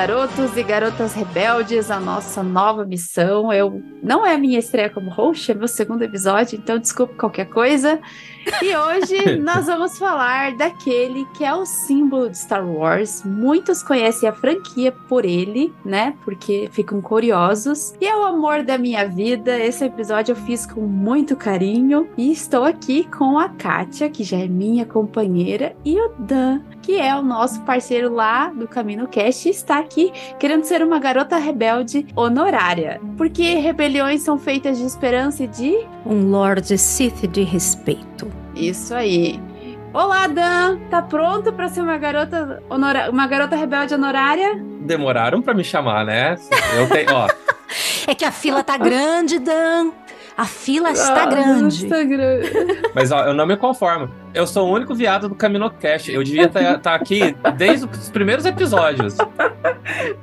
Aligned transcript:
Garotos 0.00 0.56
e 0.56 0.62
garotas 0.62 1.12
rebeldes, 1.12 1.90
a 1.90 2.00
nossa 2.00 2.42
nova 2.42 2.86
missão. 2.86 3.52
Eu 3.52 3.82
não 4.02 4.24
é 4.24 4.34
a 4.34 4.38
minha 4.38 4.58
estreia 4.58 4.88
como 4.88 5.10
host, 5.10 5.52
é 5.52 5.54
meu 5.54 5.68
segundo 5.68 6.00
episódio, 6.02 6.56
então 6.56 6.78
desculpe 6.78 7.16
qualquer 7.16 7.50
coisa. 7.50 8.00
E 8.62 8.74
hoje 8.74 9.36
nós 9.44 9.66
vamos 9.66 9.98
falar 9.98 10.56
daquele 10.56 11.26
que 11.36 11.44
é 11.44 11.54
o 11.54 11.66
símbolo 11.66 12.30
de 12.30 12.38
Star 12.38 12.66
Wars. 12.66 13.22
Muitos 13.26 13.82
conhecem 13.82 14.26
a 14.26 14.32
franquia 14.32 14.90
por 14.90 15.26
ele, 15.26 15.70
né? 15.84 16.14
Porque 16.24 16.70
ficam 16.72 17.02
curiosos. 17.02 17.92
E 18.00 18.06
é 18.06 18.16
o 18.16 18.24
amor 18.24 18.62
da 18.62 18.78
minha 18.78 19.06
vida. 19.06 19.58
Esse 19.58 19.84
episódio 19.84 20.32
eu 20.32 20.36
fiz 20.36 20.64
com 20.64 20.80
muito 20.80 21.36
carinho 21.36 22.08
e 22.16 22.32
estou 22.32 22.64
aqui 22.64 23.04
com 23.04 23.38
a 23.38 23.50
Kátia, 23.50 24.08
que 24.08 24.24
já 24.24 24.38
é 24.38 24.48
minha 24.48 24.86
companheira, 24.86 25.76
e 25.84 26.00
o 26.00 26.08
Dan, 26.18 26.62
que 26.90 26.98
é 26.98 27.14
o 27.14 27.22
nosso 27.22 27.60
parceiro 27.60 28.12
lá 28.12 28.48
do 28.48 28.66
Camino 28.66 29.06
Cast, 29.06 29.48
está 29.48 29.78
aqui 29.78 30.12
querendo 30.40 30.64
ser 30.64 30.82
uma 30.82 30.98
garota 30.98 31.36
rebelde 31.36 32.04
honorária. 32.16 33.00
Porque 33.16 33.54
rebeliões 33.54 34.22
são 34.22 34.36
feitas 34.36 34.76
de 34.76 34.84
esperança 34.84 35.44
e 35.44 35.46
de. 35.46 35.86
Um 36.04 36.28
Lord 36.28 36.76
Sith 36.76 37.28
de 37.28 37.44
respeito. 37.44 38.28
Isso 38.56 38.92
aí. 38.92 39.40
Olá, 39.94 40.26
Dan! 40.26 40.80
Tá 40.90 41.00
pronto 41.00 41.52
para 41.52 41.68
ser 41.68 41.80
uma 41.80 41.96
garota 41.96 42.60
honora... 42.68 43.08
uma 43.08 43.28
garota 43.28 43.54
rebelde 43.54 43.94
honorária? 43.94 44.60
Demoraram 44.80 45.40
para 45.40 45.54
me 45.54 45.62
chamar, 45.62 46.04
né? 46.04 46.34
Eu 46.76 46.88
tenho, 46.88 47.14
ó. 47.14 47.28
é 48.04 48.16
que 48.16 48.24
a 48.24 48.32
fila 48.32 48.64
tá 48.64 48.76
grande, 48.76 49.38
Dan. 49.38 49.92
A 50.36 50.44
fila 50.44 50.90
está 50.92 51.24
ah, 51.24 51.26
grande. 51.26 51.84
Está 51.84 52.02
grande. 52.02 52.50
Mas 52.94 53.12
ó, 53.12 53.24
eu 53.24 53.34
não 53.34 53.46
me 53.46 53.56
conformo. 53.56 54.10
Eu 54.32 54.46
sou 54.46 54.68
o 54.68 54.72
único 54.72 54.94
viado 54.94 55.28
do 55.28 55.34
CaminoCast. 55.34 56.12
Eu 56.12 56.22
devia 56.22 56.44
estar 56.44 56.60
tá, 56.60 56.78
tá 56.78 56.94
aqui 56.94 57.36
desde 57.56 57.86
os 57.86 58.08
primeiros 58.10 58.44
episódios. 58.46 59.16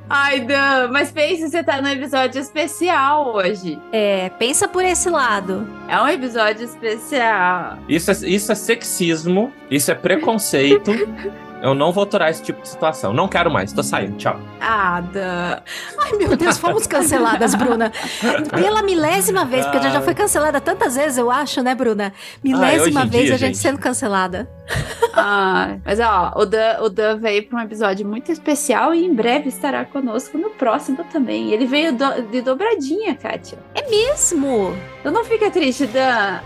Ai, 0.09 0.39
Dan, 0.39 0.89
mas 0.91 1.11
pense, 1.11 1.49
você 1.49 1.61
tá 1.61 1.81
no 1.81 1.89
episódio 1.89 2.39
especial 2.39 3.35
hoje. 3.35 3.77
É, 3.91 4.29
pensa 4.39 4.67
por 4.67 4.83
esse 4.83 5.09
lado. 5.09 5.67
É 5.89 5.99
um 5.99 6.07
episódio 6.07 6.63
especial. 6.63 7.77
Isso 7.87 8.11
é, 8.11 8.13
isso 8.29 8.51
é 8.51 8.55
sexismo, 8.55 9.51
isso 9.69 9.91
é 9.91 9.95
preconceito. 9.95 10.91
Eu 11.61 11.73
não 11.73 11.91
vou 11.91 12.03
aturar 12.03 12.29
esse 12.29 12.43
tipo 12.43 12.61
de 12.61 12.69
situação. 12.69 13.13
Não 13.13 13.27
quero 13.27 13.49
mais, 13.49 13.73
tô 13.73 13.81
saindo. 13.81 14.17
Tchau. 14.17 14.39
Ada. 14.59 15.63
Ai, 15.99 16.11
meu 16.13 16.35
Deus, 16.37 16.57
fomos 16.57 16.85
canceladas, 16.85 17.55
Bruna. 17.55 17.91
Pela 18.51 18.83
milésima 18.83 19.45
vez, 19.45 19.65
porque 19.65 19.77
a 19.77 19.81
gente 19.81 19.93
já 19.93 20.01
foi 20.01 20.13
cancelada 20.13 20.61
tantas 20.61 20.95
vezes, 20.95 21.17
eu 21.17 21.31
acho, 21.31 21.61
né, 21.61 21.73
Bruna? 21.73 22.13
Milésima 22.43 23.05
vez 23.05 23.25
dia, 23.25 23.35
a 23.35 23.37
gente, 23.37 23.55
gente, 23.55 23.57
sendo 23.57 23.79
cancelada. 23.79 24.47
Ah, 25.19 25.77
mas 25.83 25.99
ó, 25.99 26.31
o 26.35 26.45
Dan, 26.45 26.77
o 26.81 26.89
Dan 26.89 27.17
veio 27.17 27.43
para 27.47 27.57
um 27.57 27.61
episódio 27.63 28.05
muito 28.05 28.31
especial 28.31 28.93
e 28.93 29.03
em 29.03 29.11
breve 29.11 29.49
estará 29.49 29.83
conosco 29.83 30.37
no 30.37 30.51
próximo 30.51 31.03
também. 31.11 31.51
Ele 31.51 31.65
veio 31.65 31.91
do, 31.91 32.21
de 32.21 32.39
dobradinha, 32.41 33.15
Kátia. 33.15 33.57
É 33.73 33.89
mesmo? 33.89 34.75
Então 34.99 35.11
não 35.11 35.25
fica 35.25 35.49
triste, 35.49 35.87
Dan. 35.87 36.39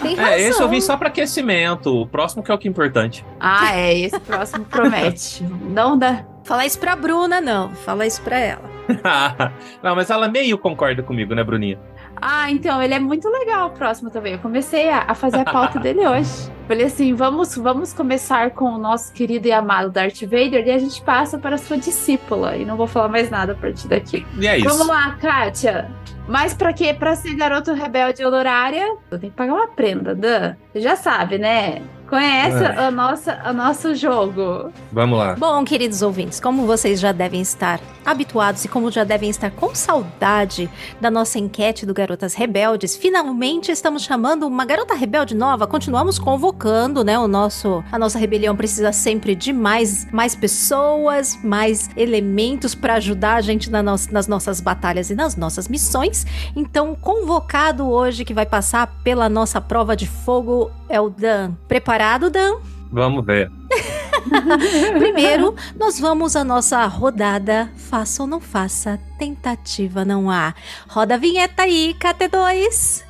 Tem 0.00 0.14
razão. 0.14 0.32
É, 0.32 0.40
esse 0.40 0.62
eu 0.62 0.68
vim 0.70 0.80
só 0.80 0.96
para 0.96 1.08
aquecimento. 1.08 1.94
O 1.94 2.06
próximo 2.06 2.42
que 2.42 2.50
é 2.50 2.54
o 2.54 2.58
que 2.58 2.68
é 2.68 2.70
importante. 2.70 3.22
Ah, 3.38 3.76
é, 3.76 3.98
esse 3.98 4.18
próximo 4.20 4.64
promete. 4.64 5.44
Não 5.68 5.98
dá. 5.98 6.24
Fala 6.44 6.64
isso 6.64 6.78
pra 6.78 6.96
Bruna, 6.96 7.40
não. 7.40 7.70
Fala 7.74 8.06
isso 8.06 8.20
pra 8.22 8.38
ela. 8.38 8.68
não, 9.82 9.94
mas 9.94 10.10
ela 10.10 10.28
meio 10.28 10.58
concorda 10.58 11.02
comigo, 11.02 11.34
né, 11.34 11.44
Bruninha? 11.44 11.78
Ah, 12.20 12.50
então, 12.50 12.82
ele 12.82 12.94
é 12.94 12.98
muito 12.98 13.28
legal 13.28 13.68
o 13.68 13.70
próximo 13.70 14.10
também. 14.10 14.34
Eu 14.34 14.38
comecei 14.38 14.90
a, 14.90 15.04
a 15.08 15.14
fazer 15.14 15.38
a 15.38 15.44
pauta 15.44 15.78
dele 15.80 16.06
hoje. 16.06 16.50
Falei 16.68 16.86
assim, 16.86 17.14
vamos, 17.14 17.56
vamos 17.56 17.92
começar 17.92 18.50
com 18.50 18.66
o 18.66 18.78
nosso 18.78 19.12
querido 19.12 19.48
e 19.48 19.52
amado 19.52 19.90
Darth 19.90 20.20
Vader 20.22 20.66
e 20.66 20.70
a 20.70 20.78
gente 20.78 21.02
passa 21.02 21.38
para 21.38 21.56
a 21.56 21.58
sua 21.58 21.76
discípula. 21.76 22.56
E 22.56 22.64
não 22.64 22.76
vou 22.76 22.86
falar 22.86 23.08
mais 23.08 23.30
nada 23.30 23.52
a 23.52 23.56
partir 23.56 23.88
daqui. 23.88 24.24
E 24.38 24.46
é 24.46 24.58
isso. 24.58 24.68
Vamos 24.68 24.86
lá, 24.86 25.16
Kátia. 25.20 25.90
Mas 26.30 26.54
pra 26.54 26.72
quê? 26.72 26.94
Pra 26.94 27.16
ser 27.16 27.34
garoto 27.34 27.72
rebelde 27.72 28.24
honorária, 28.24 28.96
eu 29.10 29.18
tenho 29.18 29.32
que 29.32 29.36
pagar 29.36 29.52
uma 29.52 29.66
prenda, 29.66 30.14
Dan. 30.14 30.54
Você 30.72 30.80
já 30.80 30.94
sabe, 30.94 31.38
né? 31.38 31.82
Conhece 32.10 32.64
é. 32.64 32.76
a 32.76 32.90
nossa, 32.90 33.40
o 33.48 33.52
nosso 33.52 33.94
jogo. 33.94 34.72
Vamos 34.90 35.16
lá. 35.16 35.36
Bom, 35.36 35.64
queridos 35.64 36.02
ouvintes, 36.02 36.40
como 36.40 36.66
vocês 36.66 36.98
já 36.98 37.12
devem 37.12 37.40
estar 37.40 37.80
habituados 38.04 38.64
e 38.64 38.68
como 38.68 38.90
já 38.90 39.04
devem 39.04 39.30
estar 39.30 39.52
com 39.52 39.72
saudade 39.76 40.68
da 41.00 41.08
nossa 41.08 41.38
enquete 41.38 41.86
do 41.86 41.94
Garotas 41.94 42.34
Rebeldes, 42.34 42.96
finalmente 42.96 43.70
estamos 43.70 44.02
chamando 44.02 44.44
uma 44.44 44.64
garota 44.64 44.92
rebelde 44.92 45.36
nova. 45.36 45.68
Continuamos 45.68 46.18
convocando, 46.18 47.04
né? 47.04 47.16
O 47.16 47.28
nosso, 47.28 47.84
a 47.92 47.98
nossa 47.98 48.18
rebelião 48.18 48.56
precisa 48.56 48.92
sempre 48.92 49.36
de 49.36 49.52
mais, 49.52 50.10
mais 50.10 50.34
pessoas, 50.34 51.38
mais 51.44 51.88
elementos 51.96 52.74
para 52.74 52.94
ajudar 52.94 53.34
a 53.36 53.40
gente 53.40 53.70
na 53.70 53.84
no, 53.84 53.94
nas 54.10 54.26
nossas 54.26 54.60
batalhas 54.60 55.10
e 55.10 55.14
nas 55.14 55.36
nossas 55.36 55.68
missões. 55.68 56.19
Então, 56.54 56.94
convocado 56.94 57.88
hoje 57.88 58.24
que 58.24 58.34
vai 58.34 58.46
passar 58.46 58.86
pela 59.02 59.28
nossa 59.28 59.60
prova 59.60 59.96
de 59.96 60.06
fogo 60.06 60.70
é 60.88 61.00
o 61.00 61.10
Dan. 61.10 61.54
Preparado, 61.68 62.30
Dan? 62.30 62.58
Vamos 62.92 63.24
ver. 63.24 63.50
Primeiro, 64.98 65.54
nós 65.76 65.98
vamos 65.98 66.36
à 66.36 66.44
nossa 66.44 66.84
rodada 66.86 67.70
Faça 67.76 68.22
ou 68.22 68.28
não 68.28 68.40
faça, 68.40 68.98
tentativa 69.18 70.04
não 70.04 70.30
há. 70.30 70.54
Roda 70.88 71.14
a 71.14 71.18
vinheta 71.18 71.62
aí, 71.62 71.94
KT2. 71.98 73.04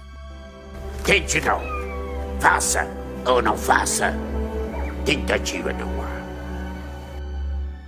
Tente 1.05 1.41
não. 1.41 1.61
Faça 2.39 2.89
ou 3.27 3.43
não 3.43 3.57
faça, 3.57 4.15
tentativa 5.05 5.73
não 5.73 5.89
há. 6.03 6.11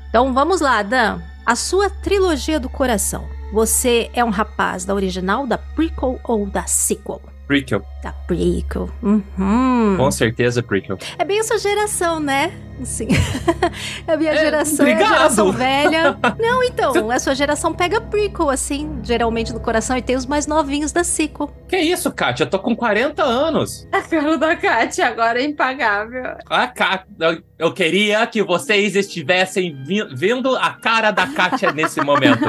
Então 0.09 0.35
vamos 0.35 0.61
lá, 0.61 0.83
Dan. 0.83 1.21
A 1.45 1.57
sua 1.57 1.89
trilogia 1.89 2.61
do 2.61 2.69
coração. 2.69 3.29
Você 3.53 4.11
é 4.15 4.25
um 4.25 4.31
rapaz 4.31 4.87
da 4.87 4.95
original, 4.95 5.47
da 5.47 5.59
prequel 5.59 6.19
ou 6.25 6.47
da 6.47 6.65
sequel? 6.65 7.21
Prequel. 7.47 7.85
Da 8.03 8.13
prequel. 8.13 8.91
Uhum. 9.03 9.95
Com 9.97 10.11
certeza, 10.11 10.63
prequel. 10.63 10.99
É 11.19 11.25
bem 11.25 11.39
a 11.39 11.45
sua 11.45 11.59
geração, 11.59 12.19
né? 12.19 12.53
Sim. 12.85 13.09
a 14.09 14.17
minha 14.17 14.33
é, 14.33 14.37
geração 14.37 14.85
obrigado. 14.85 15.03
é 15.03 15.05
a 15.05 15.19
geração 15.19 15.53
velha. 15.53 16.19
Não, 16.39 16.63
então, 16.63 17.11
a 17.11 17.19
sua 17.19 17.35
geração 17.35 17.73
pega 17.73 18.01
prequel, 18.01 18.51
assim, 18.51 18.99
geralmente 19.03 19.53
no 19.53 19.61
coração, 19.61 19.97
e 19.97 20.03
tem 20.03 20.17
os 20.17 20.27
mais 20.27 20.47
novinhos 20.47 20.93
da 20.93 21.05
sequel. 21.05 21.55
Que 21.69 21.79
isso, 21.79 22.11
Kátia? 22.11 22.45
Eu 22.45 22.51
tô 22.51 22.59
com 22.59 22.75
40 22.75 23.23
anos. 23.23 23.87
A 23.93 24.03
cara 24.03 24.37
da 24.37 24.57
Kátia 24.57 25.07
agora 25.07 25.41
é 25.41 25.45
impagável. 25.45 26.37
A 26.49 26.67
Kátia, 26.67 27.43
eu 27.59 27.73
queria 27.73 28.27
que 28.27 28.43
vocês 28.43 28.97
estivessem 28.97 29.77
vi 29.85 30.03
vendo 30.13 30.57
a 30.57 30.71
cara 30.71 31.11
da 31.11 31.27
Kátia 31.29 31.71
nesse 31.73 32.01
momento. 32.01 32.45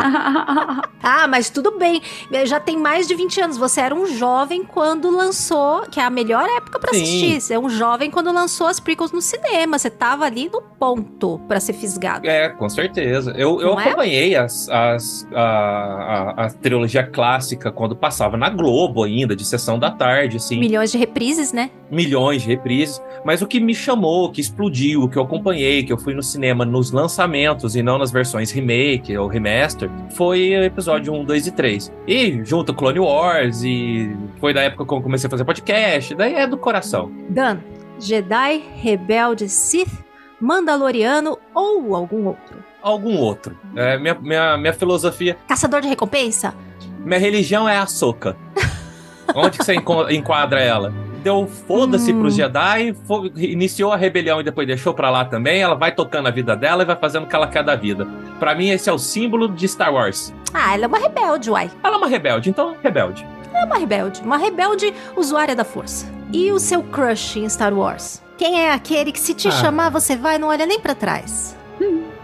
ah, 1.03 1.27
mas 1.27 1.49
tudo 1.49 1.77
bem. 1.77 2.01
Já 2.45 2.59
tem 2.59 2.77
mais 2.77 3.07
de 3.07 3.13
20 3.13 3.41
anos. 3.41 3.57
Você 3.57 3.81
era 3.81 3.93
um 3.93 4.07
jovem 4.07 4.63
quando 4.63 5.15
lançou, 5.15 5.42
que 5.91 5.99
é 5.99 6.03
a 6.03 6.09
melhor 6.09 6.47
época 6.57 6.79
para 6.79 6.91
assistir. 6.91 7.39
Você 7.39 7.53
é 7.53 7.59
um 7.59 7.69
jovem 7.69 8.09
quando 8.09 8.31
lançou 8.31 8.67
as 8.67 8.79
prequels 8.79 9.11
no 9.11 9.21
cinema. 9.21 9.77
Você 9.77 9.89
tava 9.89 10.25
ali 10.25 10.49
no 10.51 10.61
ponto 10.61 11.39
para 11.47 11.59
ser 11.59 11.73
fisgado. 11.73 12.27
É, 12.27 12.49
com 12.49 12.67
certeza. 12.69 13.33
Eu, 13.37 13.61
eu 13.61 13.79
é? 13.79 13.83
acompanhei 13.83 14.35
é? 14.35 14.39
as, 14.39 14.69
as, 14.69 15.27
a, 15.33 15.41
a, 15.41 16.45
a, 16.45 16.49
trilogia 16.49 17.03
clássica 17.03 17.71
quando 17.71 17.95
passava 17.95 18.37
na 18.37 18.49
Globo 18.49 19.03
ainda, 19.03 19.35
de 19.35 19.45
sessão 19.45 19.79
da 19.79 19.91
tarde, 19.91 20.37
assim. 20.37 20.59
Milhões 20.59 20.91
de 20.91 20.97
reprises, 20.97 21.51
né? 21.53 21.69
Milhões 21.89 22.41
de 22.41 22.47
reprises. 22.47 23.01
Mas 23.25 23.41
o 23.41 23.47
que 23.47 23.59
me 23.59 23.73
chamou, 23.73 24.31
que 24.31 24.41
explodiu, 24.41 25.07
que 25.07 25.17
eu 25.17 25.23
acompanhei, 25.23 25.83
que 25.83 25.93
eu 25.93 25.97
fui 25.97 26.13
no 26.13 26.23
cinema 26.23 26.65
nos 26.65 26.91
lançamentos 26.91 27.75
e 27.75 27.81
não 27.81 27.97
nas 27.97 28.11
versões 28.11 28.51
remake 28.51 29.15
ou 29.17 29.27
remaster, 29.27 29.89
foi 30.15 30.55
o 30.55 30.63
episódio 30.63 31.13
1, 31.13 31.25
2 31.25 31.47
e 31.47 31.51
3. 31.51 31.93
E 32.07 32.41
junto 32.43 32.73
Clone 32.73 32.99
Wars, 32.99 33.63
e 33.63 34.15
foi 34.39 34.53
da 34.53 34.61
época 34.61 34.85
que 34.85 34.93
eu 34.93 35.01
comecei 35.01 35.27
a 35.27 35.29
fazer 35.33 35.43
podcast, 35.45 36.15
daí 36.15 36.35
é 36.35 36.47
do 36.47 36.57
coração. 36.57 37.11
Dan, 37.29 37.59
Jedi, 37.99 38.63
Rebelde, 38.75 39.49
Sith, 39.49 39.91
Mandaloriano 40.39 41.37
ou 41.53 41.95
algum 41.95 42.25
outro? 42.27 42.63
algum 42.81 43.17
outro. 43.17 43.57
É, 43.77 43.97
minha, 43.97 44.13
minha, 44.13 44.57
minha 44.57 44.73
filosofia, 44.73 45.37
Caçador 45.47 45.79
de 45.81 45.87
recompensa? 45.87 46.53
minha 46.99 47.19
religião 47.19 47.67
é 47.67 47.77
a 47.77 47.85
Soca. 47.85 48.35
Onde 49.33 49.57
que 49.57 49.63
você 49.63 49.73
enquadra 50.11 50.59
ela? 50.61 50.93
Deu 51.23 51.47
foda-se 51.47 52.11
Hum. 52.11 52.19
pros 52.19 52.35
Jedi, 52.35 52.93
iniciou 53.37 53.93
a 53.93 53.95
rebelião 53.95 54.41
e 54.41 54.43
depois 54.43 54.67
deixou 54.67 54.93
pra 54.93 55.09
lá 55.09 55.23
também. 55.23 55.61
Ela 55.61 55.75
vai 55.75 55.93
tocando 55.95 56.27
a 56.27 56.31
vida 56.31 56.53
dela 56.57 56.83
e 56.83 56.85
vai 56.85 56.97
fazendo 56.97 57.23
o 57.23 57.27
que 57.27 57.33
ela 57.35 57.47
quer 57.47 57.63
da 57.63 57.73
vida. 57.77 58.05
Pra 58.37 58.53
mim, 58.53 58.67
esse 58.69 58.89
é 58.89 58.93
o 58.93 58.97
símbolo 58.99 59.47
de 59.47 59.65
Star 59.65 59.93
Wars. 59.93 60.33
Ah, 60.53 60.73
ela 60.73 60.83
é 60.83 60.87
uma 60.87 60.99
rebelde, 60.99 61.49
uai. 61.49 61.71
Ela 61.81 61.95
é 61.95 61.97
uma 61.97 62.07
rebelde, 62.09 62.49
então 62.49 62.75
rebelde. 62.83 63.25
É 63.53 63.65
uma 63.65 63.77
rebelde. 63.77 64.21
Uma 64.21 64.37
rebelde 64.37 64.93
usuária 65.15 65.55
da 65.55 65.63
força. 65.63 66.05
E 66.31 66.51
o 66.51 66.59
seu 66.59 66.81
crush 66.83 67.37
em 67.39 67.47
Star 67.49 67.73
Wars? 67.73 68.21
Quem 68.37 68.61
é 68.61 68.71
aquele 68.73 69.11
que 69.11 69.19
se 69.19 69.33
te 69.33 69.47
Ah. 69.47 69.51
chamar, 69.51 69.89
você 69.89 70.15
vai 70.15 70.35
e 70.35 70.39
não 70.39 70.47
olha 70.49 70.65
nem 70.65 70.79
pra 70.79 70.95
trás? 70.95 71.55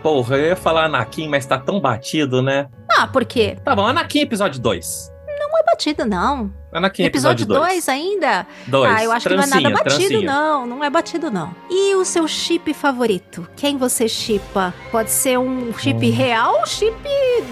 Porra, 0.01 0.37
eu 0.37 0.45
ia 0.47 0.55
falar 0.55 0.85
Anakin, 0.85 1.27
mas 1.27 1.45
tá 1.45 1.57
tão 1.57 1.79
batido, 1.79 2.41
né? 2.41 2.67
Ah, 2.89 3.05
por 3.07 3.25
quê? 3.25 3.57
Tá 3.63 3.75
bom, 3.75 3.85
Anakin 3.85 4.21
episódio 4.21 4.59
2. 4.61 5.11
Não 5.39 5.57
é 5.57 5.63
batido, 5.63 6.05
não. 6.05 6.51
Anakin 6.71 7.03
Episódio 7.03 7.43
episódio 7.43 7.45
2. 7.47 7.59
2 7.85 7.89
ainda? 7.89 8.45
Dois. 8.67 8.91
Ah, 8.95 9.03
eu 9.03 9.11
acho 9.11 9.27
que 9.27 9.35
não 9.35 9.43
é 9.43 9.47
nada 9.47 9.69
batido, 9.69 9.83
trancinha. 9.83 10.21
não. 10.21 10.65
Não 10.67 10.83
é 10.83 10.89
batido, 10.89 11.31
não. 11.31 11.55
E 11.69 11.95
o 11.95 12.05
seu 12.05 12.27
chip 12.27 12.73
favorito? 12.73 13.47
Quem 13.55 13.75
você 13.77 14.07
chipa? 14.07 14.73
Pode 14.91 15.09
ser 15.09 15.39
um 15.39 15.73
chip 15.77 16.05
Hum. 16.07 16.13
real 16.13 16.59
ou 16.59 16.65
chip 16.67 16.95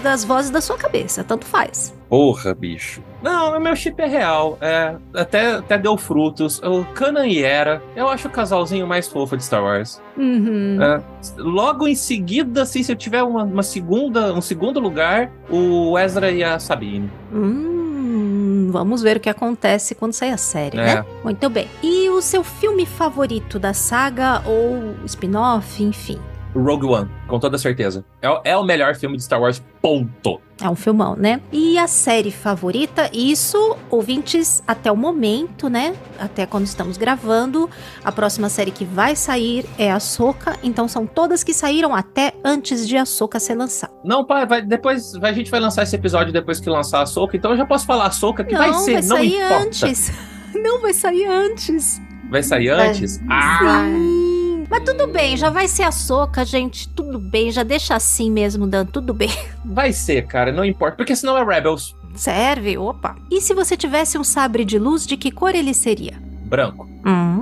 das 0.02 0.24
vozes 0.24 0.50
da 0.50 0.60
sua 0.60 0.76
cabeça. 0.76 1.24
Tanto 1.24 1.44
faz. 1.46 1.92
Porra, 2.08 2.54
bicho. 2.54 3.02
Não, 3.22 3.56
o 3.56 3.60
meu 3.60 3.74
chip 3.74 4.00
é 4.00 4.06
real. 4.06 4.56
É, 4.60 4.94
até, 5.14 5.52
até 5.56 5.76
deu 5.76 5.96
frutos. 5.96 6.60
O 6.62 6.84
Kanan 6.94 7.26
e 7.26 7.42
Era, 7.42 7.82
eu 7.96 8.08
acho 8.08 8.28
o 8.28 8.30
casalzinho 8.30 8.86
mais 8.86 9.08
fofo 9.08 9.36
de 9.36 9.44
Star 9.44 9.62
Wars. 9.62 10.00
Uhum. 10.16 10.78
É, 10.80 11.00
logo 11.36 11.88
em 11.88 11.94
seguida, 11.94 12.62
assim, 12.62 12.82
se 12.82 12.92
eu 12.92 12.96
tiver 12.96 13.22
uma, 13.22 13.42
uma 13.42 13.62
segunda, 13.62 14.32
um 14.32 14.40
segundo 14.40 14.78
lugar, 14.78 15.30
o 15.50 15.98
Ezra 15.98 16.30
e 16.30 16.44
a 16.44 16.58
Sabine. 16.58 17.10
Hum, 17.32 18.68
vamos 18.70 19.02
ver 19.02 19.16
o 19.16 19.20
que 19.20 19.28
acontece 19.30 19.94
quando 19.94 20.12
sair 20.12 20.30
a 20.30 20.36
série, 20.36 20.78
É. 20.78 20.84
né? 20.96 21.04
Muito 21.24 21.48
bem. 21.50 21.68
E 21.82 22.08
o 22.10 22.20
seu 22.20 22.44
filme 22.44 22.86
favorito 22.86 23.58
da 23.58 23.72
saga 23.72 24.42
ou 24.46 24.94
spin-off, 25.06 25.82
enfim? 25.82 26.18
Rogue 26.54 26.86
One, 26.86 27.10
com 27.28 27.38
toda 27.38 27.56
certeza. 27.58 28.04
É, 28.22 28.28
o- 28.30 28.40
é 28.44 28.56
o 28.56 28.64
melhor 28.64 28.94
filme 28.96 29.16
de 29.16 29.22
Star 29.22 29.40
Wars, 29.40 29.62
ponto. 29.80 30.40
É 30.60 30.68
um 30.68 30.74
filmão, 30.74 31.14
né? 31.14 31.40
E 31.52 31.78
a 31.78 31.86
série 31.86 32.32
favorita, 32.32 33.08
isso, 33.12 33.76
ouvintes, 33.90 34.60
até 34.66 34.90
o 34.90 34.96
momento, 34.96 35.68
né? 35.68 35.94
Até 36.18 36.46
quando 36.46 36.64
estamos 36.66 36.96
gravando, 36.96 37.70
a 38.04 38.10
próxima 38.10 38.48
série 38.48 38.72
que 38.72 38.84
vai 38.84 39.14
sair 39.14 39.64
é 39.78 39.92
a 39.92 40.00
Soca. 40.00 40.56
Então 40.62 40.88
são 40.88 41.06
todas 41.06 41.44
que 41.44 41.54
saíram 41.54 41.94
até 41.94 42.32
antes 42.44 42.88
de 42.88 42.96
a 42.96 43.04
Soca 43.04 43.38
ser 43.38 43.54
lançada. 43.54 43.92
Não, 44.04 44.24
pai, 44.24 44.46
vai, 44.46 44.60
depois 44.62 45.12
vai- 45.12 45.30
a 45.30 45.34
gente 45.34 45.50
vai 45.50 45.60
lançar 45.60 45.84
esse 45.84 45.94
episódio 45.94 46.32
depois 46.32 46.58
que 46.58 46.68
lançar 46.68 47.02
a 47.02 47.06
Soca, 47.06 47.36
então 47.36 47.52
eu 47.52 47.56
já 47.56 47.64
posso 47.66 47.86
falar 47.86 48.06
a 48.06 48.10
Soca 48.10 48.42
que 48.42 48.56
vai 48.56 48.72
ser, 48.74 48.94
não 49.02 49.16
sair 49.16 49.36
importa. 49.36 49.56
antes. 49.64 50.12
Não 50.54 50.80
vai 50.80 50.94
sair 50.94 51.26
antes. 51.26 52.00
Vai 52.30 52.42
sair 52.42 52.70
antes? 52.70 53.20
Ah, 53.30 53.84
Sim. 53.84 54.27
Mas 54.70 54.84
tudo 54.84 55.06
bem, 55.06 55.36
já 55.36 55.50
vai 55.50 55.66
ser 55.66 55.84
a 55.84 55.90
Soca, 55.90 56.44
gente. 56.44 56.88
Tudo 56.88 57.18
bem, 57.18 57.50
já 57.50 57.62
deixa 57.62 57.94
assim 57.94 58.30
mesmo, 58.30 58.66
Dan. 58.66 58.84
Tudo 58.84 59.14
bem. 59.14 59.30
vai 59.64 59.92
ser, 59.92 60.26
cara, 60.26 60.52
não 60.52 60.64
importa, 60.64 60.96
porque 60.96 61.16
senão 61.16 61.36
é 61.36 61.44
Rebels. 61.44 61.96
Serve? 62.14 62.76
Opa. 62.76 63.16
E 63.30 63.40
se 63.40 63.54
você 63.54 63.76
tivesse 63.76 64.18
um 64.18 64.24
sabre 64.24 64.64
de 64.64 64.78
luz, 64.78 65.06
de 65.06 65.16
que 65.16 65.30
cor 65.30 65.54
ele 65.54 65.72
seria? 65.72 66.14
Branco. 66.44 66.88
Hum, 67.06 67.37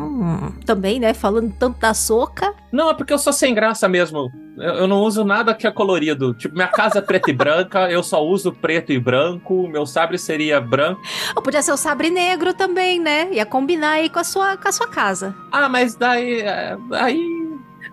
também, 0.65 0.99
né? 1.01 1.15
Falando 1.15 1.53
tanto 1.59 1.79
da 1.81 1.95
soca. 1.95 2.55
Não, 2.73 2.91
é 2.91 2.95
porque 2.95 3.13
eu 3.13 3.19
sou 3.19 3.33
sem 3.33 3.55
graça 3.55 3.89
mesmo. 3.89 4.31
Eu, 4.59 4.87
não 4.87 5.03
uso 5.03 5.25
nada 5.25 5.55
que 5.55 5.67
é 5.67 5.71
colorido. 5.71 6.33
Tipo, 6.35 6.55
minha 6.55 6.69
casa 6.69 6.99
é 6.99 7.03
preta 7.03 7.31
e 7.31 7.35
branca, 7.35 7.91
eu 7.91 8.03
só 8.03 8.25
uso 8.25 8.53
preto 8.53 8.93
e 8.93 8.99
branco, 8.99 9.69
meu 9.69 9.85
sabre 9.85 10.17
seria 10.19 10.61
branco. 10.61 11.01
Ou 11.35 11.43
podia 11.43 11.61
ser 11.63 11.73
o 11.73 11.77
sabre 11.77 12.09
negro 12.11 12.55
também, 12.55 12.99
né? 12.99 13.29
Ia 13.33 13.45
combinar 13.45 13.93
aí 13.93 14.09
com 14.09 14.19
a 14.19 14.25
sua, 14.25 14.57
com 14.57 14.69
a 14.69 14.73
sua 14.73 14.89
casa. 14.89 15.35
Ah, 15.53 15.69
mas 15.69 15.95
daí. 15.95 16.41
é, 16.41 16.77
Aí. 16.93 17.37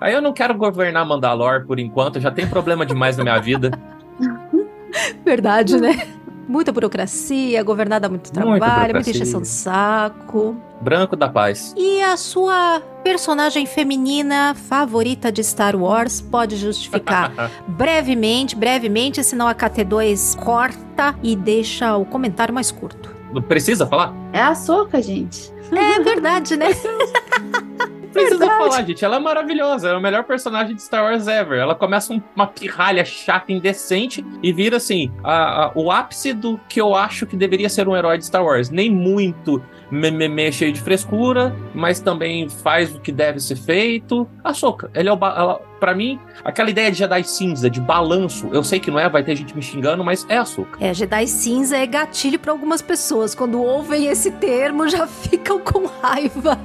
Aí 0.01 0.13
eu 0.13 0.21
não 0.21 0.33
quero 0.33 0.53
governar 0.55 1.05
Mandalor 1.05 1.65
por 1.65 1.79
enquanto, 1.79 2.19
já 2.19 2.31
tem 2.31 2.47
problema 2.47 2.85
demais 2.85 3.15
na 3.15 3.23
minha 3.23 3.39
vida. 3.39 3.71
Verdade, 5.23 5.79
né? 5.79 6.07
Muita 6.47 6.71
burocracia, 6.71 7.63
governar 7.63 7.99
dá 7.99 8.09
muito 8.09 8.27
Muita 8.27 8.41
trabalho, 8.41 8.59
muita 8.59 8.81
burocracia. 8.85 9.11
encheção 9.13 9.41
de 9.41 9.47
saco. 9.47 10.55
Branco 10.83 11.15
da 11.15 11.29
paz. 11.29 11.73
E 11.77 12.01
a 12.01 12.17
sua 12.17 12.81
personagem 13.03 13.65
feminina 13.65 14.53
favorita 14.53 15.31
de 15.31 15.41
Star 15.41 15.77
Wars 15.77 16.19
pode 16.19 16.57
justificar 16.57 17.31
brevemente, 17.65 18.53
brevemente, 18.53 19.23
senão 19.23 19.47
a 19.47 19.55
KT2 19.55 20.35
corta 20.35 21.15
e 21.23 21.37
deixa 21.37 21.95
o 21.95 22.05
comentário 22.05 22.53
mais 22.53 22.69
curto. 22.69 23.15
Não 23.31 23.41
precisa 23.41 23.87
falar? 23.87 24.13
É 24.33 24.41
a 24.41 24.53
soca, 24.53 25.01
gente. 25.01 25.53
É 25.71 25.99
verdade, 26.01 26.57
né? 26.57 26.67
Precisa 28.13 28.37
Verdade. 28.37 28.63
falar, 28.69 28.81
gente. 28.83 29.03
Ela 29.03 29.15
é 29.17 29.19
maravilhosa. 29.19 29.87
Ela 29.87 29.97
é 29.97 29.99
o 29.99 30.01
melhor 30.01 30.23
personagem 30.23 30.75
de 30.75 30.81
Star 30.81 31.03
Wars 31.03 31.27
ever. 31.27 31.59
Ela 31.59 31.75
começa 31.75 32.13
um- 32.13 32.21
uma 32.35 32.47
pirralha 32.47 33.03
chata, 33.03 33.51
indecente, 33.51 34.25
e 34.41 34.53
vira, 34.53 34.77
assim, 34.77 35.11
a- 35.23 35.65
a- 35.65 35.71
o 35.75 35.91
ápice 35.91 36.33
do 36.33 36.59
que 36.69 36.79
eu 36.79 36.95
acho 36.95 37.25
que 37.25 37.35
deveria 37.35 37.67
ser 37.69 37.87
um 37.87 37.95
herói 37.95 38.17
de 38.17 38.25
Star 38.25 38.43
Wars. 38.45 38.69
Nem 38.69 38.89
muito 38.89 39.61
meme 39.91 40.51
cheio 40.51 40.71
de 40.71 40.81
frescura, 40.81 41.55
mas 41.73 41.99
também 41.99 42.49
faz 42.49 42.95
o 42.95 42.99
que 42.99 43.11
deve 43.11 43.39
ser 43.39 43.55
feito. 43.55 44.27
A 44.43 44.53
Soca, 44.53 44.89
ele 44.93 45.09
é 45.09 45.13
o. 45.13 45.17
Ela, 45.17 45.61
pra 45.83 45.93
mim, 45.93 46.17
aquela 46.45 46.69
ideia 46.69 46.89
de 46.89 46.97
Jedi 46.99 47.25
cinza, 47.25 47.69
de 47.69 47.81
balanço, 47.81 48.47
eu 48.53 48.63
sei 48.63 48.79
que 48.79 48.89
não 48.89 48.97
é, 48.97 49.09
vai 49.09 49.21
ter 49.21 49.35
gente 49.35 49.53
me 49.53 49.61
xingando, 49.61 50.01
mas 50.01 50.25
é 50.29 50.37
a 50.37 50.45
Soca. 50.45 50.77
É, 50.79 50.93
Jedi 50.93 51.27
cinza 51.27 51.75
é 51.75 51.85
gatilho 51.85 52.39
para 52.39 52.53
algumas 52.53 52.81
pessoas. 52.81 53.35
Quando 53.35 53.61
ouvem 53.61 54.07
esse 54.07 54.31
termo, 54.31 54.87
já 54.87 55.05
ficam 55.27 55.59
com 55.59 55.85
raiva. 56.01 56.57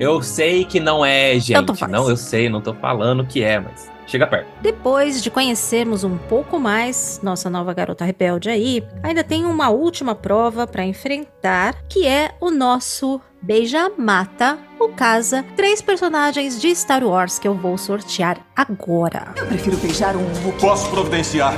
Eu 0.00 0.20
sei 0.20 0.64
que 0.64 0.80
não 0.80 1.04
é, 1.04 1.34
Tanto 1.34 1.74
gente. 1.74 1.78
faz. 1.78 1.92
Não, 1.92 2.10
eu 2.10 2.16
sei, 2.16 2.48
não 2.48 2.60
tô 2.60 2.74
falando 2.74 3.24
que 3.24 3.40
é, 3.40 3.60
mas 3.60 3.88
chega 4.04 4.26
perto. 4.26 4.48
Depois 4.60 5.22
de 5.22 5.30
conhecermos 5.30 6.02
um 6.02 6.16
pouco 6.16 6.58
mais 6.58 7.20
nossa 7.22 7.48
nova 7.48 7.72
garota 7.72 8.04
rebelde 8.04 8.48
aí, 8.48 8.82
ainda 9.00 9.22
tem 9.22 9.44
uma 9.44 9.68
última 9.68 10.14
prova 10.14 10.66
para 10.66 10.84
enfrentar, 10.84 11.84
que 11.88 12.04
é 12.04 12.34
o 12.40 12.50
nosso 12.50 13.20
Beija 13.42 13.90
Mata, 13.96 14.58
o 14.80 14.88
Casa, 14.88 15.44
três 15.56 15.80
personagens 15.80 16.60
de 16.60 16.74
Star 16.74 17.04
Wars 17.04 17.38
que 17.38 17.46
eu 17.46 17.54
vou 17.54 17.76
sortear 17.78 18.38
agora. 18.54 19.32
Eu 19.36 19.46
prefiro 19.46 19.76
beijar 19.76 20.16
um 20.16 20.24
Wookiee. 20.44 20.60
Posso 20.60 20.90
providenciar. 20.90 21.54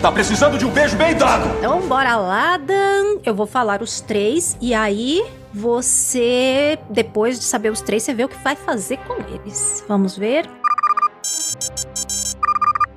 Tá 0.00 0.12
precisando 0.12 0.58
de 0.58 0.64
um 0.64 0.70
beijo 0.70 0.96
bem 0.96 1.14
dado. 1.16 1.48
Então 1.58 1.80
bora 1.88 2.16
lá, 2.16 2.56
Dan. 2.58 3.18
Eu 3.24 3.34
vou 3.34 3.46
falar 3.46 3.82
os 3.82 4.00
três 4.00 4.56
e 4.60 4.74
aí 4.74 5.24
você, 5.52 6.78
depois 6.90 7.38
de 7.38 7.44
saber 7.44 7.70
os 7.70 7.80
três, 7.80 8.02
você 8.02 8.12
vê 8.12 8.24
o 8.24 8.28
que 8.28 8.36
vai 8.44 8.54
fazer 8.54 8.98
com 8.98 9.14
eles. 9.34 9.82
Vamos 9.88 10.16
ver. 10.16 10.48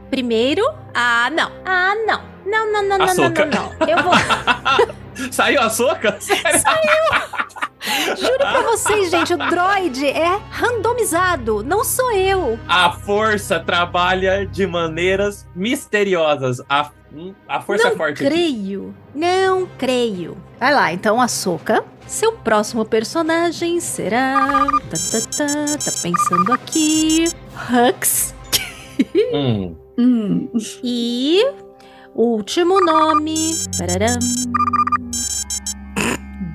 Primeiro, 0.10 0.64
ah, 0.94 1.30
não. 1.32 1.52
Ah, 1.66 1.94
não. 2.06 2.22
Não, 2.46 2.72
não, 2.72 2.84
não, 2.84 2.98
não, 2.98 3.16
não, 3.16 3.30
não, 3.30 3.46
não. 3.46 3.88
Eu 3.88 4.04
vou 4.04 4.14
Saiu 5.32 5.62
a 5.62 5.70
Soca? 5.70 6.18
Juro 8.20 8.38
pra 8.38 8.62
vocês, 8.62 9.10
gente, 9.10 9.34
o 9.34 9.38
droid 9.38 10.06
é 10.06 10.40
randomizado, 10.52 11.64
não 11.64 11.84
sou 11.84 12.12
eu. 12.12 12.60
A 12.68 12.92
força 12.92 13.60
trabalha 13.60 14.46
de 14.46 14.68
maneiras 14.68 15.48
misteriosas. 15.56 16.62
A, 16.70 16.90
hum, 17.14 17.34
a 17.48 17.62
força 17.62 17.86
não 17.86 17.92
é 17.94 17.96
forte 17.96 18.26
aqui. 18.26 18.36
creio, 18.36 18.94
não 19.16 19.66
creio. 19.78 20.38
Vai 20.60 20.74
lá, 20.74 20.92
então, 20.94 21.22
Açúcar. 21.22 21.84
Seu 22.06 22.34
próximo 22.34 22.84
personagem 22.84 23.80
será... 23.80 24.66
Tá, 24.90 24.98
tá, 25.12 25.20
tá, 25.38 25.78
tá 25.78 25.92
pensando 26.02 26.54
aqui... 26.54 27.26
Hux. 27.70 28.34
Hum, 29.34 29.76
Hum. 30.00 30.50
E... 30.84 31.46
Último 32.16 32.80
nome... 32.82 33.54
Pararam. 33.78 34.18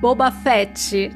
Boba 0.05 0.29
Fett. 0.29 1.09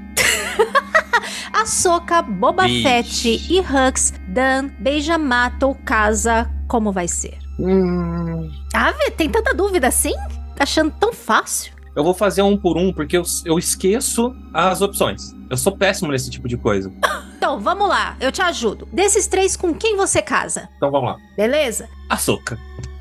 Ahsoka, 1.53 2.23
Boba 2.23 2.67
Ixi. 2.67 2.81
Fett 2.81 3.53
e 3.53 3.59
Hux, 3.59 4.13
Dan, 4.27 4.69
Beija 4.79 5.15
Mata 5.15 5.67
ou 5.67 5.75
Casa, 5.75 6.49
como 6.67 6.91
vai 6.91 7.07
ser? 7.07 7.37
hum. 7.59 8.49
Ah, 8.73 8.91
tem 9.15 9.29
tanta 9.29 9.53
dúvida 9.53 9.87
assim? 9.87 10.15
Tá 10.55 10.63
achando 10.63 10.91
tão 10.99 11.13
fácil? 11.13 11.71
Eu 11.95 12.03
vou 12.03 12.15
fazer 12.15 12.41
um 12.41 12.57
por 12.57 12.79
um, 12.79 12.91
porque 12.91 13.15
eu, 13.15 13.21
eu 13.45 13.59
esqueço 13.59 14.35
as 14.51 14.81
opções. 14.81 15.35
Eu 15.51 15.57
sou 15.57 15.77
péssimo 15.77 16.11
nesse 16.11 16.31
tipo 16.31 16.47
de 16.47 16.57
coisa. 16.57 16.91
Então, 17.39 17.57
vamos 17.57 17.87
lá, 17.87 18.17
eu 18.19 18.33
te 18.33 18.41
ajudo. 18.41 18.85
Desses 18.91 19.25
três, 19.25 19.55
com 19.55 19.73
quem 19.73 19.95
você 19.95 20.21
casa? 20.21 20.67
Então 20.75 20.91
vamos 20.91 21.11
lá. 21.11 21.17
Beleza? 21.37 21.87
A 22.09 22.17
Soca. 22.17 22.59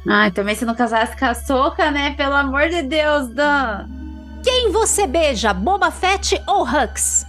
Ai, 0.08 0.30
também 0.30 0.54
se 0.54 0.64
não 0.64 0.76
casasse 0.76 1.16
com 1.18 1.24
a 1.24 1.34
soca, 1.34 1.90
né? 1.90 2.14
Pelo 2.14 2.34
amor 2.34 2.68
de 2.68 2.82
Deus, 2.82 3.28
Dan. 3.34 3.97
Quem 4.48 4.72
você 4.72 5.06
beija, 5.06 5.52
Boba 5.52 5.90
Fett 5.90 6.42
ou 6.48 6.62
Hux? 6.62 7.26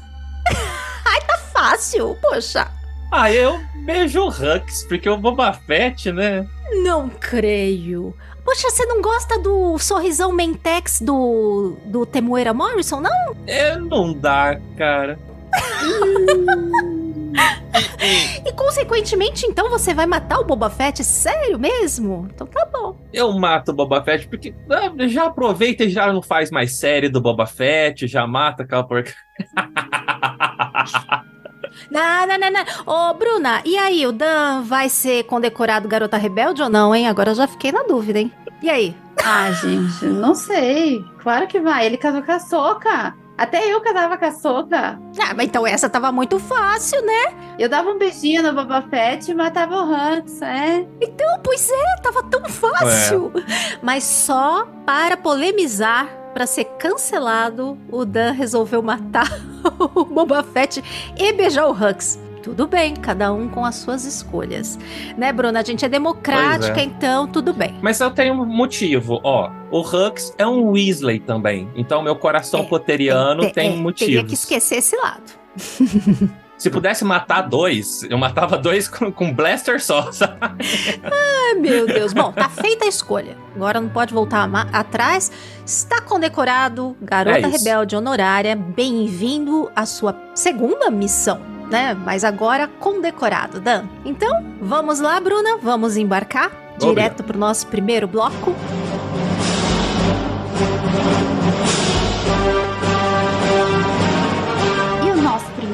Ai, 1.05 1.19
tá 1.27 1.37
fácil, 1.51 2.15
poxa. 2.21 2.71
Ah, 3.11 3.29
eu 3.29 3.59
beijo 3.83 4.21
o 4.21 4.29
Hux, 4.29 4.85
porque 4.87 5.09
o 5.09 5.17
Boba 5.17 5.51
Fett, 5.51 6.13
né? 6.13 6.47
Não 6.81 7.09
creio. 7.09 8.15
Poxa, 8.45 8.69
você 8.69 8.85
não 8.85 9.01
gosta 9.01 9.37
do 9.37 9.77
sorrisão 9.77 10.31
Mentex 10.31 11.01
do, 11.01 11.75
do 11.83 12.05
Temuera 12.05 12.53
Morrison, 12.53 13.01
não? 13.01 13.35
É, 13.45 13.75
não 13.75 14.13
dá, 14.13 14.57
cara. 14.77 15.19
E 18.45 18.51
consequentemente, 18.53 19.45
então 19.45 19.69
você 19.69 19.93
vai 19.93 20.05
matar 20.05 20.39
o 20.39 20.45
Boba 20.45 20.69
Fett? 20.69 21.03
Sério 21.03 21.59
mesmo? 21.59 22.27
Então 22.33 22.47
tá 22.47 22.65
bom. 22.65 22.97
Eu 23.13 23.31
mato 23.33 23.71
o 23.71 23.75
Boba 23.75 24.01
Fett 24.03 24.27
porque 24.27 24.53
ah, 24.69 24.91
já 25.07 25.25
aproveita 25.25 25.83
e 25.83 25.89
já 25.89 26.11
não 26.11 26.21
faz 26.21 26.49
mais 26.49 26.79
série 26.79 27.09
do 27.09 27.21
Boba 27.21 27.45
Fett, 27.45 28.07
já 28.07 28.25
mata 28.25 28.63
aquela 28.63 28.83
porca. 28.83 29.13
Não, 31.91 32.27
não, 32.27 32.37
não, 32.37 32.51
não. 32.51 32.65
Ô, 32.85 33.13
Bruna, 33.13 33.61
e 33.63 33.77
aí, 33.77 34.05
o 34.05 34.11
Dan 34.11 34.63
vai 34.63 34.89
ser 34.89 35.23
condecorado 35.23 35.87
Garota 35.87 36.17
Rebelde 36.17 36.61
ou 36.61 36.69
não, 36.69 36.93
hein? 36.93 37.07
Agora 37.07 37.31
eu 37.31 37.35
já 37.35 37.47
fiquei 37.47 37.71
na 37.71 37.83
dúvida, 37.83 38.19
hein? 38.19 38.31
E 38.61 38.69
aí? 38.69 38.95
Ah, 39.23 39.51
gente, 39.51 40.05
não 40.05 40.33
sei. 40.35 41.03
Claro 41.19 41.47
que 41.47 41.59
vai. 41.59 41.85
Ele 41.85 41.97
casou 41.97 42.23
com 42.23 42.31
a 42.31 42.39
Soca. 42.39 43.15
Até 43.39 43.73
eu 43.73 43.79
casava 43.79 44.17
com 44.17 44.25
a 44.25 44.31
Soca. 44.31 44.99
Ah, 45.17 45.33
mas 45.33 45.45
então 45.45 45.65
essa 45.65 45.89
tava 45.89 46.11
muito 46.11 46.37
fácil, 46.39 47.01
né? 47.05 47.33
Eu 47.57 47.69
dava 47.69 47.89
um 47.89 47.97
beijinho 47.97 48.43
no 48.43 48.53
Boba 48.53 48.81
Fett 48.89 49.31
e 49.31 49.33
matava 49.33 49.75
o 49.75 49.93
Hans, 49.93 50.41
é. 50.41 50.85
Então, 50.99 51.39
pois 51.41 51.71
é, 51.71 51.95
tava 52.03 52.21
tão 52.23 52.43
fácil. 52.49 53.31
Mas 53.81 54.03
só 54.03 54.67
para 54.85 55.15
polemizar, 55.15 56.09
para 56.33 56.45
ser 56.45 56.65
cancelado, 56.77 57.77
o 57.89 58.03
Dan 58.03 58.33
resolveu 58.33 58.81
matar 58.81 59.29
o 59.95 60.03
Boba 60.03 60.43
Fett 60.43 60.83
e 61.17 61.31
beijar 61.31 61.67
o 61.67 61.71
Hux. 61.71 62.19
Tudo 62.41 62.67
bem, 62.67 62.95
cada 62.95 63.31
um 63.33 63.47
com 63.47 63.65
as 63.65 63.75
suas 63.75 64.05
escolhas. 64.05 64.79
Né, 65.17 65.31
Bruna? 65.31 65.59
A 65.59 65.63
gente 65.63 65.83
é 65.85 65.89
democrática, 65.89 66.79
é. 66.79 66.83
então 66.83 67.27
tudo 67.27 67.53
bem. 67.53 67.75
Mas 67.81 67.99
eu 67.99 68.11
tenho 68.11 68.33
um 68.33 68.45
motivo, 68.45 69.19
ó. 69.23 69.51
O 69.71 69.81
Hux 69.81 70.33
é 70.37 70.45
um 70.45 70.71
Weasley 70.71 71.19
também. 71.19 71.69
Então 71.75 72.01
meu 72.01 72.15
coração 72.15 72.61
É, 72.61 72.63
potteriano 72.63 73.43
É, 73.43 73.49
tem 73.49 73.73
é, 73.73 73.75
motivos. 73.75 74.13
Teria 74.13 74.23
que 74.23 74.33
esquecer 74.33 74.77
esse 74.77 74.95
lado. 74.95 75.23
Se 76.59 76.69
pudesse 76.69 77.05
matar 77.05 77.43
dois, 77.43 78.03
eu 78.03 78.17
matava 78.17 78.57
dois 78.57 78.85
com, 78.89 79.09
com 79.13 79.33
blaster 79.33 79.81
só, 79.81 80.11
sabe? 80.11 80.37
Ai, 81.03 81.53
meu 81.57 81.87
Deus. 81.87 82.11
Bom, 82.11 82.33
tá 82.33 82.49
feita 82.49 82.83
a 82.83 82.87
escolha. 82.89 83.37
Agora 83.55 83.79
não 83.79 83.87
pode 83.87 84.13
voltar 84.13 84.49
atrás. 84.73 85.31
Está 85.65 86.01
condecorado, 86.01 86.97
garota 87.01 87.39
É 87.39 87.47
rebelde 87.47 87.95
honorária. 87.95 88.57
Bem-vindo 88.57 89.71
à 89.73 89.85
sua 89.85 90.13
segunda 90.35 90.91
missão, 90.91 91.39
né? 91.69 91.93
Mas 92.05 92.23
agora 92.23 92.67
condecorado, 92.67 93.59
Dan. 93.59 93.85
Então, 94.03 94.31
vamos 94.61 94.99
lá, 94.99 95.19
Bruna. 95.19 95.57
Vamos 95.61 95.97
embarcar 95.97 96.51
direto 96.77 97.23
pro 97.23 97.37
nosso 97.37 97.67
primeiro 97.67 98.07
bloco. 98.07 98.55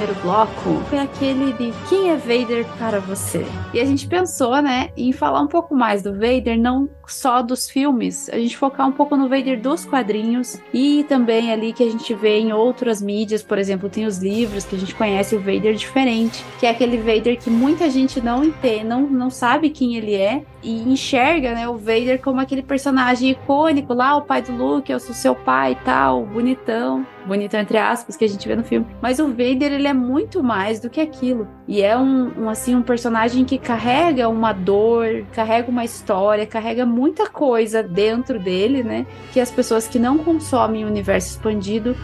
Primeiro 0.06 0.16
bloco 0.22 0.84
foi 0.90 1.00
aquele 1.00 1.54
de 1.54 1.74
quem 1.90 2.12
é 2.12 2.16
Vader 2.16 2.66
para 2.78 3.00
você? 3.00 3.46
E 3.74 3.80
a 3.80 3.86
gente 3.86 4.08
pensou, 4.08 4.62
né, 4.62 4.90
em 4.96 5.12
falar 5.12 5.42
um 5.42 5.48
pouco 5.48 5.76
mais 5.76 6.04
do 6.04 6.14
Vader, 6.14 6.60
não 6.60 6.88
só 7.08 7.42
dos 7.42 7.70
filmes, 7.70 8.30
a 8.30 8.38
gente 8.38 8.58
focar 8.58 8.88
um 8.88 8.92
pouco 8.92 9.16
no 9.16 9.28
Vader 9.28 9.60
dos 9.60 9.86
quadrinhos 9.86 10.60
e 10.74 11.06
também 11.08 11.52
ali 11.52 11.74
que 11.74 11.84
a 11.84 11.90
gente 11.90 12.14
vê 12.14 12.40
em 12.40 12.54
outras 12.54 13.02
mídias, 13.02 13.42
por 13.42 13.58
exemplo, 13.58 13.90
tem 13.90 14.06
os 14.06 14.18
livros 14.20 14.66
que 14.66 14.76
a 14.76 14.80
gente 14.80 14.94
conhece 14.94 15.36
o 15.36 15.40
Vader 15.40 15.76
diferente, 15.76 16.44
que 16.60 16.66
é 16.66 16.70
aquele 16.70 16.98
Vader 16.98 17.38
que 17.40 17.50
muita 17.50 17.90
gente 17.90 18.22
não 18.22 18.44
entende, 18.44 18.84
não, 18.84 19.02
não 19.02 19.30
sabe 19.30 19.70
quem 19.70 19.96
ele 19.96 20.14
é 20.14 20.44
e 20.64 20.82
enxerga, 20.84 21.54
né, 21.54 21.68
o 21.68 21.78
Vader 21.78 22.22
como 22.22 22.40
aquele 22.40 22.64
personagem 22.64 23.32
icônico 23.32 23.94
lá, 23.94 24.16
o 24.16 24.24
pai 24.24 24.42
do 24.42 24.52
Luke, 24.52 24.92
eu 24.92 25.00
sou 25.00 25.14
seu 25.14 25.36
pai 25.36 25.74
e 25.74 25.86
tal, 25.86 26.26
bonitão, 26.26 27.06
bonitão 27.26 27.60
entre 27.60 27.78
aspas, 27.78 28.16
que 28.16 28.26
a 28.26 28.30
gente 28.30 28.48
vê 28.48 28.56
no 28.56 28.64
filme. 28.64 28.86
Mas 29.02 29.20
o 29.20 29.28
Vader, 29.28 29.74
ele 29.74 29.88
é 29.88 29.94
muito 29.94 30.44
mais 30.44 30.80
do 30.80 30.90
que 30.90 31.02
aquilo. 31.02 31.48
E 31.68 31.82
é 31.82 31.98
um, 31.98 32.44
um, 32.44 32.50
assim, 32.50 32.76
um 32.76 32.82
personagem 32.82 33.44
que 33.44 33.58
carrega 33.58 34.30
uma 34.30 34.54
dor, 34.54 35.26
carrega 35.34 35.70
uma 35.70 35.84
história, 35.84 36.46
carrega 36.46 36.86
muita 36.86 37.28
coisa 37.28 37.82
dentro 37.82 38.40
dele, 38.40 38.84
né? 38.84 39.06
Que 39.34 39.40
as 39.40 39.52
pessoas 39.52 39.88
que 39.88 40.00
não 40.00 40.18
consomem 40.18 40.86
o 40.86 40.88
universo 40.88 41.30
expandido 41.32 41.96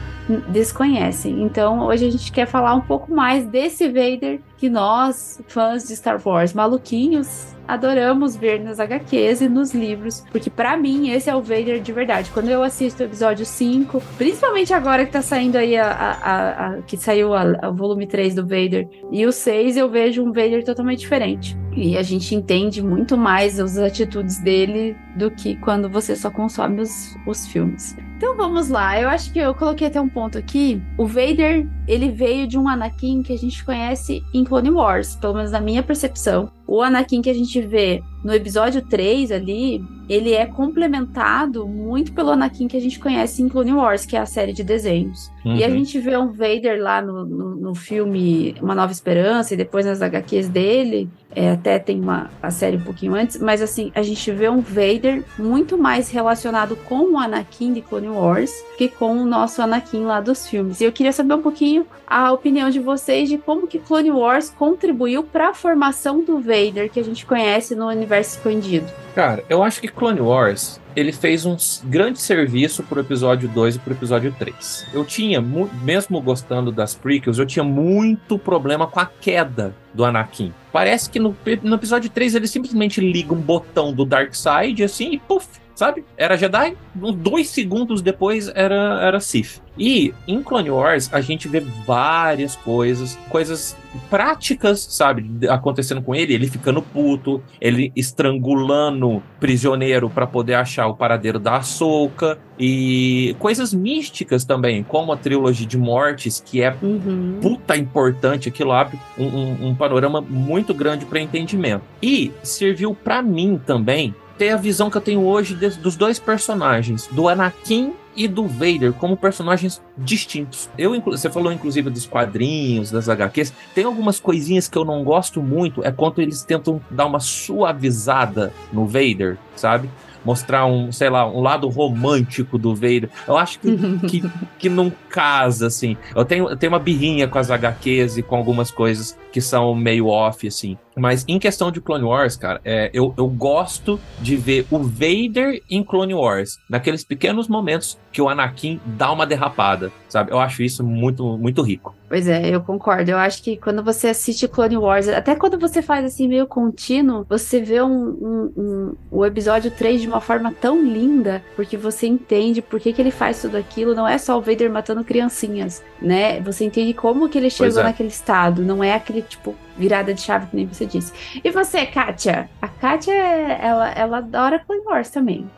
desconhecem. 0.47 1.41
Então, 1.41 1.85
hoje 1.85 2.05
a 2.05 2.11
gente 2.11 2.31
quer 2.31 2.45
falar 2.45 2.73
um 2.73 2.81
pouco 2.81 3.13
mais 3.13 3.45
desse 3.45 3.87
Vader 3.87 4.39
que 4.61 4.69
nós, 4.69 5.41
fãs 5.47 5.87
de 5.87 5.95
Star 5.95 6.21
Wars, 6.23 6.53
maluquinhos, 6.53 7.47
adoramos 7.67 8.35
ver 8.35 8.59
nas 8.61 8.79
HQs 8.79 9.41
e 9.41 9.49
nos 9.49 9.73
livros, 9.73 10.23
porque 10.31 10.51
pra 10.51 10.77
mim 10.77 11.09
esse 11.09 11.31
é 11.31 11.35
o 11.35 11.41
Vader 11.41 11.81
de 11.81 11.91
verdade. 11.91 12.29
Quando 12.31 12.47
eu 12.49 12.61
assisto 12.61 13.01
o 13.01 13.05
episódio 13.07 13.43
5, 13.43 13.99
principalmente 14.19 14.71
agora 14.71 15.03
que 15.03 15.11
tá 15.11 15.21
saindo 15.23 15.55
aí 15.57 15.75
a, 15.75 15.89
a- 15.91 16.67
a- 16.75 16.81
que 16.83 16.95
saiu 16.95 17.31
o 17.31 17.73
volume 17.73 18.05
3 18.05 18.35
do 18.35 18.43
Vader 18.43 18.87
e 19.11 19.25
o 19.25 19.31
6, 19.31 19.77
eu 19.77 19.89
vejo 19.89 20.21
um 20.23 20.27
Vader 20.31 20.63
totalmente 20.63 20.99
diferente. 20.99 21.57
E 21.75 21.97
a 21.97 22.03
gente 22.03 22.35
entende 22.35 22.83
muito 22.83 23.17
mais 23.17 23.59
as 23.59 23.79
atitudes 23.79 24.37
dele 24.43 24.95
do 25.15 25.31
que 25.31 25.55
quando 25.55 25.89
você 25.89 26.15
só 26.15 26.29
consome 26.29 26.81
os, 26.81 27.15
os 27.25 27.47
filmes. 27.47 27.95
Então 28.21 28.37
vamos 28.37 28.69
lá, 28.69 29.01
eu 29.01 29.09
acho 29.09 29.33
que 29.33 29.39
eu 29.39 29.51
coloquei 29.55 29.87
até 29.87 29.99
um 29.99 30.07
ponto 30.07 30.37
aqui. 30.37 30.79
O 30.95 31.07
Vader, 31.07 31.67
ele 31.87 32.11
veio 32.11 32.45
de 32.45 32.55
um 32.55 32.67
Anakin 32.69 33.23
que 33.23 33.33
a 33.33 33.35
gente 33.35 33.65
conhece 33.65 34.21
em 34.31 34.43
Clone 34.43 34.69
Wars, 34.69 35.15
pelo 35.15 35.33
menos 35.33 35.49
na 35.49 35.59
minha 35.59 35.81
percepção. 35.81 36.51
O 36.71 36.81
Anakin 36.81 37.21
que 37.21 37.29
a 37.29 37.33
gente 37.33 37.59
vê 37.61 38.01
no 38.23 38.33
episódio 38.33 38.81
3 38.83 39.31
ali, 39.31 39.83
ele 40.07 40.31
é 40.33 40.45
complementado 40.45 41.67
muito 41.67 42.13
pelo 42.13 42.29
Anakin 42.31 42.67
que 42.67 42.77
a 42.77 42.79
gente 42.81 42.99
conhece 42.99 43.41
em 43.41 43.49
Clone 43.49 43.73
Wars, 43.73 44.05
que 44.05 44.15
é 44.15 44.19
a 44.19 44.25
série 44.27 44.53
de 44.53 44.63
desenhos. 44.63 45.31
E 45.43 45.63
a 45.63 45.67
Uhum. 45.67 45.73
gente 45.79 45.99
vê 45.99 46.15
um 46.15 46.31
Vader 46.31 46.79
lá 46.79 47.01
no, 47.01 47.25
no, 47.25 47.55
no 47.55 47.75
filme 47.75 48.53
Uma 48.61 48.75
Nova 48.75 48.91
Esperança 48.91 49.53
e 49.53 49.57
depois 49.57 49.85
nas 49.85 50.01
HQs 50.01 50.47
dele. 50.49 51.09
é, 51.33 51.51
até 51.51 51.79
tem 51.79 51.97
uma 51.99 52.29
a 52.43 52.51
série 52.51 52.75
um 52.75 52.81
pouquinho 52.81 53.15
antes, 53.15 53.39
mas 53.39 53.61
assim, 53.61 53.89
a 53.95 54.01
gente 54.01 54.29
vê 54.31 54.49
um 54.49 54.59
Vader 54.59 55.23
muito 55.39 55.77
mais 55.77 56.09
relacionado 56.09 56.75
com 56.75 57.13
o 57.13 57.17
Anakin 57.17 57.71
de 57.73 57.81
Clone 57.81 58.09
Wars 58.09 58.51
que 58.77 58.89
com 58.89 59.13
o 59.17 59.25
nosso 59.25 59.61
Anakin 59.61 60.03
lá 60.03 60.19
dos 60.19 60.45
filmes. 60.47 60.81
E 60.81 60.83
eu 60.83 60.91
queria 60.91 61.13
saber 61.13 61.33
um 61.35 61.41
pouquinho 61.41 61.85
a 62.05 62.33
opinião 62.33 62.69
de 62.69 62.79
vocês 62.81 63.29
de 63.29 63.37
como 63.37 63.65
que 63.65 63.79
Clone 63.79 64.11
Wars 64.11 64.49
contribuiu 64.49 65.23
para 65.23 65.49
a 65.49 65.53
formação 65.53 66.21
do 66.21 66.37
Vader 66.39 66.60
que 66.89 66.99
a 66.99 67.03
gente 67.03 67.25
conhece 67.25 67.75
no 67.75 67.87
universo 67.87 68.37
expandido. 68.37 68.87
Cara, 69.15 69.43
eu 69.49 69.63
acho 69.63 69.81
que 69.81 69.87
Clone 69.87 70.21
Wars 70.21 70.79
ele 70.95 71.11
fez 71.11 71.45
um 71.45 71.55
grande 71.85 72.19
serviço 72.19 72.83
pro 72.83 72.99
episódio 72.99 73.47
2 73.49 73.75
e 73.75 73.79
pro 73.79 73.93
episódio 73.93 74.35
3. 74.37 74.87
Eu 74.93 75.05
tinha, 75.05 75.41
mesmo 75.41 76.21
gostando 76.21 76.71
das 76.71 76.93
prequels, 76.93 77.39
eu 77.39 77.45
tinha 77.45 77.63
muito 77.63 78.37
problema 78.37 78.87
com 78.87 78.99
a 78.99 79.05
queda 79.05 79.73
do 79.93 80.03
Anakin. 80.03 80.53
Parece 80.71 81.09
que 81.09 81.19
no, 81.19 81.35
no 81.63 81.75
episódio 81.75 82.09
3 82.09 82.35
ele 82.35 82.47
simplesmente 82.47 83.01
liga 83.01 83.33
um 83.33 83.41
botão 83.41 83.93
do 83.93 84.05
Dark 84.05 84.33
Side 84.33 84.83
assim 84.83 85.13
e 85.13 85.19
puf, 85.19 85.47
sabe? 85.81 86.05
Era 86.15 86.37
Jedi, 86.37 86.77
dois 86.93 87.47
segundos 87.49 88.03
depois 88.03 88.51
era, 88.53 88.99
era 89.01 89.19
Sith. 89.19 89.59
E 89.79 90.13
em 90.27 90.43
Clone 90.43 90.69
Wars 90.69 91.09
a 91.11 91.21
gente 91.21 91.47
vê 91.47 91.59
várias 91.87 92.55
coisas, 92.55 93.17
coisas 93.29 93.75
práticas, 94.11 94.79
sabe, 94.79 95.47
acontecendo 95.49 96.01
com 96.03 96.13
ele, 96.13 96.35
ele 96.35 96.45
ficando 96.47 96.83
puto, 96.83 97.41
ele 97.59 97.91
estrangulando 97.95 99.23
prisioneiro 99.39 100.07
para 100.09 100.27
poder 100.27 100.53
achar 100.53 100.85
o 100.87 100.95
paradeiro 100.95 101.39
da 101.39 101.57
Ahsoka 101.57 102.37
e 102.59 103.35
coisas 103.39 103.73
místicas 103.73 104.45
também, 104.45 104.83
como 104.83 105.11
a 105.11 105.17
trilogia 105.17 105.65
de 105.65 105.77
mortes, 105.79 106.39
que 106.45 106.61
é 106.61 106.75
Uhum. 106.81 107.39
puta 107.41 107.75
importante, 107.75 108.49
aquilo 108.49 108.71
abre 108.71 108.99
um, 109.17 109.25
um- 109.25 109.67
um 109.69 109.75
panorama 109.75 110.21
muito 110.21 110.73
grande 110.75 111.05
para 111.05 111.19
entendimento. 111.19 111.83
E 112.03 112.31
serviu 112.43 112.93
para 112.93 113.21
mim 113.23 113.59
também 113.65 114.13
ter 114.41 114.49
a 114.49 114.57
visão 114.57 114.89
que 114.89 114.97
eu 114.97 115.01
tenho 115.01 115.23
hoje 115.23 115.53
des- 115.53 115.77
dos 115.77 115.95
dois 115.95 116.17
personagens, 116.17 117.07
do 117.11 117.29
Anakin 117.29 117.93
e 118.15 118.27
do 118.27 118.47
Vader, 118.47 118.91
como 118.91 119.15
personagens 119.15 119.79
distintos. 119.95 120.67
Eu, 120.75 120.99
você 120.99 121.29
falou 121.29 121.51
inclusive 121.51 121.91
dos 121.91 122.07
quadrinhos, 122.07 122.89
das 122.89 123.07
HQs, 123.07 123.53
tem 123.75 123.83
algumas 123.83 124.19
coisinhas 124.19 124.67
que 124.67 124.75
eu 124.75 124.83
não 124.83 125.03
gosto 125.03 125.43
muito, 125.43 125.85
é 125.85 125.91
quando 125.91 126.19
eles 126.23 126.41
tentam 126.43 126.81
dar 126.89 127.05
uma 127.05 127.19
suavizada 127.19 128.51
no 128.73 128.87
Vader, 128.87 129.37
sabe? 129.55 129.87
Mostrar 130.25 130.65
um, 130.65 130.91
sei 130.91 131.09
lá, 131.09 131.27
um 131.27 131.39
lado 131.41 131.67
romântico 131.69 132.57
do 132.57 132.73
Vader. 132.73 133.09
Eu 133.27 133.37
acho 133.37 133.59
que 133.59 133.69
que, 134.07 134.31
que 134.57 134.69
não 134.69 134.91
casa, 135.07 135.67
assim. 135.67 135.95
Eu 136.15 136.25
tenho, 136.25 136.49
eu 136.49 136.57
tenho 136.57 136.71
uma 136.73 136.79
birrinha 136.79 137.27
com 137.27 137.37
as 137.37 137.51
HQs 137.51 138.17
e 138.17 138.23
com 138.23 138.35
algumas 138.35 138.71
coisas 138.71 139.15
que 139.31 139.41
são 139.41 139.73
meio 139.73 140.07
off, 140.07 140.47
assim. 140.47 140.77
Mas 140.95 141.23
em 141.27 141.39
questão 141.39 141.71
de 141.71 141.79
Clone 141.79 142.03
Wars, 142.03 142.35
cara, 142.35 142.59
é, 142.65 142.89
eu, 142.93 143.13
eu 143.17 143.27
gosto 143.27 143.99
de 144.19 144.35
ver 144.35 144.65
o 144.69 144.79
Vader 144.79 145.61
em 145.69 145.83
Clone 145.83 146.13
Wars, 146.13 146.57
naqueles 146.69 147.03
pequenos 147.03 147.47
momentos 147.47 147.97
que 148.11 148.21
o 148.21 148.27
Anakin 148.27 148.79
dá 148.85 149.11
uma 149.11 149.25
derrapada, 149.25 149.91
sabe? 150.09 150.31
Eu 150.31 150.39
acho 150.39 150.61
isso 150.63 150.83
muito, 150.83 151.37
muito 151.37 151.61
rico. 151.61 151.95
Pois 152.09 152.27
é, 152.27 152.49
eu 152.49 152.59
concordo. 152.59 153.09
Eu 153.09 153.17
acho 153.17 153.41
que 153.41 153.55
quando 153.55 153.81
você 153.81 154.09
assiste 154.09 154.45
Clone 154.45 154.75
Wars, 154.75 155.07
até 155.07 155.33
quando 155.33 155.57
você 155.57 155.81
faz 155.81 156.03
assim 156.03 156.27
meio 156.27 156.45
contínuo, 156.45 157.25
você 157.29 157.61
vê 157.61 157.81
um, 157.81 157.89
um, 157.89 158.53
um, 158.57 158.95
o 159.09 159.25
episódio 159.25 159.71
3 159.71 160.01
de 160.01 160.07
uma 160.09 160.19
forma 160.19 160.53
tão 160.59 160.83
linda, 160.83 161.41
porque 161.55 161.77
você 161.77 162.07
entende 162.07 162.61
por 162.61 162.81
que, 162.81 162.91
que 162.91 163.01
ele 163.01 163.11
faz 163.11 163.41
tudo 163.41 163.55
aquilo. 163.55 163.95
Não 163.95 164.05
é 164.05 164.17
só 164.17 164.37
o 164.37 164.41
Vader 164.41 164.69
matando 164.69 165.05
criancinhas, 165.05 165.81
né? 166.01 166.41
Você 166.41 166.65
entende 166.65 166.93
como 166.93 167.29
que 167.29 167.37
ele 167.37 167.49
chegou 167.49 167.79
é. 167.79 167.83
naquele 167.83 168.09
estado. 168.09 168.61
Não 168.61 168.83
é 168.83 168.93
aquele, 168.93 169.20
tipo, 169.23 169.55
virada 169.77 170.13
de 170.13 170.21
chave, 170.21 170.47
que 170.47 170.55
nem 170.55 170.67
você 170.67 170.85
disse. 170.85 171.11
E 171.43 171.49
você, 171.51 171.85
Kátia? 171.85 172.49
A 172.61 172.67
Kátia, 172.67 173.13
ela, 173.13 173.89
ela 173.91 174.17
adora 174.17 174.59
Clone 174.59 174.81
Wars 174.85 175.09
também. 175.09 175.49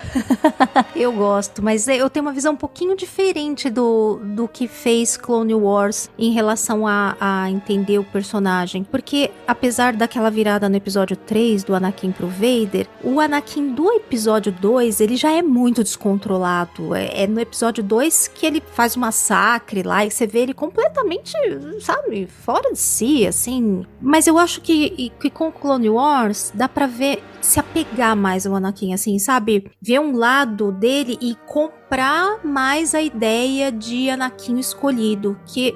eu 0.95 1.11
gosto, 1.11 1.61
mas 1.61 1.87
eu 1.87 2.09
tenho 2.09 2.25
uma 2.25 2.33
visão 2.33 2.53
um 2.53 2.57
pouquinho 2.57 2.95
diferente 2.95 3.69
do, 3.69 4.19
do 4.23 4.47
que 4.47 4.67
fez 4.67 5.17
Clone 5.17 5.53
Wars 5.53 6.09
em 6.17 6.31
relação 6.31 6.87
a, 6.87 7.15
a 7.19 7.49
entender 7.49 7.99
o 7.99 8.03
personagem. 8.03 8.83
Porque, 8.83 9.31
apesar 9.47 9.93
daquela 9.93 10.29
virada 10.29 10.69
no 10.69 10.75
episódio 10.75 11.15
3 11.15 11.63
do 11.63 11.75
Anakin 11.75 12.11
pro 12.11 12.27
Vader, 12.27 12.87
o 13.03 13.19
Anakin 13.19 13.73
do 13.73 13.91
episódio 13.91 14.51
2, 14.51 15.01
ele 15.01 15.15
já 15.15 15.31
é 15.31 15.41
muito 15.41 15.83
descontrolado. 15.83 16.95
É, 16.95 17.23
é 17.23 17.27
no 17.27 17.39
episódio 17.39 17.83
2 17.83 18.27
que 18.29 18.45
ele 18.45 18.61
faz 18.73 18.95
um 18.97 19.01
massacre 19.01 19.83
lá 19.83 20.05
e 20.05 20.11
você 20.11 20.25
vê 20.25 20.39
ele 20.39 20.53
completamente, 20.53 21.33
sabe, 21.81 22.27
fora 22.27 22.71
de 22.71 22.79
si, 22.79 23.27
assim. 23.27 23.85
Mas 24.03 24.27
eu 24.27 24.37
acho 24.37 24.59
que, 24.59 25.11
que 25.17 25.29
com 25.29 25.49
Clone 25.49 25.89
Wars 25.89 26.51
dá 26.53 26.67
pra 26.67 26.85
ver 26.85 27.23
se 27.39 27.59
apegar 27.59 28.15
mais 28.15 28.45
ao 28.45 28.55
Anakin, 28.55 28.93
assim, 28.93 29.17
sabe? 29.17 29.71
Ver 29.81 29.99
um 29.99 30.15
lado 30.15 30.73
dele 30.73 31.17
e 31.21 31.35
comprar 31.47 32.45
mais 32.45 32.93
a 32.93 33.01
ideia 33.01 33.71
de 33.71 34.09
Anakin 34.09 34.59
escolhido. 34.59 35.39
Que 35.45 35.73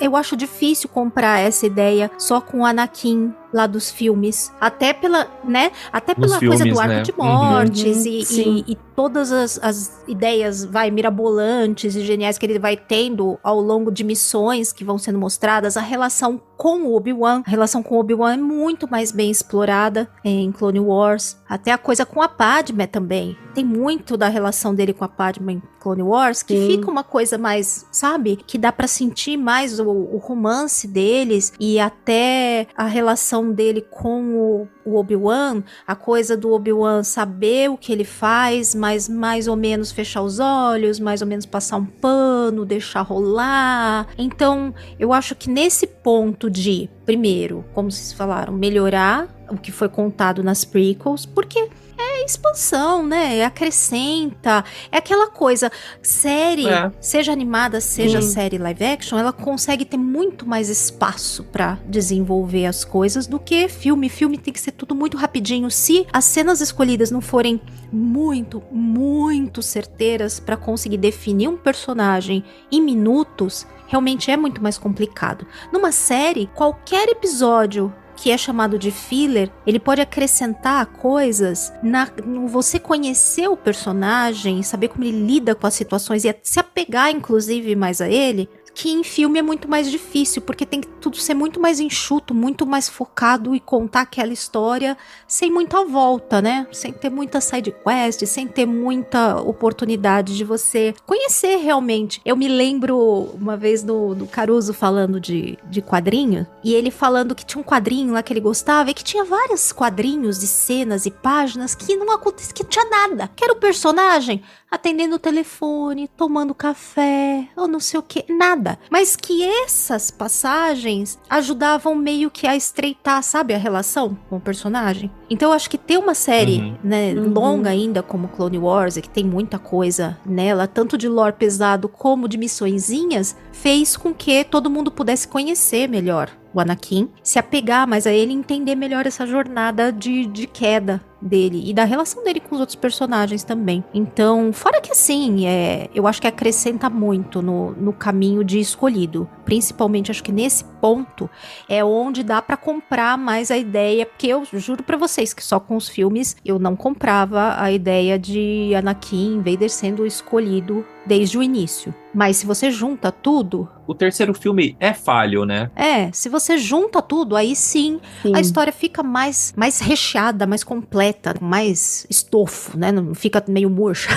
eu 0.00 0.16
acho 0.16 0.36
difícil 0.36 0.88
comprar 0.88 1.38
essa 1.38 1.66
ideia 1.66 2.10
só 2.18 2.40
com 2.40 2.60
o 2.60 2.64
Anakin 2.64 3.32
lá 3.52 3.66
dos 3.66 3.90
filmes. 3.90 4.52
Até 4.60 4.92
pela, 4.92 5.26
né? 5.44 5.72
Até 5.92 6.14
Nos 6.16 6.26
pela 6.26 6.38
coisa 6.38 6.64
filmes, 6.64 6.74
do 6.74 6.80
arco 6.80 6.94
né? 6.94 7.02
de 7.02 7.16
mortes 7.16 8.04
Uhum, 8.04 8.12
e, 8.12 8.68
e, 8.68 8.72
e 8.72 8.78
todas 8.94 9.32
as, 9.32 9.58
as 9.62 10.02
ideias, 10.08 10.64
vai, 10.64 10.90
mirabolantes 10.90 11.94
e 11.94 12.00
geniais 12.00 12.36
que 12.36 12.44
ele 12.44 12.58
vai 12.58 12.76
tendo 12.76 13.38
ao 13.42 13.60
longo 13.60 13.90
de 13.90 14.04
missões 14.04 14.72
que 14.72 14.84
vão 14.84 14.98
sendo 14.98 15.18
mostradas. 15.18 15.76
A 15.76 15.80
relação 15.80 16.40
com 16.56 16.82
o 16.82 16.96
Obi-Wan, 16.96 17.42
a 17.46 17.50
relação 17.50 17.82
com 17.82 17.96
o 17.96 18.00
Obi-Wan 18.00 18.34
é 18.34 18.36
muito 18.36 18.90
mais 18.90 19.12
bem 19.12 19.30
explorada 19.30 20.08
em 20.24 20.50
Clone 20.50 20.80
Wars. 20.80 21.38
Até 21.48 21.70
a 21.72 21.78
coisa 21.78 22.04
com 22.04 22.20
a 22.20 22.28
Padme 22.28 22.86
também. 22.86 23.36
Tem 23.54 23.64
muito 23.64 24.16
da 24.16 24.28
relação 24.28 24.74
dele 24.74 24.92
com 24.92 25.04
a 25.04 25.08
Padme 25.08 25.54
em 25.54 25.62
Clone 25.88 26.02
Wars 26.02 26.42
que 26.42 26.54
Sim. 26.54 26.66
fica 26.66 26.90
uma 26.90 27.02
coisa 27.02 27.38
mais, 27.38 27.86
sabe? 27.90 28.36
Que 28.36 28.58
dá 28.58 28.70
pra 28.70 28.86
sentir 28.86 29.36
mais 29.36 29.80
o, 29.80 29.88
o 29.88 30.18
romance 30.18 30.86
deles 30.86 31.52
e 31.58 31.80
até 31.80 32.66
a 32.76 32.84
relação 32.84 33.50
dele 33.50 33.80
com 33.80 34.34
o, 34.34 34.68
o 34.84 34.96
Obi-Wan, 34.96 35.62
a 35.86 35.94
coisa 35.94 36.36
do 36.36 36.52
Obi-Wan 36.52 37.02
saber 37.02 37.70
o 37.70 37.76
que 37.76 37.92
ele 37.92 38.04
faz, 38.04 38.74
mas 38.74 39.08
mais 39.08 39.48
ou 39.48 39.56
menos 39.56 39.90
fechar 39.90 40.22
os 40.22 40.38
olhos, 40.38 41.00
mais 41.00 41.22
ou 41.22 41.26
menos 41.26 41.46
passar 41.46 41.78
um 41.78 41.86
pano, 41.86 42.66
deixar 42.66 43.02
rolar. 43.02 44.08
Então, 44.18 44.74
eu 44.98 45.12
acho 45.12 45.34
que 45.34 45.48
nesse 45.48 45.86
ponto 45.86 46.50
de, 46.50 46.90
primeiro, 47.06 47.64
como 47.72 47.90
vocês 47.90 48.12
falaram, 48.12 48.52
melhorar 48.52 49.28
o 49.50 49.56
que 49.56 49.72
foi 49.72 49.88
contado 49.88 50.42
nas 50.42 50.64
prequels, 50.64 51.24
porque 51.24 51.70
é 51.98 52.24
expansão, 52.24 53.04
né? 53.06 53.44
Acrescenta. 53.44 54.64
É 54.90 54.98
aquela 54.98 55.28
coisa. 55.28 55.70
Série, 56.02 56.68
É. 56.68 56.90
seja 57.00 57.32
animada, 57.32 57.80
seja 57.80 58.22
Sim. 58.22 58.28
série 58.28 58.58
live 58.58 58.84
action, 58.84 59.18
ela 59.18 59.32
consegue 59.32 59.84
ter 59.84 59.96
muito 59.96 60.46
mais 60.46 60.68
espaço 60.68 61.44
pra 61.44 61.78
desenvolver 61.86 62.66
as 62.66 62.84
coisas 62.84 63.26
do 63.26 63.38
que 63.38 63.68
filme. 63.68 64.08
Filme 64.08 64.38
tem 64.38 64.52
que 64.52 64.60
ser 64.60 64.72
tudo 64.72 64.94
muito 64.94 65.16
rapidinho. 65.16 65.70
Se 65.70 66.06
as 66.12 66.24
cenas 66.24 66.60
escolhidas 66.60 67.10
não 67.10 67.20
forem 67.20 67.60
muito, 67.92 68.62
muito 68.70 69.62
certeiras 69.62 70.38
pra 70.38 70.56
conseguir 70.56 70.98
definir 70.98 71.48
um 71.48 71.56
personagem 71.56 72.44
em 72.70 72.80
minutos, 72.80 73.66
realmente 73.86 74.30
é 74.30 74.36
muito 74.36 74.62
mais 74.62 74.78
complicado. 74.78 75.46
Numa 75.72 75.90
série, 75.92 76.46
qualquer 76.54 77.08
episódio 77.08 77.92
que 78.20 78.32
é 78.32 78.36
chamado 78.36 78.78
de 78.78 78.90
filler, 78.90 79.48
ele 79.64 79.78
pode 79.78 80.00
acrescentar 80.00 80.84
coisas 80.86 81.72
na 81.82 82.08
você 82.48 82.78
conhecer 82.78 83.48
o 83.48 83.56
personagem, 83.56 84.62
saber 84.62 84.88
como 84.88 85.04
ele 85.04 85.24
lida 85.24 85.54
com 85.54 85.66
as 85.66 85.74
situações 85.74 86.24
e 86.24 86.34
se 86.42 86.58
apegar 86.58 87.10
inclusive 87.10 87.76
mais 87.76 88.00
a 88.00 88.08
ele, 88.08 88.48
que 88.78 88.92
em 88.92 89.02
filme 89.02 89.40
é 89.40 89.42
muito 89.42 89.68
mais 89.68 89.90
difícil, 89.90 90.40
porque 90.40 90.64
tem 90.64 90.80
que 90.80 90.86
tudo 90.86 91.16
ser 91.16 91.34
muito 91.34 91.58
mais 91.58 91.80
enxuto, 91.80 92.32
muito 92.32 92.64
mais 92.64 92.88
focado 92.88 93.52
e 93.52 93.58
contar 93.58 94.02
aquela 94.02 94.32
história 94.32 94.96
sem 95.26 95.50
muita 95.50 95.84
volta, 95.84 96.40
né? 96.40 96.64
Sem 96.70 96.92
ter 96.92 97.10
muita 97.10 97.40
side 97.40 97.74
quest, 97.84 98.24
sem 98.24 98.46
ter 98.46 98.66
muita 98.66 99.40
oportunidade 99.40 100.36
de 100.36 100.44
você 100.44 100.94
conhecer 101.04 101.56
realmente. 101.56 102.20
Eu 102.24 102.36
me 102.36 102.46
lembro 102.46 102.96
uma 103.34 103.56
vez 103.56 103.82
do, 103.82 104.14
do 104.14 104.28
Caruso 104.28 104.72
falando 104.72 105.18
de, 105.18 105.58
de 105.68 105.82
quadrinho, 105.82 106.46
e 106.62 106.72
ele 106.72 106.92
falando 106.92 107.34
que 107.34 107.44
tinha 107.44 107.60
um 107.60 107.64
quadrinho 107.64 108.12
lá 108.12 108.22
que 108.22 108.32
ele 108.32 108.38
gostava, 108.38 108.92
e 108.92 108.94
que 108.94 109.02
tinha 109.02 109.24
vários 109.24 109.72
quadrinhos 109.72 110.38
de 110.38 110.46
cenas 110.46 111.04
e 111.04 111.10
páginas 111.10 111.74
que 111.74 111.96
não 111.96 112.12
acontecia, 112.12 112.54
que 112.54 112.62
tinha 112.62 112.84
nada. 112.84 113.28
Que 113.34 113.42
era 113.42 113.54
o 113.54 113.56
personagem 113.56 114.40
atendendo 114.70 115.16
o 115.16 115.18
telefone, 115.18 116.08
tomando 116.08 116.54
café, 116.54 117.48
ou 117.56 117.66
não 117.66 117.80
sei 117.80 117.98
o 117.98 118.02
que, 118.02 118.24
nada. 118.32 118.67
Mas 118.90 119.14
que 119.16 119.42
essas 119.44 120.10
passagens 120.10 121.18
ajudavam 121.30 121.94
meio 121.94 122.30
que 122.30 122.46
a 122.46 122.56
estreitar, 122.56 123.22
sabe, 123.22 123.54
a 123.54 123.58
relação 123.58 124.16
com 124.28 124.36
o 124.36 124.40
personagem. 124.40 125.10
Então 125.30 125.50
eu 125.50 125.54
acho 125.54 125.70
que 125.70 125.78
ter 125.78 125.96
uma 125.98 126.14
série, 126.14 126.58
Uhum. 126.58 126.76
né, 126.82 127.12
Uhum. 127.14 127.32
longa 127.32 127.70
ainda 127.70 128.02
como 128.02 128.28
Clone 128.28 128.58
Wars, 128.58 128.96
e 128.96 129.02
que 129.02 129.08
tem 129.08 129.24
muita 129.24 129.58
coisa 129.58 130.18
nela, 130.24 130.66
tanto 130.66 130.96
de 130.98 131.08
lore 131.08 131.34
pesado 131.38 131.88
como 131.88 132.28
de 132.28 132.36
missõezinhas, 132.38 133.36
fez 133.52 133.96
com 133.96 134.12
que 134.14 134.44
todo 134.44 134.70
mundo 134.70 134.90
pudesse 134.90 135.28
conhecer 135.28 135.88
melhor 135.88 136.30
o 136.52 136.60
Anakin, 136.60 137.08
se 137.22 137.38
apegar 137.38 137.86
mais 137.86 138.06
a 138.06 138.12
ele 138.12 138.32
entender 138.32 138.74
melhor 138.74 139.06
essa 139.06 139.26
jornada 139.26 139.92
de, 139.92 140.26
de 140.26 140.46
queda 140.46 141.00
dele 141.20 141.68
e 141.68 141.74
da 141.74 141.84
relação 141.84 142.22
dele 142.22 142.40
com 142.40 142.54
os 142.54 142.60
outros 142.60 142.76
personagens 142.76 143.42
também. 143.42 143.84
Então, 143.92 144.52
fora 144.52 144.80
que 144.80 144.92
assim, 144.92 145.46
é, 145.46 145.88
eu 145.94 146.06
acho 146.06 146.20
que 146.20 146.26
acrescenta 146.26 146.88
muito 146.88 147.42
no, 147.42 147.72
no 147.72 147.92
caminho 147.92 148.44
de 148.44 148.60
escolhido. 148.60 149.28
Principalmente, 149.44 150.10
acho 150.10 150.22
que 150.22 150.32
nesse 150.32 150.64
ponto 150.80 151.28
é 151.68 151.84
onde 151.84 152.22
dá 152.22 152.40
pra 152.40 152.56
comprar 152.56 153.18
mais 153.18 153.50
a 153.50 153.58
ideia, 153.58 154.06
porque 154.06 154.28
eu 154.28 154.44
juro 154.52 154.82
pra 154.82 154.96
vocês 154.96 155.34
que 155.34 155.42
só 155.42 155.58
com 155.58 155.76
os 155.76 155.88
filmes 155.88 156.36
eu 156.44 156.58
não 156.58 156.76
comprava 156.76 157.60
a 157.60 157.70
ideia 157.72 158.18
de 158.18 158.72
Anakin 158.74 159.38
Vader 159.38 159.70
sendo 159.70 160.06
escolhido 160.06 160.84
desde 161.08 161.38
o 161.38 161.42
início. 161.42 161.94
Mas 162.14 162.36
se 162.36 162.46
você 162.46 162.70
junta 162.70 163.10
tudo, 163.10 163.68
O 163.86 163.94
terceiro 163.94 164.34
filme 164.34 164.76
é 164.78 164.92
falho, 164.92 165.44
né? 165.44 165.70
é, 165.74 166.12
se 166.12 166.28
você 166.28 166.58
junta 166.58 167.00
tudo, 167.02 167.34
aí 167.34 167.56
sim 167.56 168.00
Sim. 168.22 168.32
a 168.36 168.40
história 168.40 168.72
fica 168.72 169.02
mais, 169.02 169.52
mais 169.56 169.80
recheada, 169.80 170.46
mais 170.46 170.62
completa, 170.62 171.34
com 171.34 171.44
mais 171.44 172.06
estofo, 172.10 172.76
né? 172.78 172.92
Não 172.92 173.14
fica 173.14 173.42
meio 173.48 173.70
murcha. 173.70 174.10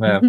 É. 0.00 0.20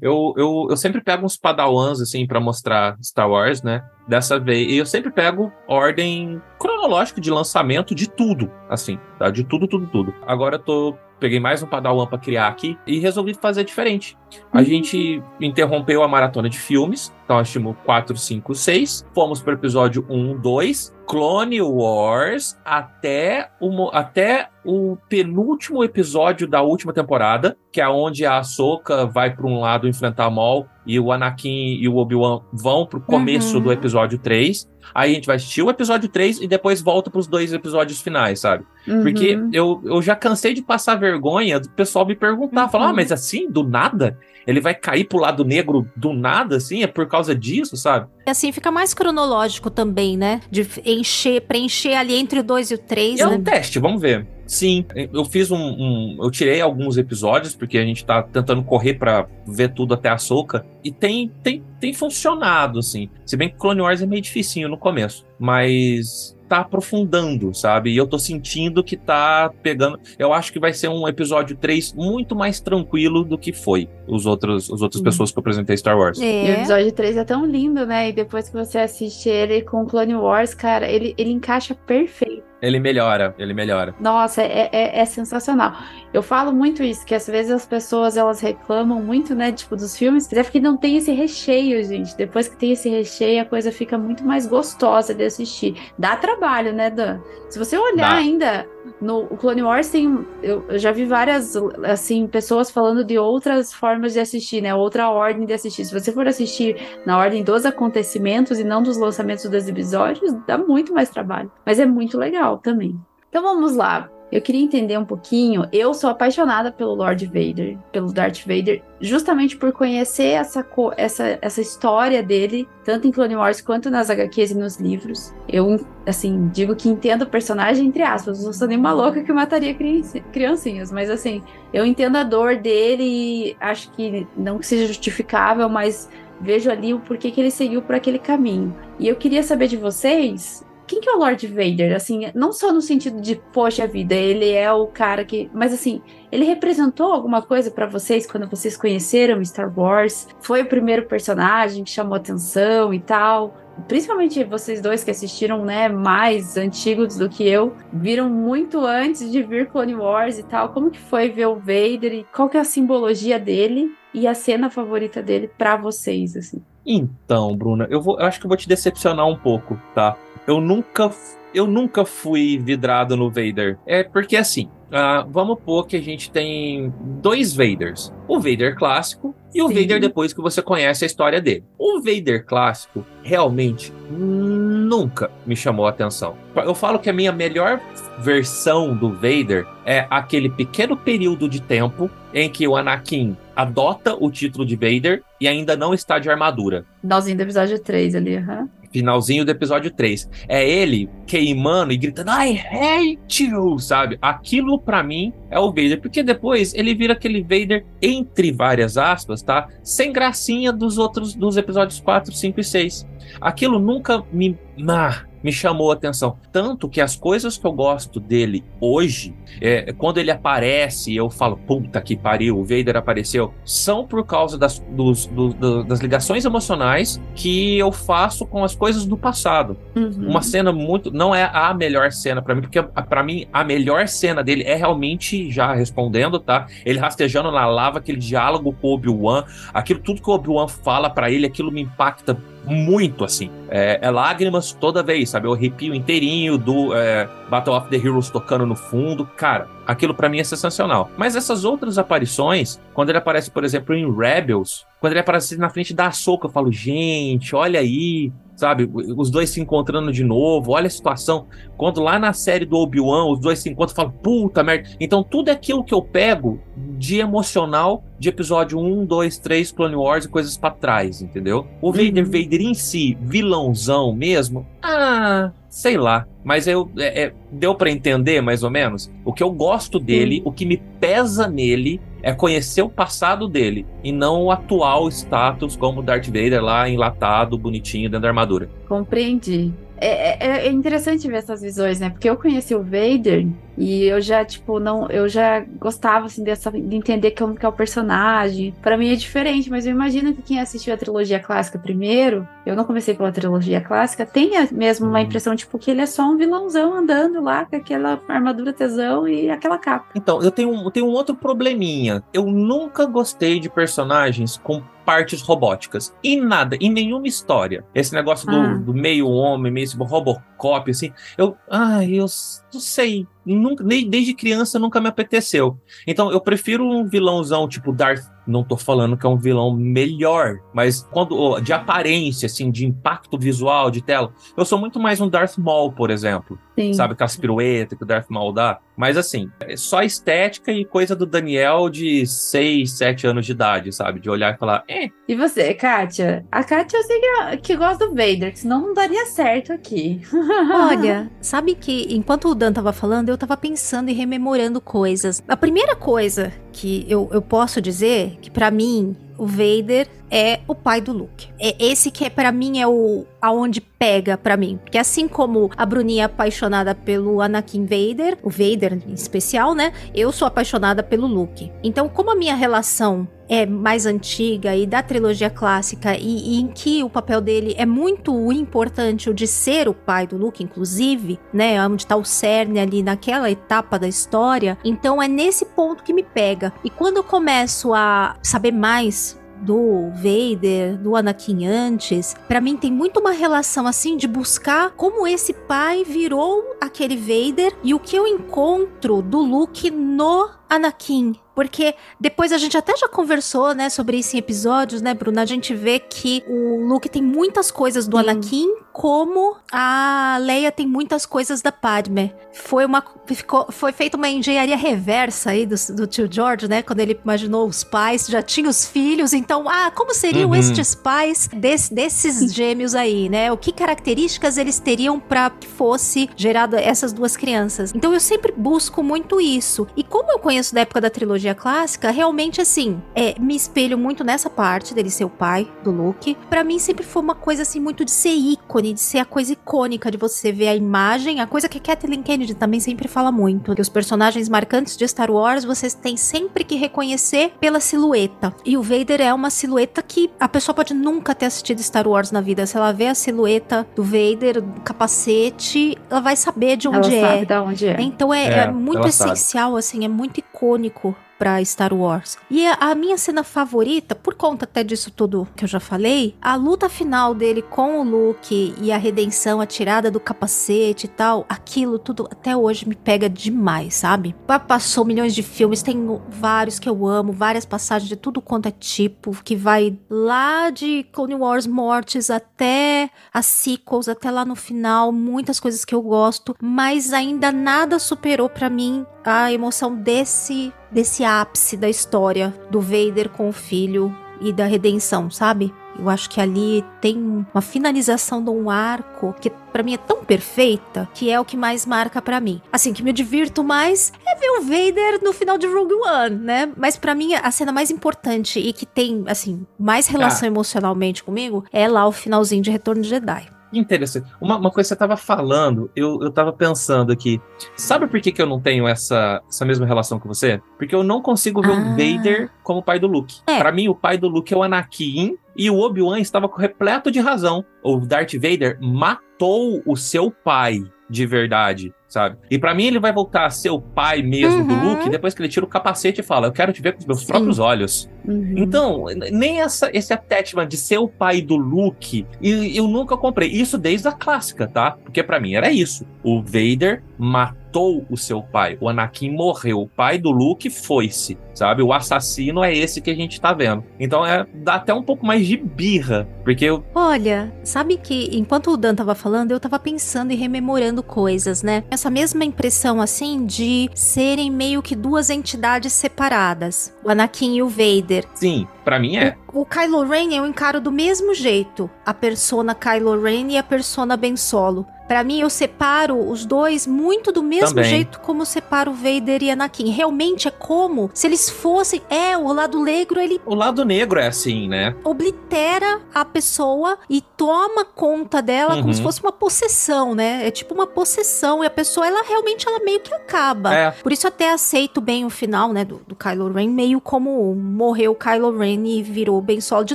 Eu, 0.00 0.32
eu, 0.36 0.68
eu 0.70 0.76
sempre 0.76 1.02
pego 1.02 1.26
uns 1.26 1.36
padawans, 1.36 2.00
assim, 2.00 2.24
pra 2.24 2.38
mostrar 2.38 2.96
Star 3.02 3.28
Wars, 3.28 3.64
né? 3.64 3.82
Dessa 4.06 4.38
vez. 4.38 4.70
E 4.70 4.76
eu 4.76 4.86
sempre 4.86 5.10
pego 5.10 5.50
ordem 5.66 6.40
cronológica 6.56 7.20
de 7.20 7.28
lançamento 7.28 7.96
de 7.96 8.08
tudo, 8.08 8.48
assim, 8.70 8.96
tá? 9.18 9.28
De 9.28 9.42
tudo, 9.42 9.66
tudo, 9.66 9.88
tudo. 9.88 10.14
Agora 10.24 10.54
eu 10.54 10.60
tô. 10.60 10.94
Peguei 11.18 11.40
mais 11.40 11.62
um 11.62 11.66
padawan 11.66 12.06
pra 12.06 12.18
criar 12.18 12.46
aqui 12.48 12.78
e 12.86 12.98
resolvi 12.98 13.34
fazer 13.34 13.64
diferente. 13.64 14.16
A 14.52 14.58
Uhum. 14.58 14.64
gente 14.64 15.22
interrompeu 15.40 16.02
a 16.02 16.08
maratona 16.08 16.48
de 16.48 16.58
filmes, 16.58 17.12
então 17.24 17.38
assistimos 17.38 17.74
4, 17.84 18.16
5, 18.16 18.54
6. 18.54 19.04
Fomos 19.14 19.40
pro 19.42 19.54
episódio 19.54 20.06
1, 20.08 20.38
2, 20.38 20.94
Clone 21.06 21.60
Wars, 21.62 22.58
até 22.64 23.50
o, 23.60 23.88
até 23.92 24.48
o 24.64 24.96
penúltimo 25.08 25.82
episódio 25.82 26.46
da 26.46 26.60
última 26.62 26.92
temporada, 26.92 27.56
que 27.72 27.80
é 27.80 27.88
onde 27.88 28.26
a 28.26 28.38
Ahsoka 28.38 29.06
vai 29.06 29.34
para 29.34 29.46
um 29.46 29.58
lado 29.60 29.88
enfrentar 29.88 30.26
a 30.26 30.30
Maul 30.30 30.66
e 30.88 30.98
o 30.98 31.12
Anakin 31.12 31.76
e 31.80 31.86
o 31.88 31.96
Obi-Wan 31.96 32.40
vão 32.52 32.86
pro 32.86 33.00
começo 33.00 33.58
Uhum. 33.58 33.62
do 33.64 33.72
episódio 33.72 34.18
3. 34.18 34.66
Aí 34.94 35.10
a 35.12 35.14
gente 35.14 35.26
vai 35.26 35.36
assistir 35.36 35.62
o 35.62 35.68
episódio 35.68 36.08
3 36.08 36.40
e 36.40 36.48
depois 36.48 36.80
volta 36.80 37.10
pros 37.10 37.26
dois 37.26 37.52
episódios 37.52 38.00
finais, 38.00 38.40
sabe? 38.40 38.64
Porque 39.02 39.36
Uhum. 39.36 39.50
eu, 39.52 39.80
eu 39.84 40.00
já 40.02 40.16
cansei 40.16 40.54
de 40.54 40.62
passar 40.62 40.94
vergonha 40.96 41.60
do 41.60 41.68
pessoal 41.70 42.06
me 42.06 42.16
perguntar, 42.16 42.64
Uhum. 42.64 42.68
falar, 42.70 42.88
ah, 42.88 42.92
mas 42.94 43.12
assim, 43.12 43.50
do 43.50 43.62
nada? 43.62 44.18
Ele 44.46 44.62
vai 44.62 44.74
cair 44.74 45.04
pro 45.04 45.18
lado 45.18 45.44
negro 45.44 45.86
do 45.94 46.14
nada, 46.14 46.56
assim? 46.56 46.82
É 46.82 46.86
por 46.86 47.06
causa 47.06 47.34
disso, 47.34 47.76
sabe? 47.76 48.06
E 48.26 48.30
assim 48.30 48.50
fica 48.50 48.70
mais 48.70 48.94
cronológico 48.94 49.68
também, 49.68 50.16
né? 50.16 50.40
De 50.50 50.66
encher, 50.86 51.42
preencher 51.42 51.92
ali 51.94 52.14
entre 52.14 52.40
o 52.40 52.42
2 52.42 52.70
e 52.70 52.74
o 52.74 52.78
3, 52.78 53.18
E 53.18 53.22
é 53.22 53.26
né? 53.26 53.36
um 53.36 53.42
teste, 53.42 53.78
vamos 53.78 54.00
ver. 54.00 54.26
Sim, 54.48 54.84
eu 55.12 55.24
fiz 55.26 55.50
um, 55.50 55.56
um- 55.58 56.16
Eu 56.22 56.30
tirei 56.30 56.60
alguns 56.60 56.96
episódios, 56.96 57.54
porque 57.54 57.76
a 57.76 57.84
gente 57.84 58.02
tá 58.04 58.22
tentando 58.22 58.62
correr 58.64 58.94
pra 58.94 59.26
ver 59.46 59.74
tudo 59.74 59.92
até 59.94 60.08
a 60.08 60.16
soca. 60.18 60.64
E 60.82 60.90
tem, 60.90 61.30
tem, 61.42 61.62
tem 61.78 61.92
funcionado, 61.92 62.78
assim. 62.78 63.10
Se 63.26 63.36
bem 63.36 63.50
que 63.50 63.56
Clone 63.56 63.82
Wars 63.82 64.00
é 64.00 64.06
meio 64.06 64.22
dificinho 64.22 64.68
no 64.68 64.78
começo. 64.78 65.24
Mas 65.38 66.34
tá 66.48 66.60
aprofundando, 66.60 67.52
sabe? 67.54 67.90
E 67.90 67.96
eu 67.98 68.06
tô 68.06 68.18
sentindo 68.18 68.82
que 68.82 68.96
tá 68.96 69.52
pegando. 69.62 70.00
Eu 70.18 70.32
acho 70.32 70.50
que 70.50 70.58
vai 70.58 70.72
ser 70.72 70.88
um 70.88 71.06
episódio 71.06 71.54
3 71.54 71.92
muito 71.92 72.34
mais 72.34 72.58
tranquilo 72.58 73.22
do 73.22 73.36
que 73.36 73.52
foi 73.52 73.86
os 74.06 74.24
outros, 74.24 74.72
as 74.72 74.80
outras 74.80 75.02
Hum. 75.02 75.04
pessoas 75.04 75.30
que 75.30 75.38
eu 75.38 75.40
apresentei 75.42 75.76
Star 75.76 75.98
Wars. 75.98 76.18
E 76.18 76.22
o 76.22 76.24
É. 76.24 76.52
episódio 76.60 76.90
3 76.92 77.18
é 77.18 77.24
tão 77.24 77.44
lindo, 77.44 77.84
né? 77.84 78.08
E 78.08 78.12
depois 78.14 78.48
que 78.48 78.54
você 78.56 78.78
assiste 78.78 79.28
ele 79.28 79.60
com 79.60 79.84
Clone 79.84 80.14
Wars, 80.14 80.54
cara, 80.54 80.90
ele, 80.90 81.14
ele 81.18 81.30
encaixa 81.32 81.74
perfeito. 81.74 82.47
Ele 82.60 82.80
melhora, 82.80 83.34
ele 83.38 83.54
melhora. 83.54 83.94
Nossa, 84.00 84.42
é, 84.42 84.68
é, 84.72 84.98
é 85.00 85.04
sensacional. 85.04 85.76
Eu 86.12 86.22
falo 86.22 86.52
muito 86.52 86.82
isso, 86.82 87.06
que 87.06 87.14
às 87.14 87.26
vezes 87.26 87.52
as 87.52 87.64
pessoas 87.64 88.16
elas 88.16 88.40
reclamam 88.40 89.00
muito, 89.00 89.34
né, 89.34 89.52
tipo, 89.52 89.76
dos 89.76 89.96
filmes, 89.96 90.26
mas 90.28 90.38
é 90.38 90.42
porque 90.42 90.58
não 90.60 90.76
tem 90.76 90.96
esse 90.96 91.12
recheio, 91.12 91.82
gente. 91.84 92.16
Depois 92.16 92.48
que 92.48 92.56
tem 92.56 92.72
esse 92.72 92.88
recheio, 92.88 93.42
a 93.42 93.44
coisa 93.44 93.70
fica 93.70 93.96
muito 93.96 94.24
mais 94.24 94.46
gostosa 94.46 95.14
de 95.14 95.24
assistir. 95.24 95.76
Dá 95.96 96.16
trabalho, 96.16 96.72
né, 96.72 96.90
Dan? 96.90 97.20
Se 97.48 97.58
você 97.58 97.78
olhar 97.78 98.10
Dá. 98.10 98.16
ainda 98.16 98.66
no 99.00 99.20
o 99.24 99.36
Clone 99.36 99.62
Wars 99.62 99.90
tem, 99.90 100.26
eu, 100.42 100.64
eu 100.68 100.78
já 100.78 100.92
vi 100.92 101.04
várias, 101.04 101.54
assim, 101.84 102.26
pessoas 102.26 102.70
falando 102.70 103.04
de 103.04 103.18
outras 103.18 103.72
formas 103.72 104.12
de 104.12 104.20
assistir, 104.20 104.60
né, 104.60 104.74
outra 104.74 105.10
ordem 105.10 105.46
de 105.46 105.52
assistir. 105.52 105.84
Se 105.84 105.98
você 105.98 106.12
for 106.12 106.26
assistir 106.26 106.76
na 107.06 107.18
ordem 107.18 107.42
dos 107.42 107.64
acontecimentos 107.64 108.58
e 108.58 108.64
não 108.64 108.82
dos 108.82 108.98
lançamentos 108.98 109.48
dos 109.48 109.68
episódios, 109.68 110.32
dá 110.46 110.58
muito 110.58 110.92
mais 110.92 111.10
trabalho. 111.10 111.50
Mas 111.64 111.78
é 111.78 111.86
muito 111.86 112.18
legal 112.18 112.58
também. 112.58 112.98
Então 113.28 113.42
vamos 113.42 113.76
lá. 113.76 114.08
Eu 114.30 114.42
queria 114.42 114.62
entender 114.62 114.98
um 114.98 115.04
pouquinho. 115.06 115.64
Eu 115.72 115.94
sou 115.94 116.10
apaixonada 116.10 116.70
pelo 116.70 116.94
Lord 116.94 117.24
Vader, 117.26 117.78
pelo 117.90 118.12
Darth 118.12 118.40
Vader, 118.46 118.82
justamente 119.00 119.56
por 119.56 119.72
conhecer 119.72 120.32
essa, 120.32 120.66
essa, 120.98 121.38
essa 121.40 121.60
história 121.62 122.22
dele, 122.22 122.68
tanto 122.84 123.08
em 123.08 123.10
Clone 123.10 123.36
Wars 123.36 123.62
quanto 123.62 123.90
nas 123.90 124.10
HQs 124.10 124.50
e 124.50 124.54
nos 124.54 124.76
livros. 124.76 125.34
Eu, 125.48 125.80
assim, 126.06 126.48
digo 126.52 126.76
que 126.76 126.90
entendo 126.90 127.22
o 127.22 127.26
personagem, 127.26 127.86
entre 127.86 128.02
aspas. 128.02 128.44
Não 128.44 128.52
sou 128.52 128.68
nenhuma 128.68 128.92
louca 128.92 129.22
que 129.22 129.32
mataria 129.32 129.72
crianci- 129.72 130.20
criancinhas, 130.30 130.92
mas 130.92 131.08
assim, 131.08 131.42
eu 131.72 131.86
entendo 131.86 132.16
a 132.16 132.22
dor 132.22 132.56
dele 132.56 133.04
e 133.04 133.56
acho 133.58 133.90
que 133.92 134.26
não 134.36 134.58
que 134.58 134.66
seja 134.66 134.86
justificável, 134.86 135.70
mas 135.70 136.06
vejo 136.38 136.70
ali 136.70 136.92
o 136.92 137.00
porquê 137.00 137.30
que 137.30 137.40
ele 137.40 137.50
seguiu 137.50 137.80
por 137.80 137.94
aquele 137.94 138.18
caminho. 138.18 138.76
E 138.98 139.08
eu 139.08 139.16
queria 139.16 139.42
saber 139.42 139.68
de 139.68 139.76
vocês 139.76 140.67
quem 140.88 141.00
que 141.00 141.08
é 141.08 141.12
o 141.12 141.18
Lord 141.18 141.46
Vader? 141.46 141.94
Assim, 141.94 142.30
não 142.34 142.52
só 142.52 142.72
no 142.72 142.80
sentido 142.80 143.20
de, 143.20 143.36
poxa 143.52 143.86
vida, 143.86 144.14
ele 144.14 144.50
é 144.50 144.72
o 144.72 144.86
cara 144.86 145.24
que. 145.24 145.48
Mas 145.52 145.72
assim, 145.72 146.00
ele 146.32 146.44
representou 146.44 147.12
alguma 147.12 147.42
coisa 147.42 147.70
pra 147.70 147.86
vocês 147.86 148.26
quando 148.26 148.48
vocês 148.48 148.76
conheceram 148.76 149.44
Star 149.44 149.72
Wars? 149.78 150.26
Foi 150.40 150.62
o 150.62 150.66
primeiro 150.66 151.06
personagem 151.06 151.84
que 151.84 151.90
chamou 151.90 152.16
atenção 152.16 152.92
e 152.92 152.98
tal? 152.98 153.54
Principalmente 153.86 154.42
vocês 154.42 154.80
dois 154.80 155.04
que 155.04 155.10
assistiram, 155.10 155.64
né, 155.64 155.88
mais 155.88 156.56
antigos 156.56 157.16
do 157.16 157.28
que 157.28 157.46
eu, 157.46 157.76
viram 157.92 158.28
muito 158.28 158.80
antes 158.84 159.30
de 159.30 159.40
vir 159.40 159.68
Clone 159.68 159.94
Wars 159.94 160.38
e 160.38 160.42
tal. 160.42 160.70
Como 160.70 160.90
que 160.90 160.98
foi 160.98 161.28
ver 161.28 161.46
o 161.46 161.56
Vader 161.56 162.12
e 162.12 162.26
qual 162.34 162.48
que 162.48 162.56
é 162.56 162.60
a 162.60 162.64
simbologia 162.64 163.38
dele 163.38 163.92
e 164.12 164.26
a 164.26 164.34
cena 164.34 164.68
favorita 164.68 165.22
dele 165.22 165.48
pra 165.56 165.76
vocês, 165.76 166.36
assim? 166.36 166.60
Então, 166.84 167.54
Bruna, 167.54 167.86
eu, 167.90 168.00
vou, 168.00 168.18
eu 168.18 168.24
acho 168.24 168.40
que 168.40 168.46
eu 168.46 168.48
vou 168.48 168.56
te 168.56 168.66
decepcionar 168.66 169.26
um 169.26 169.36
pouco, 169.36 169.78
tá? 169.94 170.16
Eu 170.48 170.62
nunca, 170.62 171.10
eu 171.54 171.66
nunca 171.66 172.06
fui 172.06 172.56
vidrado 172.56 173.18
no 173.18 173.28
Vader. 173.28 173.78
É 173.86 174.02
porque 174.02 174.34
assim, 174.34 174.70
ah, 174.90 175.26
vamos 175.28 175.58
pôr 175.60 175.86
que 175.86 175.94
a 175.94 176.00
gente 176.00 176.30
tem 176.30 176.90
dois 177.20 177.54
Vaders: 177.54 178.10
o 178.26 178.40
Vader 178.40 178.74
clássico 178.74 179.34
e 179.54 179.60
o 179.60 179.68
Sim. 179.68 179.74
Vader 179.74 180.00
depois 180.00 180.32
que 180.32 180.40
você 180.40 180.62
conhece 180.62 181.04
a 181.04 181.06
história 181.06 181.38
dele. 181.38 181.64
O 181.78 182.00
Vader 182.00 182.46
clássico 182.46 183.04
realmente 183.22 183.92
nunca 184.10 185.30
me 185.44 185.54
chamou 185.54 185.86
a 185.86 185.90
atenção. 185.90 186.34
Eu 186.56 186.74
falo 186.74 186.98
que 186.98 187.10
a 187.10 187.12
minha 187.12 187.30
melhor 187.30 187.78
versão 188.18 188.96
do 188.96 189.12
Vader 189.12 189.66
é 189.84 190.06
aquele 190.08 190.48
pequeno 190.48 190.96
período 190.96 191.46
de 191.46 191.60
tempo 191.60 192.10
em 192.32 192.48
que 192.48 192.66
o 192.66 192.74
Anakin 192.74 193.36
adota 193.54 194.16
o 194.18 194.30
título 194.30 194.64
de 194.64 194.76
Vader 194.76 195.22
e 195.38 195.46
ainda 195.46 195.76
não 195.76 195.92
está 195.92 196.18
de 196.18 196.30
armadura. 196.30 196.86
Finalzinho 197.02 197.36
do 197.36 197.42
episódio 197.42 197.78
3 197.78 198.14
ali, 198.14 198.36
aham. 198.36 198.68
Finalzinho 198.92 199.44
do 199.44 199.50
episódio 199.50 199.90
3. 199.90 200.28
É 200.48 200.68
ele 200.68 201.08
queimando 201.26 201.92
e 201.92 201.96
gritando, 201.96 202.30
I 202.30 202.58
hate 202.58 203.44
you, 203.44 203.78
sabe? 203.78 204.18
Aquilo 204.20 204.78
pra 204.78 205.02
mim 205.02 205.32
é 205.50 205.58
o 205.58 205.68
Vader, 205.68 206.00
porque 206.00 206.22
depois 206.22 206.74
ele 206.74 206.94
vira 206.94 207.12
aquele 207.12 207.42
Vader, 207.42 207.84
entre 208.00 208.50
várias 208.52 208.96
aspas, 208.96 209.42
tá? 209.42 209.68
Sem 209.82 210.12
gracinha 210.12 210.72
dos 210.72 210.98
outros, 210.98 211.34
dos 211.34 211.56
episódios 211.56 212.00
4, 212.00 212.32
5 212.32 212.60
e 212.60 212.64
6. 212.64 213.06
Aquilo 213.40 213.78
nunca 213.78 214.22
me. 214.32 214.58
Ah, 214.88 215.24
me 215.48 215.52
chamou 215.52 215.90
a 215.90 215.94
atenção. 215.94 216.36
Tanto 216.52 216.88
que 216.90 217.00
as 217.00 217.16
coisas 217.16 217.56
que 217.56 217.66
eu 217.66 217.72
gosto 217.72 218.20
dele 218.20 218.62
hoje, 218.78 219.34
é, 219.62 219.92
quando 219.94 220.18
ele 220.18 220.30
aparece, 220.30 221.16
eu 221.16 221.30
falo, 221.30 221.56
puta 221.56 222.00
que 222.02 222.14
pariu, 222.16 222.58
o 222.58 222.62
Vader 222.64 222.96
apareceu, 222.98 223.54
são 223.64 224.06
por 224.06 224.24
causa 224.26 224.58
das, 224.58 224.78
dos- 224.90 225.26
do- 225.26 225.54
do- 225.54 225.84
das 225.84 226.00
ligações 226.00 226.44
emocionais 226.44 227.18
que 227.34 227.78
eu 227.78 227.90
faço 227.90 228.44
com 228.46 228.62
as 228.62 228.74
coisas 228.74 229.06
do 229.06 229.16
passado. 229.16 229.76
Uhum. 229.96 230.28
Uma 230.28 230.42
cena 230.42 230.70
muito. 230.70 231.10
Não 231.10 231.34
é 231.34 231.44
a 231.50 231.72
melhor 231.72 232.12
cena 232.12 232.42
pra 232.42 232.54
mim, 232.54 232.60
porque 232.60 232.78
a- 232.78 232.82
pra 233.02 233.22
mim 233.22 233.46
a 233.50 233.64
melhor 233.64 234.06
cena 234.06 234.44
dele 234.44 234.64
é 234.64 234.74
realmente, 234.74 235.50
já 235.50 235.72
respondendo, 235.74 236.38
tá? 236.38 236.66
Ele 236.84 236.98
rastejando 236.98 237.50
na 237.50 237.64
lava, 237.66 237.98
aquele 237.98 238.18
diálogo 238.18 238.74
com 238.74 238.88
o 238.88 238.94
Obi-Wan, 238.94 239.44
aquilo 239.72 240.00
tudo 240.00 240.20
que 240.20 240.28
o 240.28 240.34
Obi-Wan 240.34 240.68
fala 240.68 241.08
pra 241.08 241.30
ele, 241.30 241.46
aquilo 241.46 241.72
me 241.72 241.80
impacta 241.80 242.36
muito, 242.66 243.24
assim. 243.24 243.50
É, 243.70 243.98
é 244.02 244.10
lágrimas 244.10 244.72
toda 244.72 245.02
vez, 245.02 245.30
sabe? 245.30 245.37
Eu 245.46 245.52
arrepio 245.52 245.94
inteirinho 245.94 246.58
do 246.58 246.94
é, 246.94 247.28
Battle 247.48 247.76
of 247.76 247.88
the 247.88 247.96
Heroes 247.96 248.30
tocando 248.30 248.66
no 248.66 248.74
fundo. 248.74 249.24
Cara, 249.36 249.68
aquilo 249.86 250.14
pra 250.14 250.28
mim 250.28 250.38
é 250.38 250.44
sensacional. 250.44 251.10
Mas 251.16 251.36
essas 251.36 251.64
outras 251.64 251.98
aparições, 251.98 252.80
quando 252.92 253.10
ele 253.10 253.18
aparece, 253.18 253.50
por 253.50 253.64
exemplo, 253.64 253.94
em 253.94 254.10
Rebels, 254.12 254.86
quando 255.00 255.12
ele 255.12 255.20
aparece 255.20 255.56
na 255.56 255.70
frente 255.70 255.94
da 255.94 256.06
Ahsoka, 256.06 256.46
eu 256.46 256.52
falo, 256.52 256.72
gente, 256.72 257.54
olha 257.54 257.80
aí, 257.80 258.32
sabe? 258.58 258.90
Os 259.16 259.30
dois 259.30 259.50
se 259.50 259.60
encontrando 259.60 260.10
de 260.10 260.24
novo, 260.24 260.72
olha 260.72 260.88
a 260.88 260.90
situação. 260.90 261.46
Quando 261.76 262.02
lá 262.02 262.18
na 262.18 262.32
série 262.32 262.64
do 262.66 262.76
Obi-Wan, 262.76 263.26
os 263.30 263.38
dois 263.38 263.60
se 263.60 263.70
encontram, 263.70 263.94
falo, 263.94 264.10
puta 264.20 264.64
merda. 264.64 264.88
Então 264.98 265.22
tudo 265.22 265.48
é 265.48 265.52
aquilo 265.52 265.84
que 265.84 265.94
eu 265.94 266.02
pego 266.02 266.58
de 266.76 267.18
emocional 267.20 268.02
de 268.18 268.28
episódio 268.28 268.80
1, 268.80 269.06
2, 269.06 269.38
3, 269.38 269.70
Clone 269.70 269.94
Wars 269.94 270.24
e 270.24 270.28
coisas 270.28 270.56
pra 270.56 270.72
trás, 270.72 271.22
entendeu? 271.22 271.66
O 271.80 271.92
Vader, 271.92 272.24
Uhum. 272.24 272.30
Vader 272.32 272.60
em 272.62 272.74
si, 272.74 273.16
vilãozão 273.20 274.12
mesmo, 274.12 274.66
ah, 274.82 275.52
sei 275.68 275.96
lá. 275.96 276.26
Mas 276.42 276.66
eu, 276.66 276.90
é- 276.98 277.22
é- 277.26 277.32
deu 277.52 277.74
pra 277.76 277.90
entender 277.90 278.40
mais 278.40 278.64
ou 278.64 278.70
menos? 278.70 279.08
O 279.24 279.32
que 279.32 279.42
eu 279.42 279.52
gosto 279.52 280.00
dele, 280.00 280.42
o 280.44 280.50
que 280.50 280.66
me 280.66 280.78
pesa 280.98 281.46
nele 281.46 282.00
é 282.22 282.32
conhecer 282.32 282.82
o 282.82 282.88
passado 282.88 283.48
dele 283.48 283.86
e 284.02 284.10
não 284.12 284.44
o 284.44 284.50
atual 284.50 285.08
status 285.08 285.76
como 285.76 286.02
Darth 286.02 286.26
Vader 286.26 286.62
lá 286.62 286.88
enlatado, 286.88 287.56
bonitinho 287.58 288.08
dentro 288.08 288.22
da 288.22 288.28
armadura. 288.28 288.68
Compreendi. 288.88 289.72
É, 290.00 290.46
é- 290.46 290.66
é 290.66 290.70
interessante 290.70 291.26
ver 291.28 291.38
essas 291.38 291.60
visões, 291.60 291.98
né? 292.00 292.10
Porque 292.10 292.28
eu 292.28 292.36
conheci 292.36 292.74
o 292.74 292.82
Vader 292.82 293.46
e 293.78 294.04
eu 294.04 294.20
já, 294.20 294.44
tipo, 294.44 294.78
não. 294.80 295.08
Eu 295.08 295.28
já 295.28 295.60
gostava, 295.78 296.26
assim, 296.26 296.42
dessa, 296.42 296.70
de 296.70 296.96
entender 296.96 297.30
como 297.32 297.54
que 297.54 297.64
é 297.64 297.68
o 297.68 297.72
personagem. 297.72 298.74
Pra 298.82 298.96
mim 298.96 299.10
é 299.12 299.14
diferente, 299.14 299.70
mas 299.70 299.86
eu 299.86 299.92
imagino 299.92 300.34
que 300.34 300.42
quem 300.42 300.60
assistiu 300.60 300.92
a 300.92 300.96
trilogia 300.96 301.38
clássica 301.38 301.78
primeiro, 301.78 302.46
eu 302.66 302.74
não 302.74 302.84
comecei 302.84 303.14
pela 303.14 303.30
trilogia 303.32 303.80
clássica, 303.80 304.26
tenha 304.26 304.68
mesmo 304.72 305.06
uma 305.06 305.18
Hum. 305.18 305.22
impressão, 305.22 305.54
tipo, 305.56 305.78
que 305.78 305.90
ele 305.90 306.00
é 306.00 306.06
só 306.06 306.22
um 306.24 306.36
vilãozão 306.36 306.94
andando 306.94 307.40
lá 307.42 307.64
com 307.64 307.76
aquela 307.76 308.20
armadura 308.28 308.72
tesão 308.72 309.26
e 309.28 309.48
aquela 309.50 309.78
capa. 309.78 310.06
Então, 310.14 310.42
eu 310.42 310.50
tenho, 310.50 310.70
um- 310.70 310.84
eu 310.84 310.90
tenho 310.90 311.06
um 311.06 311.10
outro 311.12 311.34
probleminha. 311.34 312.22
Eu 312.32 312.44
nunca 312.46 313.06
gostei 313.06 313.60
de 313.60 313.68
personagens 313.70 314.56
com 314.62 314.82
partes 315.04 315.40
robóticas. 315.40 316.14
Em 316.22 316.38
nada, 316.38 316.76
em 316.80 316.90
nenhuma 316.92 317.26
história. 317.26 317.82
Esse 317.94 318.12
negócio 318.12 318.46
do, 318.46 318.56
Ah. 318.60 318.74
do 318.74 318.92
meio 318.92 319.26
homem, 319.26 319.72
meio 319.72 319.88
Robocop, 320.00 320.90
assim. 320.90 321.12
Eu, 321.38 321.56
ai, 321.70 322.12
eu 322.12 322.26
não 322.74 322.80
sei. 322.80 323.26
Nunca, 323.54 323.82
nem- 323.82 324.08
desde 324.08 324.34
criança 324.34 324.78
nunca 324.78 325.00
me 325.00 325.08
apeteceu. 325.08 325.78
Então, 326.06 326.30
eu 326.30 326.40
prefiro 326.40 326.84
um 326.84 327.06
vilãozão 327.06 327.66
tipo 327.68 327.92
Darth 327.92 328.24
Não 328.46 328.64
tô 328.64 328.76
falando 328.78 329.16
que 329.16 329.26
é 329.26 329.28
um 329.28 329.36
vilão 329.36 329.74
melhor, 329.74 330.58
mas 330.72 331.02
quando 331.12 331.60
de 331.60 331.72
aparência, 331.72 332.46
assim, 332.46 332.70
de 332.70 332.86
impacto 332.86 333.38
visual, 333.38 333.90
de 333.90 334.00
tela, 334.02 334.32
eu 334.56 334.64
sou 334.64 334.78
muito 334.78 334.98
mais 334.98 335.20
um 335.20 335.28
Darth 335.28 335.58
Maul, 335.58 335.92
por 335.92 336.10
exemplo. 336.10 336.58
Sim. 336.78 336.94
Sabe, 336.94 337.12
aquelas 337.12 337.36
piruetas 337.36 337.98
que 337.98 338.04
o 338.04 338.06
Darth 338.06 338.30
Maul 338.30 338.52
dá. 338.52 338.78
Mas 338.98 339.16
assim, 339.16 339.48
é 339.60 339.76
só 339.76 340.02
estética 340.02 340.72
e 340.72 340.84
coisa 340.84 341.14
do 341.14 341.24
Daniel 341.24 341.88
de 341.88 342.26
6, 342.26 342.90
7 342.90 343.26
anos 343.28 343.46
de 343.46 343.52
idade, 343.52 343.92
sabe? 343.92 344.18
De 344.18 344.28
olhar 344.28 344.54
e 344.54 344.58
falar, 344.58 344.82
eh, 344.88 345.08
E 345.28 345.36
você, 345.36 345.72
Kátia? 345.72 346.44
A 346.50 346.64
Kátia 346.64 346.98
eu 346.98 347.02
sei 347.04 347.20
que, 347.20 347.56
que 347.58 347.76
gosta 347.76 348.08
do 348.08 348.14
Vader, 348.14 348.52
que 348.52 348.58
senão 348.58 348.82
não 348.82 348.94
daria 348.94 349.24
certo 349.26 349.72
aqui. 349.72 350.20
Olha, 350.74 351.30
sabe 351.40 351.76
que 351.76 352.12
enquanto 352.12 352.48
o 352.48 352.54
Dan 352.56 352.72
tava 352.72 352.92
falando, 352.92 353.28
eu 353.28 353.38
tava 353.38 353.56
pensando 353.56 354.10
e 354.10 354.12
rememorando 354.14 354.80
coisas. 354.80 355.40
A 355.46 355.56
primeira 355.56 355.94
coisa 355.94 356.52
que 356.72 357.06
eu, 357.08 357.28
eu 357.32 357.40
posso 357.40 357.80
dizer, 357.80 358.36
que 358.40 358.50
pra 358.50 358.70
mim, 358.70 359.16
o 359.38 359.46
Vader 359.46 360.08
é 360.30 360.60
o 360.66 360.74
pai 360.74 361.00
do 361.00 361.12
Luke. 361.12 361.48
É 361.58 361.74
esse 361.78 362.10
que 362.10 362.24
é 362.24 362.30
para 362.30 362.52
mim 362.52 362.80
é 362.80 362.86
o 362.86 363.26
aonde 363.40 363.80
pega 363.80 364.36
pra 364.36 364.56
mim, 364.56 364.78
porque 364.82 364.98
assim 364.98 365.26
como 365.26 365.70
a 365.76 365.84
Bruninha 365.84 366.22
é 366.22 366.26
apaixonada 366.26 366.94
pelo 366.94 367.40
Anakin 367.40 367.84
Vader, 367.84 368.38
o 368.42 368.50
Vader 368.50 369.00
em 369.06 369.12
especial, 369.12 369.74
né? 369.74 369.92
Eu 370.14 370.30
sou 370.32 370.46
apaixonada 370.46 371.02
pelo 371.02 371.26
Luke. 371.26 371.72
Então, 371.82 372.08
como 372.08 372.30
a 372.30 372.36
minha 372.36 372.54
relação 372.54 373.28
é 373.48 373.64
mais 373.64 374.04
antiga 374.04 374.76
e 374.76 374.86
da 374.86 375.02
trilogia 375.02 375.48
clássica 375.48 376.16
e, 376.16 376.56
e 376.56 376.60
em 376.60 376.68
que 376.68 377.02
o 377.02 377.08
papel 377.08 377.40
dele 377.40 377.74
é 377.78 377.86
muito 377.86 378.52
importante 378.52 379.30
o 379.30 379.34
de 379.34 379.46
ser 379.46 379.88
o 379.88 379.94
pai 379.94 380.26
do 380.26 380.36
Luke, 380.36 380.62
inclusive, 380.62 381.40
né, 381.52 381.84
onde 381.86 382.06
tá 382.06 382.14
o 382.14 382.24
cerne 382.24 382.78
ali 382.78 383.02
naquela 383.02 383.50
etapa 383.50 383.98
da 383.98 384.06
história. 384.06 384.76
Então 384.84 385.22
é 385.22 385.26
nesse 385.26 385.64
ponto 385.64 386.04
que 386.04 386.12
me 386.12 386.22
pega. 386.22 386.72
E 386.84 386.90
quando 386.90 387.16
eu 387.16 387.24
começo 387.24 387.94
a 387.94 388.36
saber 388.42 388.72
mais 388.72 389.40
do 389.62 390.10
Vader, 390.14 390.96
do 390.98 391.16
Anakin 391.16 391.66
antes, 391.66 392.34
pra 392.46 392.60
mim 392.60 392.76
tem 392.76 392.92
muito 392.92 393.20
uma 393.20 393.32
relação 393.32 393.86
assim 393.86 394.16
de 394.16 394.26
buscar 394.26 394.90
como 394.90 395.26
esse 395.26 395.52
pai 395.52 396.04
virou 396.04 396.76
aquele 396.80 397.16
Vader 397.16 397.74
e 397.82 397.94
o 397.94 398.00
que 398.00 398.16
eu 398.16 398.26
encontro 398.26 399.22
do 399.22 399.38
Luke 399.40 399.90
no 399.90 400.57
Anakin. 400.68 401.34
Porque 401.54 401.96
depois 402.20 402.52
a 402.52 402.58
gente 402.58 402.76
até 402.76 402.96
já 402.96 403.08
conversou, 403.08 403.74
né, 403.74 403.88
sobre 403.88 404.16
isso 404.18 404.36
em 404.36 404.38
episódios, 404.38 405.02
né, 405.02 405.12
Bruna? 405.12 405.42
A 405.42 405.44
gente 405.44 405.74
vê 405.74 405.98
que 405.98 406.44
o 406.46 406.86
Luke 406.86 407.08
tem 407.08 407.20
muitas 407.20 407.68
coisas 407.72 408.06
do 408.06 408.16
Sim. 408.16 408.22
Anakin, 408.22 408.74
como 408.92 409.56
a 409.72 410.38
Leia 410.40 410.70
tem 410.70 410.86
muitas 410.86 411.26
coisas 411.26 411.60
da 411.60 411.72
Padme. 411.72 412.32
Foi 412.52 412.84
uma 412.84 413.04
ficou, 413.26 413.66
foi 413.72 413.90
feita 413.90 414.16
uma 414.16 414.28
engenharia 414.28 414.76
reversa 414.76 415.50
aí 415.50 415.66
do, 415.66 415.74
do 415.96 416.06
tio 416.06 416.28
George, 416.30 416.68
né, 416.68 416.80
quando 416.80 417.00
ele 417.00 417.18
imaginou 417.24 417.66
os 417.66 417.82
pais, 417.82 418.28
já 418.28 418.40
tinha 418.40 418.70
os 418.70 418.86
filhos, 418.86 419.32
então, 419.32 419.68
ah, 419.68 419.90
como 419.90 420.14
seriam 420.14 420.50
Uhum. 420.50 420.54
estes 420.54 420.94
pais 420.94 421.48
des- 421.52 421.88
desses 421.88 422.54
gêmeos 422.54 422.94
aí, 422.94 423.28
né? 423.28 423.50
O 423.50 423.56
que 423.56 423.72
características 423.72 424.58
eles 424.58 424.78
teriam 424.78 425.18
para 425.18 425.50
que 425.50 425.66
fosse 425.66 426.30
gerada 426.36 426.80
essas 426.80 427.12
duas 427.12 427.36
crianças? 427.36 427.92
Então 427.96 428.14
eu 428.14 428.20
sempre 428.20 428.52
busco 428.56 429.02
muito 429.02 429.40
isso. 429.40 429.88
E 429.96 430.04
como 430.04 430.30
eu 430.30 430.38
conheço 430.38 430.57
da 430.72 430.80
época 430.82 431.00
da 431.00 431.10
trilogia 431.10 431.54
clássica, 431.54 432.10
realmente 432.10 432.60
assim, 432.60 433.00
é, 433.14 433.34
me 433.40 433.54
espelho 433.56 433.96
muito 433.98 434.22
nessa 434.24 434.50
parte 434.50 434.94
dele 434.94 435.10
ser 435.10 435.24
o 435.24 435.30
pai 435.30 435.70
do 435.82 435.90
Luke. 435.90 436.36
Pra 436.50 436.62
mim 436.64 436.78
sempre 436.78 437.04
foi 437.04 437.22
uma 437.22 437.34
coisa 437.34 437.62
assim 437.62 437.80
muito 437.80 438.04
de 438.04 438.10
ser 438.10 438.30
ícone, 438.30 438.92
de 438.92 439.00
ser 439.00 439.18
a 439.18 439.24
coisa 439.24 439.52
icônica 439.52 440.10
de 440.10 440.16
você 440.16 440.52
ver 440.52 440.68
a 440.68 440.74
imagem, 440.74 441.40
a 441.40 441.46
coisa 441.46 441.68
que 441.68 441.78
a 441.78 441.80
Kathleen 441.80 442.22
Kennedy 442.22 442.54
também 442.54 442.80
sempre 442.80 443.08
fala 443.08 443.30
muito, 443.32 443.74
que 443.74 443.80
os 443.82 443.88
personagens 443.88 444.48
marcantes 444.48 444.96
de 444.96 445.06
Star 445.06 445.30
Wars 445.30 445.64
vocês 445.64 445.94
têm 445.94 446.16
sempre 446.16 446.64
que 446.64 446.74
reconhecer 446.76 447.52
pela 447.60 447.80
silhueta. 447.80 448.54
E 448.64 448.76
o 448.76 448.82
Vader 448.82 449.20
é 449.20 449.32
uma 449.32 449.50
silhueta 449.50 450.02
que 450.02 450.30
a 450.38 450.48
pessoa 450.48 450.74
pode 450.74 450.94
nunca 450.94 451.34
ter 451.34 451.46
assistido 451.46 451.82
Star 451.82 452.06
Wars 452.06 452.30
na 452.30 452.40
vida. 452.40 452.66
Se 452.66 452.76
ela 452.76 452.92
vê 452.92 453.06
a 453.08 453.14
silhueta 453.14 453.86
do 453.94 454.02
Vader, 454.02 454.60
do 454.62 454.80
capacete, 454.82 455.96
ela 456.10 456.20
vai 456.20 456.36
saber 456.36 456.76
de 456.76 456.86
Ela 456.86 456.98
onde 456.98 457.14
é. 457.14 457.20
sabe 457.20 457.46
de 457.46 457.54
onde 457.54 457.86
é. 457.88 458.00
Então 458.00 458.32
é, 458.32 458.46
É, 458.46 458.58
é 458.60 458.70
muito 458.70 458.98
ela 458.98 459.10
sabe. 459.12 459.32
essencial, 459.32 459.76
assim, 459.76 460.04
é 460.04 460.08
muito 460.08 460.38
icônico 460.58 461.14
pra 461.38 461.64
Star 461.64 461.94
Wars. 461.94 462.36
E 462.50 462.66
a, 462.66 462.74
a 462.74 462.94
minha 462.94 463.16
cena 463.16 463.44
favorita, 463.44 464.14
por 464.14 464.34
conta 464.34 464.64
até 464.64 464.82
disso 464.82 465.10
tudo 465.10 465.46
que 465.56 465.64
eu 465.64 465.68
já 465.68 465.80
falei, 465.80 466.34
a 466.40 466.54
luta 466.56 466.88
final 466.88 467.34
dele 467.34 467.62
com 467.62 468.00
o 468.00 468.04
Luke 468.04 468.74
e 468.80 468.90
a 468.90 468.96
redenção, 468.96 469.60
a 469.60 469.66
tirada 469.66 470.10
do 470.10 470.18
capacete 470.20 471.06
e 471.06 471.08
tal, 471.08 471.46
aquilo 471.48 471.98
tudo 471.98 472.28
até 472.30 472.56
hoje 472.56 472.88
me 472.88 472.94
pega 472.94 473.28
demais, 473.28 473.94
sabe? 473.94 474.34
Pa- 474.46 474.58
Passou 474.58 475.04
milhões 475.04 475.34
de 475.34 475.42
filmes, 475.42 475.82
tem 475.82 475.98
vários 476.28 476.78
que 476.78 476.88
eu 476.88 477.06
amo, 477.06 477.32
várias 477.32 477.64
passagens 477.64 478.08
de 478.08 478.16
tudo 478.16 478.40
quanto 478.42 478.66
é 478.68 478.70
tipo, 478.70 479.30
que 479.42 479.54
vai 479.56 479.98
lá 480.10 480.70
de 480.70 481.04
Clone 481.12 481.34
Wars 481.34 481.66
Mortes 481.66 482.30
até 482.30 483.10
as 483.32 483.46
sequels, 483.46 484.08
até 484.08 484.30
lá 484.30 484.44
no 484.44 484.54
final, 484.56 485.12
muitas 485.12 485.58
coisas 485.60 485.84
que 485.84 485.94
eu 485.94 486.02
gosto, 486.02 486.56
mas 486.60 487.12
ainda 487.12 487.50
nada 487.52 487.98
superou 487.98 488.48
pra 488.48 488.68
mim 488.68 489.06
a 489.24 489.52
emoção 489.52 489.94
desse 489.94 490.72
desse 490.90 491.24
ápice 491.24 491.76
da 491.76 491.88
história 491.88 492.54
do 492.70 492.80
Vader 492.80 493.28
com 493.28 493.48
o 493.48 493.52
filho 493.52 494.14
e 494.40 494.52
da 494.52 494.66
redenção, 494.66 495.30
sabe? 495.30 495.72
Eu 495.98 496.08
acho 496.08 496.30
que 496.30 496.40
ali 496.40 496.84
tem 497.00 497.18
uma 497.52 497.60
finalização 497.60 498.42
de 498.42 498.50
um 498.50 498.70
arco 498.70 499.34
que 499.40 499.50
pra 499.50 499.82
mim 499.82 499.94
é 499.94 499.98
tão 499.98 500.24
perfeita 500.24 501.08
que 501.12 501.28
é 501.28 501.40
o 501.40 501.44
que 501.44 501.56
mais 501.56 501.84
marca 501.84 502.22
pra 502.22 502.40
mim. 502.40 502.62
Assim, 502.72 502.92
que 502.92 503.02
me 503.02 503.12
divirto 503.12 503.64
mais 503.64 504.12
é 504.24 504.36
ver 504.36 504.50
o 504.50 504.62
Vader 504.62 505.24
no 505.24 505.32
final 505.32 505.58
de 505.58 505.66
Rogue 505.66 505.94
One, 505.94 506.36
né? 506.36 506.72
Mas 506.76 506.96
pra 506.96 507.16
mim 507.16 507.34
a 507.34 507.50
cena 507.50 507.72
mais 507.72 507.90
importante 507.90 508.60
e 508.60 508.72
que 508.72 508.86
tem 508.86 509.24
assim 509.26 509.66
mais 509.78 510.06
relação 510.06 510.46
emocionalmente 510.46 511.24
comigo 511.24 511.64
é 511.72 511.88
lá 511.88 512.06
o 512.06 512.12
finalzinho 512.12 512.62
de 512.62 512.70
Retorno 512.70 513.02
de 513.02 513.08
Jedi. 513.08 513.57
Interessante. 513.72 514.30
Uma, 514.40 514.56
uma 514.56 514.70
coisa 514.70 514.86
que 514.88 514.94
você 514.94 514.96
tava 514.96 515.16
falando, 515.16 515.90
eu, 515.94 516.18
eu 516.22 516.30
tava 516.30 516.52
pensando 516.52 517.12
aqui. 517.12 517.40
Sabe 517.76 518.06
por 518.06 518.20
que, 518.20 518.32
que 518.32 518.40
eu 518.40 518.46
não 518.46 518.60
tenho 518.60 518.86
essa, 518.88 519.42
essa 519.48 519.64
mesma 519.64 519.84
relação 519.86 520.18
com 520.18 520.28
você? 520.28 520.60
Porque 520.78 520.94
eu 520.94 521.02
não 521.02 521.20
consigo 521.20 521.60
ver 521.62 521.72
Ah. 521.72 521.80
o 521.80 521.90
Vader 521.90 522.50
como 522.62 522.80
o 522.80 522.82
pai 522.82 522.98
do 522.98 523.06
Luke. 523.06 523.40
É. 523.46 523.58
Pra 523.58 523.72
mim, 523.72 523.88
o 523.88 523.94
pai 523.94 524.16
do 524.18 524.28
Luke 524.28 524.52
é 524.52 524.56
o 524.56 524.62
Anakin 524.62 525.36
e 525.56 525.70
o 525.70 525.78
Obi-Wan 525.78 526.18
estava 526.20 526.50
repleto 526.56 527.10
de 527.10 527.20
razão. 527.20 527.64
O 527.82 527.98
Darth 527.98 528.34
Vader 528.34 528.78
matou 528.80 529.82
o 529.86 529.96
seu 529.96 530.30
pai 530.30 530.82
de 531.10 531.24
verdade, 531.26 531.92
sabe? 532.08 532.36
E 532.50 532.58
pra 532.58 532.74
mim 532.74 532.86
ele 532.86 532.98
vai 532.98 533.12
voltar 533.12 533.44
a 533.46 533.50
ser 533.50 533.70
o 533.70 533.80
pai 533.80 534.22
mesmo 534.22 534.66
do 534.66 534.74
Uhum. 534.74 534.94
Luke 534.94 535.10
depois 535.10 535.34
que 535.34 535.42
ele 535.42 535.48
tira 535.48 535.64
o 535.64 535.68
capacete 535.68 536.20
e 536.20 536.24
fala: 536.24 536.46
"Eu 536.48 536.52
quero 536.52 536.72
te 536.72 536.80
ver 536.82 536.92
com 536.94 537.00
os 537.00 537.06
meus 537.06 537.20
Sim. 537.20 537.26
próprios 537.26 537.58
olhos". 537.58 538.08
Uhum. 538.26 538.54
Então, 538.56 539.04
nem 539.32 539.60
essa, 539.60 539.90
esse 539.92 540.12
attachment 540.12 540.66
de 540.66 540.76
ser 540.76 540.98
o 540.98 541.08
pai 541.08 541.40
do 541.40 541.56
Luke, 541.56 542.26
e 542.42 542.76
eu 542.76 542.86
nunca 542.88 543.16
comprei. 543.16 543.48
Isso 543.50 543.76
desde 543.78 544.08
a 544.08 544.12
clássica, 544.12 544.66
tá? 544.66 544.92
Porque 545.04 545.22
pra 545.22 545.38
mim 545.38 545.54
era 545.54 545.70
isso. 545.70 546.06
O 546.22 546.42
Vader 546.42 547.02
matou 547.18 547.57
o 547.76 548.16
seu 548.16 548.42
pai. 548.42 548.76
O 548.80 548.88
Anakin 548.88 549.30
morreu. 549.30 549.80
O 549.82 549.88
pai 549.88 550.18
do 550.18 550.30
Luke 550.30 550.70
foi-se, 550.70 551.36
sabe? 551.54 551.82
O 551.82 551.92
assassino 551.92 552.64
é 552.64 552.74
esse 552.74 553.00
que 553.00 553.10
a 553.10 553.14
gente 553.14 553.40
tá 553.40 553.52
vendo. 553.52 553.84
Então 553.98 554.24
é 554.24 554.46
dá 554.54 554.74
até 554.76 554.92
um 554.92 555.02
pouco 555.02 555.26
mais 555.26 555.46
de 555.46 555.56
birra, 555.56 556.28
porque 556.44 556.64
eu 556.64 556.84
Olha, 556.94 557.52
sabe 557.62 557.96
que 557.96 558.30
enquanto 558.36 558.70
o 558.70 558.76
Dan 558.76 558.94
tava 558.94 559.14
falando, 559.14 559.50
eu 559.52 559.60
tava 559.60 559.78
pensando 559.78 560.32
e 560.32 560.36
rememorando 560.36 561.02
coisas, 561.02 561.62
né? 561.62 561.84
Essa 561.90 562.10
mesma 562.10 562.44
impressão, 562.44 563.00
assim, 563.00 563.44
de 563.44 563.90
serem 563.94 564.50
meio 564.50 564.82
que 564.82 564.96
duas 564.96 565.30
entidades 565.30 565.92
separadas. 565.92 566.94
O 567.04 567.10
Anakin 567.10 567.56
e 567.56 567.62
o 567.62 567.68
Vader. 567.68 568.24
sim, 568.34 568.66
pra 568.84 568.98
mim 568.98 569.16
é. 569.16 569.36
O 569.52 569.64
Kylo 569.64 570.04
Ren 570.04 570.34
eu 570.34 570.46
encaro 570.46 570.80
do 570.80 570.90
mesmo 570.92 571.34
jeito. 571.34 571.90
A 572.04 572.14
persona 572.14 572.74
Kylo 572.74 573.20
Ren 573.20 573.48
e 573.50 573.58
a 573.58 573.62
persona 573.62 574.16
Ben 574.16 574.36
Solo. 574.36 574.86
Pra 575.08 575.24
mim, 575.24 575.40
eu 575.40 575.48
separo 575.50 576.16
os 576.30 576.44
dois 576.44 576.86
muito 576.86 577.32
do 577.32 577.42
mesmo 577.42 577.68
Também. 577.70 577.84
jeito 577.84 578.20
como 578.20 578.42
eu 578.42 578.46
separo 578.46 578.92
Vader 578.92 579.42
e 579.42 579.50
Anakin. 579.50 579.90
Realmente 579.90 580.46
é 580.46 580.50
como 580.50 581.10
se 581.14 581.26
eles 581.26 581.48
fossem. 581.48 582.02
É, 582.10 582.36
o 582.36 582.52
lado 582.52 582.78
negro, 582.84 583.18
ele 583.18 583.40
O 583.46 583.54
lado 583.54 583.84
negro 583.84 584.20
é 584.20 584.26
assim, 584.26 584.68
né? 584.68 584.94
oblitera 585.04 586.00
a 586.14 586.24
pessoa 586.24 586.98
e 587.08 587.20
toma 587.20 587.84
conta 587.84 588.40
dela 588.42 588.74
como 588.76 588.88
Uhum. 588.88 588.92
se 588.92 589.02
fosse 589.02 589.20
uma 589.22 589.32
possessão, 589.32 590.14
né? 590.14 590.46
É 590.46 590.50
tipo 590.50 590.74
uma 590.74 590.86
possessão 590.86 591.62
e 591.62 591.66
a 591.66 591.70
pessoa, 591.70 592.06
ela 592.06 592.22
realmente, 592.22 592.66
ela 592.68 592.78
meio 592.84 593.00
que 593.00 593.12
acaba. 593.14 593.74
É. 593.74 593.90
Por 593.90 594.12
isso 594.12 594.26
eu 594.26 594.28
até 594.28 594.52
aceito 594.52 595.00
bem 595.00 595.24
o 595.24 595.30
final, 595.30 595.72
né, 595.72 595.84
do, 595.84 596.00
do 596.06 596.14
Kylo 596.14 596.52
Ren, 596.52 596.68
meio 596.68 597.00
como 597.00 597.54
morreu 597.54 598.14
Kylo 598.14 598.56
Ren 598.58 598.84
e 598.86 599.02
virou 599.02 599.40
Ben 599.40 599.60
Solo 599.60 599.84
de 599.84 599.94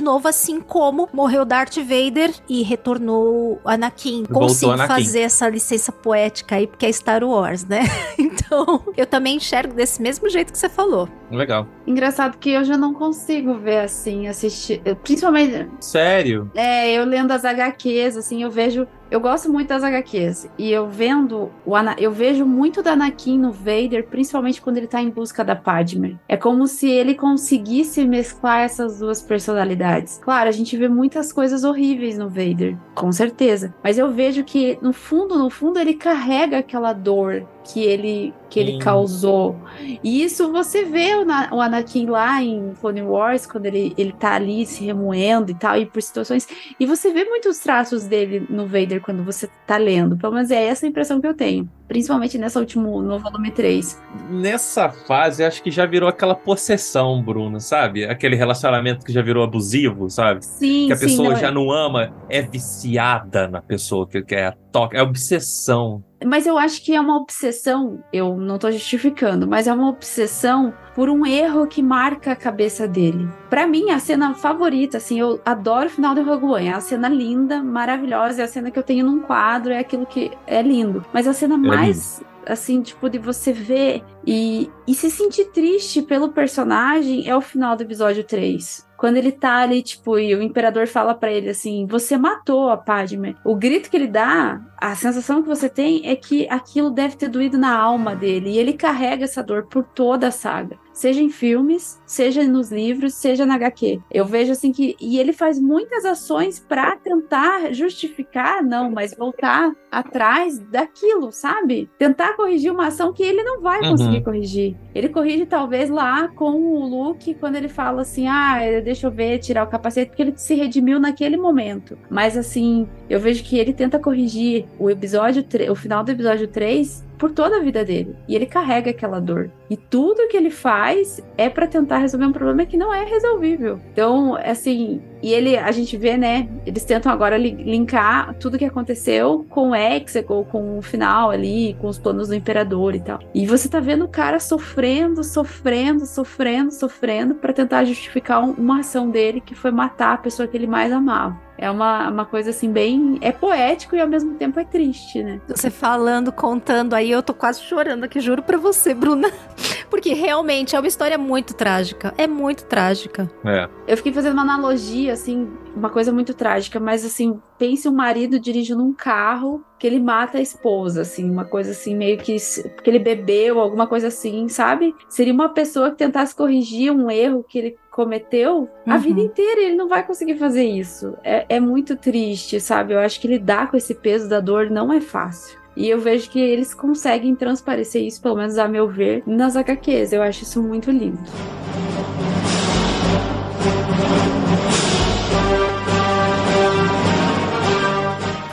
novo, 0.00 0.26
assim 0.28 0.60
como 0.60 1.08
morreu 1.12 1.44
Darth 1.44 1.76
Vader 1.78 2.32
e 2.48 2.62
retornou 2.62 3.60
Anakin. 3.64 4.24
Voltou 4.28 4.72
Anakin. 4.72 5.03
Fazer 5.04 5.20
essa 5.20 5.48
licença 5.48 5.92
poética 5.92 6.56
aí, 6.56 6.66
porque 6.66 6.86
é 6.86 6.92
Star 6.92 7.22
Wars, 7.22 7.64
né? 7.64 7.82
então, 8.18 8.82
eu 8.96 9.06
também 9.06 9.36
enxergo 9.36 9.74
desse 9.74 10.00
mesmo 10.00 10.28
jeito 10.28 10.52
que 10.52 10.58
você 10.58 10.68
falou. 10.68 11.08
Legal. 11.36 11.66
Engraçado 11.86 12.38
que 12.38 12.50
eu 12.50 12.64
já 12.64 12.76
não 12.76 12.94
consigo 12.94 13.54
ver 13.54 13.80
assim, 13.80 14.26
assistir. 14.28 14.80
eu- 14.84 14.96
Principalmente, 14.96 15.68
Sério? 15.80 16.50
é, 16.54 16.92
eu 16.92 17.04
lendo 17.04 17.30
as 17.32 17.44
HQs, 17.44 18.16
assim, 18.16 18.42
eu 18.42 18.50
vejo. 18.50 18.86
Eu 19.10 19.20
gosto 19.20 19.52
muito 19.52 19.68
das 19.68 19.84
HQs. 19.84 20.48
E 20.58 20.72
eu 20.72 20.88
vendo 20.88 21.50
o 21.64 21.76
Ana, 21.76 21.94
eu 21.98 22.10
vejo 22.10 22.44
muito 22.44 22.82
da 22.82 22.92
Anakin 22.92 23.38
no 23.38 23.52
Vader, 23.52 24.06
principalmente 24.08 24.60
quando 24.60 24.78
ele 24.78 24.88
tá 24.88 25.00
em 25.00 25.10
busca 25.10 25.44
da 25.44 25.54
Padme. 25.54 26.18
É 26.28 26.36
como 26.36 26.66
se 26.66 26.90
ele 26.90 27.14
conseguisse 27.14 28.04
mesclar 28.04 28.60
essas 28.62 28.98
duas 28.98 29.22
personalidades. 29.22 30.18
Claro, 30.22 30.48
a 30.48 30.52
gente 30.52 30.76
vê 30.76 30.88
muitas 30.88 31.32
coisas 31.32 31.62
horríveis 31.62 32.18
no 32.18 32.28
Vader, 32.28 32.76
com 32.94 33.12
certeza. 33.12 33.72
Mas 33.84 33.98
eu 33.98 34.10
vejo 34.10 34.42
que, 34.42 34.78
no 34.82 34.92
fundo, 34.92 35.38
no 35.38 35.48
fundo, 35.50 35.78
ele 35.78 35.94
carrega 35.94 36.58
aquela 36.58 36.92
dor 36.92 37.46
que 37.64 37.82
ele, 37.82 38.34
que 38.50 38.60
ele 38.60 38.72
Sim. 38.72 38.78
causou. 38.78 39.64
E 40.02 40.22
isso 40.22 40.52
você 40.52 40.84
vê 40.84 41.14
o, 41.16 41.24
Na- 41.24 41.48
o 41.52 41.60
Anakin 41.60 42.06
lá 42.06 42.42
em 42.42 42.74
Clone 42.74 43.02
Wars, 43.02 43.46
quando 43.46 43.66
ele, 43.66 43.94
ele 43.96 44.12
tá 44.12 44.34
ali 44.34 44.66
se 44.66 44.84
remoendo 44.84 45.50
e 45.50 45.54
tal, 45.54 45.76
e 45.78 45.86
por 45.86 46.02
situações. 46.02 46.46
E 46.78 46.86
você 46.86 47.12
vê 47.12 47.24
muitos 47.24 47.58
traços 47.60 48.04
dele 48.06 48.46
no 48.48 48.66
Vader 48.66 49.00
quando 49.00 49.24
você 49.24 49.48
tá 49.66 49.76
lendo. 49.78 50.16
Pelo 50.18 50.34
menos 50.34 50.50
é 50.50 50.64
essa 50.66 50.86
a 50.86 50.88
impressão 50.88 51.20
que 51.20 51.26
eu 51.26 51.34
tenho. 51.34 51.68
Principalmente 51.86 52.38
nessa 52.38 52.58
último, 52.58 53.02
no 53.02 53.18
volume 53.18 53.50
3. 53.50 54.00
Nessa 54.30 54.88
fase, 54.88 55.44
acho 55.44 55.62
que 55.62 55.70
já 55.70 55.84
virou 55.84 56.08
aquela 56.08 56.34
possessão, 56.34 57.22
Bruno, 57.22 57.60
sabe? 57.60 58.04
Aquele 58.04 58.36
relacionamento 58.36 59.04
que 59.04 59.12
já 59.12 59.20
virou 59.20 59.44
abusivo, 59.44 60.08
sabe? 60.08 60.44
Sim, 60.44 60.86
Que 60.86 60.92
a 60.94 60.96
sim. 60.96 61.06
pessoa 61.06 61.30
não, 61.30 61.36
já 61.36 61.50
não 61.50 61.70
ama, 61.70 62.14
é 62.28 62.40
viciada 62.42 63.46
na 63.48 63.60
pessoa 63.60 64.06
que 64.08 64.22
quer 64.22 64.56
toca, 64.72 64.96
é 64.96 65.02
obsessão. 65.02 66.02
Mas 66.24 66.46
eu 66.46 66.56
acho 66.56 66.82
que 66.82 66.94
é 66.94 67.00
uma 67.00 67.16
obsessão, 67.18 68.02
eu 68.12 68.36
não 68.36 68.58
tô 68.58 68.70
justificando, 68.70 69.46
mas 69.46 69.66
é 69.66 69.72
uma 69.72 69.88
obsessão 69.88 70.72
por 70.94 71.10
um 71.10 71.26
erro 71.26 71.66
que 71.66 71.82
marca 71.82 72.32
a 72.32 72.36
cabeça 72.36 72.86
dele. 72.86 73.28
Pra 73.50 73.66
mim, 73.66 73.90
a 73.90 73.98
cena 73.98 74.34
favorita, 74.34 74.98
assim, 74.98 75.18
eu 75.18 75.40
adoro 75.44 75.86
o 75.86 75.90
final 75.90 76.14
do 76.14 76.22
Rogue 76.22 76.46
One, 76.46 76.68
é 76.68 76.72
a 76.72 76.80
cena 76.80 77.08
linda, 77.08 77.62
maravilhosa, 77.62 78.42
é 78.42 78.44
a 78.44 78.48
cena 78.48 78.70
que 78.70 78.78
eu 78.78 78.82
tenho 78.82 79.04
num 79.04 79.20
quadro, 79.20 79.72
é 79.72 79.78
aquilo 79.78 80.06
que 80.06 80.30
é 80.46 80.62
lindo. 80.62 81.04
Mas 81.12 81.26
a 81.26 81.32
cena 81.32 81.56
mais, 81.56 82.22
assim, 82.46 82.80
tipo, 82.80 83.08
de 83.08 83.18
você 83.18 83.52
ver 83.52 84.02
e, 84.26 84.70
e 84.86 84.94
se 84.94 85.10
sentir 85.10 85.46
triste 85.46 86.02
pelo 86.02 86.30
personagem 86.30 87.28
é 87.28 87.36
o 87.36 87.40
final 87.40 87.76
do 87.76 87.82
episódio 87.82 88.22
3. 88.22 88.86
Quando 88.96 89.16
ele 89.16 89.32
tá 89.32 89.56
ali, 89.56 89.82
tipo, 89.82 90.18
e 90.18 90.34
o 90.34 90.42
imperador 90.42 90.86
fala 90.86 91.14
pra 91.14 91.30
ele 91.30 91.50
assim: 91.50 91.86
Você 91.86 92.16
matou 92.16 92.70
a 92.70 92.76
Padme. 92.76 93.36
O 93.44 93.54
grito 93.54 93.90
que 93.90 93.96
ele 93.96 94.06
dá, 94.06 94.62
a 94.78 94.94
sensação 94.94 95.42
que 95.42 95.48
você 95.48 95.68
tem 95.68 96.08
é 96.08 96.16
que 96.16 96.48
aquilo 96.48 96.90
deve 96.90 97.16
ter 97.16 97.28
doído 97.28 97.58
na 97.58 97.76
alma 97.76 98.14
dele. 98.14 98.50
E 98.50 98.58
ele 98.58 98.72
carrega 98.72 99.24
essa 99.24 99.42
dor 99.42 99.66
por 99.66 99.84
toda 99.84 100.28
a 100.28 100.30
saga. 100.30 100.78
Seja 100.94 101.20
em 101.20 101.28
filmes, 101.28 102.00
seja 102.06 102.42
nos 102.44 102.70
livros, 102.70 103.14
seja 103.14 103.44
na 103.44 103.56
HQ. 103.56 104.00
Eu 104.10 104.24
vejo 104.24 104.52
assim 104.52 104.72
que. 104.72 104.96
E 105.00 105.18
ele 105.18 105.32
faz 105.32 105.58
muitas 105.60 106.04
ações 106.04 106.58
pra 106.60 106.96
tentar 106.96 107.72
justificar, 107.74 108.62
não, 108.62 108.90
mas 108.90 109.12
voltar 109.14 109.72
atrás 109.90 110.58
daquilo, 110.58 111.30
sabe? 111.32 111.90
Tentar 111.98 112.34
corrigir 112.36 112.70
uma 112.72 112.86
ação 112.86 113.12
que 113.12 113.22
ele 113.22 113.42
não 113.42 113.60
vai 113.60 113.80
Uhum. 113.82 113.90
conseguir 113.90 114.22
corrigir. 114.22 114.76
Ele 114.94 115.08
corrige 115.08 115.46
talvez 115.46 115.90
lá 115.90 116.28
com 116.28 116.50
o 116.52 116.86
Luke 116.86 117.34
quando 117.34 117.56
ele 117.56 117.68
fala 117.68 118.02
assim: 118.02 118.28
ah, 118.28 118.58
deixa 118.84 119.06
eu 119.06 119.10
ver, 119.10 119.38
tirar 119.40 119.64
o 119.64 119.68
capacete, 119.68 120.10
porque 120.10 120.22
ele 120.22 120.34
se 120.36 120.54
redimiu 120.54 121.00
naquele 121.00 121.36
momento. 121.36 121.98
Mas 122.08 122.36
assim, 122.36 122.88
eu 123.10 123.18
vejo 123.18 123.42
que 123.42 123.58
ele 123.58 123.72
tenta 123.72 123.98
corrigir 123.98 124.64
o 124.78 124.88
episódio, 124.88 125.44
o 125.70 125.74
final 125.74 126.04
do 126.04 126.12
episódio 126.12 126.46
3 126.46 127.04
por 127.18 127.30
toda 127.32 127.56
a 127.58 127.60
vida 127.60 127.84
dele. 127.84 128.14
E 128.28 128.34
ele 128.34 128.46
carrega 128.46 128.90
aquela 128.90 129.20
dor. 129.20 129.50
E 129.70 129.76
tudo 129.76 130.28
que 130.28 130.36
ele 130.36 130.50
faz 130.50 131.20
é 131.38 131.48
pra 131.48 131.66
tentar 131.66 131.98
resolver 131.98 132.26
um 132.26 132.32
problema 132.32 132.66
que 132.66 132.76
não 132.76 132.92
é 132.92 133.04
resolvível. 133.04 133.80
Então, 133.92 134.36
assim, 134.36 135.00
e 135.22 135.32
ele, 135.32 135.56
a 135.56 135.70
gente 135.72 135.96
vê, 135.96 136.16
né? 136.16 136.48
Eles 136.66 136.84
tentam 136.84 137.10
agora 137.10 137.36
li- 137.38 137.54
linkar 137.54 138.34
tudo 138.34 138.58
que 138.58 138.64
aconteceu 138.64 139.46
com 139.48 139.70
o 139.70 139.74
Exegol, 139.74 140.44
com 140.44 140.78
o 140.78 140.82
final 140.82 141.30
ali, 141.30 141.76
com 141.80 141.86
os 141.88 141.98
planos 141.98 142.28
do 142.28 142.34
imperador 142.34 142.94
e 142.94 143.00
tal. 143.00 143.18
E 143.34 143.46
você 143.46 143.68
tá 143.68 143.80
vendo 143.80 144.04
o 144.04 144.08
cara 144.08 144.38
sofrendo, 144.38 145.24
sofrendo, 145.24 146.04
sofrendo, 146.06 146.70
sofrendo 146.72 147.34
pra 147.36 147.52
tentar 147.52 147.84
justificar 147.84 148.44
um- 148.44 148.52
uma 148.52 148.80
ação 148.80 149.08
dele 149.10 149.40
que 149.40 149.54
foi 149.54 149.70
matar 149.70 150.14
a 150.14 150.18
pessoa 150.18 150.46
que 150.46 150.56
ele 150.56 150.66
mais 150.66 150.92
amava. 150.92 151.42
É 151.56 151.70
uma, 151.70 152.08
uma 152.08 152.24
coisa 152.24 152.50
assim, 152.50 152.70
bem. 152.70 153.18
É 153.20 153.32
poético 153.32 153.94
e 153.96 154.00
ao 154.00 154.08
mesmo 154.08 154.34
tempo 154.34 154.58
é 154.58 154.64
triste, 154.64 155.22
né? 155.22 155.40
Você 155.48 155.70
falando, 155.70 156.32
contando 156.32 156.94
aí, 156.94 157.10
eu 157.10 157.22
tô 157.22 157.34
quase 157.34 157.62
chorando 157.62 158.04
aqui, 158.04 158.20
juro 158.20 158.42
pra 158.42 158.56
você, 158.56 158.94
Bruna. 158.94 159.30
Porque 159.88 160.12
realmente 160.12 160.74
é 160.74 160.78
uma 160.78 160.88
história 160.88 161.16
muito 161.16 161.54
trágica. 161.54 162.12
É 162.18 162.26
muito 162.26 162.64
trágica. 162.64 163.30
É. 163.44 163.68
Eu 163.86 163.96
fiquei 163.96 164.12
fazendo 164.12 164.32
uma 164.32 164.42
analogia, 164.42 165.12
assim, 165.12 165.48
uma 165.76 165.90
coisa 165.90 166.12
muito 166.12 166.34
trágica, 166.34 166.80
mas 166.80 167.04
assim, 167.04 167.40
pense 167.58 167.88
um 167.88 167.92
marido 167.92 168.38
dirigindo 168.38 168.82
um 168.82 168.92
carro 168.92 169.64
que 169.78 169.86
ele 169.86 170.00
mata 170.00 170.38
a 170.38 170.40
esposa, 170.40 171.02
assim, 171.02 171.30
uma 171.30 171.44
coisa 171.44 171.72
assim, 171.72 171.94
meio 171.94 172.18
que 172.18 172.36
porque 172.74 172.88
ele 172.88 172.98
bebeu, 172.98 173.60
alguma 173.60 173.86
coisa 173.86 174.08
assim, 174.08 174.48
sabe? 174.48 174.94
Seria 175.08 175.32
uma 175.32 175.48
pessoa 175.48 175.90
que 175.90 175.98
tentasse 175.98 176.34
corrigir 176.34 176.90
um 176.90 177.10
erro 177.10 177.44
que 177.46 177.58
ele 177.58 177.76
cometeu 177.94 178.68
a 178.84 178.94
Uhum. 178.94 178.98
vida 179.00 179.20
inteira, 179.20 179.60
e 179.60 179.64
ele 179.66 179.76
não 179.76 179.88
vai 179.88 180.04
conseguir 180.04 180.34
fazer 180.34 180.64
isso. 180.64 181.16
É, 181.22 181.46
é 181.48 181.60
muito 181.60 181.94
triste, 181.94 182.58
sabe? 182.58 182.92
Eu 182.92 182.98
acho 182.98 183.20
que 183.20 183.28
lidar 183.28 183.70
com 183.70 183.76
esse 183.76 183.94
peso 183.94 184.28
da 184.28 184.40
dor 184.40 184.68
não 184.68 184.92
é 184.92 185.00
fácil. 185.00 185.56
E 185.76 185.88
eu 185.88 186.00
vejo 186.00 186.28
que 186.28 186.40
eles 186.40 186.74
conseguem 186.74 187.36
transparecer 187.36 188.02
isso, 188.02 188.20
pelo 188.20 188.34
menos 188.36 188.58
a 188.58 188.66
meu 188.66 188.88
ver, 188.88 189.22
nas 189.26 189.56
HQs. 189.56 190.12
Eu 190.12 190.22
acho 190.22 190.42
isso 190.42 190.60
muito 190.60 190.90
lindo. 190.90 191.18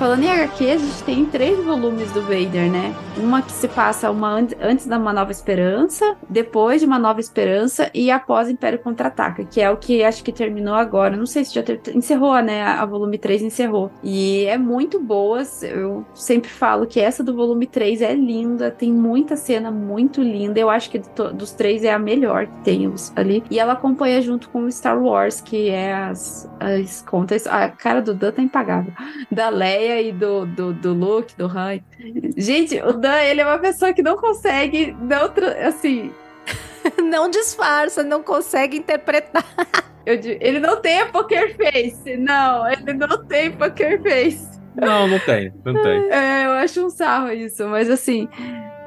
Falando 0.02 0.24
em 0.24 0.32
HQ, 0.32 0.72
a 0.72 0.78
gente 0.80 1.04
tem 1.04 1.26
três 1.26 1.64
volumes 1.64 2.12
do 2.12 2.24
Vader, 2.24 2.72
né? 2.72 2.92
Uma 3.18 3.44
que 3.44 3.52
se 3.52 3.68
passa 3.68 4.10
uma 4.10 4.30
an- 4.32 4.48
antes 4.60 4.88
da 4.88 4.98
Uma 4.98 5.14
Nova 5.14 5.30
Esperança, 5.30 6.18
depois 6.28 6.82
de 6.82 6.88
Uma 6.88 6.98
Nova 6.98 7.20
Esperança 7.20 7.88
e 7.94 8.10
após 8.10 8.50
Império 8.50 8.80
Contra-Ataca, 8.80 9.44
que 9.46 9.62
é 9.62 9.70
o 9.70 9.78
que 9.78 10.04
acho 10.04 10.24
que 10.24 10.32
terminou 10.32 10.74
agora. 10.74 11.16
Não 11.16 11.28
sei 11.28 11.46
se 11.46 11.54
já 11.54 11.62
encerrou, 11.94 12.34
né? 12.42 12.64
A, 12.64 12.84
volume 12.84 13.20
3 13.20 13.44
encerrou. 13.44 13.92
E 14.02 14.46
é 14.46 14.58
muito 14.58 15.00
boa. 15.00 15.44
Eu 15.62 16.04
sempre 16.16 16.50
falo 16.50 16.88
que 16.88 17.00
essa 17.00 17.24
do 17.24 17.36
volume 17.36 17.68
3 17.68 18.02
é 18.02 18.16
linda, 18.16 18.72
tem 18.72 18.92
muita 18.92 19.36
cena 19.36 19.70
muito 19.70 20.24
linda. 20.24 20.60
Eu 20.60 20.72
acho 20.72 20.90
que 20.90 21.00
dos 21.36 21.52
três 21.52 21.84
é 21.84 21.94
a 21.94 22.00
melhor 22.00 22.48
que 22.48 22.58
tem 22.64 22.92
ali. 23.16 23.44
E 23.52 23.60
ela 23.60 23.74
acompanha 23.74 24.20
junto 24.20 24.50
com 24.50 24.70
Star 24.72 25.00
Wars, 25.00 25.42
que 25.42 25.70
é 25.70 25.94
as, 25.94 26.50
as 26.60 27.04
contas. 27.04 27.46
A 27.46 27.70
cara 27.70 28.02
do 28.02 28.16
Dan 28.16 28.32
tá 28.32 28.42
impagável 28.42 28.92
da 29.32 29.50
Leia 29.50 29.91
e 30.00 30.12
do, 30.12 30.46
do, 30.46 30.74
do 30.74 30.94
Luke, 30.94 31.36
do 31.36 31.46
Han. 31.46 31.80
Gente, 32.38 32.80
o 32.82 32.94
Dan, 32.94 33.22
ele 33.22 33.42
é 33.42 33.46
uma 33.46 33.58
pessoa 33.58 33.94
que 33.94 34.04
não 34.04 34.16
consegue, 34.16 34.96
não, 35.02 35.34
assim, 35.68 36.12
Não 37.04 37.30
disfarça, 37.30 38.04
não 38.04 38.22
consegue 38.24 38.78
interpretar. 38.78 39.46
eu 40.06 40.16
ele 40.40 40.60
não 40.60 40.82
tem 40.82 41.02
a 41.02 41.06
poker 41.06 41.56
face, 41.56 42.18
não, 42.18 42.70
ele 42.70 42.94
não 42.94 43.26
tem 43.26 43.52
poker 43.52 44.02
face. 44.02 44.50
Não, 44.76 45.08
não 45.08 45.20
tem, 45.20 45.54
não 45.66 45.74
tem. 45.74 46.10
É, 46.12 46.46
eu 46.46 46.52
acho 46.52 46.86
um 46.86 46.90
sarro 46.90 47.32
isso, 47.32 47.68
mas 47.68 47.90
assim, 47.90 48.28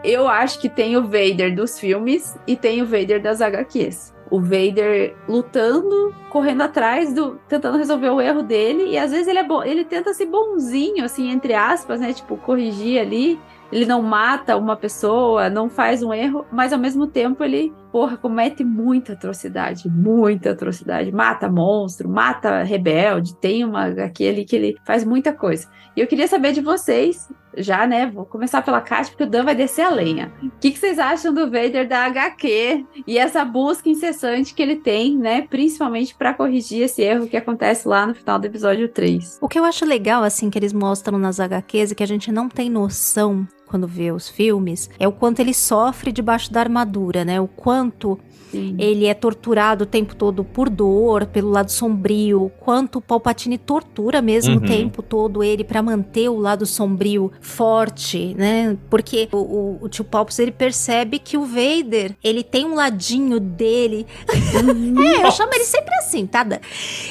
eu 0.02 0.26
acho 0.26 0.60
que 0.60 0.68
tem 0.68 0.96
o 0.96 1.02
Vader 1.02 1.54
dos 1.54 1.78
filmes 1.78 2.36
e 2.46 2.56
tem 2.56 2.82
o 2.82 2.86
Vader 2.86 3.20
das 3.20 3.40
HQs. 3.40 4.13
O 4.30 4.40
Vader 4.40 5.14
lutando, 5.28 6.14
correndo 6.30 6.62
atrás 6.62 7.12
do, 7.12 7.38
tentando 7.48 7.78
resolver 7.78 8.08
o 8.10 8.20
erro 8.20 8.42
dele 8.42 8.90
e 8.90 8.98
às 8.98 9.10
vezes 9.10 9.28
ele 9.28 9.38
é 9.38 9.44
bom, 9.44 9.62
ele 9.62 9.84
tenta 9.84 10.14
ser 10.14 10.26
bonzinho 10.26 11.04
assim, 11.04 11.30
entre 11.30 11.54
aspas, 11.54 12.00
né, 12.00 12.12
tipo 12.12 12.36
corrigir 12.36 13.00
ali. 13.00 13.38
Ele 13.72 13.86
não 13.86 14.02
mata 14.02 14.56
uma 14.56 14.76
pessoa, 14.76 15.50
não 15.50 15.68
faz 15.68 16.02
um 16.02 16.12
erro, 16.12 16.46
mas 16.52 16.72
ao 16.72 16.78
mesmo 16.78 17.06
tempo 17.06 17.42
ele, 17.42 17.72
porra, 17.94 18.16
comete 18.16 18.64
muita 18.64 19.12
atrocidade, 19.12 19.88
muita 19.88 20.50
atrocidade. 20.50 21.12
Mata 21.12 21.48
monstro, 21.48 22.08
mata 22.08 22.64
rebelde, 22.64 23.36
tem 23.36 23.64
uma 23.64 23.84
ali 23.84 24.10
que 24.44 24.56
ele 24.56 24.76
faz 24.84 25.04
muita 25.04 25.32
coisa. 25.32 25.68
E 25.96 26.00
eu 26.00 26.06
queria 26.08 26.26
saber 26.26 26.50
de 26.50 26.60
vocês, 26.60 27.28
já, 27.56 27.86
né? 27.86 28.10
Vou 28.12 28.24
começar 28.24 28.62
pela 28.62 28.80
Kátia, 28.80 29.12
porque 29.12 29.22
o 29.22 29.30
Dan 29.30 29.44
vai 29.44 29.54
descer 29.54 29.82
a 29.82 29.90
lenha. 29.90 30.32
O 30.42 30.50
que, 30.58 30.72
que 30.72 30.78
vocês 30.80 30.98
acham 30.98 31.32
do 31.32 31.44
Vader 31.44 31.86
da 31.86 32.04
HQ 32.06 32.84
e 33.06 33.16
essa 33.16 33.44
busca 33.44 33.88
incessante 33.88 34.54
que 34.54 34.62
ele 34.62 34.74
tem, 34.74 35.16
né? 35.16 35.42
Principalmente 35.42 36.16
para 36.16 36.34
corrigir 36.34 36.82
esse 36.82 37.00
erro 37.00 37.28
que 37.28 37.36
acontece 37.36 37.86
lá 37.86 38.08
no 38.08 38.14
final 38.16 38.40
do 38.40 38.46
episódio 38.46 38.88
3. 38.88 39.38
O 39.40 39.48
que 39.48 39.56
eu 39.56 39.64
acho 39.64 39.84
legal, 39.84 40.24
assim, 40.24 40.50
que 40.50 40.58
eles 40.58 40.72
mostram 40.72 41.16
nas 41.16 41.38
HQs 41.38 41.92
e 41.92 41.94
que 41.94 42.02
a 42.02 42.08
gente 42.08 42.32
não 42.32 42.48
tem 42.48 42.68
noção 42.68 43.46
quando 43.74 43.88
vê 43.88 44.12
os 44.12 44.28
filmes 44.28 44.88
é 45.00 45.08
o 45.08 45.10
quanto 45.10 45.40
ele 45.40 45.52
sofre 45.52 46.12
debaixo 46.12 46.52
da 46.52 46.60
armadura, 46.60 47.24
né? 47.24 47.40
O 47.40 47.48
quanto 47.48 48.16
Sim. 48.52 48.76
ele 48.78 49.06
é 49.06 49.12
torturado 49.14 49.82
o 49.82 49.86
tempo 49.86 50.14
todo 50.14 50.44
por 50.44 50.70
dor, 50.70 51.26
pelo 51.26 51.50
lado 51.50 51.72
sombrio, 51.72 52.52
quanto 52.60 53.00
o 53.00 53.02
Palpatine 53.02 53.58
tortura 53.58 54.22
mesmo 54.22 54.54
Uhum. 54.54 54.58
o 54.58 54.64
tempo 54.64 55.02
todo 55.02 55.42
ele 55.42 55.64
pra 55.64 55.82
manter 55.82 56.28
o 56.28 56.38
lado 56.38 56.64
sombrio 56.64 57.32
forte, 57.40 58.32
né? 58.38 58.78
Porque 58.88 59.28
o, 59.32 59.38
o, 59.38 59.78
o 59.82 59.88
tio 59.88 60.04
Palpus 60.04 60.38
ele 60.38 60.52
percebe 60.52 61.18
que 61.18 61.36
o 61.36 61.44
Vader, 61.44 62.14
ele 62.22 62.44
tem 62.44 62.64
um 62.64 62.76
ladinho 62.76 63.40
dele. 63.40 64.06
é, 65.18 65.26
eu 65.26 65.32
chamo 65.32 65.52
ele 65.52 65.64
sempre 65.64 65.92
assim, 65.96 66.28
tá? 66.28 66.46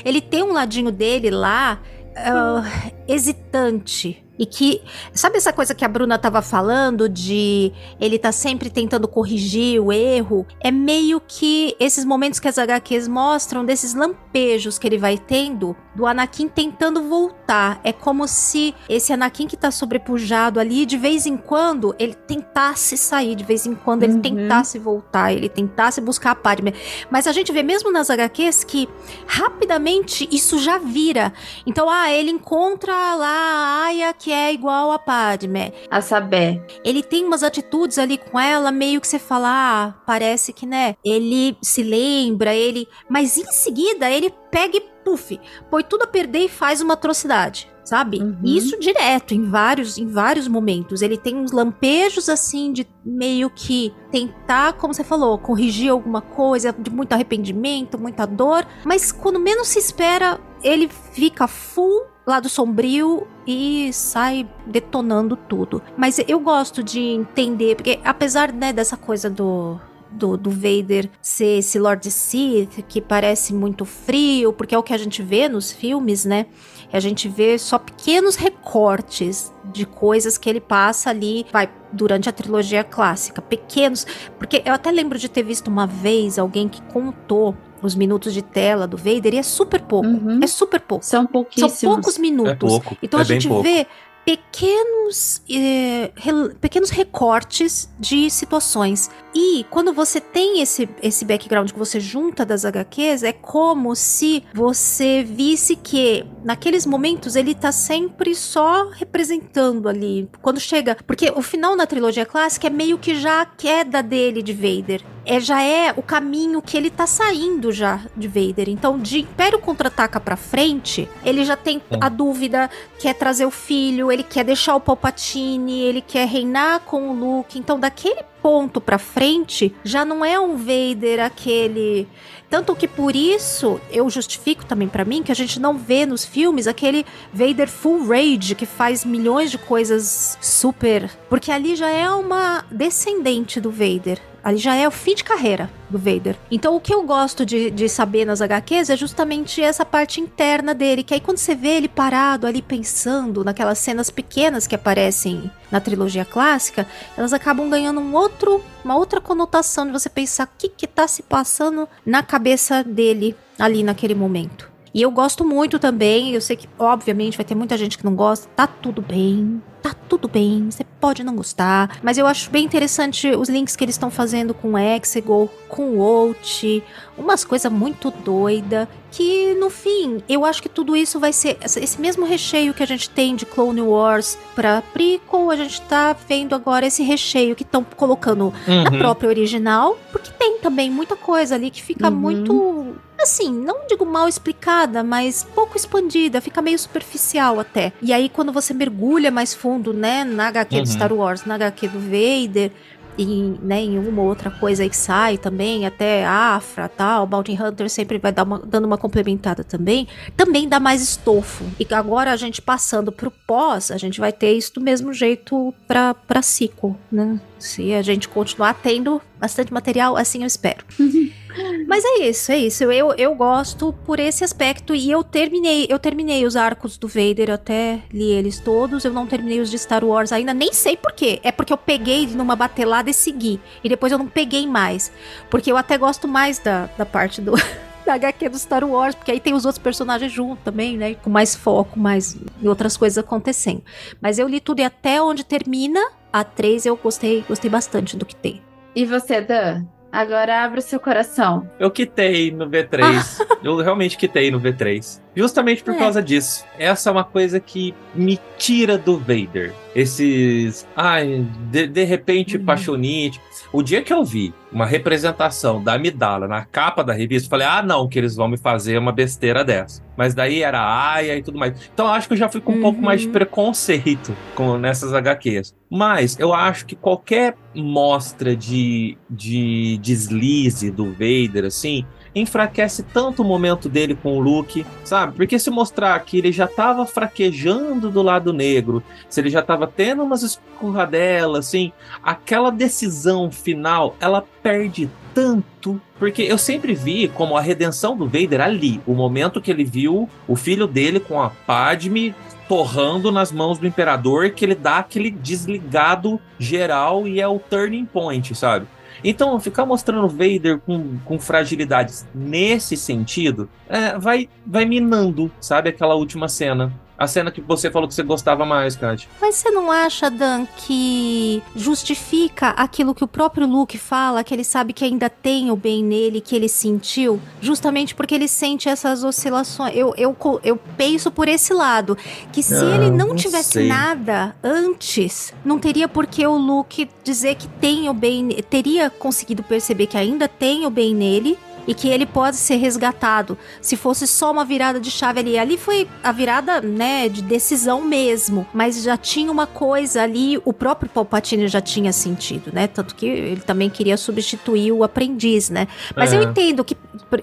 Ele 0.06 0.21
tem 0.21 0.41
um 0.41 0.54
ladinho 0.54 0.93
dele 0.93 1.30
lá 1.30 1.82
ah, 2.15 2.63
hesitante. 3.05 4.22
E 4.38 4.46
que, 4.46 4.82
sabe 5.14 5.38
essa 5.38 5.54
coisa 5.54 5.76
que 5.76 5.86
a 5.86 5.88
Bruna 5.88 6.18
tava 6.18 6.42
falando 6.42 7.08
de 7.08 7.72
ele 8.00 8.18
tá 8.18 8.32
sempre 8.32 8.70
tentando 8.70 9.08
corrigir 9.08 9.80
o 9.80 9.92
erro? 9.92 10.46
É 10.60 10.72
meio 10.72 11.22
que 11.26 11.76
esses 11.80 12.04
momentos 12.04 12.40
que 12.40 12.48
as 12.48 12.58
HQs 12.58 13.08
mostram 13.08 13.64
desses 13.64 13.94
lampejos 13.94 14.80
que 14.80 14.88
ele 14.88 14.98
vai 14.98 15.18
tendo 15.18 15.76
do 15.96 16.08
Anakin 16.08 16.48
tentando 16.48 17.04
voltar. 17.04 17.80
É 17.84 17.94
como 17.94 18.28
se 18.28 18.74
esse 18.90 19.14
Anakin 19.14 19.46
que 19.48 19.56
tá 19.56 19.70
sobrepujado 19.70 20.60
ali, 20.60 20.86
de 20.86 20.98
vez 20.98 21.26
em 21.28 21.38
quando, 21.38 21.96
ele 22.00 22.16
tentasse 22.16 22.98
sair, 22.98 23.36
de 23.36 23.44
vez 23.44 23.66
em 23.68 23.76
quando 23.76 24.04
ele 24.04 24.14
Uhum. 24.14 24.22
tentasse 24.22 24.80
voltar, 24.80 25.32
ele 25.32 25.48
tentasse 25.50 26.02
buscar 26.02 26.32
a 26.32 26.36
Padme. 26.36 26.74
Mas 27.12 27.28
a 27.28 27.32
gente 27.32 27.52
vê 27.52 27.62
mesmo 27.62 27.92
nas 27.92 28.10
HQs 28.10 28.64
que 28.64 28.90
rapidamente 29.28 30.28
isso 30.32 30.58
já 30.58 30.78
vira. 30.78 31.34
Então, 31.66 31.90
ah, 31.90 32.12
ele 32.12 32.32
encontra 32.32 32.94
lá 33.16 33.28
a 33.28 33.86
Aya 33.86 34.14
que 34.24 34.32
é 34.32 34.53
igual 34.53 34.93
a 34.93 34.97
Padme. 34.97 35.74
A 35.91 35.99
saber. 35.99 36.65
Ele 36.86 37.03
tem 37.03 37.26
umas 37.26 37.43
atitudes 37.43 37.97
ali 37.97 38.17
com 38.17 38.39
ela, 38.39 38.71
meio 38.71 39.01
que 39.01 39.07
você 39.07 39.19
fala, 39.19 39.49
ah, 39.49 39.93
parece 40.05 40.53
que, 40.53 40.65
né? 40.65 40.95
Ele 41.03 41.57
se 41.61 41.84
lembra, 41.84 42.55
ele. 42.55 42.88
Mas 43.09 43.38
em 43.38 43.51
seguida, 43.51 44.09
ele 44.09 44.34
pega 44.49 44.78
e 44.78 44.82
puf, 45.03 45.38
põe 45.69 45.84
tudo 45.84 46.03
a 46.03 46.07
perder 46.07 46.45
e 46.45 46.49
faz 46.49 46.80
uma 46.80 46.93
atrocidade. 46.93 47.69
Sabe? 47.84 48.19
Uhum. 48.19 48.38
Isso 48.45 48.80
direto, 48.80 49.34
em 49.34 49.49
vários, 49.49 49.97
em 49.97 50.07
vários 50.07 50.47
momentos. 50.47 51.01
Ele 51.01 51.17
tem 51.17 51.36
uns 51.36 51.51
lampejos 51.51 52.30
assim 52.30 52.71
de 52.71 52.88
meio 53.03 53.49
que 53.49 53.93
tentar, 54.09 54.71
como 54.74 54.93
você 54.93 55.03
falou, 55.03 55.38
corrigir 55.38 55.91
alguma 55.91 56.21
coisa, 56.21 56.71
de 56.71 56.89
muito 56.89 57.11
arrependimento, 57.11 57.99
muita 57.99 58.26
dor. 58.26 58.65
Mas 58.86 59.11
quando 59.11 59.38
menos 59.38 59.67
se 59.67 59.80
espera, 59.80 60.39
ele 60.63 60.88
fica 61.11 61.45
full 61.45 62.12
lado 62.26 62.47
sombrio 62.49 63.28
e 63.45 63.91
sai 63.93 64.47
detonando 64.65 65.36
tudo. 65.36 65.82
Mas 65.97 66.19
eu 66.28 66.39
gosto 66.39 66.84
de 66.84 66.99
entender, 66.99 67.76
porque 67.76 67.99
apesar 68.03 68.51
né, 68.51 68.71
dessa 68.71 68.95
coisa 68.95 69.30
do, 69.30 69.80
do, 70.09 70.38
do 70.38 70.49
Vader 70.49 71.09
ser 71.21 71.59
esse 71.59 71.78
Lord 71.78 72.09
Sith, 72.09 72.84
que 72.88 73.01
parece 73.01 73.53
muito 73.53 73.86
frio, 73.86 74.53
porque 74.53 74.74
é 74.74 74.78
o 74.78 74.84
que 74.84 74.93
a 74.93 74.97
gente 74.97 75.21
vê 75.21 75.49
nos 75.49 75.71
filmes, 75.71 76.24
né? 76.24 76.45
A 76.91 76.99
gente 76.99 77.28
vê 77.28 77.57
só 77.57 77.80
pequenos 77.80 78.36
recortes 78.36 79.51
de 79.65 79.84
coisas 79.84 80.38
que 80.38 80.47
ele 80.47 80.61
passa 80.61 81.09
ali, 81.09 81.43
vai, 81.51 81.67
durante 81.91 82.30
a 82.30 82.32
trilogia 82.32 82.84
clássica. 82.84 83.41
Pequenos. 83.41 84.05
Porque 84.38 84.61
eu 84.63 84.74
até 84.74 84.91
lembro 84.91 85.17
de 85.17 85.28
ter 85.28 85.41
visto 85.41 85.69
uma 85.69 85.88
vez 85.88 86.38
alguém 86.38 86.69
que 86.69 86.84
contou 86.84 87.57
os 87.88 87.96
minutos 87.96 88.34
de 88.34 88.42
tela 88.42 88.88
do 88.88 88.98
Vader 88.98 89.34
e 89.34 89.38
é 89.38 89.44
super 89.44 89.82
pouco. 89.82 90.08
Uhum. 90.08 90.40
É 90.42 90.48
super 90.48 90.80
pouco. 90.80 91.06
São 91.06 91.26
pouquíssimos. 91.26 91.74
São 91.74 91.94
poucos 91.94 92.18
É 92.18 92.22
minutos. 92.22 92.70
pouco. 92.70 92.98
Então 93.02 93.20
é 93.20 93.24
a 93.24 93.26
gente 93.26 93.48
pouco. 93.48 93.64
vê 93.64 93.86
pequenos, 94.26 95.42
eh, 95.50 96.12
rel- 96.16 96.52
pequenos 96.62 96.90
recortes 96.90 97.90
de 98.00 98.30
situações. 98.30 99.10
E 99.36 99.66
quando 99.70 99.92
você 99.94 100.22
tem 100.22 100.62
esse, 100.62 100.88
esse 101.02 101.26
background 101.26 101.72
que 101.72 101.78
você 101.80 102.00
junta 102.00 102.46
das 102.46 102.64
HQs, 102.66 103.24
é 103.24 103.34
como 103.34 103.96
se 103.96 104.44
você 104.54 105.24
visse 105.24 105.76
que 105.76 106.24
naqueles 106.44 106.86
momentos 106.86 107.36
ele 107.36 107.54
tá 107.56 107.72
sempre 107.72 108.36
só 108.36 108.90
representando 108.92 109.90
ali. 109.90 110.30
Quando 110.42 110.60
chega. 110.60 110.96
Porque 111.06 111.32
o 111.36 111.42
final 111.42 111.76
na 111.76 111.86
trilogia 111.88 112.26
clássica 112.26 112.68
é 112.68 112.70
meio 112.70 112.98
que 112.98 113.16
já 113.16 113.42
a 113.42 113.46
queda 113.46 114.02
dele 114.04 114.42
de 114.42 114.54
Vader. 114.54 115.02
É, 115.26 115.39
já 115.39 115.61
é 115.61 115.93
o 115.95 116.01
caminho 116.01 116.61
que 116.61 116.76
ele 116.76 116.89
tá 116.89 117.07
saindo 117.07 117.71
já 117.71 118.01
de 118.15 118.28
Vader. 118.28 118.67
Então, 118.69 118.99
de 118.99 119.21
Império 119.21 119.57
Contra-Ataca 119.59 120.19
pra 120.19 120.36
frente, 120.36 121.07
ele 121.26 121.45
já 121.45 121.55
tem 121.55 121.78
Hum. 121.91 121.97
a 122.01 122.09
dúvida, 122.09 122.69
quer 122.99 123.13
trazer 123.13 123.45
o 123.45 123.51
filho, 123.51 124.11
ele 124.11 124.24
quer 124.24 124.43
deixar 124.43 124.76
o 124.76 124.82
Palpatine, 124.82 125.80
ele 125.82 126.01
quer 126.01 126.28
reinar 126.28 126.82
com 126.82 127.09
o 127.09 127.13
Luke. 127.13 127.57
Então, 127.57 127.80
daquele 127.80 128.21
ponto 128.41 128.82
pra 128.82 128.97
frente, 128.97 129.74
já 129.84 130.03
não 130.03 130.26
é 130.26 130.38
um 130.39 130.57
Vader 130.57 131.21
aquele. 131.24 132.05
Tanto 132.49 132.76
que 132.76 132.88
por 132.88 133.15
isso 133.15 133.80
eu 133.89 134.09
justifico 134.09 134.65
também 134.65 134.88
pra 134.88 135.05
mim 135.05 135.24
que 135.24 135.32
a 135.32 135.36
gente 135.36 135.59
não 135.59 135.78
vê 135.78 136.05
nos 136.05 136.24
filmes 136.26 136.67
aquele 136.67 137.05
Vader 137.34 137.67
full 137.69 138.05
rage 138.07 138.53
que 138.53 138.65
faz 138.65 139.05
milhões 139.05 139.49
de 139.49 139.57
coisas 139.57 140.38
super, 140.41 141.09
porque 141.30 141.51
ali 141.51 141.76
já 141.76 141.89
é 141.89 142.07
uma 142.09 142.65
descendente 142.69 143.59
do 143.61 143.71
Vader. 143.71 144.19
Ali 144.44 144.58
já 144.58 144.76
é 144.76 144.86
o 144.86 144.91
fim 144.91 145.16
de 145.16 145.24
carreira 145.24 145.70
do 145.89 145.98
Vader. 145.98 146.36
Então 146.52 146.76
o 146.76 146.82
que 146.82 146.94
eu 146.94 147.04
gosto 147.04 147.46
de, 147.46 147.72
de 147.72 147.88
saber 147.88 148.26
nas 148.26 148.41
HQs 148.41 148.89
é 148.89 148.98
justamente 148.98 149.62
essa 149.62 149.86
parte 149.86 150.20
interna 150.20 150.74
dele, 150.74 151.04
que 151.04 151.14
aí 151.14 151.22
quando 151.22 151.38
você 151.38 151.56
vê 151.56 151.78
ele 151.78 151.88
parado 151.88 152.46
ali 152.46 152.62
pensando 152.62 153.44
naquelas 153.44 153.78
cenas 153.78 154.10
pequenas 154.10 154.68
que 154.68 154.76
aparecem 154.76 155.50
na 155.72 155.80
trilogia 155.80 156.26
clássica, 156.26 156.86
elas 157.18 157.32
acabam 157.32 157.70
ganhando 157.70 158.02
um 158.02 158.14
outro, 158.14 158.62
uma 158.84 158.98
outra 158.98 159.22
conotação 159.22 159.86
de 159.86 159.94
você 159.94 160.10
pensar 160.10 160.46
o 160.46 160.58
que 160.58 160.68
que 160.68 160.88
tá 160.88 161.08
se 161.08 161.24
passando 161.24 161.88
na 162.06 162.22
cabeça 162.22 162.84
dele 162.84 163.36
ali 163.58 163.82
naquele 163.82 164.14
momento. 164.14 164.72
E 164.94 165.02
eu 165.02 165.10
gosto 165.10 165.44
muito 165.44 165.80
também, 165.80 166.32
eu 166.34 166.41
sei 166.41 166.56
que 166.56 166.70
obviamente 166.78 167.36
vai 167.38 167.44
ter 167.46 167.56
muita 167.56 167.76
gente 167.78 167.98
que 167.98 168.06
não 168.06 168.14
gosta, 168.16 168.48
tá 168.56 168.68
tudo 168.68 169.02
bem, 169.02 169.62
tá 169.82 169.94
tudo 170.08 170.28
bem, 170.28 170.70
você 170.70 170.84
pode 171.02 171.24
não 171.24 171.36
gostar, 171.36 171.98
mas 172.04 172.18
eu 172.20 172.28
acho 172.28 172.50
bem 172.52 172.64
interessante 172.64 173.32
os 173.32 173.50
links 173.50 173.76
que 173.76 173.84
eles 173.84 173.96
estão 173.96 174.12
fazendo 174.12 174.54
com 174.54 174.78
Exegol, 174.78 175.50
com 175.68 176.00
Out, 176.02 176.84
umas 177.18 177.44
coisas 177.44 177.72
muito 177.72 178.12
doida, 178.12 178.88
que 179.12 179.56
no 179.56 179.70
fim, 179.72 180.22
eu 180.30 180.46
acho 180.46 180.62
que 180.62 180.70
tudo 180.70 180.96
isso 180.96 181.20
vai 181.20 181.34
ser 181.34 181.58
esse 181.64 182.00
mesmo 182.00 182.24
recheio 182.26 182.74
que 182.74 182.84
a 182.84 182.88
gente 182.88 183.10
tem 183.10 183.36
de 183.36 183.46
Clone 183.48 183.82
Wars 183.82 184.38
pra 184.56 184.82
prequel, 184.94 185.50
a 185.50 185.56
gente 185.56 185.82
tá 185.82 186.16
vendo 186.28 186.54
agora 186.54 186.86
esse 186.86 187.02
recheio 187.04 187.56
que 187.56 187.64
estão 187.64 187.84
colocando 187.84 188.54
na 188.68 188.91
Uhum. 188.91 188.98
própria 189.00 189.28
original, 189.30 189.98
porque 190.12 190.32
tem 190.32 190.60
também 190.60 190.89
muita 190.89 191.16
coisa 191.16 191.56
ali 191.56 191.70
que 191.72 191.82
fica 191.82 192.10
Uhum. 192.10 192.16
muito, 192.16 192.96
assim, 193.22 193.51
não 193.53 193.88
digo 193.88 194.05
mal 194.05 194.28
explicada, 194.28 195.03
mas 195.03 195.43
pouco 195.55 195.78
expandida, 195.78 196.41
fica 196.41 196.61
meio 196.61 196.78
superficial 196.80 197.59
até. 197.59 197.93
E 198.01 198.11
aí 198.11 198.30
quando 198.30 198.51
você 198.51 198.74
mergulha 198.74 199.32
mais 199.32 199.53
fundo, 199.53 199.93
né, 199.93 200.24
na 200.24 200.47
HQ 200.47 200.76
Uhum. 200.76 200.82
do 200.84 200.89
Star 200.89 201.14
Wars, 201.14 201.45
na 201.45 201.55
HQ 201.55 201.88
do 201.89 201.99
Vader, 201.99 202.72
e, 203.16 203.26
né, 203.61 203.80
em 203.80 203.99
uma 203.99 204.24
ou 204.24 204.28
outra 204.28 204.49
coisa 204.49 204.82
aí 204.82 204.89
que 204.89 204.97
sai 204.97 205.38
também, 205.38 205.86
até 205.86 206.26
Afra, 206.26 206.89
tal, 206.89 207.28
Bounty 207.28 207.51
Hunter 207.51 207.88
sempre 207.88 208.18
vai 208.18 208.32
dar 208.32 208.43
uma, 208.43 208.57
dando 208.59 208.86
uma 208.86 208.97
complementada 208.97 209.64
também, 209.64 210.07
também 210.36 210.68
dá 210.68 210.80
mais 210.80 211.01
estofo. 211.01 211.64
E 211.80 211.86
agora 211.93 212.32
a 212.32 212.36
gente 212.36 212.59
passando 212.59 213.11
pro 213.11 213.30
pós, 213.45 213.91
a 213.91 213.97
gente 213.97 214.20
vai 214.20 214.32
ter 214.32 214.53
isso 214.53 214.74
do 214.74 214.82
mesmo 214.82 215.14
jeito 215.14 215.72
pra, 215.88 216.16
pra 216.16 216.41
sequel, 216.41 216.95
né? 217.11 217.39
Se 217.64 217.93
a 217.93 218.01
gente 218.01 218.28
continuar 218.28 218.74
tendo 218.74 219.22
bastante 219.39 219.72
material, 219.72 220.18
assim 220.18 220.41
eu 220.41 220.47
espero. 220.47 220.84
Mas 221.88 222.03
é 222.03 222.28
isso, 222.28 222.51
é 222.51 222.57
isso. 222.57 222.84
Eu, 222.84 223.14
eu 223.14 223.34
gosto 223.36 223.93
por 224.05 224.20
esse 224.20 224.43
aspecto 224.43 224.93
e 224.93 225.09
eu 225.09 225.24
terminei, 225.24 225.88
eu 225.89 225.97
terminei 225.97 226.45
os 226.45 226.57
arcos 226.57 226.97
do 226.97 227.07
Vader, 227.07 227.47
eu 227.47 227.55
até 227.55 228.01
li 228.11 228.32
eles 228.32 228.59
todos. 228.59 229.05
Eu 229.05 229.14
não 229.14 229.26
terminei 229.26 229.61
os 229.61 229.72
de 229.72 229.80
Star 229.80 230.03
Wars 230.03 230.34
ainda, 230.34 230.53
nem 230.53 230.74
sei 230.74 230.97
por 230.97 231.14
quê. 231.14 231.39
É 231.41 231.53
porque 231.53 231.72
eu 231.72 231.78
peguei 231.78 232.28
numa 232.28 232.53
batelada 232.53 233.09
e 233.09 233.14
segui. 233.14 233.61
E 233.82 233.88
depois 233.88 234.11
eu 234.11 234.18
não 234.18 234.28
peguei 234.28 234.68
mais. 234.68 235.09
Porque 235.49 235.72
eu 235.72 235.78
até 235.78 235.97
gosto 235.97 236.28
mais 236.28 236.59
da, 236.59 236.88
da 236.97 237.05
parte 237.05 237.41
do. 237.41 237.53
Da 238.03 238.16
HQ 238.16 238.49
do 238.49 238.59
Star 238.59 238.84
Wars, 238.84 239.16
porque 239.16 239.32
aí 239.32 239.39
tem 239.39 239.53
os 239.53 239.64
outros 239.64 239.82
personagens 239.82 240.30
junto 240.30 240.61
também, 240.61 240.97
né? 240.97 241.14
Com 241.14 241.30
mais 241.30 241.55
foco, 241.55 241.97
mais 241.97 242.36
e 242.61 242.68
outras 242.68 242.97
coisas 242.97 243.18
acontecendo. 243.18 243.82
Mas 244.20 244.38
eu 244.38 244.45
li 244.45 244.59
tudo 244.59 244.82
e 244.82 244.84
até 244.84 245.22
onde 245.22 245.45
termina 245.45 246.01
a 246.34 246.44
3 246.44 246.88
eu 246.88 246.98
gostei, 246.98 247.46
gostei 247.48 247.70
bastante 247.70 248.18
do 248.18 248.26
que 248.26 248.36
tem. 248.36 248.60
E 248.96 249.06
você, 249.06 249.40
Dan? 249.40 249.86
Agora 250.12 250.64
abre 250.64 250.80
o 250.80 250.82
seu 250.82 251.00
coração. 251.00 251.68
Eu 251.80 251.90
quitei 251.90 252.52
no 252.52 252.70
V3. 252.70 253.46
eu 253.64 253.78
realmente 253.78 254.18
quitei 254.18 254.52
no 254.52 254.60
V3. 254.60 255.22
Justamente 255.36 255.84
por 255.84 255.94
É. 255.96 255.98
causa 255.98 256.22
disso. 256.22 256.64
Essa 256.78 257.10
é 257.10 257.12
uma 257.12 257.24
coisa 257.24 257.60
que 257.60 257.94
me 258.14 258.40
tira 258.58 258.98
do 258.98 259.18
Vader. 259.18 259.74
Esses. 259.96 260.88
Ai, 260.96 261.46
de, 261.72 261.88
de 261.88 262.04
repente, 262.04 262.58
Uhum. 262.58 262.66
paixonite. 262.66 263.40
O 263.72 263.82
dia 263.82 264.02
que 264.04 264.14
eu 264.14 264.24
vi 264.24 264.54
uma 264.72 264.86
representação 264.86 265.84
da 265.84 265.94
Amidala 265.94 266.48
na 266.48 266.64
capa 266.66 267.04
da 267.04 267.14
revista, 267.14 267.46
eu 267.48 267.50
falei, 267.50 267.68
ah, 267.68 267.82
não, 267.82 268.08
que 268.08 268.18
eles 268.20 268.36
vão 268.36 268.48
me 268.48 268.58
fazer 268.58 268.98
uma 268.98 269.12
besteira 269.12 269.64
dessa. 269.64 270.04
Mas 270.16 270.34
daí 270.36 270.62
era 270.62 270.80
Aya 271.14 271.36
e 271.38 271.42
tudo 271.44 271.58
mais. 271.58 271.74
Então 271.94 272.06
eu 272.08 272.12
acho 272.12 272.28
que 272.28 272.34
eu 272.34 272.38
já 272.38 272.48
fui 272.50 272.62
com 272.62 272.74
um 272.74 272.82
pouco 272.82 273.02
mais 273.02 273.22
de 273.22 273.28
Uhum. 273.28 273.34
preconceito 273.34 274.36
com, 274.56 274.78
nessas 274.78 275.14
HQs. 275.14 275.74
Mas 275.90 276.38
eu 276.40 276.54
acho 276.54 276.86
que 276.86 276.96
qualquer 276.96 277.56
mostra 277.76 278.56
de, 278.56 279.18
de 279.30 279.98
deslize 280.02 280.92
do 280.92 281.12
Vader, 281.14 281.66
assim, 281.66 282.06
enfraquece 282.36 283.04
tanto 283.04 283.42
o 283.42 283.46
momento 283.46 283.88
dele 283.88 284.16
com 284.16 284.38
o 284.38 284.40
Luke, 284.40 284.86
sabe? 285.04 285.36
Porque 285.36 285.60
se 285.60 285.70
mostrar 285.70 286.20
que 286.22 286.38
ele 286.38 286.52
já 286.52 286.68
tava 286.68 287.06
fraquejando 287.06 288.10
do 288.10 288.22
lado 288.22 288.54
negro, 288.54 289.04
se 289.30 289.40
ele 289.40 289.50
já 289.50 289.62
tava 289.62 289.88
tendo 289.88 290.24
umas 290.24 290.44
escorradelas, 290.44 291.68
assim, 291.68 291.92
aquela 292.24 292.72
decisão 292.72 293.52
final, 293.52 294.16
ela 294.20 294.44
perde 294.62 295.10
tanto. 295.34 296.00
Porque 296.18 296.44
eu 296.44 296.58
sempre 296.58 296.94
vi 296.94 297.28
como 297.28 297.58
a 297.58 297.62
redenção 297.62 298.16
do 298.16 298.26
Vader 298.26 298.62
ali, 298.62 299.02
o 299.06 299.14
momento 299.14 299.62
que 299.62 299.72
ele 299.72 299.84
viu 299.84 300.30
o 300.48 300.56
filho 300.56 300.88
dele 300.88 301.20
com 301.20 301.42
a 301.42 301.50
Padme 301.50 302.34
torrando 302.68 303.32
nas 303.32 303.52
mãos 303.52 303.78
do 303.78 303.86
imperador, 303.86 304.52
que 304.52 304.64
ele 304.64 304.76
dá 304.76 304.98
aquele 304.98 305.30
desligado 305.30 306.40
geral 306.58 307.28
e 307.28 307.42
é 307.42 307.48
o 307.48 307.60
turning 307.60 308.06
point, 308.06 308.56
sabe? 308.56 308.88
Então, 309.24 309.59
ficar 309.59 309.86
mostrando 309.86 310.28
Vader 310.28 310.80
com, 310.80 311.17
com 311.19 311.39
fragilidades 311.39 312.28
nesse 312.36 312.97
sentido, 312.97 313.69
é, 313.88 314.17
vai, 314.17 314.49
vai 314.65 314.86
minando, 314.86 315.51
sabe? 315.61 315.89
Aquela 315.89 316.15
última 316.15 316.49
cena. 316.49 316.91
A 317.18 317.28
cena 317.28 317.51
que 317.51 317.61
você 317.61 317.91
falou 317.91 318.07
que 318.07 318.14
você 318.14 318.24
gostava 318.24 318.66
mais, 318.66 318.95
Kat. 318.95 319.30
Mas 319.39 319.55
você 319.55 319.70
não 319.70 319.91
acha, 319.91 320.30
Dan, 320.32 320.66
que 320.78 321.61
justifica 321.76 322.70
aquilo 322.70 323.14
que 323.14 323.24
o 323.24 323.28
próprio 323.28 323.68
Luke 323.68 323.97
fala, 323.97 324.43
que 324.43 324.53
ele 324.53 324.64
sabe 324.64 324.93
que 324.93 325.05
ainda 325.05 325.30
tem 325.30 325.70
o 325.72 325.76
bem 325.76 326.03
nele, 326.03 326.41
que 326.41 326.55
ele 326.55 326.68
sentiu, 326.68 327.39
justamente 327.61 328.16
porque 328.16 328.34
ele 328.34 328.47
sente 328.47 328.89
essas 328.89 329.24
oscilações? 329.24 329.95
Eu, 329.95 330.14
eu, 330.18 330.36
eu 330.64 330.76
penso 330.97 331.32
por 331.32 331.47
esse 331.47 331.74
lado, 331.74 332.18
que 332.51 332.64
se 332.64 332.74
Ah, 332.76 332.95
ele 332.95 333.09
não 333.11 333.28
não 333.30 333.36
tivesse 333.36 333.74
sei. 333.74 333.88
nada 333.88 334.55
antes, 334.64 335.53
não 335.64 335.80
teria 335.80 336.07
por 336.07 336.26
que 336.28 336.45
o 336.45 336.57
Luke 336.57 337.09
dizer 337.24 337.55
que 337.55 337.68
tem 337.68 338.09
o 338.09 338.14
bem, 338.14 338.49
teria 338.70 339.09
conseguido 339.09 339.61
perceber 339.64 340.07
que 340.07 340.18
ainda 340.18 340.47
tem 340.47 340.86
o 340.86 340.89
bem 340.89 341.14
nele. 341.16 341.57
E 341.88 341.94
que 341.94 342.08
ele 342.08 342.26
pode 342.26 342.56
ser 342.58 342.76
resgatado. 342.76 343.58
Se 343.82 343.96
fosse 343.96 344.26
só 344.28 344.52
uma 344.52 344.64
virada 344.66 345.00
de 345.00 345.12
chave 345.12 345.40
ali. 345.40 345.58
Ali 345.58 345.78
foi 345.78 346.08
a 346.24 346.32
virada, 346.32 346.82
né, 346.82 347.28
de 347.30 347.42
decisão 347.42 348.02
mesmo. 348.02 348.66
Mas 348.74 349.02
já 349.04 349.18
tinha 349.18 349.52
uma 349.52 349.68
coisa 349.68 350.22
ali, 350.24 350.60
o 350.64 350.72
próprio 350.74 351.10
Palpatine 351.10 351.68
já 351.68 351.82
tinha 351.82 352.12
sentido, 352.14 352.72
né? 352.74 352.88
Tanto 352.88 353.16
que 353.16 353.26
ele 353.26 353.62
também 353.62 353.90
queria 353.90 354.18
substituir 354.18 354.92
o 354.92 355.04
aprendiz, 355.04 355.70
né? 355.70 355.88
Mas 356.16 356.32
É. 356.34 356.38
eu 356.38 356.44
entendo 356.44 356.84
que, 356.84 356.96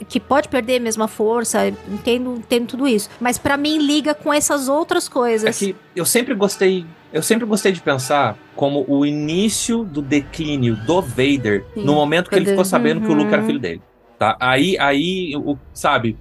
que 0.09 0.18
pode 0.20 0.49
perder 0.49 0.80
mesmo 0.80 1.03
a 1.03 1.09
força, 1.09 1.68
entendo, 1.88 2.34
entendo 2.38 2.66
tudo 2.68 2.86
isso. 2.88 3.09
Mas 3.20 3.38
pra 3.38 3.57
mim 3.57 3.78
liga 3.78 4.14
com 4.14 4.32
essas 4.32 4.68
outras 4.68 5.07
É 5.07 5.11
coisas. 5.11 5.59
que 5.59 5.76
eu 5.95 6.05
sempre 6.05 6.34
gostei. 6.34 6.84
Eu 7.12 7.22
sempre 7.24 7.45
gostei 7.45 7.72
de 7.72 7.80
pensar 7.80 8.36
como 8.55 8.84
o 8.86 9.05
início 9.05 9.82
do 9.84 10.01
declínio 10.01 10.76
do 10.76 11.03
Vader 11.03 11.64
Sim, 11.74 11.82
no 11.84 11.95
momento 11.95 12.30
que 12.30 12.36
ele 12.36 12.47
ficou 12.47 12.64
sabendo 12.64 13.01
que 13.01 13.09
o 13.09 13.12
Luke 13.14 13.32
era 13.32 13.41
Uhum. 13.43 13.47
filho 13.49 13.59
dele. 13.59 13.82
Tá? 14.20 14.36
Aí, 14.38 14.76
aí 14.78 15.34
o, 15.34 15.56
sabe, 15.72 16.18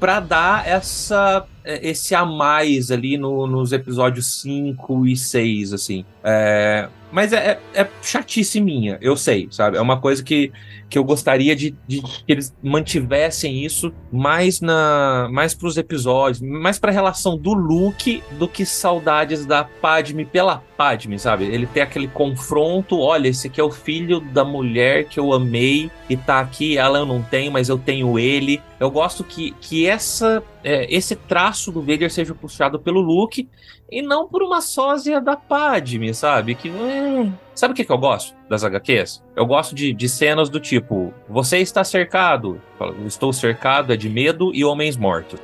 pra 0.00 0.18
dar 0.18 0.66
essa, 0.66 1.46
eh, 1.64 1.90
esse 1.90 2.16
a 2.16 2.24
mais 2.26 2.90
ali 2.90 3.16
no- 3.16 3.46
nos 3.46 3.70
episódios 3.70 4.40
5 4.40 5.06
e 5.06 5.16
6, 5.16 5.72
assim. 5.72 6.04
É, 6.24 6.88
mas 7.12 7.32
é, 7.32 7.60
é, 7.74 7.82
é 7.82 7.88
chatice 8.02 8.60
minha, 8.60 8.98
eu 9.02 9.16
sei, 9.16 9.46
sabe? 9.50 9.76
É 9.76 9.80
uma 9.80 10.00
coisa 10.00 10.24
que, 10.24 10.50
que 10.88 10.98
eu 10.98 11.04
gostaria 11.04 11.54
de, 11.54 11.76
de 11.86 12.00
que 12.00 12.24
eles 12.26 12.54
mantivessem 12.62 13.64
isso 13.64 13.92
mais 14.10 14.60
na 14.60 15.28
mais 15.30 15.54
pros 15.54 15.76
episódios, 15.76 16.40
mais 16.40 16.78
pra 16.78 16.90
relação 16.90 17.36
do 17.36 17.52
Luke 17.52 18.22
do 18.38 18.48
que 18.48 18.64
saudades 18.64 19.44
da 19.44 19.62
Padme 19.62 20.24
pela 20.24 20.62
Padme, 20.76 21.18
sabe? 21.18 21.44
Ele 21.44 21.66
tem 21.66 21.82
aquele 21.82 22.08
confronto, 22.08 22.98
olha, 22.98 23.28
esse 23.28 23.46
aqui 23.46 23.60
é 23.60 23.64
o 23.64 23.70
filho 23.70 24.20
da 24.20 24.44
mulher 24.44 25.04
que 25.04 25.20
eu 25.20 25.32
amei 25.32 25.90
e 26.08 26.16
tá 26.16 26.40
aqui, 26.40 26.78
ela 26.78 26.98
eu 26.98 27.06
não 27.06 27.22
tenho, 27.22 27.52
mas 27.52 27.68
eu 27.68 27.78
tenho 27.78 28.18
ele. 28.18 28.60
Eu 28.80 28.90
gosto 28.90 29.22
que, 29.22 29.52
que 29.60 29.86
essa 29.86 30.42
é, 30.64 30.86
esse 30.94 31.14
traço 31.14 31.70
do 31.70 31.80
Vader 31.80 32.10
seja 32.10 32.34
puxado 32.34 32.78
pelo 32.78 33.00
Luke 33.00 33.48
e 33.92 34.00
não 34.00 34.26
por 34.26 34.42
uma 34.42 34.62
sósia 34.62 35.20
da 35.20 35.36
Padme, 35.36 36.14
sabe? 36.14 36.54
Que 36.54 36.70
é... 36.70 37.28
Sabe 37.54 37.72
o 37.72 37.76
que, 37.76 37.84
que 37.84 37.92
eu 37.92 37.98
gosto 37.98 38.34
das 38.48 38.64
HQs? 38.64 39.22
Eu 39.36 39.44
gosto 39.44 39.74
de, 39.74 39.92
de 39.92 40.08
cenas 40.08 40.48
do 40.48 40.58
tipo: 40.58 41.12
você 41.28 41.58
está 41.58 41.84
cercado. 41.84 42.58
Estou 43.06 43.32
cercado 43.32 43.92
é 43.92 43.96
de 43.96 44.08
medo 44.08 44.50
e 44.54 44.64
homens 44.64 44.96
mortos. 44.96 45.38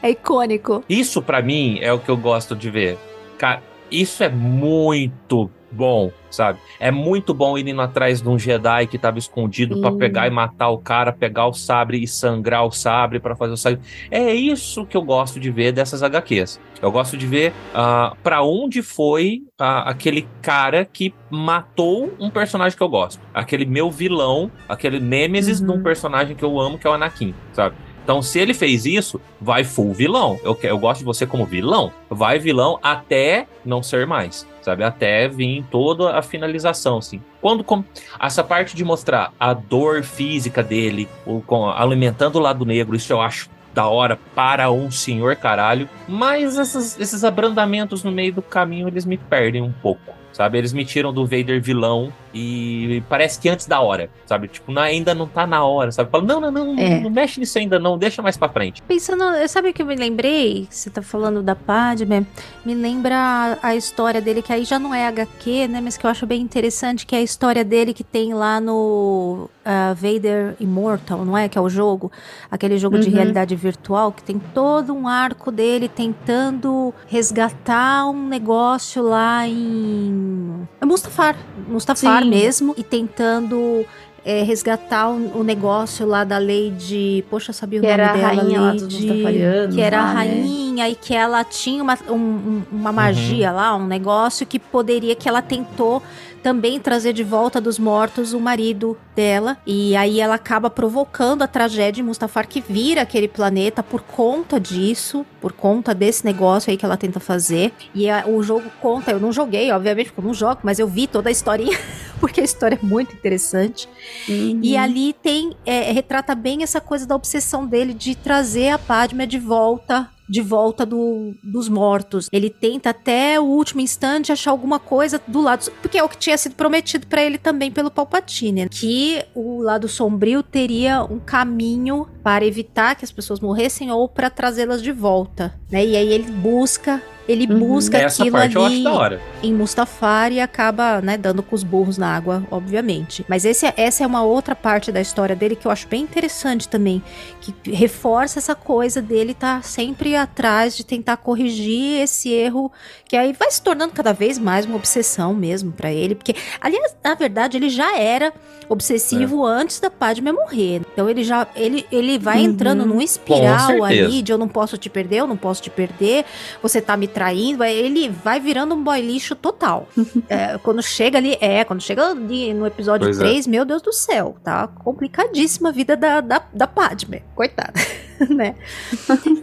É 0.00 0.10
icônico. 0.10 0.84
Isso 0.88 1.20
pra 1.20 1.42
mim 1.42 1.78
é 1.80 1.92
o 1.92 1.98
que 1.98 2.08
eu 2.08 2.16
gosto 2.16 2.54
de 2.54 2.70
ver. 2.70 2.96
Cara, 3.36 3.60
isso 3.90 4.22
é 4.22 4.28
muito 4.28 5.50
bom, 5.70 6.10
sabe? 6.30 6.58
É 6.80 6.90
muito 6.90 7.32
bom 7.34 7.56
ir 7.58 7.66
indo 7.68 7.80
atrás 7.80 8.22
de 8.22 8.28
um 8.28 8.38
Jedi 8.38 8.86
que 8.86 8.98
tava 8.98 9.18
escondido 9.18 9.80
pra 9.80 9.90
Sim. 9.90 9.98
pegar 9.98 10.26
e 10.26 10.30
matar 10.30 10.68
o 10.70 10.78
cara, 10.78 11.12
pegar 11.12 11.46
o 11.46 11.52
sabre 11.52 12.02
e 12.02 12.06
sangrar 12.08 12.64
o 12.66 12.70
sabre 12.70 13.20
pra 13.20 13.36
fazer 13.36 13.52
o 13.52 13.56
sabre. 13.56 13.80
É 14.10 14.32
isso 14.34 14.86
que 14.86 14.96
eu 14.96 15.02
gosto 15.02 15.38
de 15.38 15.50
ver 15.50 15.72
dessas 15.72 16.02
HQs. 16.02 16.60
Eu 16.80 16.90
gosto 16.92 17.16
de 17.16 17.26
ver 17.26 17.52
ah, 17.74 18.14
para 18.22 18.42
onde 18.42 18.82
foi 18.82 19.42
ah, 19.58 19.88
aquele 19.90 20.26
cara 20.40 20.84
que 20.84 21.12
matou 21.30 22.12
um 22.18 22.30
personagem 22.30 22.76
que 22.76 22.82
eu 22.82 22.88
gosto. 22.88 23.20
Aquele 23.34 23.64
meu 23.64 23.90
vilão, 23.90 24.50
aquele 24.68 25.00
nêmesis 25.00 25.60
Uhum. 25.60 25.66
de 25.66 25.72
um 25.72 25.82
personagem 25.82 26.36
que 26.36 26.44
eu 26.44 26.58
amo, 26.60 26.78
que 26.78 26.86
é 26.86 26.90
o 26.90 26.92
Anakin, 26.92 27.34
sabe? 27.52 27.74
Então, 28.04 28.22
se 28.22 28.38
ele 28.38 28.54
fez 28.54 28.86
isso, 28.86 29.20
vai 29.40 29.64
full 29.64 29.92
vilão. 29.92 30.38
Eu, 30.42 30.54
que- 30.54 30.66
eu 30.66 30.78
gosto 30.78 31.00
de 31.00 31.04
você 31.04 31.26
como 31.26 31.44
vilão. 31.44 31.92
Vai 32.08 32.38
vilão 32.38 32.78
até 32.82 33.46
não 33.64 33.82
ser 33.82 34.06
mais, 34.06 34.46
sabe? 34.70 34.84
Até 34.84 35.26
vir 35.28 35.64
toda 35.70 36.16
a 36.16 36.22
finalização, 36.22 36.98
assim. 36.98 37.20
Quando 37.40 37.62
com- 37.64 37.82
essa 38.20 38.42
parte 38.44 38.74
de 38.76 38.84
mostrar 38.84 39.32
a 39.38 39.52
dor 39.54 40.02
física 40.02 40.62
dele, 40.62 41.08
o, 41.26 41.40
com- 41.40 41.68
alimentando 41.70 42.36
o 42.36 42.42
lado 42.42 42.64
negro, 42.64 42.96
isso 42.96 43.12
eu 43.12 43.20
acho 43.20 43.48
da 43.74 43.86
hora 43.86 44.18
para 44.34 44.70
um 44.70 44.90
senhor 44.90 45.36
caralho. 45.36 45.88
Mas 46.08 46.58
essas- 46.58 46.98
esses 46.98 47.22
abrandamentos 47.24 48.02
no 48.02 48.10
meio 48.10 48.32
do 48.32 48.42
caminho, 48.42 48.88
eles 48.88 49.04
me 49.04 49.16
perdem 49.16 49.62
um 49.62 49.72
pouco. 49.72 50.17
Sabe, 50.32 50.56
eles 50.58 50.72
me 50.72 50.84
tiram 50.84 51.12
do 51.12 51.24
Vader 51.26 51.60
vilão 51.60 52.12
e 52.32 53.02
parece 53.08 53.40
que 53.40 53.48
antes 53.48 53.66
da 53.66 53.80
hora, 53.80 54.08
sabe? 54.24 54.46
Tipo, 54.46 54.70
não- 54.70 54.82
ainda 54.82 55.12
não 55.14 55.26
tá 55.26 55.46
na 55.46 55.64
hora, 55.64 55.90
sabe? 55.90 56.10
Fala, 56.10 56.22
não, 56.24 56.40
não, 56.40 56.50
não, 56.52 56.78
É. 56.78 57.00
não 57.00 57.10
mexe 57.10 57.40
nisso 57.40 57.58
ainda 57.58 57.78
não, 57.78 57.98
deixa 57.98 58.22
mais 58.22 58.36
pra 58.36 58.48
frente. 58.48 58.80
Pensando, 58.82 59.24
sabe 59.48 59.70
o 59.70 59.72
que 59.74 59.82
eu 59.82 59.86
me 59.86 59.96
lembrei? 59.96 60.68
Você 60.70 60.90
tá 60.90 61.02
falando 61.02 61.42
da 61.42 61.56
Padme, 61.56 62.24
me 62.64 62.74
lembra 62.74 63.16
a, 63.60 63.68
a 63.68 63.74
história 63.74 64.20
dele, 64.20 64.40
que 64.42 64.52
aí 64.52 64.64
já 64.64 64.78
não 64.78 64.94
é 64.94 65.06
HQ, 65.08 65.66
né? 65.66 65.80
Mas 65.80 65.96
que 65.96 66.06
eu 66.06 66.10
acho 66.10 66.24
bem 66.26 66.40
interessante, 66.40 67.04
que 67.04 67.16
é 67.16 67.18
a 67.18 67.22
história 67.22 67.64
dele 67.64 67.92
que 67.92 68.04
tem 68.04 68.32
lá 68.32 68.60
no 68.60 69.50
ah, 69.70 69.92
Vader 69.94 70.56
Immortal, 70.58 71.24
não 71.26 71.36
é? 71.36 71.46
Que 71.46 71.58
é 71.58 71.60
o 71.60 71.68
jogo, 71.68 72.10
aquele 72.50 72.78
jogo 72.78 72.98
de 72.98 73.08
Uhum. 73.10 73.14
realidade 73.14 73.54
virtual, 73.54 74.10
que 74.10 74.22
tem 74.22 74.40
todo 74.54 74.94
um 74.94 75.06
arco 75.06 75.52
dele 75.52 75.88
tentando 75.88 76.94
resgatar 77.06 78.06
um 78.08 78.26
negócio 78.28 79.02
lá 79.02 79.46
em. 79.46 80.66
É 80.80 80.86
Mustafar. 80.86 81.36
Mustafar 81.68 82.22
Sim. 82.22 82.30
mesmo, 82.30 82.74
e 82.78 82.82
tentando. 82.82 83.84
é, 84.24 84.42
resgatar 84.42 85.08
o, 85.08 85.38
o 85.40 85.44
negócio 85.44 86.06
lá 86.06 86.22
da 86.24 86.36
lei 86.38 86.70
de. 86.70 87.24
Poxa, 87.30 87.50
eu 87.50 87.54
sabia 87.54 87.78
o 87.78 87.82
Que 87.82 87.88
nome 87.88 88.00
era 88.02 88.10
a 88.10 88.16
dela. 88.16 88.28
rainha 88.28 88.60
lá 88.60 88.70
lei 88.72 88.80
dos 88.80 88.88
de- 88.88 89.06
Mustafarianos 89.06 89.74
Que 89.74 89.80
era 89.80 89.96
lá, 89.96 90.02
a 90.02 90.06
né? 90.08 90.14
rainha 90.14 90.88
e 90.90 90.94
que 90.94 91.14
ela 91.14 91.44
tinha 91.44 91.82
uma, 91.82 91.96
um- 92.10 92.14
um- 92.14 92.62
uma 92.70 92.92
magia 92.92 93.50
lá, 93.52 93.74
um 93.74 93.86
negócio 93.86 94.44
que 94.46 94.58
poderia, 94.58 95.14
que 95.14 95.26
ela 95.28 95.40
tentou 95.40 96.02
também 96.38 96.80
trazer 96.80 97.12
de 97.12 97.22
volta 97.22 97.60
dos 97.60 97.78
mortos 97.78 98.32
o 98.32 98.40
marido 98.40 98.96
dela. 99.14 99.56
E 99.66 99.94
aí 99.96 100.20
ela 100.20 100.36
acaba 100.36 100.70
provocando 100.70 101.42
a 101.42 101.46
tragédia 101.46 102.00
em 102.00 102.04
Mustafar, 102.04 102.48
que 102.48 102.60
vira 102.60 103.02
aquele 103.02 103.28
planeta 103.28 103.82
por 103.82 104.00
conta 104.02 104.58
disso, 104.58 105.26
por 105.40 105.52
conta 105.52 105.94
desse 105.94 106.24
negócio 106.24 106.70
aí 106.70 106.76
que 106.76 106.84
ela 106.84 106.96
tenta 106.96 107.20
fazer. 107.20 107.72
E 107.94 108.08
a- 108.08 108.24
o 108.26 108.42
jogo 108.42 108.70
conta, 108.80 109.10
eu 109.10 109.20
não 109.20 109.32
joguei, 109.32 109.70
obviamente, 109.72 110.06
porque 110.06 110.20
eu 110.20 110.24
não 110.24 110.34
jogo, 110.34 110.60
mas 110.62 110.78
eu 110.78 110.86
vi 110.88 111.06
toda 111.06 111.28
a 111.28 111.32
historinha, 111.32 111.76
porque 112.20 112.40
a 112.40 112.44
história 112.44 112.78
é 112.80 112.86
muito 112.86 113.14
interessante. 113.14 113.88
Uhum. 114.28 114.60
E 114.62 114.76
ali 114.76 115.12
tem, 115.12 115.56
é, 115.66 115.90
retrata 115.92 116.34
bem 116.34 116.62
essa 116.62 116.80
coisa 116.80 117.06
da 117.06 117.14
obsessão 117.16 117.66
dele 117.66 117.92
de 117.92 118.14
trazer 118.14 118.70
a 118.70 118.78
Padme 118.78 119.26
de 119.26 119.38
volta 119.38 120.08
de 120.28 120.40
volta 120.40 120.84
do, 120.84 121.34
dos 121.42 121.68
mortos. 121.68 122.28
Ele 122.32 122.50
tenta 122.50 122.90
até 122.90 123.40
o 123.40 123.44
último 123.44 123.80
instante 123.80 124.32
achar 124.32 124.50
alguma 124.50 124.78
coisa 124.78 125.20
do 125.26 125.40
lado, 125.40 125.70
porque 125.80 125.98
é 125.98 126.02
o 126.02 126.08
que 126.08 126.18
tinha 126.18 126.36
sido 126.36 126.54
prometido 126.54 127.06
para 127.06 127.22
ele 127.22 127.38
também 127.38 127.70
pelo 127.70 127.90
Palpatine, 127.90 128.68
que 128.68 129.24
o 129.34 129.62
lado 129.62 129.88
sombrio 129.88 130.42
teria 130.42 131.02
um 131.02 131.18
caminho 131.18 132.06
para 132.22 132.44
evitar 132.44 132.94
que 132.94 133.04
as 133.04 133.12
pessoas 133.12 133.40
morressem 133.40 133.90
ou 133.90 134.08
para 134.08 134.30
trazê-las 134.30 134.82
de 134.82 134.92
volta, 134.92 135.58
né? 135.70 135.84
E 135.84 135.96
aí 135.96 136.12
ele 136.12 136.30
busca 136.30 137.02
ele 137.28 137.46
Uhum. 137.52 137.58
busca 137.58 137.98
Essa 137.98 138.22
aquilo 138.22 138.36
parte 138.38 138.56
eu 138.56 138.64
acho 138.64 138.74
ali 138.74 138.82
da 138.84 138.92
hora. 138.92 139.20
em 139.42 139.52
Mustafar 139.52 140.32
e 140.32 140.40
acaba, 140.40 141.00
né, 141.02 141.16
dando 141.16 141.42
com 141.42 141.54
os 141.54 141.62
burros 141.62 141.98
na 141.98 142.16
água, 142.16 142.42
obviamente. 142.50 143.24
Mas 143.28 143.44
esse, 143.44 143.66
é- 143.66 143.74
essa 143.76 144.02
é 144.02 144.06
uma 144.06 144.22
outra 144.22 144.56
parte 144.56 144.90
da 144.90 145.00
história 145.00 145.36
dele 145.36 145.54
que 145.54 145.66
eu 145.66 145.70
acho 145.70 145.86
bem 145.86 146.02
interessante 146.02 146.68
também, 146.68 147.02
que 147.40 147.54
reforça 147.70 148.38
essa 148.38 148.54
coisa 148.54 149.02
dele 149.02 149.32
estar 149.32 149.62
sempre 149.62 150.16
atrás 150.16 150.76
de 150.76 150.84
tentar 150.84 151.18
corrigir 151.18 152.00
esse 152.00 152.30
erro, 152.32 152.72
que 153.06 153.16
aí 153.16 153.32
vai 153.32 153.50
se 153.50 153.60
tornando 153.60 153.92
cada 153.92 154.12
vez 154.12 154.38
mais 154.38 154.64
uma 154.64 154.76
obsessão 154.76 155.34
mesmo 155.34 155.70
pra 155.72 155.92
ele, 155.92 156.14
porque 156.14 156.34
aliás, 156.60 156.96
na 157.04 157.14
verdade, 157.14 157.56
ele 157.56 157.68
já 157.68 157.96
era 157.98 158.32
obsessivo 158.68 159.44
antes 159.46 159.80
da 159.80 159.90
Padme 159.90 160.30
morrer. 160.30 160.82
Então 160.92 161.08
ele 161.08 161.24
já 161.24 161.46
ele, 161.56 161.86
ele 161.90 162.18
vai 162.18 162.38
Uhum. 162.38 162.44
entrando 162.44 162.84
num 162.86 163.00
espiral 163.00 163.82
ali 163.82 164.22
de 164.22 164.30
eu 164.30 164.38
não 164.38 164.46
posso 164.48 164.76
te 164.76 164.90
perder, 164.90 165.16
eu 165.18 165.26
não 165.26 165.36
posso 165.36 165.62
te 165.62 165.70
perder, 165.70 166.24
você 166.62 166.80
tá 166.80 166.96
me 166.96 167.08
traindo, 167.18 167.64
ele 167.64 168.08
vai 168.08 168.38
virando 168.38 168.76
um 168.76 168.84
boy 168.84 169.00
lixo 169.00 169.34
total. 169.34 169.88
É, 170.28 170.58
quando 170.58 170.82
chega 170.82 171.16
ali, 171.18 171.38
é, 171.40 171.64
quando 171.64 171.80
chega 171.80 172.10
ali 172.10 172.52
no 172.52 172.66
episódio 172.66 173.06
Pois 173.06 173.18
é. 173.18 173.22
3, 173.22 173.46
meu 173.46 173.64
Deus 173.64 173.80
do 173.80 173.92
céu, 173.92 174.36
tá 174.44 174.66
complicadíssima 174.66 175.70
a 175.70 175.72
vida 175.72 175.96
da, 175.96 176.20
da, 176.20 176.42
da 176.52 176.66
Padme, 176.66 177.22
coitada, 177.34 177.72
né? 178.28 178.54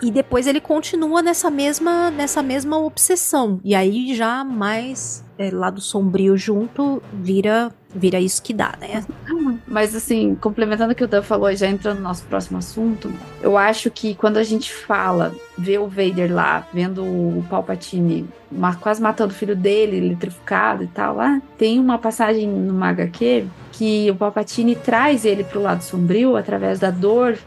e 0.04 0.12
depois 0.12 0.46
ele 0.46 0.62
continua 0.62 1.24
nessa 1.24 1.50
mesma, 1.50 2.12
nessa 2.12 2.44
mesma 2.44 2.78
obsessão, 2.78 3.60
e 3.64 3.74
aí 3.74 4.14
já 4.14 4.44
mais 4.44 5.24
é, 5.40 5.50
lado 5.50 5.82
sombrio 5.82 6.38
junto, 6.38 7.02
vira, 7.14 7.74
vira 7.96 8.20
isso 8.20 8.44
que 8.44 8.54
dá, 8.54 8.74
né? 8.80 9.04
Mas 9.66 9.96
assim, 9.96 10.36
complementando 10.36 10.92
o 10.92 10.96
que 10.96 11.04
o 11.04 11.08
Dan 11.08 11.22
falou 11.22 11.54
já 11.56 11.68
entrando 11.68 11.98
no 11.98 12.04
nosso 12.04 12.24
próximo 12.26 12.58
assunto, 12.58 13.12
eu 13.42 13.58
acho 13.58 13.90
que 13.90 14.14
quando 14.16 14.38
a 14.38 14.44
gente 14.44 14.74
fala, 14.74 15.34
vê 15.58 15.78
o 15.78 15.88
Vader 15.88 16.34
lá, 16.34 16.68
vendo 16.74 17.02
o 17.04 17.44
Palpatine 17.50 18.28
ma- 18.52 18.76
quase 18.76 19.02
matando 19.02 19.32
o 19.34 19.36
filho 19.36 19.56
dele, 19.56 19.98
eletrificado 19.98 20.84
e 20.84 20.88
tal 20.88 21.16
lá, 21.16 21.42
tem 21.58 21.80
uma 21.80 21.98
passagem 21.98 22.48
no 22.48 22.84
HQ 22.84 23.46
que 23.72 24.12
o 24.12 24.16
Palpatine 24.16 24.76
traz 24.76 25.26
ele 25.26 25.44
pro 25.44 25.62
lado 25.62 25.82
sombrio 25.82 26.36
através 26.36 26.80
da 26.80 26.92
dor, 26.92 27.38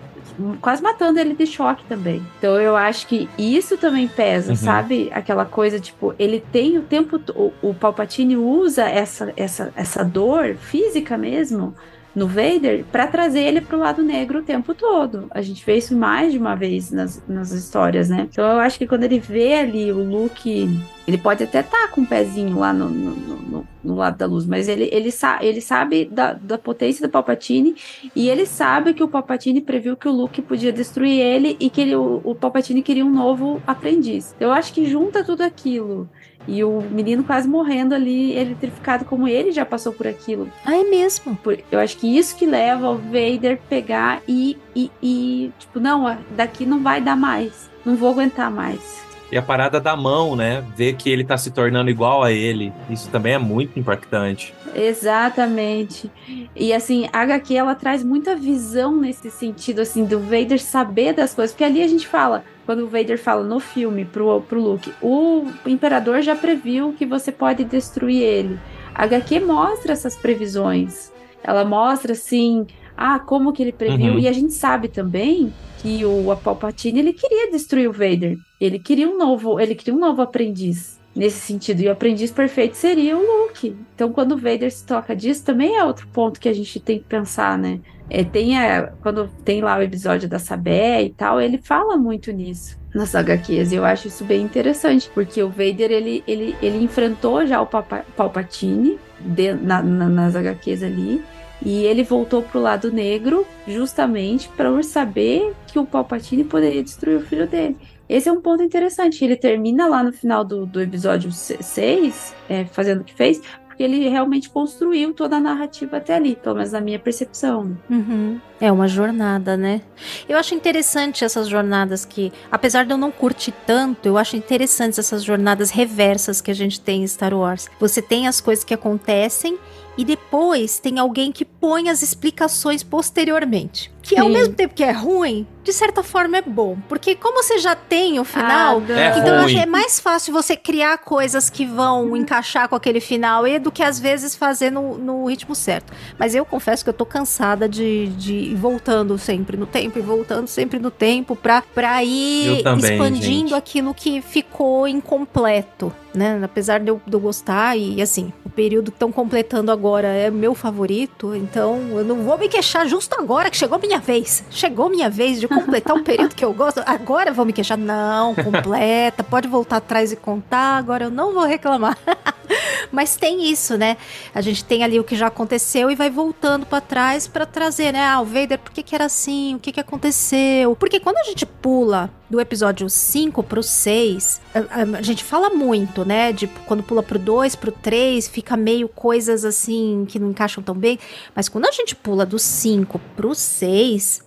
quase 0.61 0.83
matando 0.83 1.19
ele 1.19 1.35
de 1.35 1.47
choque 1.47 1.85
também. 1.89 2.23
Então 2.39 2.61
eu 2.61 2.77
acho 2.77 3.07
que 3.07 3.29
isso 3.39 3.77
também 3.77 4.07
pesa, 4.09 4.51
Uhum. 4.51 4.57
sabe? 4.57 5.11
Aquela 5.13 5.45
coisa, 5.45 5.79
tipo, 5.81 6.15
ele 6.19 6.41
tem 6.53 6.79
o 6.79 6.83
tempo. 6.83 7.21
O, 7.35 7.53
o 7.63 7.75
Palpatine 7.75 8.37
usa 8.37 8.85
essa, 8.89 9.33
essa, 9.37 9.73
essa 9.77 10.05
dor 10.05 10.55
física 10.57 11.17
mesmo 11.19 11.75
no 12.15 12.27
Vader 12.27 12.85
para 12.91 13.07
trazer 13.07 13.41
ele 13.41 13.61
pro 13.61 13.79
lado 13.79 14.03
negro 14.03 14.41
o 14.41 14.43
tempo 14.43 14.75
todo. 14.75 15.27
A 15.31 15.41
gente 15.43 15.65
vê 15.65 15.77
isso 15.77 15.97
mais 15.97 16.33
de 16.33 16.39
uma 16.39 16.55
vez 16.57 16.91
nas, 16.91 17.23
nas 17.29 17.53
histórias, 17.53 18.09
né? 18.09 18.29
Então 18.31 18.45
eu 18.45 18.59
acho 18.59 18.79
que 18.79 18.87
quando 18.87 19.05
ele 19.05 19.19
vê 19.21 19.55
ali 19.55 19.93
o 19.93 20.03
Luke, 20.03 20.69
ele 21.07 21.19
pode 21.19 21.45
até 21.45 21.61
estar 21.61 21.89
com 21.91 22.03
o 22.03 22.07
pezinho 22.07 22.59
lá 22.59 22.73
no, 22.73 22.89
no, 22.91 23.11
no- 23.17 23.69
no 23.85 23.95
lado 23.95 24.19
da 24.19 24.27
luz, 24.27 24.45
mas 24.45 24.69
ele, 24.69 24.89
ele, 24.93 25.11
sa 25.11 25.39
ele 25.41 25.61
sabe 25.61 26.05
da, 26.05 26.33
da 26.35 26.59
potência 26.59 27.07
do 27.07 27.11
Palpatine 27.11 27.75
e 28.15 28.29
ele 28.29 28.45
sabe 28.45 28.93
que 28.93 29.03
o 29.03 29.09
Palpatine 29.09 29.61
previu 29.63 29.97
que 29.97 30.09
o 30.09 30.13
Luke 30.13 30.43
podia 30.43 30.73
destruir 30.73 31.19
ele 31.21 31.57
e 31.61 31.71
que 31.71 31.81
ele, 31.81 31.95
o, 31.97 32.21
o 32.25 32.35
Palpatine 32.35 32.83
queria 32.83 33.05
um 33.07 33.11
novo 33.11 33.63
aprendiz. 33.67 34.35
Eu 34.39 34.53
acho 34.53 34.73
que 34.75 34.85
junta 34.85 35.25
tudo 35.25 35.43
aquilo. 35.43 36.09
E 36.49 36.65
o 36.65 36.81
menino 36.91 37.23
quase 37.23 37.47
morrendo 37.47 37.95
ali, 37.95 38.35
eletrificado 38.35 39.05
como 39.05 39.29
ele 39.29 39.53
já 39.53 39.67
passou 39.67 39.93
por 39.93 40.07
aquilo. 40.07 40.51
Ah, 40.65 40.75
é 40.77 40.83
mesmo. 40.83 41.37
Por- 41.37 41.59
eu 41.71 41.79
acho 41.79 41.99
que 41.99 42.19
isso 42.19 42.35
que 42.37 42.47
leva 42.47 42.89
o 42.91 42.97
Vader 42.97 43.61
pegar 43.69 44.23
e, 44.27 44.57
e, 44.75 44.91
e, 45.03 45.53
tipo, 45.59 45.79
não, 45.79 46.17
daqui 46.35 46.65
não 46.65 46.83
vai 46.83 47.03
dar 47.03 47.17
mais. 47.17 47.69
Não 47.85 47.95
vou 47.95 48.11
aguentar 48.11 48.51
mais. 48.51 49.07
E 49.31 49.37
a 49.37 49.43
parada 49.43 49.79
da 49.79 49.95
mão, 49.95 50.35
né? 50.35 50.65
Ver 50.75 50.95
que 50.95 51.11
ele 51.11 51.23
tá 51.23 51.37
se 51.37 51.51
tornando 51.51 51.91
igual 51.91 52.23
a 52.23 52.33
ele. 52.33 52.73
Isso 52.89 53.11
também 53.11 53.35
é 53.35 53.39
muito 53.39 53.79
impactante. 53.79 54.55
Exatamente. 54.75 56.11
E 56.57 56.73
assim, 56.73 57.11
a 57.13 57.21
HQ 57.21 57.55
ela 57.55 57.75
traz 57.75 58.03
muita 58.03 58.35
visão 58.35 58.97
nesse 58.97 59.31
sentido, 59.31 59.81
assim, 59.81 60.05
do 60.07 60.19
Vader 60.19 60.59
saber 60.59 61.13
das 61.13 61.35
coisas. 61.35 61.53
Porque 61.53 61.65
ali 61.65 61.83
a 61.83 61.89
gente 61.89 62.07
fala, 62.09 62.43
quando 62.69 62.81
o 62.81 62.87
Vader 62.87 63.19
fala 63.19 63.43
no 63.43 63.59
filme 63.59 64.05
pro, 64.05 64.43
pro 64.43 64.61
Luke, 64.61 64.93
o 65.01 65.47
Imperador 65.65 66.21
já 66.21 66.37
previu 66.37 66.93
que 66.93 67.07
você 67.07 67.33
pode 67.33 67.65
destruir 67.65 68.21
ele. 68.21 68.61
A 68.95 69.05
HQ 69.05 69.41
mostra 69.41 69.95
essas 69.95 70.15
previsões. 70.15 71.11
Ela 71.43 71.65
mostra, 71.65 72.13
assim, 72.13 72.67
ah, 72.95 73.19
como 73.19 73.55
que 73.55 73.63
ele 73.63 73.73
previu. 73.73 74.13
Uhum. 74.13 74.19
E 74.19 74.29
a 74.29 74.33
gente 74.33 74.53
sabe 74.53 74.89
também 74.89 75.51
que 75.81 76.05
o 76.05 76.37
Palpatine, 76.37 76.99
ele 76.99 77.15
queria 77.15 77.51
destruir 77.51 77.89
o 77.89 77.93
Vader. 77.93 78.37
Ele 78.61 78.79
queria 78.79 79.09
um 79.09 79.17
novo, 79.17 79.59
ele 79.59 79.75
queria 79.75 79.95
um 79.95 79.99
novo 79.99 80.21
aprendiz 80.21 80.98
nesse 81.19 81.41
sentido. 81.41 81.81
E 81.83 81.89
o 81.89 81.93
aprendiz 81.93 82.31
perfeito 82.31 82.77
seria 82.77 83.17
o 83.17 83.21
Luke. 83.45 83.77
Então, 83.95 84.13
quando 84.13 84.33
o 84.33 84.37
Vader 84.39 84.71
se 84.73 84.85
toca 84.87 85.15
disso, 85.15 85.45
também 85.45 85.77
é 85.77 85.85
outro 85.85 86.07
ponto 86.09 86.39
que 86.41 86.49
a 86.49 86.53
gente 86.53 86.79
tem 86.81 86.99
que 86.99 87.05
pensar, 87.05 87.59
né? 87.59 87.81
É, 88.09 88.25
tem 88.25 88.57
a, 88.59 88.91
quando 89.03 89.29
tem 89.45 89.61
lá 89.61 89.77
o 89.79 89.83
episódio 89.83 90.29
da 90.29 90.39
Sabé 90.39 91.03
e 91.03 91.11
tal, 91.11 91.41
ele 91.41 91.59
fala 91.59 91.97
muito 91.97 92.33
nisso 92.33 92.79
nas 92.95 93.15
HQs. 93.15 93.71
Eu 93.73 93.85
acho 93.85 94.09
isso 94.09 94.25
bem 94.25 94.41
interessante, 94.43 95.11
porque 95.13 95.43
o 95.43 95.51
Vader 95.51 95.91
ele, 95.91 96.25
ele, 96.27 96.57
ele 96.63 96.83
enfrentou 96.83 97.47
já 97.47 97.61
o 97.61 97.67
Papa- 97.67 98.05
Palpatine 98.17 98.99
de- 99.21 99.53
na- 99.53 99.83
na- 99.83 100.09
nas 100.09 100.35
HQs 100.37 100.83
ali. 100.83 101.23
E 101.65 101.85
ele 101.85 102.03
voltou 102.03 102.43
pro 102.43 102.61
lado 102.61 102.93
negro 102.93 103.47
justamente 103.67 104.49
para 104.51 104.83
saber 104.83 105.55
que 105.67 105.79
o 105.79 105.85
Palpatine 105.85 106.45
poderia 106.45 106.83
destruir 106.83 107.17
o 107.17 107.21
filho 107.21 107.47
dele. 107.47 107.77
Esse 108.09 108.29
é 108.29 108.33
um 108.33 108.41
ponto 108.41 108.63
interessante. 108.63 109.25
Ele 109.25 109.37
termina 109.37 109.87
lá 109.87 110.03
no 110.03 110.13
final 110.13 110.45
do, 110.45 110.65
do 110.65 110.81
episódio 110.81 111.31
6, 111.31 112.35
fazendo 112.73 113.03
o 113.03 113.05
que 113.05 113.15
fez, 113.15 113.41
porque 113.67 113.83
ele 113.83 114.09
realmente 114.09 114.49
construiu 114.49 115.13
toda 115.13 115.37
a 115.37 115.41
narrativa 115.41 115.99
até 115.99 116.15
ali, 116.15 116.35
pelo 116.35 116.57
menos 116.57 116.73
na 116.73 116.81
minha 116.81 116.99
percepção. 116.99 117.77
Uhum. 117.91 118.41
É 118.61 118.73
uma 118.73 118.89
jornada, 118.89 119.57
né? 119.57 119.81
Eu 120.29 120.37
acho 120.37 120.55
interessante 120.55 121.25
essas 121.25 121.49
jornadas 121.49 122.05
que, 122.05 122.33
apesar 122.51 122.85
de 122.85 122.93
eu 122.93 122.97
não 122.99 123.11
curtir 123.11 123.53
tanto, 123.67 124.07
eu 124.07 124.19
acho 124.19 124.37
interessantes 124.37 124.99
essas 124.99 125.23
jornadas 125.23 125.71
reversas 125.71 126.41
que 126.41 126.51
a 126.51 126.55
gente 126.55 126.81
tem 126.81 127.03
em 127.03 127.07
Star 127.07 127.33
Wars. 127.35 127.69
Você 127.79 128.03
tem 128.03 128.27
as 128.27 128.41
coisas 128.41 128.65
que 128.65 128.75
acontecem 128.75 129.57
e 129.97 130.05
depois 130.05 130.79
tem 130.79 130.99
alguém 130.99 131.31
que 131.33 131.45
põe 131.45 131.89
as 131.89 132.03
explicações 132.03 132.83
posteriormente. 132.85 133.91
Que 134.01 134.17
ao 134.19 134.29
Sim. 134.29 134.33
mesmo 134.33 134.55
tempo 134.55 134.73
que 134.75 134.83
é 134.85 134.91
ruim, 134.93 135.47
de 135.63 135.71
certa 135.73 136.03
forma 136.03 136.39
é 136.39 136.41
bom. 136.43 136.79
Porque 136.89 137.15
como 137.15 137.43
você 137.43 137.59
já 137.59 137.75
tem 137.75 138.19
o 138.19 138.25
final, 138.25 138.81
Ah, 138.89 138.93
É 138.93 139.09
então 139.19 139.27
eu 139.35 139.35
ruim. 139.35 139.45
acho 139.45 139.55
que 139.55 139.61
é 139.61 139.67
mais 139.67 140.01
fácil 140.01 140.33
você 140.33 140.57
criar 140.57 140.97
coisas 140.99 141.51
que 141.51 141.67
vão 141.67 142.17
encaixar 142.17 142.69
com 142.69 142.77
aquele 142.77 143.01
final 143.01 143.47
e 143.47 143.59
do 143.59 143.71
que 143.71 143.83
às 143.83 143.99
vezes 144.01 144.35
fazer 144.35 144.71
no, 144.71 144.97
no 144.97 145.27
ritmo 145.27 145.55
certo. 145.55 145.93
Mas 146.19 146.35
eu 146.35 146.45
confesso 146.47 146.83
que 146.85 146.89
eu 146.89 146.95
tô 146.95 147.05
cansada 147.05 147.69
de, 147.69 148.07
de 148.17 148.48
ir 148.49 148.57
voltando 148.57 149.17
sempre 149.19 149.57
no 149.57 149.67
tempo 149.67 149.99
e 149.99 150.03
voltando 150.03 150.47
sempre 150.47 150.79
no 150.79 150.91
tempo 150.91 151.37
pra, 151.37 151.63
pra 151.63 152.03
ir 152.03 152.63
também, 152.63 152.93
expandindo 152.93 153.49
gente. 153.51 153.55
aquilo 153.55 153.95
que 153.95 154.21
ficou 154.21 154.87
incompleto, 154.89 155.93
né? 156.15 156.41
Apesar 156.43 156.81
de 156.81 156.89
eu, 156.89 157.01
de 157.07 157.13
eu 157.13 157.21
gostar 157.21 157.77
e 157.77 158.01
assim, 158.01 158.33
o 158.45 158.51
período 158.51 158.91
que 158.91 158.97
estão 158.97 159.13
completando 159.13 159.71
agora 159.71 160.09
é 160.09 160.31
meu 160.31 160.55
favorito, 160.55 161.35
então 161.35 161.81
eu 161.91 162.05
não 162.05 162.23
vou 162.23 162.39
me 162.39 162.49
queixar 162.49 162.87
justo 162.87 163.15
agora 163.19 163.51
que 163.51 163.57
chegou 163.57 163.79
minha 163.79 163.99
vez. 163.99 164.45
Chegou 164.51 164.89
minha 164.89 165.11
vez 165.11 165.41
de 165.41 165.49
completar 165.49 165.95
um 165.95 166.03
período 166.03 166.35
que 166.35 166.45
eu 166.45 166.53
gosto. 166.53 166.83
Agora 166.87 167.31
eu 167.31 167.35
vou 167.35 167.45
me 167.45 167.53
queixar. 167.53 167.79
Não, 167.79 168.35
completa, 168.35 169.23
pode 169.23 169.49
voltar 169.49 169.77
atrás 169.77 170.13
e 170.13 170.17
contar, 170.17 170.77
agora 170.77 171.05
eu 171.05 171.11
não 171.11 171.33
vou 171.33 171.45
reclamar. 171.45 171.97
Mas 172.91 173.17
tem 173.17 173.51
isso, 173.51 173.77
né? 173.77 173.97
A 174.35 174.41
gente 174.41 174.65
tem 174.65 174.83
ali 174.83 174.99
o 174.99 175.05
que 175.05 175.15
já 175.15 175.27
aconteceu 175.27 175.91
e 175.91 175.95
vai 175.95 176.11
voltando 176.11 176.65
pra 176.67 176.81
trás 176.81 177.27
pra 177.27 177.45
trazer, 177.45 177.93
né? 177.93 178.05
Ah, 178.05 178.21
o 178.21 178.25
Vader, 178.25 178.59
por 178.59 178.73
que, 178.73 178.83
que 178.83 178.95
era 178.95 179.05
assim? 179.05 179.57
O 179.57 179.59
que, 179.59 179.73
que 179.73 179.81
aconteceu? 179.81 180.75
Porque 180.77 180.99
quando 180.99 181.19
a 181.19 181.25
gente 181.25 181.45
pula 181.45 182.11
do 182.31 182.41
episódio 182.41 182.89
5 182.91 183.43
pro 183.43 183.63
6, 183.63 184.41
a, 184.55 184.59
a- 184.59 184.99
a 184.99 185.03
gente 185.03 185.25
fala 185.25 185.51
muito, 185.51 186.05
né? 186.05 186.33
De 186.33 186.47
quando 186.67 186.83
pula 186.83 187.03
pro 187.03 187.19
2, 187.19 187.57
pro 187.57 187.73
3, 187.73 188.29
fica 188.29 188.57
meio 188.57 188.89
coisas 188.89 189.45
assim 189.45 190.05
que 190.09 190.19
não 190.19 190.31
encaixam 190.31 190.63
tão 190.63 190.75
bem. 190.75 190.99
Mas 191.35 191.49
quando 191.49 191.67
a 191.67 191.73
gente 191.73 191.97
pula 191.97 192.27
do 192.27 192.39
5 192.39 193.01
pro 193.17 193.35
6, 193.35 194.23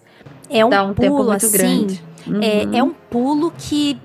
é 0.50 0.66
um, 0.66 0.70
Dá 0.70 0.84
um 0.84 0.94
pulo 0.94 1.00
tempo 1.00 1.24
muito 1.24 1.46
assim. 1.46 1.52
grande. 1.58 2.04
É, 2.42 2.66
Uhum. 2.66 2.76
é 2.76 2.84
um 2.84 2.92
pulo 2.92 3.52
que 3.58 3.98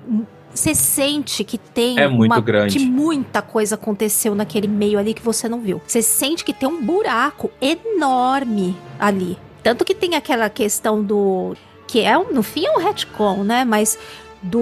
você 0.53 0.73
sente 0.73 1.43
que 1.43 1.57
tem 1.57 1.99
É 1.99 2.07
muito 2.07 2.31
uma- 2.33 2.39
grande. 2.41 2.77
que 2.79 2.83
muita 2.85 3.41
coisa 3.43 3.75
aconteceu 3.75 4.33
naquele 4.33 4.67
meio 4.67 4.97
ali 4.97 5.13
que 5.13 5.21
você 5.21 5.47
não 5.47 5.59
viu. 5.61 5.79
Você 5.85 6.01
sente 6.01 6.43
que 6.43 6.51
tem 6.53 6.67
um 6.67 6.81
buraco 6.83 7.51
enorme 7.61 8.75
ali. 8.99 9.37
Tanto 9.61 9.83
que 9.83 9.93
tem 9.93 10.15
aquela 10.15 10.49
questão 10.49 11.03
do 11.03 11.55
que 11.87 12.01
é 12.01 12.17
um- 12.17 12.31
no 12.33 12.43
fim 12.43 12.65
é 12.65 12.71
um 12.71 12.77
retcon, 12.79 13.43
né? 13.43 13.63
Mas 13.65 13.97
do 14.41 14.59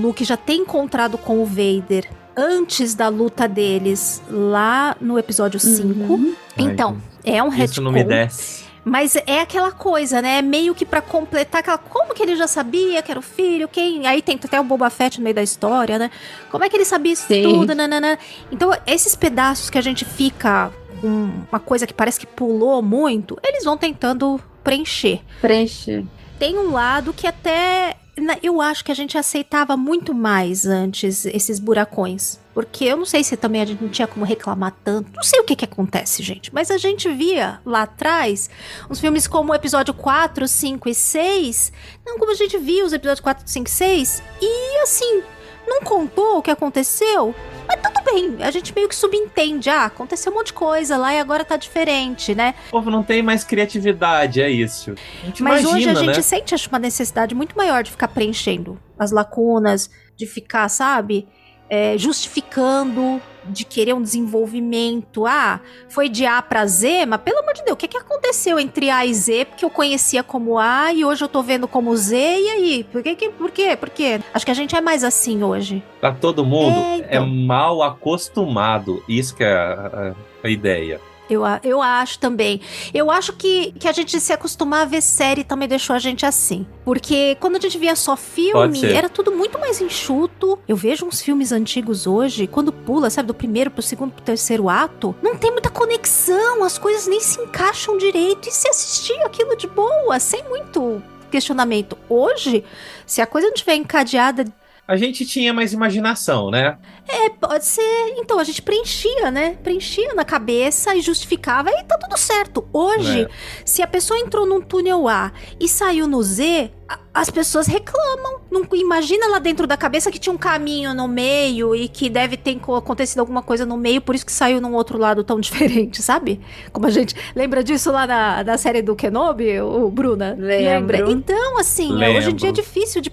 Luke 0.00 0.24
já 0.24 0.36
ter 0.36 0.54
encontrado 0.54 1.18
com 1.18 1.42
o 1.42 1.46
Vader 1.46 2.08
antes 2.36 2.94
da 2.94 3.08
luta 3.08 3.48
deles 3.48 4.22
lá 4.30 4.96
no 5.00 5.18
episódio 5.18 5.58
5. 5.58 6.12
Uhum. 6.12 6.34
Então, 6.56 6.98
é 7.24 7.42
um 7.42 7.48
retcon. 7.48 7.64
Isso 7.72 7.82
não 7.82 7.92
me 7.92 8.04
desce. 8.04 8.66
Mas 8.84 9.16
é 9.26 9.40
aquela 9.40 9.72
coisa, 9.72 10.22
né? 10.22 10.40
Meio 10.40 10.72
que 10.72 10.84
pra 10.86 11.00
completar 11.00 11.58
aquela. 11.58 11.76
Como 11.76 12.14
que 12.14 12.22
ele 12.22 12.36
já 12.36 12.46
sabia 12.46 13.02
que 13.02 13.10
era 13.10 13.18
o 13.18 13.22
filho? 13.22 13.66
Quem. 13.66 14.06
Aí 14.06 14.22
tem 14.22 14.38
até 14.40 14.60
o 14.60 14.62
Boba 14.62 14.88
Fett 14.90 15.18
no 15.18 15.24
meio 15.24 15.34
da 15.34 15.42
história, 15.42 15.98
né? 15.98 16.08
Como 16.52 16.62
é 16.62 16.68
que 16.68 16.76
ele 16.76 16.84
sabia 16.84 17.12
isso 17.12 17.26
Sim. 17.26 17.42
tudo? 17.42 17.74
Nanana. 17.74 18.16
Então, 18.52 18.70
esses 18.86 19.16
pedaços 19.16 19.70
que 19.70 19.76
a 19.78 19.80
gente 19.80 20.04
fica 20.04 20.70
com 21.00 21.30
uma 21.50 21.58
coisa 21.58 21.84
que 21.84 21.92
parece 21.92 22.20
que 22.20 22.26
pulou 22.28 22.80
muito, 22.80 23.36
eles 23.44 23.64
vão 23.64 23.76
tentando 23.76 24.40
preencher. 24.62 25.20
Preenche. 25.40 26.06
Tem 26.38 26.58
um 26.58 26.72
lado 26.72 27.12
que 27.12 27.26
até. 27.26 27.96
Eu 28.42 28.62
acho 28.62 28.82
que 28.82 28.90
a 28.90 28.94
gente 28.94 29.18
aceitava 29.18 29.76
muito 29.76 30.14
mais 30.14 30.64
antes 30.64 31.26
esses 31.26 31.58
buracões. 31.58 32.38
Porque 32.54 32.86
eu 32.86 32.96
não 32.96 33.04
sei 33.04 33.22
se 33.22 33.36
também 33.36 33.60
a 33.60 33.66
gente 33.66 33.82
não 33.82 33.90
tinha 33.90 34.08
como 34.08 34.24
reclamar 34.24 34.74
tanto. 34.82 35.12
Não 35.14 35.22
sei 35.22 35.38
o 35.40 35.44
que 35.44 35.54
que 35.54 35.66
acontece, 35.66 36.22
gente. 36.22 36.52
Mas 36.54 36.70
a 36.70 36.78
gente 36.78 37.06
via 37.10 37.60
lá 37.66 37.82
atrás 37.82 38.48
uns 38.88 38.98
filmes 38.98 39.26
como 39.26 39.52
o 39.52 39.54
episódio 39.54 39.92
4, 39.92 40.48
5 40.48 40.88
e 40.88 40.94
6. 40.94 41.72
Não, 42.06 42.18
como 42.18 42.32
a 42.32 42.34
gente 42.34 42.56
via 42.56 42.86
os 42.86 42.94
episódios 42.94 43.20
4, 43.20 43.42
5 43.46 43.68
e 43.68 43.70
6. 43.70 44.22
E 44.40 44.82
assim, 44.82 45.22
não 45.66 45.80
contou 45.80 46.38
o 46.38 46.42
que 46.42 46.50
aconteceu. 46.50 47.34
Mas 47.66 47.80
tudo 47.80 48.04
bem, 48.04 48.36
a 48.40 48.50
gente 48.50 48.72
meio 48.74 48.88
que 48.88 48.94
subentende. 48.94 49.68
Ah, 49.68 49.86
aconteceu 49.86 50.30
um 50.32 50.36
monte 50.36 50.48
de 50.48 50.52
coisa 50.52 50.96
lá 50.96 51.12
e 51.12 51.18
agora 51.18 51.44
tá 51.44 51.56
diferente, 51.56 52.34
né? 52.34 52.54
O 52.68 52.70
povo 52.70 52.90
não 52.90 53.02
tem 53.02 53.22
mais 53.22 53.42
criatividade, 53.42 54.40
é 54.40 54.48
isso. 54.48 54.94
A 55.22 55.26
gente 55.26 55.42
Mas 55.42 55.62
imagina, 55.62 55.76
hoje 55.76 55.88
a 55.88 55.94
gente 56.04 56.16
né? 56.16 56.22
sente, 56.22 56.54
acho, 56.54 56.68
uma 56.68 56.78
necessidade 56.78 57.34
muito 57.34 57.56
maior 57.56 57.82
de 57.82 57.90
ficar 57.90 58.08
preenchendo 58.08 58.80
as 58.98 59.10
lacunas, 59.10 59.90
de 60.16 60.26
ficar, 60.26 60.68
sabe, 60.68 61.28
é, 61.68 61.98
justificando, 61.98 63.20
de 63.48 63.64
querer 63.64 63.94
um 63.94 64.02
desenvolvimento. 64.02 65.26
Ah, 65.26 65.60
foi 65.88 66.08
de 66.08 66.24
A 66.26 66.40
pra 66.42 66.66
Z, 66.66 67.06
mas 67.06 67.20
pelo 67.20 67.38
amor 67.40 67.54
de 67.54 67.62
Deus, 67.64 67.74
o 67.74 67.76
que, 67.76 67.88
que 67.88 67.96
aconteceu 67.96 68.58
entre 68.58 68.90
A 68.90 69.04
e 69.04 69.12
Z? 69.14 69.44
Porque 69.46 69.64
eu 69.64 69.70
conhecia 69.70 70.22
como 70.22 70.58
A 70.58 70.92
e 70.92 71.04
hoje 71.04 71.22
eu 71.24 71.28
tô 71.28 71.42
vendo 71.42 71.66
como 71.68 71.96
Z, 71.96 72.16
e 72.16 72.48
aí? 72.50 72.84
Por, 72.84 73.02
que, 73.02 73.28
por 73.30 73.50
quê? 73.50 73.76
Por 73.76 73.90
quê? 73.90 74.20
Acho 74.32 74.44
que 74.44 74.50
a 74.50 74.54
gente 74.54 74.74
é 74.76 74.80
mais 74.80 75.02
assim 75.04 75.42
hoje. 75.42 75.82
Pra 76.00 76.12
todo 76.12 76.44
mundo, 76.44 76.76
É, 76.78 76.94
é, 76.94 76.98
então. 77.16 77.26
mal 77.26 77.82
acostumado. 77.82 79.02
Isso 79.08 79.34
que 79.34 79.44
é 79.44 79.52
a, 79.52 80.12
a- 80.12 80.46
a 80.46 80.48
ideia. 80.48 81.00
Eu, 81.28 81.42
eu 81.62 81.82
acho 81.82 82.18
também. 82.18 82.60
Eu 82.94 83.10
acho 83.10 83.32
que, 83.32 83.72
que 83.72 83.88
a 83.88 83.92
gente 83.92 84.18
se 84.20 84.32
acostumar 84.32 84.82
a 84.82 84.84
ver 84.84 85.02
série 85.02 85.44
também 85.44 85.68
deixou 85.68 85.94
a 85.94 85.98
gente 85.98 86.24
assim. 86.24 86.66
Porque 86.84 87.36
quando 87.40 87.56
a 87.56 87.60
gente 87.60 87.78
via 87.78 87.96
só 87.96 88.16
filme, 88.16 88.84
era 88.86 89.08
tudo 89.08 89.32
muito 89.32 89.58
mais 89.58 89.80
enxuto. 89.80 90.58
Eu 90.68 90.76
vejo 90.76 91.04
uns 91.06 91.20
filmes 91.20 91.52
antigos 91.52 92.06
hoje, 92.06 92.46
quando 92.46 92.72
pula, 92.72 93.10
sabe, 93.10 93.26
do 93.26 93.34
primeiro 93.34 93.70
pro 93.70 93.82
segundo 93.82 94.12
pro 94.12 94.22
terceiro 94.22 94.68
ato, 94.68 95.14
não 95.22 95.36
tem 95.36 95.50
muita 95.50 95.70
conexão, 95.70 96.62
as 96.62 96.78
coisas 96.78 97.06
nem 97.06 97.20
se 97.20 97.40
encaixam 97.40 97.96
direito. 97.96 98.48
E 98.48 98.52
se 98.52 98.68
assistir 98.68 99.20
aquilo 99.22 99.56
de 99.56 99.66
boa, 99.66 100.18
sem 100.20 100.44
muito 100.48 101.02
questionamento. 101.30 101.98
Hoje, 102.08 102.64
se 103.04 103.20
a 103.20 103.26
coisa 103.26 103.48
não 103.48 103.54
tiver 103.54 103.74
encadeada 103.74 104.44
A 104.88 104.96
gente 104.96 105.26
tinha 105.26 105.52
mais 105.52 105.72
imaginação, 105.72 106.50
né? 106.50 106.78
é, 107.08 107.28
pode 107.30 107.64
ser. 107.64 108.14
Então, 108.18 108.38
a 108.38 108.44
gente 108.44 108.60
preenchia, 108.62 109.30
né? 109.30 109.56
Preenchia 109.62 110.14
na 110.14 110.24
cabeça 110.24 110.94
e 110.94 111.00
justificava 111.00 111.70
e 111.70 111.84
tá 111.84 111.96
tudo 111.98 112.16
certo. 112.16 112.68
Hoje, 112.72 113.22
É. 113.22 113.28
se 113.64 113.82
a 113.82 113.86
pessoa 113.86 114.18
entrou 114.18 114.46
num 114.46 114.60
túnel 114.60 115.08
A 115.08 115.32
e 115.60 115.68
saiu 115.68 116.06
no 116.06 116.22
Z, 116.22 116.70
as 117.12 117.30
pessoas 117.30 117.66
reclamam. 117.66 118.40
Não, 118.50 118.66
imagina 118.74 119.26
lá 119.28 119.38
dentro 119.38 119.66
da 119.66 119.76
cabeça 119.76 120.10
que 120.10 120.18
tinha 120.18 120.32
um 120.32 120.38
caminho 120.38 120.94
no 120.94 121.08
meio 121.08 121.74
e 121.74 121.88
que 121.88 122.08
deve 122.10 122.36
ter 122.36 122.56
co- 122.56 122.76
acontecido 122.76 123.20
alguma 123.20 123.42
coisa 123.42 123.64
no 123.66 123.76
meio, 123.76 124.00
por 124.00 124.14
isso 124.14 124.24
que 124.26 124.32
saiu 124.32 124.60
num 124.60 124.74
outro 124.74 124.98
lado 124.98 125.24
tão 125.24 125.38
diferente, 125.40 126.02
sabe? 126.02 126.40
Como 126.72 126.86
a 126.86 126.90
gente 126.90 127.14
lembra 127.34 127.64
disso 127.64 127.90
lá 127.90 128.06
na, 128.06 128.44
na 128.44 128.58
série 128.58 128.82
do 128.82 128.94
Kenobi, 128.94 129.60
o 129.60 129.90
Bruna? 129.90 130.36
Lembro. 130.38 130.96
Lembra? 130.96 131.10
Então, 131.10 131.58
assim, 131.58 131.92
hoje 131.94 132.30
em 132.30 132.34
dia 132.34 132.48
é 132.48 132.52
Lembro. 132.52 132.62
difícil 132.62 133.00
de 133.00 133.10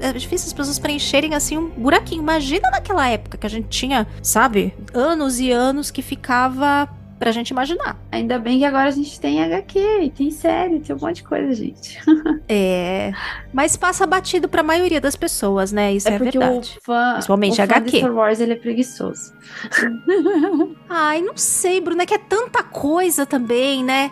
é, 0.00 0.08
é 0.08 0.12
difícil 0.12 0.46
as 0.46 0.52
pessoas 0.52 0.78
preencherem 0.78 1.34
assim 1.34 1.56
um 1.56 1.68
buraquinho. 1.68 2.22
Imagina 2.22 2.70
naquela 2.70 3.08
época 3.08 3.36
que 3.38 3.46
a 3.46 3.50
gente 3.50 3.68
tinha, 3.68 4.06
sabe, 4.22 4.74
anos 4.92 5.38
e 5.38 5.50
anos 5.50 5.90
que 5.90 6.02
ficava 6.02 6.88
pra 7.24 7.32
gente 7.32 7.48
imaginar. 7.48 7.96
Ainda 8.12 8.38
bem 8.38 8.58
que 8.58 8.66
agora 8.66 8.86
a 8.88 8.90
gente 8.90 9.18
tem 9.18 9.42
HQ, 9.42 10.12
tem 10.14 10.30
série, 10.30 10.78
tem 10.78 10.94
um 10.94 10.98
monte 10.98 11.16
de 11.16 11.22
coisa, 11.24 11.54
gente. 11.54 11.98
É, 12.46 13.10
mas 13.54 13.74
passa 13.74 14.06
batido 14.06 14.48
pra 14.48 14.62
maioria 14.62 15.00
das 15.00 15.16
pessoas, 15.16 15.72
né? 15.72 15.94
Isso 15.94 16.06
é, 16.08 16.18
porque 16.18 16.38
verdade. 16.38 16.76
o 16.78 16.84
fã, 16.84 17.12
Principalmente 17.14 17.52
o 17.52 17.56
fã 17.56 17.62
HQ. 17.62 17.90
de 17.90 17.98
Star 17.98 18.12
Wars 18.14 18.40
ele 18.40 18.52
é 18.52 18.56
preguiçoso. 18.56 19.32
Ai, 20.88 21.22
não 21.22 21.36
sei, 21.36 21.80
Bruna, 21.80 22.02
é 22.02 22.06
que 22.06 22.14
é 22.14 22.18
tanta 22.18 22.62
coisa 22.62 23.24
também, 23.24 23.82
né? 23.82 24.10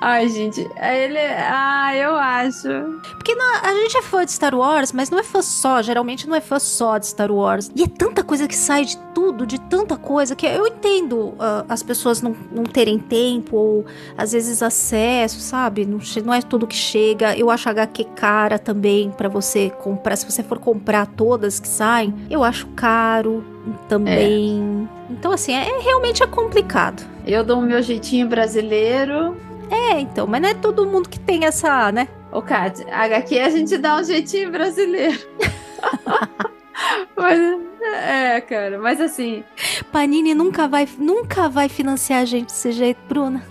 Ai, 0.00 0.28
gente, 0.28 0.60
ele. 0.60 1.18
Ah, 1.18 1.94
eu 1.94 2.16
acho. 2.16 2.68
Porque 3.14 3.34
na- 3.34 3.60
a 3.62 3.74
gente 3.74 3.96
é 3.96 4.02
fã 4.02 4.24
de 4.24 4.32
Star 4.32 4.54
Wars, 4.54 4.90
mas 4.92 5.08
não 5.08 5.18
é 5.18 5.22
fã 5.22 5.40
só, 5.40 5.80
geralmente 5.80 6.28
não 6.28 6.34
é 6.34 6.40
fã 6.40 6.58
só 6.58 6.98
de 6.98 7.06
Star 7.06 7.30
Wars. 7.30 7.70
E 7.76 7.84
é 7.84 7.86
tanta 7.88 8.24
coisa 8.24 8.48
que 8.48 8.56
sai 8.56 8.84
de 8.84 8.98
tudo, 9.14 9.46
de 9.46 9.60
tanta 9.60 9.96
coisa, 9.96 10.34
que 10.34 10.46
eu 10.46 10.66
entendo 10.66 11.34
ah, 11.38 11.64
as 11.68 11.82
pessoas 11.82 12.20
não, 12.20 12.31
não 12.50 12.64
terem 12.64 12.98
tempo, 12.98 13.56
ou 13.56 13.86
às 14.16 14.32
vezes 14.32 14.62
acesso, 14.62 15.40
sabe? 15.40 15.86
Não, 15.86 15.98
não 16.24 16.34
é 16.34 16.42
tudo 16.42 16.66
que 16.66 16.74
chega. 16.74 17.36
Eu 17.36 17.50
acho 17.50 17.68
HQ 17.68 18.04
cara 18.16 18.58
também 18.58 19.10
pra 19.10 19.28
você 19.28 19.70
comprar. 19.82 20.16
Se 20.16 20.30
você 20.30 20.42
for 20.42 20.58
comprar 20.58 21.06
todas 21.06 21.60
que 21.60 21.68
saem, 21.68 22.14
eu 22.30 22.42
acho 22.44 22.66
caro 22.68 23.44
também. 23.88 24.88
Então, 25.10 25.32
assim, 25.32 25.52
é, 25.52 25.80
realmente 25.80 26.22
é 26.22 26.26
complicado. 26.26 27.02
Eu 27.26 27.44
dou 27.44 27.58
o 27.58 27.62
meu 27.62 27.82
jeitinho 27.82 28.28
brasileiro. 28.28 29.36
É, 29.70 30.00
então, 30.00 30.26
mas 30.26 30.42
não 30.42 30.48
é 30.48 30.54
todo 30.54 30.86
mundo 30.86 31.08
que 31.08 31.18
tem 31.18 31.44
essa, 31.44 31.90
né? 31.92 32.08
Ô, 32.30 32.42
Kátia, 32.42 32.86
HQ 32.90 33.38
a 33.38 33.50
gente 33.50 33.78
dá 33.78 33.96
um 33.96 34.04
jeitinho 34.04 34.50
brasileiro. 34.50 35.18
Mas, 37.16 37.38
é, 38.04 38.40
cara, 38.40 38.78
mas 38.78 39.00
assim, 39.00 39.44
Panini 39.90 40.34
nunca 40.34 40.66
vai, 40.66 40.88
nunca 40.98 41.48
vai 41.48 41.68
financiar 41.68 42.22
a 42.22 42.24
gente 42.24 42.46
desse 42.46 42.72
jeito, 42.72 42.98
Bruna. 43.08 43.42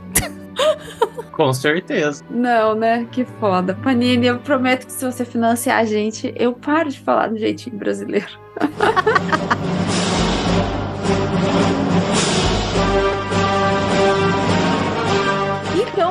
Com 1.31 1.53
certeza. 1.53 2.23
não, 2.29 2.75
né? 2.75 3.07
Que 3.11 3.25
foda. 3.25 3.73
Panini, 3.73 4.27
eu 4.27 4.39
prometo 4.39 4.85
que 4.85 4.91
se 4.91 5.05
você 5.05 5.25
financiar 5.25 5.79
a 5.79 5.85
gente, 5.85 6.33
eu 6.35 6.53
paro 6.53 6.89
de 6.89 6.99
falar 6.99 7.27
do 7.27 7.37
jeitinho 7.37 7.77
brasileiro. 7.77 8.39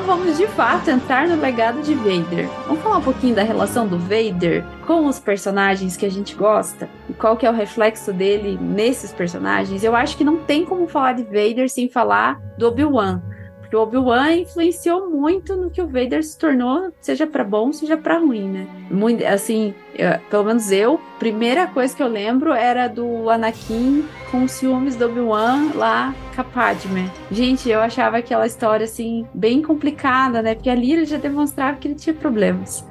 Então 0.01 0.17
vamos 0.17 0.35
de 0.35 0.47
fato 0.47 0.89
entrar 0.89 1.27
no 1.27 1.39
legado 1.39 1.83
de 1.83 1.93
Vader. 1.93 2.49
Vamos 2.65 2.81
falar 2.81 2.97
um 2.97 3.03
pouquinho 3.03 3.35
da 3.35 3.43
relação 3.43 3.87
do 3.87 3.99
Vader 3.99 4.65
com 4.87 5.05
os 5.05 5.19
personagens 5.19 5.95
que 5.95 6.07
a 6.07 6.09
gente 6.09 6.33
gosta 6.33 6.89
e 7.07 7.13
qual 7.13 7.37
que 7.37 7.45
é 7.45 7.51
o 7.51 7.53
reflexo 7.53 8.11
dele 8.11 8.57
nesses 8.59 9.13
personagens. 9.13 9.83
Eu 9.83 9.95
acho 9.95 10.17
que 10.17 10.23
não 10.23 10.37
tem 10.37 10.65
como 10.65 10.87
falar 10.87 11.13
de 11.13 11.23
Vader 11.23 11.69
sem 11.69 11.87
falar 11.87 12.41
do 12.57 12.67
Obi-Wan. 12.67 13.21
Porque 13.71 13.77
o 13.77 13.83
Obi-Wan 13.83 14.33
influenciou 14.35 15.09
muito 15.09 15.55
no 15.55 15.69
que 15.69 15.81
o 15.81 15.87
Vader 15.87 16.21
se 16.25 16.37
tornou, 16.37 16.91
seja 16.99 17.25
pra 17.25 17.41
bom, 17.41 17.71
seja 17.71 17.95
pra 17.95 18.17
ruim, 18.17 18.49
né? 18.49 18.67
Muito, 18.91 19.23
assim, 19.25 19.73
eu- 19.95 20.19
pelo 20.29 20.43
menos 20.43 20.73
eu, 20.73 20.99
primeira 21.17 21.65
coisa 21.67 21.95
que 21.95 22.03
eu 22.03 22.07
lembro 22.09 22.51
era 22.51 22.89
do 22.89 23.29
Anakin 23.29 24.03
com 24.29 24.43
os 24.43 24.51
ciúmes 24.51 24.97
do 24.97 25.05
Obi-Wan 25.05 25.71
lá 25.73 26.13
com 26.35 26.41
a 26.41 26.43
Padme. 26.43 27.09
Gente, 27.31 27.69
eu 27.69 27.79
achava 27.79 28.17
aquela 28.17 28.45
história, 28.45 28.83
assim, 28.83 29.25
bem 29.33 29.61
complicada, 29.61 30.41
né? 30.41 30.53
Porque 30.53 30.69
ali 30.69 30.91
ele 30.91 31.05
já 31.05 31.15
demonstrava 31.17 31.77
que 31.77 31.87
ele 31.87 31.95
tinha 31.95 32.13
problemas. 32.13 32.85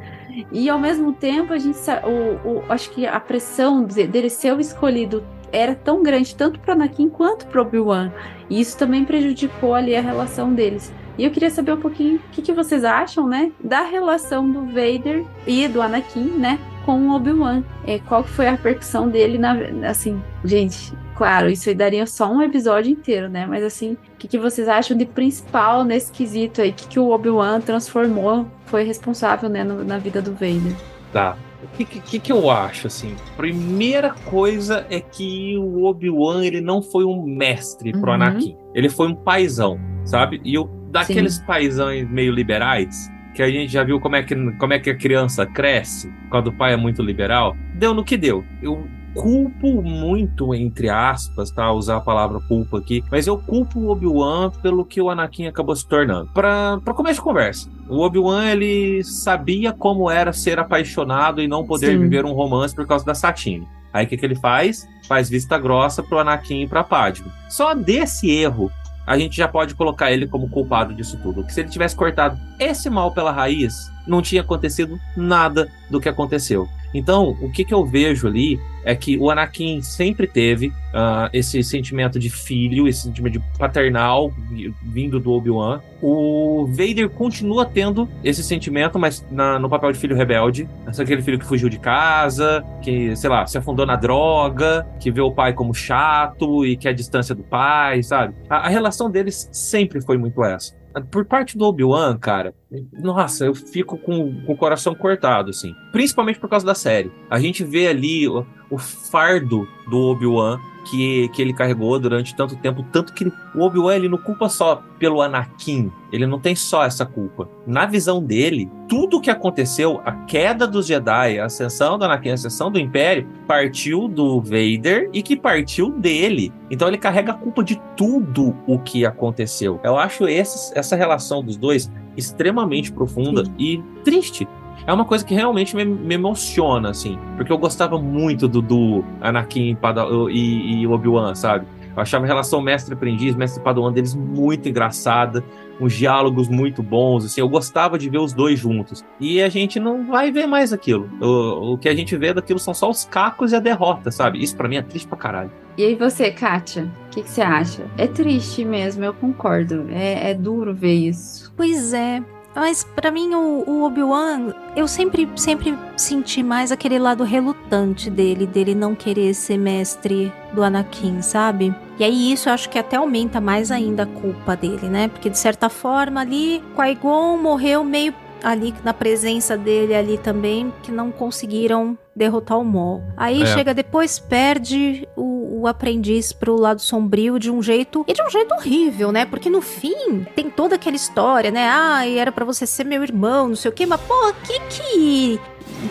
E 0.50 0.70
ao 0.70 0.78
mesmo 0.78 1.12
tempo, 1.12 1.52
a 1.52 1.58
gente 1.58 1.76
o, 2.06 2.48
o- 2.48 2.64
acho 2.70 2.88
que 2.92 3.06
a 3.06 3.20
pressão 3.20 3.84
de- 3.84 4.06
dele 4.06 4.30
ser 4.30 4.54
o 4.54 4.60
escolhido 4.60 5.22
era 5.52 5.74
tão 5.74 6.02
grande, 6.02 6.34
tanto 6.34 6.58
para 6.60 6.74
Anakin 6.74 7.08
quanto 7.08 7.46
para 7.46 7.60
Obi-Wan. 7.62 8.12
E 8.48 8.60
isso 8.60 8.76
também 8.76 9.04
prejudicou 9.04 9.74
ali 9.74 9.94
a 9.96 10.00
relação 10.00 10.52
deles. 10.52 10.92
E 11.18 11.24
eu 11.24 11.30
queria 11.30 11.50
saber 11.50 11.72
um 11.74 11.80
pouquinho 11.80 12.16
o 12.16 12.20
que, 12.32 12.40
que 12.40 12.52
vocês 12.52 12.84
acham, 12.84 13.28
né, 13.28 13.52
da 13.62 13.82
relação 13.82 14.50
do 14.50 14.64
Vader 14.66 15.24
e 15.46 15.68
do 15.68 15.82
Anakin, 15.82 16.24
né, 16.38 16.58
com 16.86 17.08
o 17.08 17.14
Obi-Wan. 17.14 17.62
É, 17.86 17.98
qual 17.98 18.24
que 18.24 18.30
foi 18.30 18.46
a 18.46 18.52
repercussão 18.52 19.08
dele 19.08 19.36
na, 19.36 19.52
assim, 19.86 20.22
gente, 20.44 20.94
claro, 21.14 21.50
isso 21.50 21.68
aí 21.68 21.74
daria 21.74 22.06
só 22.06 22.32
um 22.32 22.40
episódio 22.40 22.90
inteiro, 22.90 23.28
né? 23.28 23.44
Mas 23.44 23.62
assim, 23.62 23.92
o 23.92 23.98
que, 24.18 24.26
que 24.28 24.38
vocês 24.38 24.66
acham 24.66 24.96
de 24.96 25.04
principal 25.04 25.84
nesse 25.84 26.10
quesito 26.10 26.62
aí? 26.62 26.70
O 26.70 26.72
que, 26.72 26.88
que 26.88 26.98
o 26.98 27.10
Obi-Wan 27.10 27.60
transformou, 27.60 28.46
foi 28.64 28.82
responsável, 28.84 29.50
né, 29.50 29.62
no- 29.62 29.84
na 29.84 29.98
vida 29.98 30.22
do 30.22 30.32
Vader? 30.32 30.74
Tá. 31.12 31.36
O 31.62 31.76
que, 31.76 31.84
que, 31.84 32.18
que 32.18 32.32
eu 32.32 32.50
acho, 32.50 32.86
assim? 32.86 33.14
Primeira 33.36 34.10
coisa 34.24 34.86
é 34.88 34.98
que 35.00 35.56
o 35.58 35.84
Obi-Wan, 35.84 36.44
ele 36.44 36.60
não 36.60 36.80
foi 36.82 37.04
um 37.04 37.22
mestre 37.22 37.92
pro 37.92 38.08
Uhum. 38.10 38.14
Anakin. 38.14 38.56
Ele 38.74 38.88
foi 38.88 39.08
um 39.08 39.14
paizão, 39.14 39.78
sabe? 40.04 40.40
E 40.44 40.54
eu, 40.54 40.70
daqueles 40.90 41.38
paizões 41.40 42.08
meio 42.10 42.32
liberais, 42.32 43.10
que 43.34 43.42
a 43.42 43.50
gente 43.50 43.72
já 43.72 43.84
viu 43.84 44.00
como 44.00 44.16
é 44.16 44.22
que, 44.22 44.34
como 44.52 44.72
é 44.72 44.78
que 44.78 44.90
a 44.90 44.96
criança 44.96 45.44
cresce 45.46 46.12
quando 46.30 46.48
o 46.48 46.52
pai 46.52 46.72
é 46.72 46.76
muito 46.76 47.02
liberal, 47.02 47.54
deu 47.74 47.92
no 47.94 48.04
que 48.04 48.16
deu. 48.16 48.44
Eu 48.62 48.86
culpo 49.14 49.82
muito, 49.82 50.54
entre 50.54 50.88
aspas, 50.88 51.50
tá? 51.50 51.70
Usar 51.72 51.96
a 51.96 52.00
palavra 52.00 52.40
culpa 52.48 52.78
aqui, 52.78 53.02
mas 53.10 53.26
eu 53.26 53.36
culpo 53.38 53.80
o 53.80 53.90
Obi-Wan 53.90 54.50
pelo 54.62 54.84
que 54.84 55.00
o 55.00 55.10
Anakin 55.10 55.46
acabou 55.46 55.74
se 55.74 55.86
tornando. 55.86 56.30
Pra, 56.32 56.78
pra 56.84 56.94
começo 56.94 57.16
de 57.16 57.22
conversa, 57.22 57.68
o 57.90 58.00
Obi-Wan 58.00 58.46
ele 58.46 59.02
sabia 59.02 59.72
como 59.72 60.10
era 60.10 60.32
ser 60.32 60.58
apaixonado 60.58 61.42
e 61.42 61.48
não 61.48 61.66
poder 61.66 61.92
Sim. 61.92 61.98
viver 61.98 62.24
um 62.24 62.32
romance 62.32 62.74
por 62.74 62.86
causa 62.86 63.04
da 63.04 63.14
Satine. 63.14 63.66
Aí 63.92 64.06
o 64.06 64.08
que, 64.08 64.16
que 64.16 64.24
ele 64.24 64.36
faz? 64.36 64.88
Faz 65.08 65.28
vista 65.28 65.58
grossa 65.58 66.02
pro 66.02 66.20
Anakin 66.20 66.62
e 66.62 66.68
pra 66.68 66.84
Padme. 66.84 67.26
Só 67.48 67.74
desse 67.74 68.30
erro 68.30 68.70
a 69.06 69.18
gente 69.18 69.36
já 69.36 69.48
pode 69.48 69.74
colocar 69.74 70.12
ele 70.12 70.28
como 70.28 70.48
culpado 70.48 70.94
disso 70.94 71.18
tudo. 71.20 71.42
Que 71.42 71.52
se 71.52 71.60
ele 71.60 71.68
tivesse 71.68 71.96
cortado 71.96 72.38
esse 72.60 72.88
mal 72.88 73.10
pela 73.10 73.32
raiz, 73.32 73.90
não 74.06 74.20
tinha 74.22 74.42
acontecido 74.42 74.98
nada 75.16 75.68
do 75.90 76.00
que 76.00 76.08
aconteceu. 76.08 76.68
Então, 76.92 77.36
o 77.40 77.48
que, 77.48 77.64
que 77.64 77.72
eu 77.72 77.84
vejo 77.86 78.26
ali 78.26 78.58
é 78.84 78.96
que 78.96 79.16
o 79.16 79.30
Anakin 79.30 79.80
sempre 79.80 80.26
teve 80.26 80.72
ah, 80.92 81.30
esse 81.32 81.62
sentimento 81.62 82.18
de 82.18 82.28
filho, 82.28 82.88
esse 82.88 83.02
sentimento 83.02 83.34
de 83.34 83.44
paternal 83.56 84.32
vi- 84.50 84.74
vindo 84.82 85.20
do 85.20 85.30
Obi-Wan. 85.30 85.80
O 86.02 86.66
Vader 86.66 87.08
continua 87.08 87.64
tendo 87.64 88.08
esse 88.24 88.42
sentimento, 88.42 88.98
mas 88.98 89.24
na- 89.30 89.56
no 89.58 89.68
papel 89.68 89.92
de 89.92 89.98
filho 90.00 90.16
rebelde. 90.16 90.68
Esse 90.88 91.00
é 91.00 91.04
aquele 91.04 91.22
filho 91.22 91.38
que 91.38 91.44
fugiu 91.46 91.68
de 91.68 91.78
casa, 91.78 92.64
que, 92.82 93.14
sei 93.14 93.30
lá, 93.30 93.46
se 93.46 93.56
afundou 93.56 93.86
na 93.86 93.94
droga, 93.94 94.84
que 94.98 95.12
vê 95.12 95.20
o 95.20 95.30
pai 95.30 95.52
como 95.52 95.72
chato 95.72 96.66
e 96.66 96.76
quer 96.76 96.88
a 96.88 96.92
distância 96.92 97.36
do 97.36 97.44
pai, 97.44 98.02
sabe? 98.02 98.34
A, 98.48 98.66
a 98.66 98.68
relação 98.68 99.08
deles 99.08 99.48
sempre 99.52 100.00
foi 100.00 100.18
muito 100.18 100.42
essa. 100.44 100.74
Por 101.10 101.24
parte 101.24 101.56
do 101.56 101.64
Obi-Wan, 101.64 102.18
cara, 102.18 102.54
nossa, 102.92 103.44
eu 103.44 103.54
fico 103.54 103.96
com, 103.96 104.42
com 104.44 104.52
o 104.52 104.56
coração 104.56 104.94
cortado, 104.94 105.50
assim. 105.50 105.74
Principalmente 105.92 106.38
por 106.40 106.48
causa 106.48 106.66
da 106.66 106.74
série. 106.74 107.12
A 107.28 107.38
gente 107.38 107.62
vê 107.62 107.86
ali 107.86 108.28
o, 108.28 108.44
o 108.70 108.78
fardo 108.78 109.68
do 109.88 109.98
Obi-Wan 109.98 110.58
que, 110.90 111.28
que 111.28 111.40
ele 111.40 111.52
carregou 111.52 111.98
durante 111.98 112.34
tanto 112.34 112.56
tempo. 112.56 112.84
Tanto 112.90 113.12
que 113.12 113.24
ele- 113.24 113.32
o 113.54 113.62
Obi-Wan 113.62 113.94
ele 113.94 114.08
não 114.08 114.18
culpa 114.18 114.48
só 114.48 114.82
pelo 114.98 115.22
Anakin. 115.22 115.90
Ele 116.12 116.26
não 116.26 116.38
tem 116.40 116.54
só 116.54 116.84
essa 116.84 117.06
culpa. 117.06 117.48
Na 117.66 117.86
visão 117.86 118.22
dele, 118.22 118.68
tudo 118.88 119.18
o 119.18 119.20
que 119.20 119.30
aconteceu, 119.30 120.00
a 120.04 120.12
queda 120.12 120.66
dos 120.66 120.86
Jedi, 120.86 121.38
a 121.38 121.44
ascensão 121.46 121.96
do 121.98 122.04
Anakin, 122.04 122.30
a 122.30 122.34
ascensão 122.34 122.70
do 122.70 122.78
Império, 122.78 123.26
partiu 123.46 124.08
do 124.08 124.40
Vader 124.40 125.08
e 125.12 125.22
que 125.22 125.36
partiu 125.36 125.90
dele. 125.90 126.52
Então 126.70 126.88
ele 126.88 126.98
carrega 126.98 127.32
a 127.32 127.36
culpa 127.36 127.62
de 127.62 127.80
tudo 127.96 128.56
o 128.66 128.78
que 128.78 129.06
aconteceu. 129.06 129.80
Eu 129.84 129.96
acho 129.98 130.26
esse- 130.28 130.76
essa 130.76 130.96
relação 130.96 131.42
dos 131.42 131.56
dois 131.56 131.90
extremamente 132.16 132.92
profunda 132.92 133.44
e 133.58 133.80
triste. 134.04 134.46
É 134.90 134.92
uma 134.92 135.04
coisa 135.04 135.24
que 135.24 135.32
realmente 135.32 135.76
me, 135.76 135.84
me 135.84 136.16
emociona, 136.16 136.90
assim. 136.90 137.16
Porque 137.36 137.52
eu 137.52 137.58
gostava 137.58 137.96
muito 137.96 138.48
do, 138.48 138.60
do 138.60 139.04
Anakin 139.20 139.76
Pada- 139.76 140.04
e, 140.30 140.80
e 140.82 140.86
Obi-Wan, 140.88 141.32
sabe? 141.36 141.64
Eu 141.94 142.02
achava 142.02 142.24
a 142.24 142.26
relação 142.26 142.60
mestre-aprendiz, 142.60 143.36
mestre-padawan 143.36 143.92
deles 143.92 144.16
muito 144.16 144.68
engraçada, 144.68 145.44
uns 145.80 145.92
diálogos 145.92 146.48
muito 146.48 146.82
bons, 146.82 147.24
assim. 147.24 147.40
Eu 147.40 147.48
gostava 147.48 147.96
de 147.96 148.10
ver 148.10 148.18
os 148.18 148.32
dois 148.32 148.58
juntos. 148.58 149.04
E 149.20 149.40
a 149.40 149.48
gente 149.48 149.78
não 149.78 150.08
vai 150.08 150.32
ver 150.32 150.46
mais 150.48 150.72
aquilo. 150.72 151.08
O, 151.20 151.74
o 151.74 151.78
que 151.78 151.88
a 151.88 151.94
gente 151.94 152.16
vê 152.16 152.34
daquilo 152.34 152.58
são 152.58 152.74
só 152.74 152.90
os 152.90 153.04
cacos 153.04 153.52
e 153.52 153.56
a 153.56 153.60
derrota, 153.60 154.10
sabe? 154.10 154.42
Isso 154.42 154.56
pra 154.56 154.66
mim 154.68 154.74
é 154.76 154.82
triste 154.82 155.06
pra 155.06 155.16
caralho. 155.16 155.52
E 155.78 155.84
aí 155.84 155.94
você, 155.94 156.32
Kátia, 156.32 156.90
o 157.06 157.10
que, 157.10 157.22
que 157.22 157.30
você 157.30 157.42
acha? 157.42 157.84
É 157.96 158.08
triste 158.08 158.64
mesmo, 158.64 159.04
eu 159.04 159.14
concordo. 159.14 159.86
É, 159.88 160.30
é 160.30 160.34
duro 160.34 160.74
ver 160.74 160.94
isso. 160.94 161.52
Pois 161.56 161.92
é. 161.92 162.20
Mas 162.54 162.82
pra 162.82 163.10
mim 163.10 163.34
o, 163.34 163.64
o 163.66 163.84
Obi-Wan, 163.84 164.52
eu 164.74 164.88
sempre, 164.88 165.28
sempre 165.36 165.78
senti 165.96 166.42
mais 166.42 166.72
aquele 166.72 166.98
lado 166.98 167.22
relutante 167.22 168.10
dele, 168.10 168.46
dele 168.46 168.74
não 168.74 168.94
querer 168.94 169.34
ser 169.34 169.56
mestre 169.56 170.32
do 170.52 170.62
Anakin, 170.62 171.22
sabe? 171.22 171.74
E 171.98 172.04
aí 172.04 172.32
isso 172.32 172.48
eu 172.48 172.52
acho 172.52 172.68
que 172.68 172.78
até 172.78 172.96
aumenta 172.96 173.40
mais 173.40 173.70
ainda 173.70 174.02
a 174.02 174.06
culpa 174.06 174.56
dele, 174.56 174.88
né? 174.88 175.08
Porque 175.08 175.30
de 175.30 175.38
certa 175.38 175.68
forma 175.68 176.20
ali, 176.20 176.62
Qui-Gon 176.74 177.36
morreu 177.36 177.84
meio 177.84 178.14
ali 178.42 178.74
na 178.84 178.92
presença 178.94 179.56
dele 179.56 179.94
ali 179.94 180.18
também, 180.18 180.72
que 180.82 180.90
não 180.90 181.10
conseguiram 181.10 181.96
derrotar 182.14 182.58
o 182.58 182.64
Maul. 182.64 183.02
Aí 183.16 183.42
É. 183.42 183.46
chega 183.46 183.72
depois, 183.72 184.18
perde 184.18 185.08
o, 185.16 185.60
o 185.62 185.66
aprendiz 185.66 186.32
pro 186.32 186.56
lado 186.56 186.80
sombrio 186.80 187.38
de 187.38 187.50
um 187.50 187.62
jeito, 187.62 188.04
e 188.06 188.12
de 188.12 188.22
um 188.22 188.30
jeito 188.30 188.54
horrível, 188.54 189.10
né? 189.12 189.24
Porque 189.24 189.48
no 189.48 189.60
fim, 189.60 190.24
tem 190.34 190.50
toda 190.50 190.74
aquela 190.74 190.96
história, 190.96 191.50
né? 191.50 191.68
Ah, 191.70 192.06
e 192.06 192.18
era 192.18 192.30
pra 192.32 192.44
você 192.44 192.66
ser 192.66 192.84
meu 192.84 193.02
irmão, 193.02 193.48
não 193.48 193.56
sei 193.56 193.70
o 193.70 193.74
quê, 193.74 193.86
mas 193.86 194.00
pô, 194.00 194.14
que 194.44 194.60
que 194.68 195.40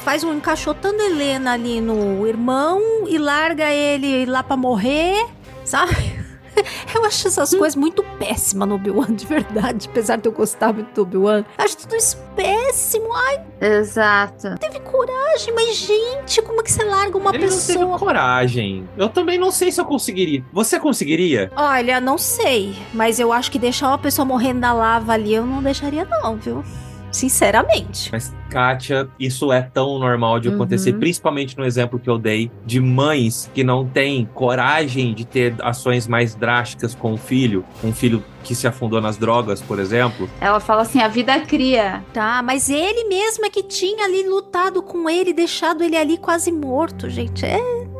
faz 0.03 0.23
um 0.23 0.33
encaixotando 0.33 1.01
Helena 1.01 1.53
ali 1.53 1.81
no 1.81 2.27
irmão 2.27 2.81
e 3.07 3.17
larga 3.17 3.71
ele 3.71 4.25
lá 4.25 4.43
pra 4.43 4.55
morrer, 4.57 5.25
sabe? 5.65 6.18
Eu 6.93 7.05
acho 7.05 7.27
essas 7.27 7.53
coisas 7.53 7.75
muito 7.75 8.03
péssimas 8.17 8.67
no 8.67 8.75
Obi-Wan, 8.75 9.13
de 9.13 9.25
verdade. 9.25 9.87
Apesar 9.89 10.17
de 10.17 10.27
eu 10.27 10.31
gostar 10.31 10.73
muito 10.73 10.93
do 10.93 11.01
Obi-Wan. 11.01 11.45
Acho 11.57 11.77
tudo 11.77 11.95
isso 11.95 12.17
péssimo. 12.35 13.13
Ai, 13.13 13.41
Exato. 13.61 14.55
teve 14.59 14.79
coragem, 14.81 15.53
mas 15.53 15.75
gente, 15.75 16.41
como 16.41 16.61
é 16.61 16.63
que 16.63 16.71
você 16.71 16.83
larga 16.83 17.17
uma 17.17 17.29
Ele 17.31 17.45
não 17.45 17.47
pessoa? 17.51 17.77
teve 17.87 17.99
coragem. 17.99 18.89
Eu 18.97 19.09
também 19.09 19.37
não 19.37 19.51
sei 19.51 19.71
se 19.71 19.79
eu 19.79 19.85
conseguiria. 19.85 20.43
Você 20.53 20.79
conseguiria? 20.79 21.51
Olha, 21.55 21.99
não 21.99 22.17
sei, 22.17 22.75
mas 22.93 23.19
eu 23.19 23.31
acho 23.33 23.51
que 23.51 23.59
deixar 23.59 23.87
uma 23.89 23.97
pessoa 23.97 24.25
morrendo 24.25 24.59
na 24.59 24.73
lava 24.73 25.13
ali 25.13 25.33
eu 25.33 25.45
não 25.45 25.61
deixaria 25.61 26.05
não, 26.05 26.35
viu? 26.37 26.63
Sinceramente. 27.11 28.09
Mas, 28.11 28.33
Kátia, 28.49 29.07
isso 29.19 29.51
é 29.53 29.61
tão 29.61 29.99
normal 29.99 30.39
de 30.39 30.49
Uhum. 30.49 30.55
acontecer, 30.55 30.93
principalmente 30.93 31.57
no 31.57 31.63
exemplo 31.65 31.99
que 31.99 32.09
eu 32.09 32.17
dei 32.17 32.51
de 32.65 32.79
mães 32.79 33.49
que 33.53 33.63
não 33.63 33.85
têm 33.85 34.27
coragem 34.33 35.13
de 35.13 35.25
ter 35.25 35.55
ações 35.61 36.07
mais 36.07 36.33
drásticas 36.35 36.95
com 36.95 37.13
o 37.13 37.17
filho, 37.17 37.63
um 37.83 37.93
filho 37.93 38.23
que 38.43 38.55
se 38.55 38.67
afundou 38.67 38.99
nas 39.01 39.17
drogas, 39.17 39.61
por 39.61 39.79
exemplo. 39.79 40.29
Ela 40.41 40.59
fala 40.59 40.81
assim: 40.81 40.99
a 41.01 41.07
vida 41.07 41.39
cria. 41.41 42.03
Tá, 42.13 42.41
mas 42.41 42.69
ele 42.69 43.07
mesmo 43.07 43.45
é 43.45 43.49
que 43.49 43.63
tinha 43.63 44.05
ali 44.05 44.27
lutado 44.27 44.81
com 44.81 45.09
ele, 45.09 45.33
deixado 45.33 45.83
ele 45.83 45.95
ali 45.97 46.17
quase 46.17 46.51
morto, 46.51 47.09
gente. 47.09 47.45
É, 47.45 47.59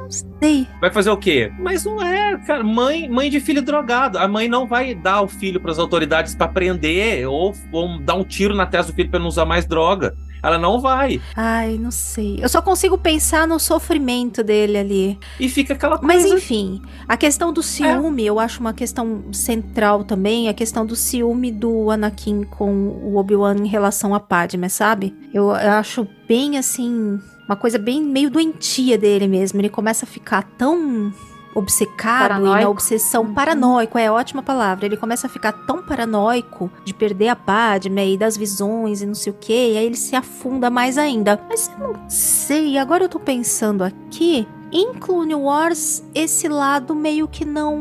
não 0.10 0.39
sei. 0.41 0.68
Vai 0.82 0.91
fazer 0.91 1.12
o 1.12 1.18
quê? 1.18 1.51
Mas 1.60 1.86
não 1.86 2.01
é, 2.01 2.38
cara. 2.39 2.64
Mãe, 2.64 3.07
mãe 3.07 3.30
de 3.30 3.39
filho 3.39 3.62
drogado. 3.62 4.18
A 4.18 4.28
mãe 4.28 4.47
não 4.47 4.68
vai 4.68 4.95
dar 4.95 5.22
o 5.22 5.28
filho 5.28 5.62
para 5.62 5.72
as 5.72 5.78
autoridades 5.78 6.34
para 6.34 6.47
prender 6.47 7.28
ou, 7.28 7.53
ou 7.72 7.99
dar 7.99 8.16
um 8.16 8.24
tiro 8.24 8.55
na 8.55 8.66
testa 8.66 8.91
do 8.91 8.95
filho 8.95 9.10
para 9.10 9.20
não 9.20 9.28
usar 9.28 9.45
mais 9.45 9.66
droga. 9.66 10.16
Ela 10.41 10.57
não 10.57 10.80
vai. 10.80 11.22
Ai, 11.36 11.78
não 11.78 11.91
sei. 11.91 12.39
Eu 12.41 12.47
só 12.47 12.62
consigo 12.62 12.97
pensar 12.97 13.47
no 13.47 13.60
sofrimento 13.60 14.41
dele 14.41 14.78
ali. 14.78 15.20
E 15.39 15.49
fica 15.49 15.74
aquela 15.74 15.97
coisa. 15.97 16.14
Mas 16.14 16.32
enfim, 16.32 16.82
a 17.07 17.18
questão 17.18 17.51
do 17.51 17.62
ciúme, 17.62 18.26
eu 18.26 18.39
acho 18.39 18.62
uma 18.62 18.74
questão 18.74 19.26
central 19.34 20.03
também, 20.05 20.47
a 20.47 20.53
questão 20.53 20.86
do 20.86 20.95
ciúme 20.95 21.51
do 21.51 21.91
Anakin 21.91 22.43
com 22.43 22.72
o 22.72 23.18
Obi-Wan 23.18 23.57
em 23.57 23.68
relação 23.68 24.16
a 24.16 24.20
Padme, 24.20 24.70
sabe? 24.70 25.14
Eu 25.34 25.51
acho 25.51 26.07
bem 26.28 26.57
assim, 26.57 27.20
uma 27.49 27.55
coisa 27.55 27.79
bem 27.79 28.01
meio 28.03 28.29
doentia 28.29 28.95
dele 28.95 29.27
mesmo. 29.27 29.59
Ele 29.59 29.69
começa 29.69 30.05
a 30.05 30.07
ficar 30.07 30.43
tão 30.55 31.11
obcecado 31.55 32.25
e 32.25 32.29
na 32.29 32.39
Paranoico. 32.39 32.69
obsessão 32.71 33.23
Uhum. 33.23 33.33
paranoico, 33.33 33.97
é 33.97 34.09
ótima 34.11 34.43
palavra. 34.43 34.85
Ele 34.85 34.95
começa 34.95 35.25
a 35.25 35.29
ficar 35.29 35.51
tão 35.51 35.81
paranoico 35.81 36.71
de 36.85 36.93
perder 36.93 37.29
a 37.29 37.35
Padme 37.35 38.13
e 38.13 38.17
das 38.17 38.37
visões 38.37 39.01
e 39.01 39.05
não 39.07 39.15
sei 39.15 39.33
o 39.33 39.35
que, 39.35 39.51
e 39.73 39.77
aí 39.77 39.85
ele 39.85 39.97
se 39.97 40.15
afunda 40.15 40.69
mais 40.69 40.95
ainda. 40.95 41.41
Mas 41.49 41.71
eu 41.79 41.87
não 41.87 42.09
sei, 42.09 42.77
agora 42.77 43.05
eu 43.05 43.09
tô 43.09 43.19
pensando 43.19 43.83
aqui, 43.83 44.47
em 44.71 44.93
Clone 44.93 45.33
Wars 45.33 46.03
esse 46.13 46.47
lado 46.47 46.93
meio 46.93 47.27
que 47.27 47.43
não 47.43 47.77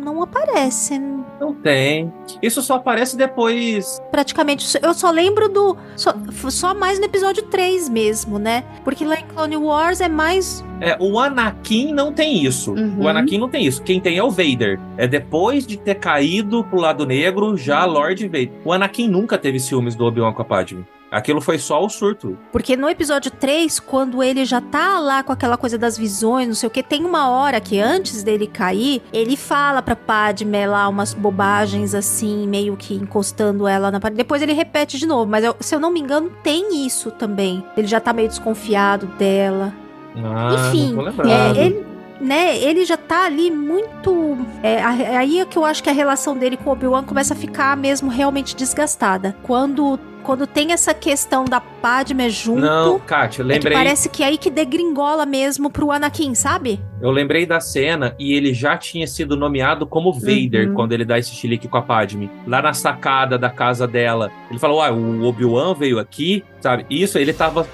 não 0.00 0.22
aparece. 0.22 0.98
Não 1.40 1.54
tem. 1.54 2.12
Isso 2.42 2.62
só 2.62 2.74
aparece 2.74 3.16
depois. 3.16 4.00
Praticamente, 4.10 4.78
eu 4.82 4.94
só 4.94 5.10
lembro 5.10 5.48
do 5.48 5.76
só, 5.96 6.14
só 6.50 6.74
mais 6.74 6.98
no 6.98 7.04
episódio 7.04 7.42
3 7.44 7.88
mesmo, 7.88 8.38
né? 8.38 8.64
Porque 8.84 9.04
lá 9.04 9.18
em 9.18 9.24
Clone 9.26 9.56
Wars 9.56 10.00
é 10.00 10.08
mais 10.08 10.64
É, 10.80 10.96
o 10.98 11.18
Anakin 11.18 11.92
não 11.92 12.12
tem 12.12 12.44
isso. 12.44 12.72
Uhum. 12.72 13.04
O 13.04 13.08
Anakin 13.08 13.38
não 13.38 13.48
tem 13.48 13.64
isso. 13.64 13.82
Quem 13.82 14.00
tem 14.00 14.18
é 14.18 14.22
o 14.22 14.30
Vader. 14.30 14.80
É 14.96 15.06
depois 15.06 15.66
de 15.66 15.76
ter 15.76 15.96
caído 15.96 16.64
pro 16.64 16.80
lado 16.80 17.06
negro, 17.06 17.56
já 17.56 17.84
Lord 17.84 18.26
Vader. 18.26 18.52
O 18.64 18.72
Anakin 18.72 19.08
nunca 19.08 19.36
teve 19.38 19.60
ciúmes 19.60 19.94
do 19.94 20.04
Obi-Wan 20.04 20.32
com 20.32 20.42
a 20.42 20.44
Padme. 20.44 20.84
Aquilo 21.10 21.40
foi 21.40 21.58
só 21.58 21.84
o 21.84 21.88
surto. 21.88 22.38
Porque 22.52 22.76
no 22.76 22.88
episódio 22.88 23.30
3, 23.30 23.80
quando 23.80 24.22
ele 24.22 24.44
já 24.44 24.60
tá 24.60 24.98
lá 25.00 25.22
com 25.22 25.32
aquela 25.32 25.56
coisa 25.56 25.76
das 25.76 25.98
visões, 25.98 26.46
não 26.46 26.54
sei 26.54 26.66
o 26.68 26.70
que, 26.70 26.82
tem 26.82 27.04
uma 27.04 27.28
hora 27.30 27.60
que 27.60 27.80
antes 27.80 28.22
dele 28.22 28.46
cair, 28.46 29.02
ele 29.12 29.36
fala 29.36 29.82
pra 29.82 29.96
Padme 29.96 30.66
lá 30.66 30.86
umas 30.88 31.12
bobagens 31.12 31.94
assim, 31.94 32.46
meio 32.46 32.76
que 32.76 32.94
encostando 32.94 33.66
ela 33.66 33.90
na 33.90 33.98
parede. 33.98 34.18
Depois 34.18 34.40
ele 34.40 34.52
repete 34.52 34.98
de 34.98 35.06
novo, 35.06 35.30
mas 35.30 35.44
eu- 35.44 35.56
se 35.60 35.74
eu 35.74 35.80
não 35.80 35.90
me 35.90 35.98
engano, 36.00 36.30
tem 36.42 36.86
isso 36.86 37.10
também. 37.10 37.64
Ele 37.76 37.86
já 37.88 37.98
tá 37.98 38.12
meio 38.12 38.28
desconfiado 38.28 39.06
dela. 39.18 39.72
Ah, 40.16 40.54
Enfim. 40.68 40.96
É, 41.28 41.64
ele, 41.66 41.86
né, 42.20 42.56
ele 42.58 42.84
já 42.84 42.96
tá 42.96 43.24
ali 43.26 43.50
muito. 43.50 44.36
É, 44.62 44.82
aí 44.82 45.38
é 45.40 45.44
que 45.44 45.56
eu 45.56 45.64
acho 45.64 45.82
que 45.82 45.88
a 45.90 45.92
relação 45.92 46.36
dele 46.36 46.56
com 46.56 46.70
o 46.70 46.72
Obi-Wan 46.72 47.02
começa 47.04 47.34
a 47.34 47.36
ficar 47.36 47.76
mesmo 47.76 48.10
realmente 48.10 48.54
desgastada. 48.56 49.36
Quando 49.42 49.98
quando 50.20 50.46
tem 50.46 50.72
essa 50.72 50.94
questão 50.94 51.44
da 51.44 51.60
Padme 51.60 52.28
junto. 52.30 52.60
Não, 52.60 52.98
Kátia, 53.00 53.42
eu 53.42 53.46
é 53.46 53.48
que 53.48 53.54
lembrei. 53.54 53.72
parece 53.76 54.08
que 54.08 54.22
é 54.22 54.26
aí 54.26 54.38
que 54.38 54.50
degringola 54.50 55.24
mesmo 55.26 55.70
pro 55.70 55.90
Anakin, 55.90 56.34
sabe? 56.34 56.78
Eu 57.00 57.10
lembrei 57.10 57.46
da 57.46 57.58
cena 57.60 58.14
e 58.18 58.34
ele 58.34 58.52
já 58.52 58.76
tinha 58.76 59.06
sido 59.06 59.34
nomeado 59.36 59.86
como 59.86 60.12
Vader 60.12 60.68
Uhum. 60.68 60.74
quando 60.74 60.92
ele 60.92 61.04
dá 61.04 61.18
esse 61.18 61.30
chilique 61.34 61.66
com 61.66 61.78
a 61.78 61.82
Padme. 61.82 62.30
Lá 62.46 62.60
na 62.60 62.74
sacada 62.74 63.38
da 63.38 63.48
casa 63.48 63.86
dela. 63.88 64.30
Ele 64.50 64.58
falou: 64.58 64.82
Ah, 64.82 64.92
o 64.92 65.24
Obi-Wan 65.24 65.74
veio 65.74 65.98
aqui, 65.98 66.44
sabe? 66.60 66.84
Isso, 66.90 67.18
ele 67.18 67.32
tava 67.32 67.66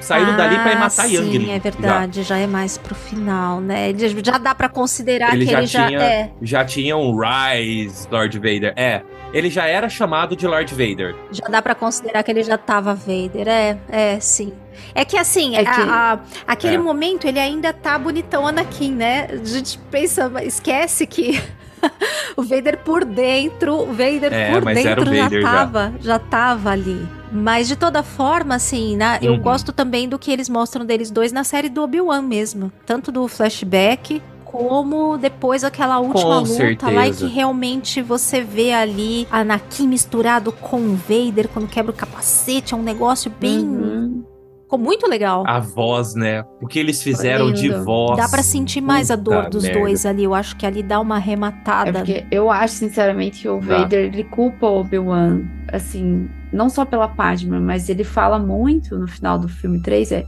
saindo 0.00 0.36
dali 0.36 0.56
pra 0.58 0.72
ir 0.72 0.78
matar 0.78 1.04
Ah, 1.04 1.08
sim, 1.08 1.14
Youngling. 1.14 1.50
é 1.52 1.58
verdade, 1.60 2.22
já. 2.24 2.36
é 2.38 2.46
mais 2.48 2.76
pro 2.76 2.94
final, 2.94 3.60
né? 3.60 3.90
Ele 3.90 4.08
já 4.24 4.38
dá 4.38 4.52
pra 4.54 4.68
considerar 4.68 5.32
Ele 5.34 5.46
que 5.46 5.52
já 5.52 5.58
ele 5.58 5.66
já 5.68 5.86
tinha- 5.86 6.02
é. 6.02 6.30
Já, 6.42 6.58
já 6.60 6.64
tinha 6.64 6.96
um 6.96 7.16
Rise 7.16 8.08
Lord 8.10 8.36
Vader. 8.38 8.72
É, 8.76 9.02
ele 9.32 9.48
já 9.50 9.66
era 9.66 9.88
chamado 9.88 10.36
de 10.36 10.46
Lord 10.46 10.72
Vader. 10.74 11.14
Já 11.30 11.46
dá 11.48 11.60
pra 11.62 11.74
considerar 11.74 12.22
que 12.22 12.30
ele 12.30 12.42
já 12.42 12.58
tava 12.58 12.94
Vader. 12.94 13.48
É, 13.48 13.78
é, 13.88 14.20
sim. 14.20 14.52
É 14.94 15.04
que 15.04 15.16
assim, 15.16 15.56
É 15.56 15.60
a- 15.60 15.64
que- 15.74 15.80
a- 15.80 16.20
aquele 16.46 16.74
É. 16.76 16.78
momento 16.78 17.26
ele 17.26 17.38
ainda 17.38 17.72
tá 17.72 17.98
bonitão 17.98 18.46
Anakin, 18.46 18.92
né? 18.92 19.28
A 19.30 19.44
gente 19.44 19.78
pensa, 19.90 20.30
esquece 20.44 21.06
que 21.06 21.40
o 22.36 22.42
Vader 22.42 22.78
por 22.78 23.04
dentro, 23.04 23.74
o 23.74 23.86
Vader 23.86 24.32
É, 24.32 24.50
por 24.52 24.64
dentro 24.64 25.14
já 25.14 25.22
Vader 25.24 25.42
já. 25.42 25.50
tava, 25.52 25.92
já. 26.00 26.18
tava 26.18 26.70
ali. 26.70 27.06
Mas 27.34 27.66
de 27.66 27.76
toda 27.76 28.02
forma, 28.02 28.54
assim, 28.56 28.94
né? 28.96 29.18
Eu 29.22 29.32
Uhum. 29.32 29.40
gosto 29.40 29.72
também 29.72 30.06
do 30.08 30.18
que 30.18 30.30
eles 30.30 30.50
mostram 30.50 30.84
deles 30.84 31.10
dois 31.10 31.32
na 31.32 31.44
série 31.44 31.70
do 31.70 31.82
Obi-Wan 31.82 32.20
mesmo. 32.22 32.70
Tanto 32.84 33.10
do 33.10 33.26
flashback 33.26 34.20
como 34.52 35.16
depois 35.16 35.64
aquela 35.64 35.98
última 35.98 36.40
luta 36.40 36.86
lá 36.90 37.06
e 37.08 37.12
certeza. 37.14 37.26
que 37.26 37.32
realmente 37.34 38.02
você 38.02 38.42
vê 38.42 38.72
ali 38.72 39.26
Anakin 39.30 39.88
misturado 39.88 40.52
com 40.52 40.76
o 40.78 40.94
Vader 40.94 41.48
quando 41.48 41.66
quebra 41.66 41.90
o 41.90 41.94
capacete, 41.94 42.74
é 42.74 42.76
um 42.76 42.82
negócio 42.82 43.32
bem 43.40 43.60
Uhum. 43.60 44.24
ficou 44.64 44.78
muito 44.78 45.08
legal. 45.08 45.42
A 45.46 45.58
voz, 45.58 46.14
né? 46.14 46.44
O 46.60 46.66
que 46.66 46.78
eles 46.78 47.02
fizeram 47.02 47.50
de 47.52 47.70
voz. 47.70 48.16
Dá 48.18 48.28
pra 48.28 48.42
sentir 48.42 48.80
mais 48.82 49.10
a 49.10 49.16
dor 49.16 49.36
puta 49.38 49.50
dos 49.50 49.62
merda. 49.64 49.80
dois 49.80 50.06
ali. 50.06 50.24
Eu 50.24 50.34
acho 50.34 50.56
que 50.56 50.64
ali 50.66 50.82
dá 50.82 51.00
uma 51.00 51.16
É 51.16 51.18
arrematada. 51.18 51.92
porque 52.00 52.24
eu 52.30 52.50
acho, 52.50 52.74
sinceramente, 52.74 53.42
que 53.42 53.48
o 53.48 53.58
Tá. 53.60 53.66
Vader, 53.78 54.06
ele 54.12 54.24
culpa 54.24 54.66
o 54.66 54.80
Obi-Wan, 54.80 55.42
assim, 55.72 56.28
não 56.52 56.68
só 56.70 56.84
pela 56.84 57.08
Padma, 57.08 57.58
mas 57.60 57.88
ele 57.88 58.04
fala 58.04 58.38
muito 58.38 58.98
no 58.98 59.06
final 59.08 59.38
do 59.38 59.48
filme 59.48 59.80
3, 59.82 60.10
é, 60.12 60.24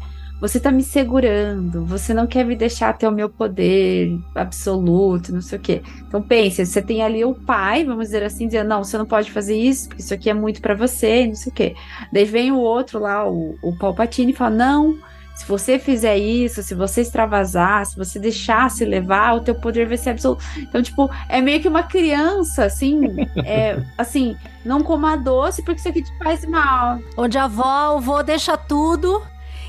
você 0.46 0.60
tá 0.60 0.70
me 0.70 0.82
segurando, 0.82 1.86
você 1.86 2.12
não 2.12 2.26
quer 2.26 2.44
me 2.44 2.54
deixar 2.54 2.92
ter 2.98 3.08
o 3.08 3.10
meu 3.10 3.30
poder 3.30 4.14
absoluto, 4.34 5.32
não 5.32 5.40
sei 5.40 5.58
o 5.58 5.62
quê. 5.62 5.82
Então 6.06 6.20
pense, 6.20 6.66
você 6.66 6.82
tem 6.82 7.02
ali 7.02 7.24
o 7.24 7.34
pai, 7.34 7.82
vamos 7.82 8.06
dizer 8.06 8.22
assim, 8.22 8.46
dizendo, 8.46 8.68
não, 8.68 8.84
você 8.84 8.98
não 8.98 9.06
pode 9.06 9.32
fazer 9.32 9.56
isso, 9.56 9.88
porque 9.88 10.02
isso 10.02 10.12
aqui 10.12 10.28
é 10.28 10.34
muito 10.34 10.60
pra 10.60 10.74
você, 10.74 11.26
não 11.26 11.34
sei 11.34 11.50
o 11.50 11.54
quê. 11.54 11.74
Daí 12.12 12.26
vem 12.26 12.52
o 12.52 12.58
outro 12.58 12.98
lá, 12.98 13.26
o, 13.26 13.56
o 13.62 13.74
Palpatine, 13.78 14.32
e 14.32 14.36
fala, 14.36 14.54
não, 14.54 14.98
se 15.34 15.46
você 15.46 15.78
fizer 15.78 16.18
isso, 16.18 16.62
se 16.62 16.74
você 16.74 17.00
extravasar, 17.00 17.86
se 17.86 17.96
você 17.96 18.18
deixar 18.18 18.70
se 18.70 18.84
levar, 18.84 19.34
o 19.34 19.40
teu 19.40 19.54
poder 19.54 19.86
vai 19.86 19.96
ser 19.96 20.10
absoluto. 20.10 20.44
Então, 20.58 20.82
tipo, 20.82 21.10
é 21.28 21.40
meio 21.40 21.60
que 21.60 21.68
uma 21.68 21.82
criança, 21.82 22.66
assim, 22.66 23.00
é, 23.44 23.82
assim, 23.96 24.36
não 24.64 24.82
coma 24.82 25.16
doce 25.16 25.62
porque 25.62 25.80
isso 25.80 25.88
aqui 25.88 26.02
te 26.02 26.18
faz 26.18 26.44
mal. 26.44 27.00
Onde 27.16 27.38
a 27.38 27.44
avó, 27.44 27.96
o 27.96 28.00
vô 28.00 28.22
deixa 28.22 28.56
tudo. 28.56 29.22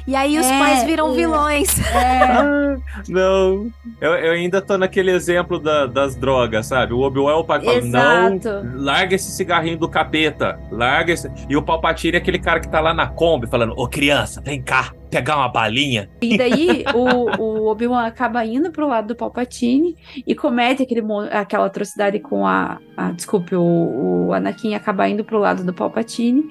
E 0.07 0.15
aí 0.15 0.37
os 0.37 0.45
É, 0.45 0.59
pais 0.59 0.83
viram 0.83 1.11
é. 1.11 1.15
vilões. 1.15 1.79
É, 1.79 2.23
Ah, 2.23 2.75
não, 3.09 3.71
eu, 3.99 4.11
eu 4.13 4.31
ainda 4.33 4.61
tô 4.61 4.77
naquele 4.77 5.11
exemplo 5.11 5.59
da- 5.59 5.85
das 5.87 6.15
drogas, 6.15 6.67
sabe? 6.67 6.93
O 6.93 6.99
Obi-Wan 7.01 7.31
é 7.31 7.35
o 7.35 7.43
pai 7.43 7.59
que 7.59 7.65
fala, 7.65 7.81
não, 7.81 8.39
larga 8.83 9.15
esse 9.15 9.31
cigarrinho 9.31 9.77
do 9.77 9.89
capeta, 9.89 10.59
larga 10.71 11.11
esse... 11.13 11.31
E 11.49 11.55
o 11.57 11.61
Palpatine 11.63 12.15
é 12.17 12.19
aquele 12.19 12.37
cara 12.39 12.59
que 12.59 12.67
tá 12.69 12.79
lá 12.79 12.93
na 12.93 13.07
Kombi 13.07 13.47
falando, 13.47 13.73
ô 13.77 13.87
criança, 13.87 14.41
vem 14.45 14.61
cá, 14.61 14.93
pegar 15.09 15.37
uma 15.37 15.47
balinha. 15.49 16.09
E 16.21 16.37
daí 16.37 16.83
o, 16.93 17.41
o 17.41 17.67
Obi-Wan 17.71 18.05
acaba 18.05 18.45
indo 18.45 18.71
pro 18.71 18.87
lado 18.87 19.07
do 19.07 19.15
Palpatine 19.15 19.95
e 20.27 20.35
comete 20.35 20.83
aquele, 20.83 21.01
aquela 21.31 21.65
atrocidade 21.65 22.19
com 22.19 22.45
a. 22.45 22.77
a- 22.97 23.11
desculpe, 23.11 23.55
o, 23.55 24.27
o 24.27 24.33
Anakin 24.33 24.75
acaba 24.75 25.07
indo 25.09 25.23
pro 25.23 25.39
lado 25.39 25.63
do 25.63 25.73
Palpatine. 25.73 26.43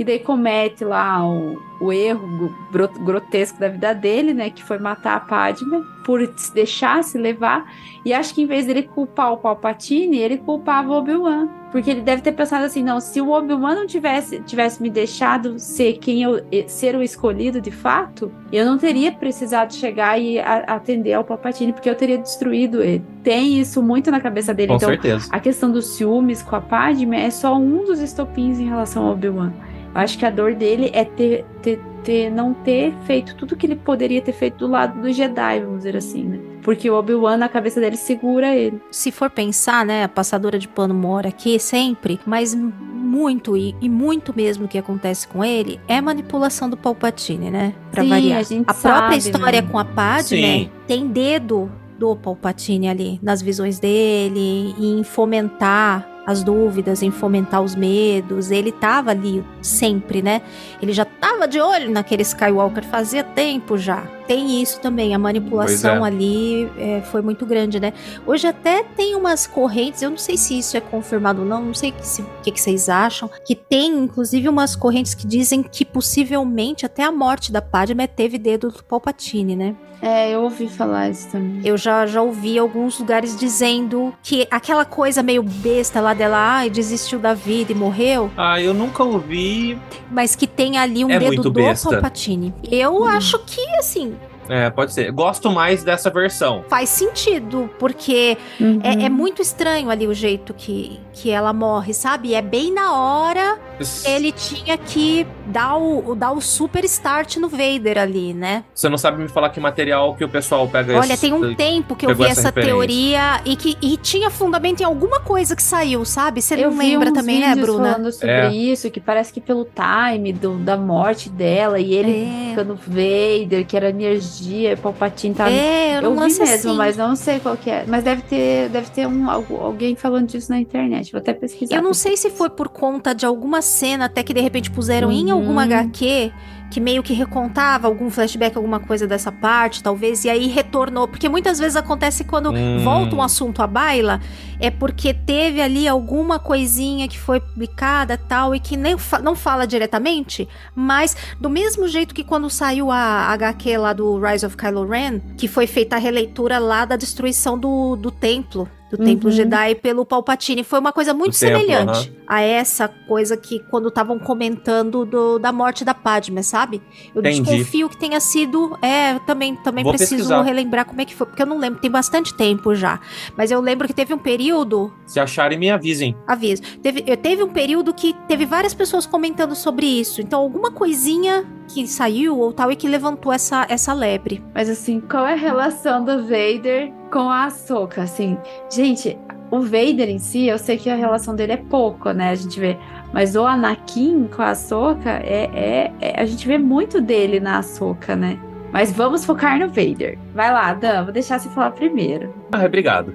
E 0.00 0.04
daí 0.04 0.18
comete 0.18 0.82
lá 0.82 1.22
o, 1.28 1.60
o 1.78 1.92
erro 1.92 2.50
gro- 2.72 2.88
grotesco 3.04 3.60
da 3.60 3.68
vida 3.68 3.92
dele, 3.94 4.32
né? 4.32 4.48
Que 4.48 4.64
foi 4.64 4.78
matar 4.78 5.14
a 5.16 5.20
Padme 5.20 5.84
por 6.06 6.26
se 6.38 6.54
deixar 6.54 7.04
se 7.04 7.18
levar. 7.18 7.70
E 8.02 8.14
acho 8.14 8.34
que 8.34 8.40
em 8.40 8.46
vez 8.46 8.64
dele 8.64 8.82
culpar 8.84 9.30
o 9.30 9.36
Palpatine, 9.36 10.16
ele 10.16 10.38
culpava 10.38 10.88
o 10.90 10.94
Obi-Wan. 10.96 11.48
Porque 11.70 11.90
ele 11.90 12.00
deve 12.00 12.22
ter 12.22 12.32
pensado 12.32 12.64
assim, 12.64 12.82
não, 12.82 12.98
se 12.98 13.20
o 13.20 13.28
Obi-Wan 13.30 13.74
não 13.74 13.86
tivesse, 13.86 14.40
tivesse 14.40 14.82
me 14.82 14.88
deixado 14.88 15.58
ser 15.58 15.98
quem 15.98 16.22
eu 16.22 16.40
ser 16.66 16.96
o 16.96 17.02
escolhido 17.02 17.60
de 17.60 17.70
fato, 17.70 18.32
eu 18.50 18.64
não 18.64 18.78
teria 18.78 19.12
precisado 19.12 19.74
chegar 19.74 20.18
e 20.18 20.38
a- 20.40 20.64
atender 20.66 21.12
ao 21.12 21.22
Palpatine, 21.24 21.74
porque 21.74 21.90
eu 21.90 21.94
teria 21.94 22.16
destruído 22.16 22.82
ele. 22.82 23.04
Tem 23.22 23.60
isso 23.60 23.82
muito 23.82 24.10
na 24.10 24.18
cabeça 24.18 24.54
dele. 24.54 24.68
Com 24.68 24.76
então, 24.76 24.88
certeza. 24.88 25.28
a 25.30 25.38
questão 25.38 25.70
dos 25.70 25.88
ciúmes 25.88 26.40
com 26.42 26.56
a 26.56 26.60
Padme 26.62 27.18
é 27.18 27.28
só 27.30 27.54
um 27.56 27.84
dos 27.84 28.00
estopins 28.00 28.58
em 28.58 28.64
relação 28.66 29.04
ao 29.04 29.12
Obi-Wan. 29.12 29.52
Eu 29.94 30.00
acho 30.00 30.18
que 30.18 30.24
a 30.24 30.30
dor 30.30 30.54
dele 30.54 30.90
é 30.92 31.04
ter, 31.04 31.44
ter, 31.62 31.80
ter- 32.04 32.30
não 32.30 32.54
ter 32.54 32.94
feito 33.06 33.34
tudo 33.34 33.56
que 33.56 33.66
ele 33.66 33.76
poderia 33.76 34.20
ter 34.22 34.32
feito 34.32 34.58
do 34.58 34.66
lado 34.68 35.00
do 35.00 35.12
Jedi, 35.12 35.60
vamos 35.60 35.78
dizer 35.78 35.96
assim, 35.96 36.24
né? 36.24 36.38
Porque 36.62 36.88
o 36.90 36.94
Obi-Wan, 36.94 37.36
na 37.38 37.48
cabeça 37.48 37.80
dele, 37.80 37.96
segura 37.96 38.54
ele. 38.54 38.80
Se 38.90 39.10
for 39.10 39.30
pensar, 39.30 39.84
né, 39.84 40.04
a 40.04 40.08
passadora 40.08 40.58
de 40.58 40.68
pano 40.68 40.94
mora 40.94 41.28
aqui 41.30 41.58
sempre, 41.58 42.20
mas 42.26 42.54
muito 42.54 43.56
e, 43.56 43.74
e 43.80 43.88
muito 43.88 44.32
mesmo 44.36 44.68
que 44.68 44.78
acontece 44.78 45.26
com 45.26 45.44
ele 45.44 45.80
é 45.88 46.00
manipulação 46.00 46.70
do 46.70 46.76
Palpatine, 46.76 47.50
né? 47.50 47.74
Pra 47.90 48.02
Sim, 48.04 48.08
variar. 48.08 48.38
a 48.38 48.42
gente 48.42 48.64
própria 48.66 48.78
sabe, 48.92 49.16
história 49.16 49.62
né? 49.62 49.68
com 49.68 49.78
a 49.78 49.84
Padme 49.84 50.22
Sim. 50.24 50.70
tem 50.86 51.06
dedo 51.08 51.70
do 51.98 52.14
Palpatine 52.14 52.88
ali 52.88 53.18
nas 53.22 53.42
visões 53.42 53.78
dele, 53.80 54.74
em 54.78 55.02
fomentar 55.02 56.06
as 56.30 56.42
dúvidas, 56.42 57.02
em 57.02 57.10
fomentar 57.10 57.62
os 57.62 57.74
medos. 57.74 58.50
Ele 58.50 58.72
tava 58.72 59.10
ali 59.10 59.44
sempre, 59.60 60.22
né? 60.22 60.42
Ele 60.80 60.92
já 60.92 61.04
tava 61.04 61.46
de 61.46 61.60
olho 61.60 61.90
naquele 61.90 62.22
Skywalker 62.22 62.84
fazia 62.84 63.22
tempo 63.22 63.76
já. 63.76 64.02
Tem 64.26 64.62
isso 64.62 64.80
também, 64.80 65.12
a 65.12 65.18
manipulação 65.18 66.06
é. 66.06 66.08
ali 66.08 66.70
é, 66.78 67.00
foi 67.10 67.20
muito 67.20 67.44
grande, 67.44 67.80
né? 67.80 67.92
Hoje 68.24 68.46
até 68.46 68.84
tem 68.84 69.16
umas 69.16 69.44
correntes, 69.44 70.02
eu 70.02 70.10
não 70.10 70.16
sei 70.16 70.36
se 70.36 70.56
isso 70.56 70.76
é 70.76 70.80
confirmado 70.80 71.42
ou 71.42 71.48
não, 71.48 71.64
não 71.64 71.74
sei 71.74 71.92
se- 72.00 72.22
o 72.22 72.26
que, 72.40 72.52
que 72.52 72.60
vocês 72.60 72.88
acham, 72.88 73.28
que 73.44 73.56
tem 73.56 73.90
inclusive 73.90 74.48
umas 74.48 74.76
correntes 74.76 75.14
que 75.14 75.26
dizem 75.26 75.64
que 75.64 75.84
possivelmente 75.84 76.86
até 76.86 77.02
a 77.02 77.10
morte 77.10 77.50
da 77.50 77.60
Padme 77.60 78.06
teve 78.06 78.38
dedo 78.38 78.68
do 78.70 78.84
Palpatine, 78.84 79.56
né? 79.56 79.74
É, 80.02 80.30
eu 80.30 80.42
ouvi 80.44 80.66
falar 80.68 81.10
isso 81.10 81.28
também. 81.30 81.60
Eu 81.62 81.76
já, 81.76 82.06
já 82.06 82.22
ouvi 82.22 82.58
alguns 82.58 82.98
lugares 82.98 83.36
dizendo 83.38 84.14
que 84.22 84.46
aquela 84.50 84.84
coisa 84.84 85.22
meio 85.22 85.42
besta 85.42 86.00
lá 86.00 86.14
dela, 86.20 86.36
ai, 86.58 86.68
desistiu 86.70 87.18
da 87.18 87.32
vida 87.34 87.72
e 87.72 87.74
morreu, 87.74 88.30
Ah, 88.36 88.60
eu 88.60 88.74
nunca 88.74 89.02
ouvi. 89.02 89.78
mas 90.10 90.36
que 90.36 90.46
tem 90.46 90.76
ali 90.78 91.04
um 91.04 91.10
É 91.10 91.18
dedo 91.18 91.42
do 91.42 91.50
besta. 91.50 91.88
Palpatine. 91.90 92.52
Eu 92.70 93.00
Hum. 93.02 93.04
acho 93.04 93.38
que, 93.40 93.60
assim, 93.76 94.14
É, 94.50 94.68
pode 94.70 94.92
ser. 94.92 95.10
Gosto 95.12 95.50
mais 95.50 95.84
dessa 95.84 96.10
versão. 96.10 96.64
faz 96.68 96.88
sentido, 96.88 97.70
porque 97.78 98.36
Uhum. 98.60 98.80
é, 98.82 99.04
é 99.04 99.08
muito 99.08 99.40
estranho 99.40 99.88
ali 99.90 100.06
o 100.06 100.14
jeito 100.14 100.52
que, 100.54 100.98
que 101.12 101.30
ela 101.30 101.52
morre, 101.52 101.94
sabe? 101.94 102.34
É 102.34 102.42
bem 102.42 102.72
na 102.72 102.92
hora 102.94 103.58
ele 104.04 104.30
tinha 104.32 104.76
que 104.76 105.26
dar 105.46 105.76
o, 105.76 106.14
dar 106.14 106.32
o 106.32 106.40
super 106.40 106.84
start 106.84 107.36
no 107.36 107.48
Vader 107.48 107.96
ali, 107.98 108.34
né? 108.34 108.64
Você 108.74 108.88
não 108.88 108.98
sabe 108.98 109.22
me 109.22 109.28
falar 109.28 109.50
que 109.50 109.60
material 109.60 110.14
que 110.14 110.24
o 110.24 110.28
pessoal 110.28 110.66
pega 110.68 110.98
Olha, 110.98 111.12
esse- 111.14 111.20
tem 111.22 111.32
um 111.32 111.54
tempo 111.54 111.94
que 111.96 112.04
eu 112.06 112.14
vi 112.14 112.24
essa 112.24 112.40
essa 112.40 112.52
teoria 112.52 113.40
e 113.44 113.56
que 113.56 113.76
e 113.80 113.96
tinha 113.96 114.30
fundamento 114.30 114.80
em 114.80 114.84
alguma 114.84 115.20
coisa 115.20 115.54
que 115.56 115.62
saiu, 115.62 116.04
sabe? 116.04 116.42
Você 116.42 116.54
Eu 116.54 116.70
não 116.70 116.78
lembra 116.78 117.10
uns 117.10 117.14
também, 117.14 117.40
né, 117.40 117.54
Bruna? 117.54 117.92
falando 117.92 118.12
sobre 118.12 118.30
É. 118.30 118.52
isso, 118.52 118.90
que 118.90 119.00
parece 119.00 119.32
que 119.32 119.40
pelo 119.40 119.64
time 119.74 120.32
do- 120.32 120.56
da 120.58 120.76
morte 120.76 121.28
dela 121.30 121.78
e 121.78 121.94
ele 121.94 122.24
É. 122.24 122.48
ficando 122.50 122.74
Vader, 122.74 123.66
que 123.66 123.76
era 123.76 123.88
energia, 123.90 124.39
Palpatine 124.82 125.34
tava 125.34 125.50
É, 125.50 125.98
Eu 125.98 126.12
vi 126.14 126.20
mesmo, 126.20 126.44
assim. 126.44 126.76
mas 126.76 126.96
não 126.96 127.14
sei 127.16 127.40
qual 127.40 127.56
que 127.56 127.70
é. 127.70 127.84
Mas 127.86 128.02
deve 128.04 128.22
ter, 128.22 128.68
deve 128.68 128.90
ter 128.90 129.06
um, 129.06 129.30
algu- 129.30 129.56
alguém 129.60 129.94
falando 129.96 130.28
disso 130.28 130.50
na 130.50 130.58
internet. 130.60 131.12
Vou 131.12 131.20
até 131.20 131.32
pesquisar. 131.32 131.76
Eu 131.76 131.82
não 131.82 131.92
sei 131.94 132.16
se 132.16 132.30
foi 132.30 132.48
por 132.50 132.68
conta 132.68 133.14
de 133.14 133.26
alguma 133.26 133.60
cena 133.62 134.06
até 134.06 134.22
que 134.22 134.32
de 134.34 134.40
repente 134.40 134.70
puseram 134.70 135.10
em 135.10 135.26
Uhum. 135.26 135.32
alguma 135.38 135.64
HQ 135.64 136.32
que 136.70 136.80
meio 136.80 137.02
que 137.02 137.12
recontava 137.12 137.88
algum 137.88 138.08
flashback, 138.10 138.56
alguma 138.56 138.78
coisa 138.78 139.06
dessa 139.06 139.32
parte, 139.32 139.82
talvez, 139.82 140.24
e 140.24 140.30
aí 140.30 140.46
retornou. 140.46 141.08
Porque 141.08 141.28
muitas 141.28 141.58
vezes 141.58 141.76
acontece 141.76 142.22
quando 142.24 142.50
Hum. 142.52 142.82
volta 142.84 143.16
um 143.16 143.22
assunto 143.22 143.60
à 143.60 143.66
baila, 143.66 144.20
é 144.60 144.70
porque 144.70 145.12
teve 145.12 145.60
ali 145.60 145.88
alguma 145.88 146.38
coisinha 146.38 147.08
que 147.08 147.18
foi 147.18 147.40
publicada 147.40 148.16
tal, 148.16 148.54
e 148.54 148.60
que 148.60 148.76
nem 148.76 148.96
fa- 148.96 149.18
não 149.18 149.34
fala 149.34 149.66
diretamente, 149.66 150.48
mas 150.74 151.16
do 151.40 151.50
mesmo 151.50 151.88
jeito 151.88 152.14
que 152.14 152.22
quando 152.22 152.48
saiu 152.48 152.90
a 152.90 153.32
HQ 153.32 153.76
lá 153.76 153.92
do 153.92 154.18
Rise 154.20 154.46
of 154.46 154.56
Kylo 154.56 154.86
Ren, 154.86 155.18
que 155.36 155.48
foi 155.48 155.66
feita 155.66 155.96
a 155.96 155.98
releitura 155.98 156.58
lá 156.58 156.84
da 156.84 156.94
destruição 156.96 157.58
do, 157.58 157.96
do 157.96 158.10
templo. 158.10 158.68
do 158.90 158.96
Templo 158.98 159.30
Uhum. 159.30 159.36
Jedi 159.36 159.76
pelo 159.76 160.04
Palpatine. 160.04 160.64
Foi 160.64 160.80
uma 160.80 160.92
coisa 160.92 161.14
muito 161.14 161.32
Do 161.34 161.38
templo, 161.38 161.60
semelhante 161.60 162.12
a 162.32 162.40
essa 162.42 162.86
coisa 162.86 163.36
que 163.36 163.58
quando 163.58 163.88
estavam 163.88 164.16
comentando 164.16 165.04
do- 165.04 165.36
da 165.40 165.50
morte 165.50 165.84
da 165.84 165.92
Padme, 165.92 166.44
sabe? 166.44 166.80
Eu 167.12 167.20
Entendi. 167.20 167.42
desconfio 167.42 167.88
que 167.88 167.96
tenha 167.98 168.20
sido. 168.20 168.78
É, 168.80 169.14
eu 169.14 169.20
também, 169.20 169.56
também 169.56 169.82
Vou 169.82 169.92
preciso 169.92 170.14
pesquisar. 170.28 170.42
relembrar 170.42 170.84
como 170.86 171.00
é 171.00 171.04
que 171.04 171.12
foi, 171.12 171.26
porque 171.26 171.42
eu 171.42 171.46
não 171.46 171.58
lembro, 171.58 171.80
tem 171.80 171.90
bastante 171.90 172.32
tempo 172.36 172.72
já. 172.72 173.00
Mas 173.36 173.50
eu 173.50 173.60
lembro 173.60 173.88
que 173.88 173.92
teve 173.92 174.14
um 174.14 174.18
período. 174.18 174.92
Se 175.06 175.18
acharem, 175.18 175.58
me 175.58 175.68
avisem. 175.70 176.14
Aviso. 176.24 176.62
Teve, 176.80 177.02
eu- 177.04 177.16
teve 177.16 177.42
um 177.42 177.48
período 177.50 177.92
que 177.92 178.14
teve 178.28 178.46
várias 178.46 178.72
pessoas 178.74 179.06
comentando 179.06 179.56
sobre 179.56 179.86
isso. 179.86 180.20
Então, 180.20 180.38
alguma 180.40 180.70
coisinha 180.70 181.44
que 181.66 181.86
saiu 181.88 182.38
ou 182.38 182.52
tal 182.52 182.70
e 182.70 182.76
que 182.76 182.86
levantou 182.88 183.32
essa, 183.32 183.66
essa 183.68 183.92
lebre. 183.92 184.40
Mas 184.54 184.68
assim, 184.68 185.00
qual 185.00 185.26
é 185.26 185.32
a 185.32 185.36
relação 185.36 186.04
do 186.04 186.22
Vader 186.22 186.92
com 187.12 187.28
a 187.28 187.46
Ahsoka? 187.46 188.02
Assim, 188.02 188.36
gente, 188.72 189.18
o 189.50 189.60
Vader 189.60 190.08
em 190.08 190.18
si, 190.18 190.46
eu 190.46 190.58
sei 190.58 190.76
que 190.76 190.88
a 190.88 190.94
relação 190.94 191.34
dele 191.34 191.52
é 191.52 191.56
pouco, 191.56 192.10
né? 192.12 192.30
A 192.30 192.34
gente 192.34 192.58
vê. 192.58 192.76
Mas 193.12 193.34
o 193.34 193.44
Anakin 193.44 194.28
com 194.28 194.40
a 194.42 194.50
Ahsoka, 194.50 195.10
é, 195.10 195.50
é, 195.52 195.92
é- 196.00 196.20
a 196.20 196.24
gente 196.24 196.46
vê 196.46 196.56
muito 196.58 197.00
dele 197.00 197.40
na 197.40 197.58
Ahsoka, 197.58 198.14
né? 198.14 198.38
Mas 198.72 198.92
vamos 198.92 199.24
focar 199.24 199.58
no 199.58 199.66
Vader. 199.68 200.16
Vai 200.32 200.52
lá, 200.52 200.72
Dan, 200.72 201.02
vou 201.04 201.12
deixar 201.12 201.40
você 201.40 201.48
falar 201.48 201.72
primeiro. 201.72 202.32
Ah, 202.52 202.64
obrigado. 202.64 203.12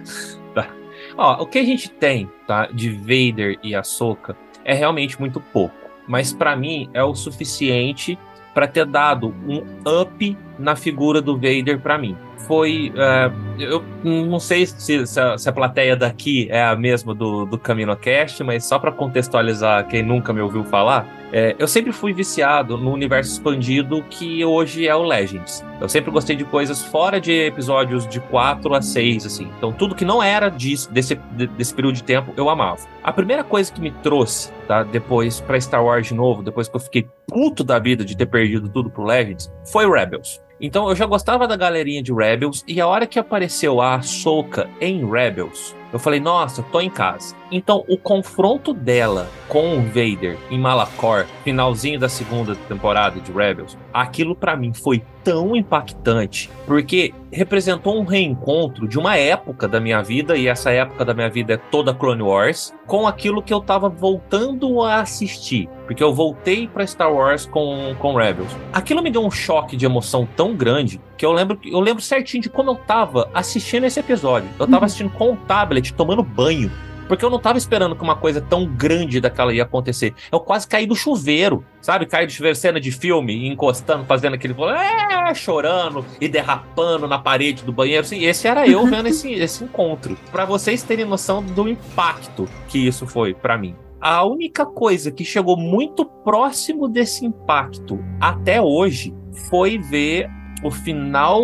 Tá. 0.54 0.68
Ó, 1.18 1.44
o 1.44 1.46
que 1.48 1.60
a 1.60 1.64
gente 1.64 1.90
tem, 1.90 2.30
tá, 2.46 2.68
de 2.68 2.90
Vader 2.90 3.58
e 3.64 3.74
Ahsoka 3.74 4.36
é 4.66 4.74
realmente 4.74 5.18
muito 5.20 5.40
pouco. 5.40 5.74
Mas 6.08 6.34
pra 6.34 6.56
mim 6.58 6.90
é 6.94 7.02
o 7.04 7.16
suficiente 7.16 8.20
pra 8.54 8.68
ter 8.68 8.86
dado 8.86 9.34
um 9.48 9.64
up 10.02 10.38
na 10.60 10.76
figura 10.76 11.22
do 11.22 11.36
Vader 11.36 11.80
pra 11.80 11.98
mim. 11.98 12.18
Foi. 12.48 12.92
é, 12.96 13.32
eu 13.60 13.84
não 14.04 14.40
sei 14.40 14.66
se, 14.66 15.06
se 15.08 15.20
a, 15.20 15.38
se 15.38 15.48
a 15.50 15.52
plateia 15.52 15.96
daqui 15.96 16.48
é 16.52 16.64
a 16.64 16.76
mesma 16.76 17.14
do, 17.16 17.46
do 17.46 17.58
CaminoCast, 17.58 18.44
mas 18.44 18.66
só 18.66 18.78
pra 18.78 18.92
contextualizar 18.92 19.88
quem 19.88 20.04
nunca 20.04 20.32
me 20.34 20.42
ouviu 20.42 20.64
falar, 20.66 21.08
é, 21.32 21.56
eu 21.58 21.68
sempre 21.68 21.92
fui 21.92 22.14
viciado 22.14 22.78
no 22.78 22.92
universo 22.92 23.32
expandido 23.32 24.04
que 24.10 24.44
hoje 24.46 24.88
é 24.88 24.96
o 24.96 25.04
Legends. 25.04 25.66
Eu 25.82 25.90
sempre 25.90 26.12
gostei 26.12 26.36
de 26.36 26.46
coisas 26.46 26.84
fora 26.84 27.20
de 27.20 27.32
episódios 27.32 28.08
de 28.08 28.20
4 28.20 28.74
a 28.74 28.82
6, 28.82 29.26
assim. 29.26 29.50
Então, 29.58 29.72
tudo 29.74 29.96
que 29.96 30.06
não 30.06 30.22
era 30.22 30.50
disso, 30.50 30.92
desse, 30.92 31.16
de- 31.32 31.48
desse 31.48 31.74
período 31.74 31.96
de 31.96 32.04
tempo, 32.04 32.32
eu 32.38 32.50
amava. 32.50 32.80
A 33.04 33.12
primeira 33.12 33.44
coisa 33.44 33.72
que 33.72 33.82
me 33.82 33.92
trouxe, 33.92 34.52
tá, 34.68 34.84
depois 34.84 35.42
pra 35.42 35.60
Star 35.60 35.84
Wars 35.84 36.08
de 36.08 36.14
novo, 36.14 36.44
depois 36.44 36.68
que 36.68 36.76
eu 36.76 36.80
fiquei 36.80 37.08
puto 37.28 37.64
da 37.64 37.80
vida 37.80 38.06
de 38.06 38.16
ter 38.16 38.26
perdido 38.28 38.70
tudo 38.70 38.90
pro 38.90 39.04
Legends, 39.04 39.52
foi 39.72 39.90
Rebels. 39.90 40.42
Então, 40.66 40.90
eu 40.90 40.96
já 40.96 41.06
gostava 41.06 41.48
da 41.48 41.56
galerinha 41.56 42.02
de 42.02 42.12
Rebels, 42.12 42.64
e 42.68 42.82
a 42.82 42.88
hora 42.88 43.06
que 43.06 43.20
apareceu 43.20 43.80
a 43.80 43.94
Ahsoka 43.94 44.68
em 44.82 45.08
Rebels, 45.08 45.76
eu 45.94 46.00
falei, 46.00 46.20
nossa, 46.20 46.64
tô 46.64 46.82
em 46.82 46.90
casa. 46.90 47.36
Então, 47.52 47.84
o 47.88 47.98
confronto 47.98 48.74
dela 48.74 49.30
com 49.48 49.78
o 49.78 49.82
Vader 49.82 50.38
em 50.50 50.60
Malachor, 50.60 51.26
finalzinho 51.44 52.00
da 52.00 52.10
segunda 52.10 52.56
temporada 52.56 53.20
de 53.20 53.32
Rebels, 53.32 53.78
aquilo 53.94 54.36
pra 54.36 54.56
mim 54.56 54.74
foi 54.74 55.04
tão 55.24 55.56
impactante, 55.56 56.50
porque 56.68 57.14
representou 57.32 58.00
um 58.00 58.04
reencontro 58.04 58.88
de 58.88 58.98
uma 58.98 59.18
época 59.18 59.68
da 59.68 59.80
minha 59.80 60.02
vida, 60.02 60.38
e 60.38 60.48
essa 60.48 60.72
época 60.72 61.04
da 61.04 61.14
minha 61.14 61.30
vida 61.30 61.54
é 61.54 61.58
toda 61.58 61.94
Clone 61.94 62.22
Wars, 62.22 62.74
com 62.86 63.08
aquilo 63.08 63.42
que 63.42 63.54
eu 63.54 63.60
tava 63.60 63.90
voltando 63.90 64.82
a 64.82 65.02
assistir. 65.02 65.68
Porque 65.86 66.04
eu 66.04 66.14
voltei 66.14 66.68
pra 66.68 66.86
Star 66.86 67.14
Wars 67.14 67.46
com, 67.46 67.96
com 68.00 68.16
Rebels. 68.16 68.56
Aquilo 68.74 69.04
me 69.04 69.12
deu 69.12 69.24
um 69.24 69.32
choque 69.32 69.76
de 69.76 69.86
emoção 69.86 70.28
tão 70.36 70.56
grande 70.56 71.00
que 71.18 71.26
eu 71.26 71.32
lembro, 71.32 71.60
eu 71.64 71.80
lembro 71.80 72.02
certinho 72.02 72.42
de 72.42 72.50
como 72.50 72.72
eu 72.72 72.76
tava 72.76 73.30
assistindo 73.34 73.86
esse 73.86 74.00
episódio. 74.00 74.50
Eu 74.60 74.68
tava 74.68 74.86
assistindo 74.86 75.12
com 75.12 75.34
o 75.34 75.38
tablet, 75.38 75.94
tomando 75.94 76.24
banho. 76.24 76.72
Porque 77.08 77.24
eu 77.24 77.30
não 77.30 77.40
tava 77.40 77.58
esperando 77.58 77.96
que 77.96 78.04
uma 78.04 78.16
coisa 78.16 78.42
tão 78.42 78.66
grande 78.66 79.20
daquela 79.20 79.54
ia 79.54 79.64
acontecer. 79.64 80.14
Eu 80.32 80.40
quase 80.40 80.68
caí 80.68 80.86
do 80.86 80.96
chuveiro, 80.96 81.64
sabe? 81.82 82.06
Caí 82.06 82.26
do 82.26 82.32
chuveiro, 82.32 82.56
cena 82.56 82.80
de 82.80 82.92
filme, 82.92 83.48
encostando, 83.48 84.06
fazendo 84.06 84.34
aquele. 84.34 84.56
É, 84.64 85.34
chorando 85.34 86.06
e 86.20 86.28
derrapando 86.28 87.08
na 87.08 87.20
parede 87.20 87.64
do 87.64 87.72
banheiro. 87.72 88.02
Assim, 88.02 88.24
esse 88.24 88.48
era 88.48 88.68
eu 88.68 88.86
vendo 88.86 89.08
esse, 89.08 89.32
esse 89.34 89.64
encontro. 89.64 90.18
Pra 90.32 90.46
vocês 90.46 90.84
terem 90.84 91.06
noção 91.06 91.44
do 91.44 91.68
impacto 91.68 92.48
que 92.68 92.80
isso 92.80 93.06
foi 93.06 93.34
pra 93.34 93.58
mim. 93.58 93.76
A 94.00 94.24
única 94.24 94.66
coisa 94.66 95.12
que 95.12 95.26
chegou 95.26 95.58
muito 95.58 96.06
próximo 96.06 96.88
desse 96.88 97.26
impacto 97.26 98.00
até 98.20 98.62
hoje 98.62 99.14
foi 99.50 99.78
ver 99.78 100.30
o 100.64 100.70
final 100.70 101.44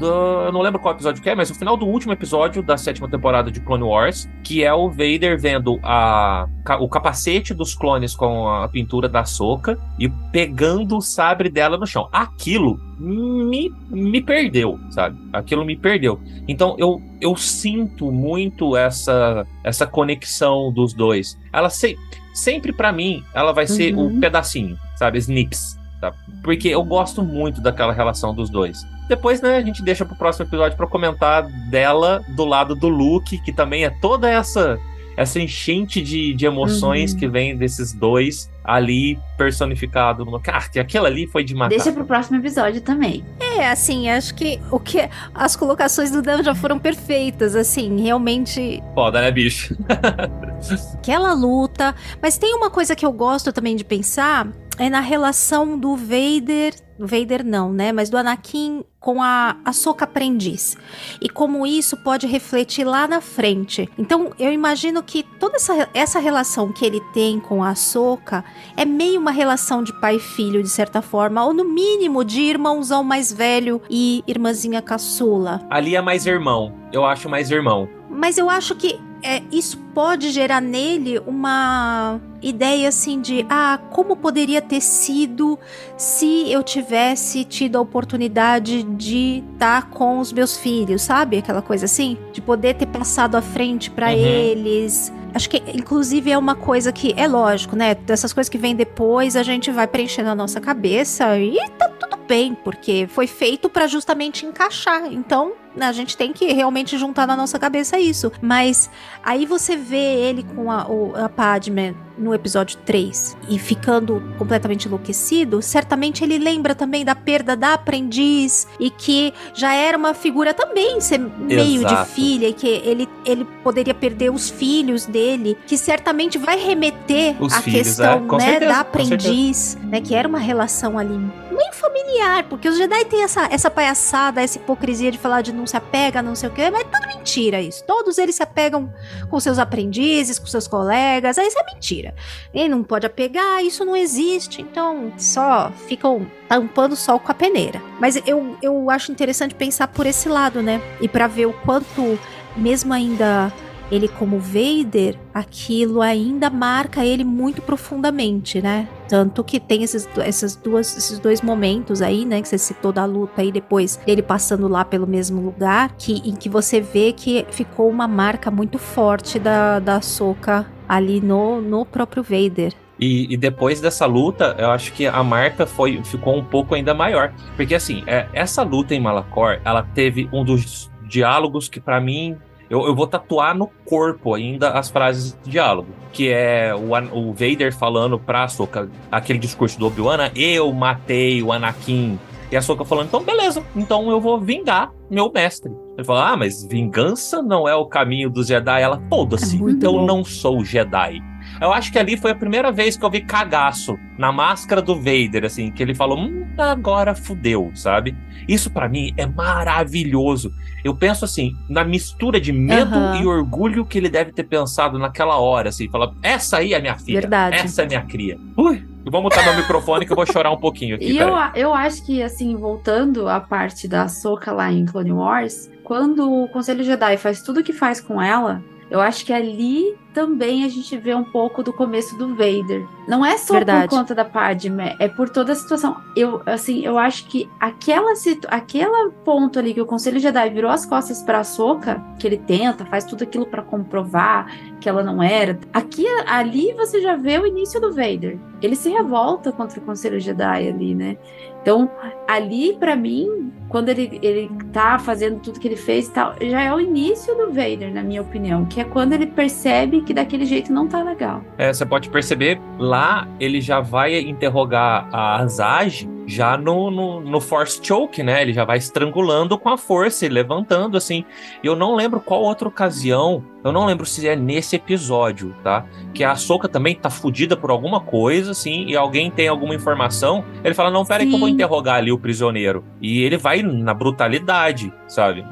do, 0.00 0.06
eu 0.46 0.52
não 0.52 0.60
lembro 0.60 0.80
qual 0.80 0.94
episódio 0.94 1.22
que 1.22 1.30
é, 1.30 1.34
mas 1.34 1.50
o 1.50 1.54
final 1.54 1.76
do 1.76 1.86
último 1.86 2.12
episódio 2.12 2.62
da 2.62 2.76
sétima 2.76 3.08
temporada 3.08 3.50
de 3.50 3.60
Clone 3.60 3.84
Wars, 3.84 4.28
que 4.42 4.64
é 4.64 4.72
o 4.74 4.88
Vader 4.90 5.38
vendo 5.40 5.78
a, 5.82 6.48
o 6.80 6.88
capacete 6.88 7.54
dos 7.54 7.74
clones 7.74 8.14
com 8.16 8.48
a 8.48 8.68
pintura 8.68 9.08
da 9.08 9.24
Soca 9.24 9.78
e 9.98 10.08
pegando 10.32 10.96
o 10.96 11.00
sabre 11.00 11.48
dela 11.48 11.76
no 11.76 11.86
chão. 11.86 12.08
Aquilo 12.12 12.78
me, 12.98 13.70
me 13.88 14.20
perdeu, 14.20 14.78
sabe? 14.90 15.16
Aquilo 15.32 15.64
me 15.64 15.76
perdeu. 15.76 16.20
Então 16.48 16.74
eu, 16.78 17.00
eu 17.20 17.36
sinto 17.36 18.10
muito 18.10 18.76
essa, 18.76 19.46
essa 19.62 19.86
conexão 19.86 20.72
dos 20.72 20.92
dois. 20.92 21.38
Ela 21.52 21.70
se, 21.70 21.96
sempre 22.34 22.72
pra 22.72 22.92
mim, 22.92 23.22
ela 23.34 23.52
vai 23.52 23.66
ser 23.66 23.94
o 23.94 24.00
Uhum. 24.00 24.20
pedacinho, 24.20 24.76
sabe? 24.96 25.18
Snips. 25.18 25.78
Tá? 26.00 26.12
Porque 26.42 26.68
eu 26.68 26.82
gosto 26.82 27.22
muito 27.22 27.60
daquela 27.60 27.92
relação 27.92 28.34
dos 28.34 28.48
dois. 28.48 28.86
Depois, 29.08 29.42
né, 29.42 29.56
a 29.56 29.62
gente 29.62 29.82
deixa 29.82 30.04
pro 30.04 30.16
próximo 30.16 30.46
episódio 30.46 30.76
pra 30.76 30.86
comentar 30.86 31.42
dela 31.70 32.24
do 32.34 32.44
lado 32.44 32.74
do 32.74 32.88
Luke, 32.88 33.38
que 33.42 33.52
também 33.52 33.84
é 33.84 33.90
toda 33.90 34.28
essa 34.30 34.78
essa 35.16 35.38
enchente 35.38 36.00
de, 36.00 36.32
de 36.32 36.46
emoções 36.46 37.12
Uhum. 37.12 37.18
que 37.18 37.28
vem 37.28 37.54
desses 37.54 37.92
dois 37.92 38.48
ali 38.64 39.18
personificado 39.36 40.24
numa. 40.24 40.40
Cara, 40.40 40.66
que 40.68 40.78
aquilo 40.78 41.04
ali 41.04 41.26
foi 41.26 41.44
de 41.44 41.54
matar. 41.54 41.68
Deixa 41.68 41.92
pro 41.92 42.06
próximo 42.06 42.38
episódio 42.38 42.80
também. 42.80 43.22
É, 43.38 43.68
assim, 43.68 44.08
acho 44.08 44.34
que 44.34 44.58
o 44.70 44.80
que 44.80 45.10
as 45.34 45.56
colocações 45.56 46.10
do 46.10 46.22
Dan 46.22 46.42
já 46.42 46.54
foram 46.54 46.78
perfeitas, 46.78 47.54
assim, 47.54 48.00
realmente 48.00 48.82
Foda, 48.94 49.20
né, 49.20 49.30
bicho? 49.30 49.76
aquela 50.94 51.34
luta. 51.34 51.94
Mas 52.22 52.38
tem 52.38 52.54
uma 52.54 52.70
coisa 52.70 52.94
que 52.96 53.04
eu 53.04 53.12
gosto 53.12 53.52
também 53.52 53.76
de 53.76 53.84
pensar 53.84 54.46
é 54.80 54.88
na 54.88 55.00
relação 55.00 55.78
do 55.78 55.94
Vader, 55.94 56.74
Vader 56.98 57.44
não, 57.44 57.70
né, 57.70 57.92
mas 57.92 58.08
do 58.08 58.16
Anakin 58.16 58.82
com 58.98 59.22
a 59.22 59.56
Ahsoka 59.62 60.06
aprendiz. 60.06 60.74
E 61.20 61.28
como 61.28 61.66
isso 61.66 61.98
pode 61.98 62.26
refletir 62.26 62.84
lá 62.84 63.06
na 63.06 63.20
frente. 63.20 63.90
Então, 63.98 64.32
eu 64.38 64.50
imagino 64.50 65.02
que 65.02 65.22
toda 65.38 65.56
essa, 65.56 65.88
essa 65.92 66.18
relação 66.18 66.72
que 66.72 66.84
ele 66.84 67.00
tem 67.12 67.38
com 67.38 67.62
a 67.62 67.70
Ahsoka 67.70 68.42
é 68.74 68.86
meio 68.86 69.20
uma 69.20 69.30
relação 69.30 69.82
de 69.82 69.92
pai 70.00 70.16
e 70.16 70.20
filho, 70.20 70.62
de 70.62 70.70
certa 70.70 71.02
forma, 71.02 71.44
ou 71.44 71.52
no 71.52 71.64
mínimo 71.64 72.24
de 72.24 72.40
irmãozão 72.40 73.04
mais 73.04 73.30
velho 73.30 73.82
e 73.90 74.24
irmãzinha 74.26 74.80
caçula. 74.80 75.66
Ali 75.68 75.94
é 75.94 76.00
mais 76.00 76.24
irmão. 76.24 76.74
Eu 76.90 77.04
acho 77.04 77.28
mais 77.28 77.50
irmão. 77.50 77.86
Mas 78.08 78.38
eu 78.38 78.48
acho 78.48 78.74
que 78.74 78.98
é, 79.22 79.42
isso 79.52 79.76
pode 79.94 80.30
gerar 80.30 80.60
nele 80.60 81.18
uma 81.26 82.20
ideia 82.42 82.88
assim 82.88 83.20
de 83.20 83.44
ah, 83.50 83.78
como 83.90 84.16
poderia 84.16 84.62
ter 84.62 84.80
sido 84.80 85.58
se 85.96 86.50
eu 86.50 86.62
tivesse 86.62 87.44
tido 87.44 87.76
a 87.76 87.80
oportunidade 87.80 88.82
de 88.82 89.42
estar 89.54 89.90
com 89.90 90.18
os 90.18 90.32
meus 90.32 90.56
filhos, 90.56 91.02
sabe? 91.02 91.38
Aquela 91.38 91.60
coisa 91.62 91.84
assim, 91.84 92.16
de 92.32 92.40
poder 92.40 92.74
ter 92.74 92.86
passado 92.86 93.34
à 93.36 93.42
frente 93.42 93.90
pra 93.90 94.08
Uhum. 94.08 94.14
eles. 94.14 95.12
Acho 95.34 95.48
que, 95.48 95.62
inclusive, 95.74 96.30
é 96.30 96.36
uma 96.38 96.54
coisa 96.56 96.90
que 96.90 97.14
é 97.16 97.28
lógico, 97.28 97.76
né? 97.76 97.94
Dessas 97.94 98.32
coisas 98.32 98.48
que 98.48 98.58
vêm 98.58 98.74
depois, 98.74 99.36
a 99.36 99.42
gente 99.44 99.70
vai 99.70 99.86
preenchendo 99.86 100.30
a 100.30 100.34
nossa 100.34 100.60
cabeça 100.60 101.38
e 101.38 101.56
tá 101.78 101.88
tudo 101.88 102.16
bem, 102.26 102.54
porque 102.64 103.06
foi 103.08 103.26
feito 103.28 103.68
pra 103.68 103.86
justamente 103.86 104.44
encaixar. 104.44 105.06
Então, 105.12 105.52
a 105.78 105.92
gente 105.92 106.16
tem 106.16 106.32
que 106.32 106.52
realmente 106.52 106.98
juntar 106.98 107.26
na 107.26 107.36
nossa 107.36 107.58
cabeça 107.58 107.98
isso. 107.98 108.32
Mas 108.40 108.90
aí 109.22 109.46
você 109.46 109.76
vê 109.76 109.96
ele 109.96 110.42
com 110.42 110.70
a, 110.70 110.86
a 111.24 111.28
Padme 111.28 111.94
no 112.20 112.34
episódio 112.34 112.76
3 112.84 113.36
e 113.48 113.58
ficando 113.58 114.22
completamente 114.36 114.86
enlouquecido, 114.86 115.62
certamente 115.62 116.22
ele 116.22 116.38
lembra 116.38 116.74
também 116.74 117.04
da 117.04 117.14
perda 117.14 117.56
da 117.56 117.74
aprendiz 117.74 118.68
e 118.78 118.90
que 118.90 119.32
já 119.54 119.74
era 119.74 119.96
uma 119.96 120.12
figura 120.12 120.52
também 120.52 121.00
ser 121.00 121.18
meio 121.18 121.80
de 121.80 121.94
Exato. 121.94 122.10
filha 122.10 122.48
e 122.48 122.52
que 122.52 122.68
ele, 122.68 123.08
ele 123.24 123.44
poderia 123.64 123.94
perder 123.94 124.30
os 124.30 124.50
filhos 124.50 125.06
dele, 125.06 125.56
que 125.66 125.78
certamente 125.78 126.36
vai 126.36 126.58
remeter 126.58 127.36
Os 127.40 127.54
à 127.54 127.62
filhos, 127.62 127.88
questão 127.88 128.12
é, 128.12 128.20
né, 128.20 128.40
certeza, 128.40 128.72
da 128.72 128.80
aprendiz, 128.80 129.78
né, 129.82 130.00
que 130.00 130.14
era 130.14 130.28
uma 130.28 130.38
relação 130.38 130.98
ali 130.98 131.18
meio 131.60 131.72
familiar, 131.74 132.44
porque 132.44 132.68
os 132.68 132.76
Jedi 132.76 133.04
têm 133.04 133.22
essa, 133.22 133.46
essa 133.50 133.70
palhaçada, 133.70 134.40
essa 134.40 134.58
hipocrisia 134.58 135.10
de 135.10 135.18
falar 135.18 135.42
de 135.42 135.52
não 135.52 135.66
se 135.70 135.76
apega, 135.76 136.22
não 136.22 136.34
sei 136.34 136.48
o 136.48 136.52
quê, 136.52 136.70
mas 136.70 136.82
é 136.82 136.84
tudo 136.84 137.06
mentira 137.06 137.60
isso. 137.60 137.84
Todos 137.84 138.18
eles 138.18 138.34
se 138.34 138.42
apegam 138.42 138.92
com 139.28 139.40
seus 139.40 139.58
aprendizes, 139.58 140.38
com 140.38 140.46
seus 140.46 140.66
colegas, 140.66 141.38
isso 141.38 141.58
é 141.58 141.74
mentira. 141.74 142.14
Ele 142.52 142.68
não 142.68 142.82
pode 142.82 143.06
apegar, 143.06 143.64
isso 143.64 143.84
não 143.84 143.96
existe, 143.96 144.60
então 144.60 145.12
só 145.16 145.72
ficam 145.86 146.26
tampando 146.48 146.92
o 146.92 146.96
sol 146.96 147.18
com 147.18 147.30
a 147.30 147.34
peneira. 147.34 147.80
Mas 147.98 148.16
eu, 148.26 148.56
eu 148.62 148.90
acho 148.90 149.12
interessante 149.12 149.54
pensar 149.54 149.88
por 149.88 150.06
esse 150.06 150.28
lado, 150.28 150.62
né? 150.62 150.80
E 151.00 151.08
pra 151.08 151.26
ver 151.26 151.46
o 151.46 151.52
quanto 151.52 152.18
mesmo 152.56 152.92
ainda 152.92 153.52
ele 153.90 154.08
como 154.08 154.38
Vader, 154.38 155.18
aquilo 155.34 156.00
ainda 156.00 156.48
marca 156.48 157.04
ele 157.04 157.24
muito 157.24 157.60
profundamente, 157.60 158.62
né? 158.62 158.88
Tanto 159.08 159.42
que 159.42 159.58
tem 159.58 159.82
esses, 159.82 160.08
essas 160.18 160.54
duas, 160.54 160.96
esses 160.96 161.18
dois 161.18 161.42
momentos 161.42 162.00
aí, 162.00 162.24
né? 162.24 162.40
Que 162.40 162.48
você 162.48 162.58
citou 162.58 162.92
da 162.92 163.04
luta 163.04 163.42
aí 163.42 163.50
depois 163.50 163.96
dele 164.06 164.22
passando 164.22 164.68
lá 164.68 164.84
pelo 164.84 165.06
mesmo 165.06 165.40
lugar, 165.40 165.94
que, 165.98 166.14
em 166.28 166.34
que 166.34 166.48
você 166.48 166.80
vê 166.80 167.12
que 167.12 167.44
ficou 167.50 167.88
uma 167.88 168.06
marca 168.06 168.50
muito 168.50 168.78
forte 168.78 169.38
da, 169.38 169.80
da 169.80 170.00
Soca 170.00 170.66
ali 170.88 171.20
no, 171.20 171.60
no 171.60 171.84
próprio 171.84 172.22
Vader. 172.22 172.72
E, 172.98 173.32
e, 173.32 173.36
depois 173.36 173.80
dessa 173.80 174.04
luta, 174.04 174.54
eu 174.58 174.70
acho 174.70 174.92
que 174.92 175.06
a 175.06 175.24
marca 175.24 175.66
foi, 175.66 176.02
ficou 176.04 176.36
um 176.36 176.44
pouco 176.44 176.74
ainda 176.74 176.92
maior. 176.92 177.32
Porque, 177.56 177.74
assim, 177.74 178.04
é, 178.06 178.28
essa 178.34 178.62
luta 178.62 178.94
em 178.94 179.00
Malacor, 179.00 179.58
ela 179.64 179.82
teve 179.82 180.28
um 180.30 180.44
dos 180.44 180.90
diálogos 181.08 181.66
que, 181.66 181.80
para 181.80 181.98
mim, 181.98 182.36
eu, 182.70 182.86
eu, 182.86 182.94
vou 182.94 183.06
tatuar 183.06 183.52
no 183.52 183.66
corpo 183.84 184.32
ainda 184.32 184.70
as 184.70 184.88
frases 184.88 185.36
de 185.42 185.50
diálogo. 185.50 185.88
Que 186.12 186.30
é 186.30 186.72
o, 186.72 186.92
o 187.18 187.32
Vader 187.32 187.76
falando 187.76 188.16
pra 188.16 188.46
Soka 188.46 188.88
aquele 189.10 189.40
discurso 189.40 189.76
do 189.76 189.86
Obi-Wan: 189.86 190.16
né? 190.16 190.30
Eu 190.36 190.72
matei 190.72 191.42
o 191.42 191.50
Anakin. 191.50 192.16
E 192.50 192.56
a 192.56 192.62
Soka 192.62 192.84
falando: 192.84 193.08
então 193.08 193.24
beleza, 193.24 193.62
então 193.74 194.08
eu 194.08 194.20
vou 194.20 194.40
vingar 194.40 194.92
meu 195.10 195.32
mestre. 195.32 195.72
Ele 195.96 196.04
fala: 196.04 196.30
ah, 196.30 196.36
mas 196.36 196.64
vingança 196.64 197.42
não 197.42 197.68
é 197.68 197.74
o 197.74 197.86
caminho 197.86 198.30
dos 198.30 198.46
Jedi. 198.46 198.80
Ela, 198.80 199.02
foda-se, 199.08 199.56
é 199.56 199.60
eu 199.84 199.92
bom. 199.92 200.06
não 200.06 200.24
sou 200.24 200.64
Jedi. 200.64 201.20
Eu 201.60 201.72
acho 201.72 201.92
que 201.92 201.98
ali 201.98 202.16
foi 202.16 202.30
a 202.30 202.34
primeira 202.34 202.72
vez 202.72 202.96
que 202.96 203.04
eu 203.04 203.10
vi 203.10 203.20
cagaço 203.20 203.98
na 204.16 204.32
máscara 204.32 204.80
do 204.80 204.96
Vader, 204.96 205.44
assim, 205.44 205.70
que 205.70 205.82
ele 205.82 205.94
falou, 205.94 206.18
hum, 206.18 206.46
agora 206.56 207.14
fudeu, 207.14 207.70
sabe? 207.74 208.16
Isso 208.48 208.70
para 208.70 208.88
mim 208.88 209.12
é 209.16 209.26
maravilhoso. 209.26 210.52
Eu 210.82 210.94
penso 210.94 211.24
assim, 211.24 211.54
na 211.68 211.84
mistura 211.84 212.40
de 212.40 212.52
medo 212.52 212.96
uhum. 212.96 213.14
e 213.16 213.26
orgulho 213.26 213.84
que 213.84 213.98
ele 213.98 214.08
deve 214.08 214.32
ter 214.32 214.44
pensado 214.44 214.98
naquela 214.98 215.38
hora, 215.38 215.68
assim, 215.68 215.88
falar, 215.88 216.12
essa 216.22 216.58
aí 216.58 216.72
é 216.72 216.80
minha 216.80 216.96
filha, 216.98 217.20
Verdade. 217.20 217.56
essa 217.56 217.82
é 217.82 217.86
minha 217.86 218.02
cria. 218.02 218.38
Ui, 218.56 218.82
Vou 219.04 219.22
mutar 219.22 219.42
meu 219.42 219.56
microfone 219.56 220.04
que 220.04 220.12
eu 220.12 220.16
vou 220.16 220.26
chorar 220.26 220.50
um 220.50 220.58
pouquinho 220.58 220.94
aqui. 220.96 221.12
E 221.12 221.18
eu, 221.18 221.34
eu 221.54 221.72
acho 221.72 222.04
que, 222.04 222.22
assim, 222.22 222.54
voltando 222.54 223.28
à 223.28 223.40
parte 223.40 223.88
da 223.88 224.06
Soca 224.08 224.52
lá 224.52 224.70
em 224.70 224.84
Clone 224.84 225.12
Wars, 225.12 225.70
quando 225.82 226.30
o 226.30 226.48
Conselho 226.48 226.84
Jedi 226.84 227.16
faz 227.16 227.42
tudo 227.42 227.60
o 227.60 227.64
que 227.64 227.72
faz 227.72 228.00
com 228.00 228.20
ela, 228.20 228.62
eu 228.90 229.00
acho 229.00 229.24
que 229.24 229.32
ali 229.32 229.96
também 230.12 230.64
a 230.64 230.68
gente 230.68 230.96
vê 230.96 231.14
um 231.14 231.24
pouco 231.24 231.62
do 231.62 231.72
começo 231.72 232.16
do 232.16 232.34
Vader. 232.34 232.86
Não 233.06 233.24
é 233.24 233.36
só 233.36 233.54
Verdade. 233.54 233.88
por 233.88 233.96
conta 233.96 234.14
da 234.14 234.24
Padme, 234.24 234.96
é 234.98 235.08
por 235.08 235.28
toda 235.28 235.52
a 235.52 235.54
situação. 235.54 235.96
Eu, 236.16 236.42
assim, 236.46 236.84
eu 236.84 236.98
acho 236.98 237.26
que 237.26 237.48
aquela 237.58 238.12
aquela 238.48 239.10
ponto 239.24 239.58
ali 239.58 239.74
que 239.74 239.80
o 239.80 239.86
Conselho 239.86 240.20
Jedi 240.20 240.50
virou 240.50 240.70
as 240.70 240.86
costas 240.86 241.22
para 241.22 241.40
a 241.40 241.44
Soca, 241.44 242.02
que 242.18 242.26
ele 242.26 242.38
tenta, 242.38 242.84
faz 242.84 243.04
tudo 243.04 243.24
aquilo 243.24 243.46
para 243.46 243.62
comprovar 243.62 244.46
que 244.80 244.88
ela 244.88 245.02
não 245.02 245.22
era. 245.22 245.58
Aqui, 245.72 246.06
ali 246.26 246.72
você 246.74 247.00
já 247.00 247.16
vê 247.16 247.38
o 247.38 247.46
início 247.46 247.80
do 247.80 247.92
Vader. 247.92 248.38
Ele 248.62 248.76
se 248.76 248.90
revolta 248.90 249.52
contra 249.52 249.78
o 249.78 249.82
Conselho 249.82 250.20
Jedi 250.20 250.68
ali, 250.68 250.94
né? 250.94 251.16
Então, 251.62 251.90
ali 252.26 252.74
para 252.74 252.96
mim, 252.96 253.52
quando 253.68 253.90
ele, 253.90 254.18
ele 254.22 254.50
tá 254.72 254.98
fazendo 254.98 255.40
tudo 255.40 255.60
que 255.60 255.68
ele 255.68 255.76
fez 255.76 256.08
e 256.08 256.10
tal, 256.10 256.34
já 256.40 256.62
é 256.62 256.72
o 256.72 256.80
início 256.80 257.34
do 257.36 257.48
Vader, 257.48 257.92
na 257.92 258.02
minha 258.02 258.22
opinião, 258.22 258.64
que 258.64 258.80
é 258.80 258.84
quando 258.84 259.12
ele 259.12 259.26
percebe 259.26 259.99
que 260.02 260.14
daquele 260.14 260.44
jeito 260.44 260.72
não 260.72 260.86
tá 260.86 261.02
legal. 261.02 261.42
É, 261.58 261.72
você 261.72 261.84
pode 261.84 262.08
perceber, 262.08 262.60
lá 262.78 263.26
ele 263.38 263.60
já 263.60 263.80
vai 263.80 264.18
interrogar 264.20 265.08
a 265.12 265.36
Azage 265.36 266.08
já 266.26 266.56
no, 266.56 266.90
no, 266.90 267.20
no, 267.20 267.40
Force 267.40 267.80
Choke, 267.82 268.22
né? 268.22 268.40
Ele 268.42 268.52
já 268.52 268.64
vai 268.64 268.78
estrangulando 268.78 269.58
com 269.58 269.68
a 269.68 269.76
força 269.76 270.24
e 270.24 270.28
levantando, 270.28 270.96
assim. 270.96 271.24
E 271.62 271.66
eu 271.66 271.74
não 271.74 271.96
lembro 271.96 272.20
qual 272.20 272.42
outra 272.42 272.68
ocasião, 272.68 273.44
eu 273.64 273.72
não 273.72 273.84
lembro 273.84 274.06
se 274.06 274.26
é 274.28 274.36
nesse 274.36 274.76
episódio, 274.76 275.54
tá? 275.62 275.84
Que 276.14 276.22
a 276.22 276.36
Soca 276.36 276.68
também 276.68 276.94
tá 276.94 277.10
fudida 277.10 277.56
por 277.56 277.70
alguma 277.70 278.00
coisa, 278.00 278.52
assim, 278.52 278.86
e 278.86 278.96
alguém 278.96 279.30
tem 279.30 279.48
alguma 279.48 279.74
informação. 279.74 280.44
Ele 280.62 280.74
fala: 280.74 280.90
Não, 280.90 281.04
pera 281.04 281.22
aí 281.22 281.28
que 281.28 281.34
eu 281.34 281.40
vou 281.40 281.48
interrogar 281.48 281.96
ali 281.96 282.12
o 282.12 282.18
prisioneiro. 282.18 282.84
E 283.00 283.22
ele 283.22 283.36
vai 283.36 283.62
na 283.62 283.92
brutalidade, 283.92 284.92
sabe? 285.08 285.44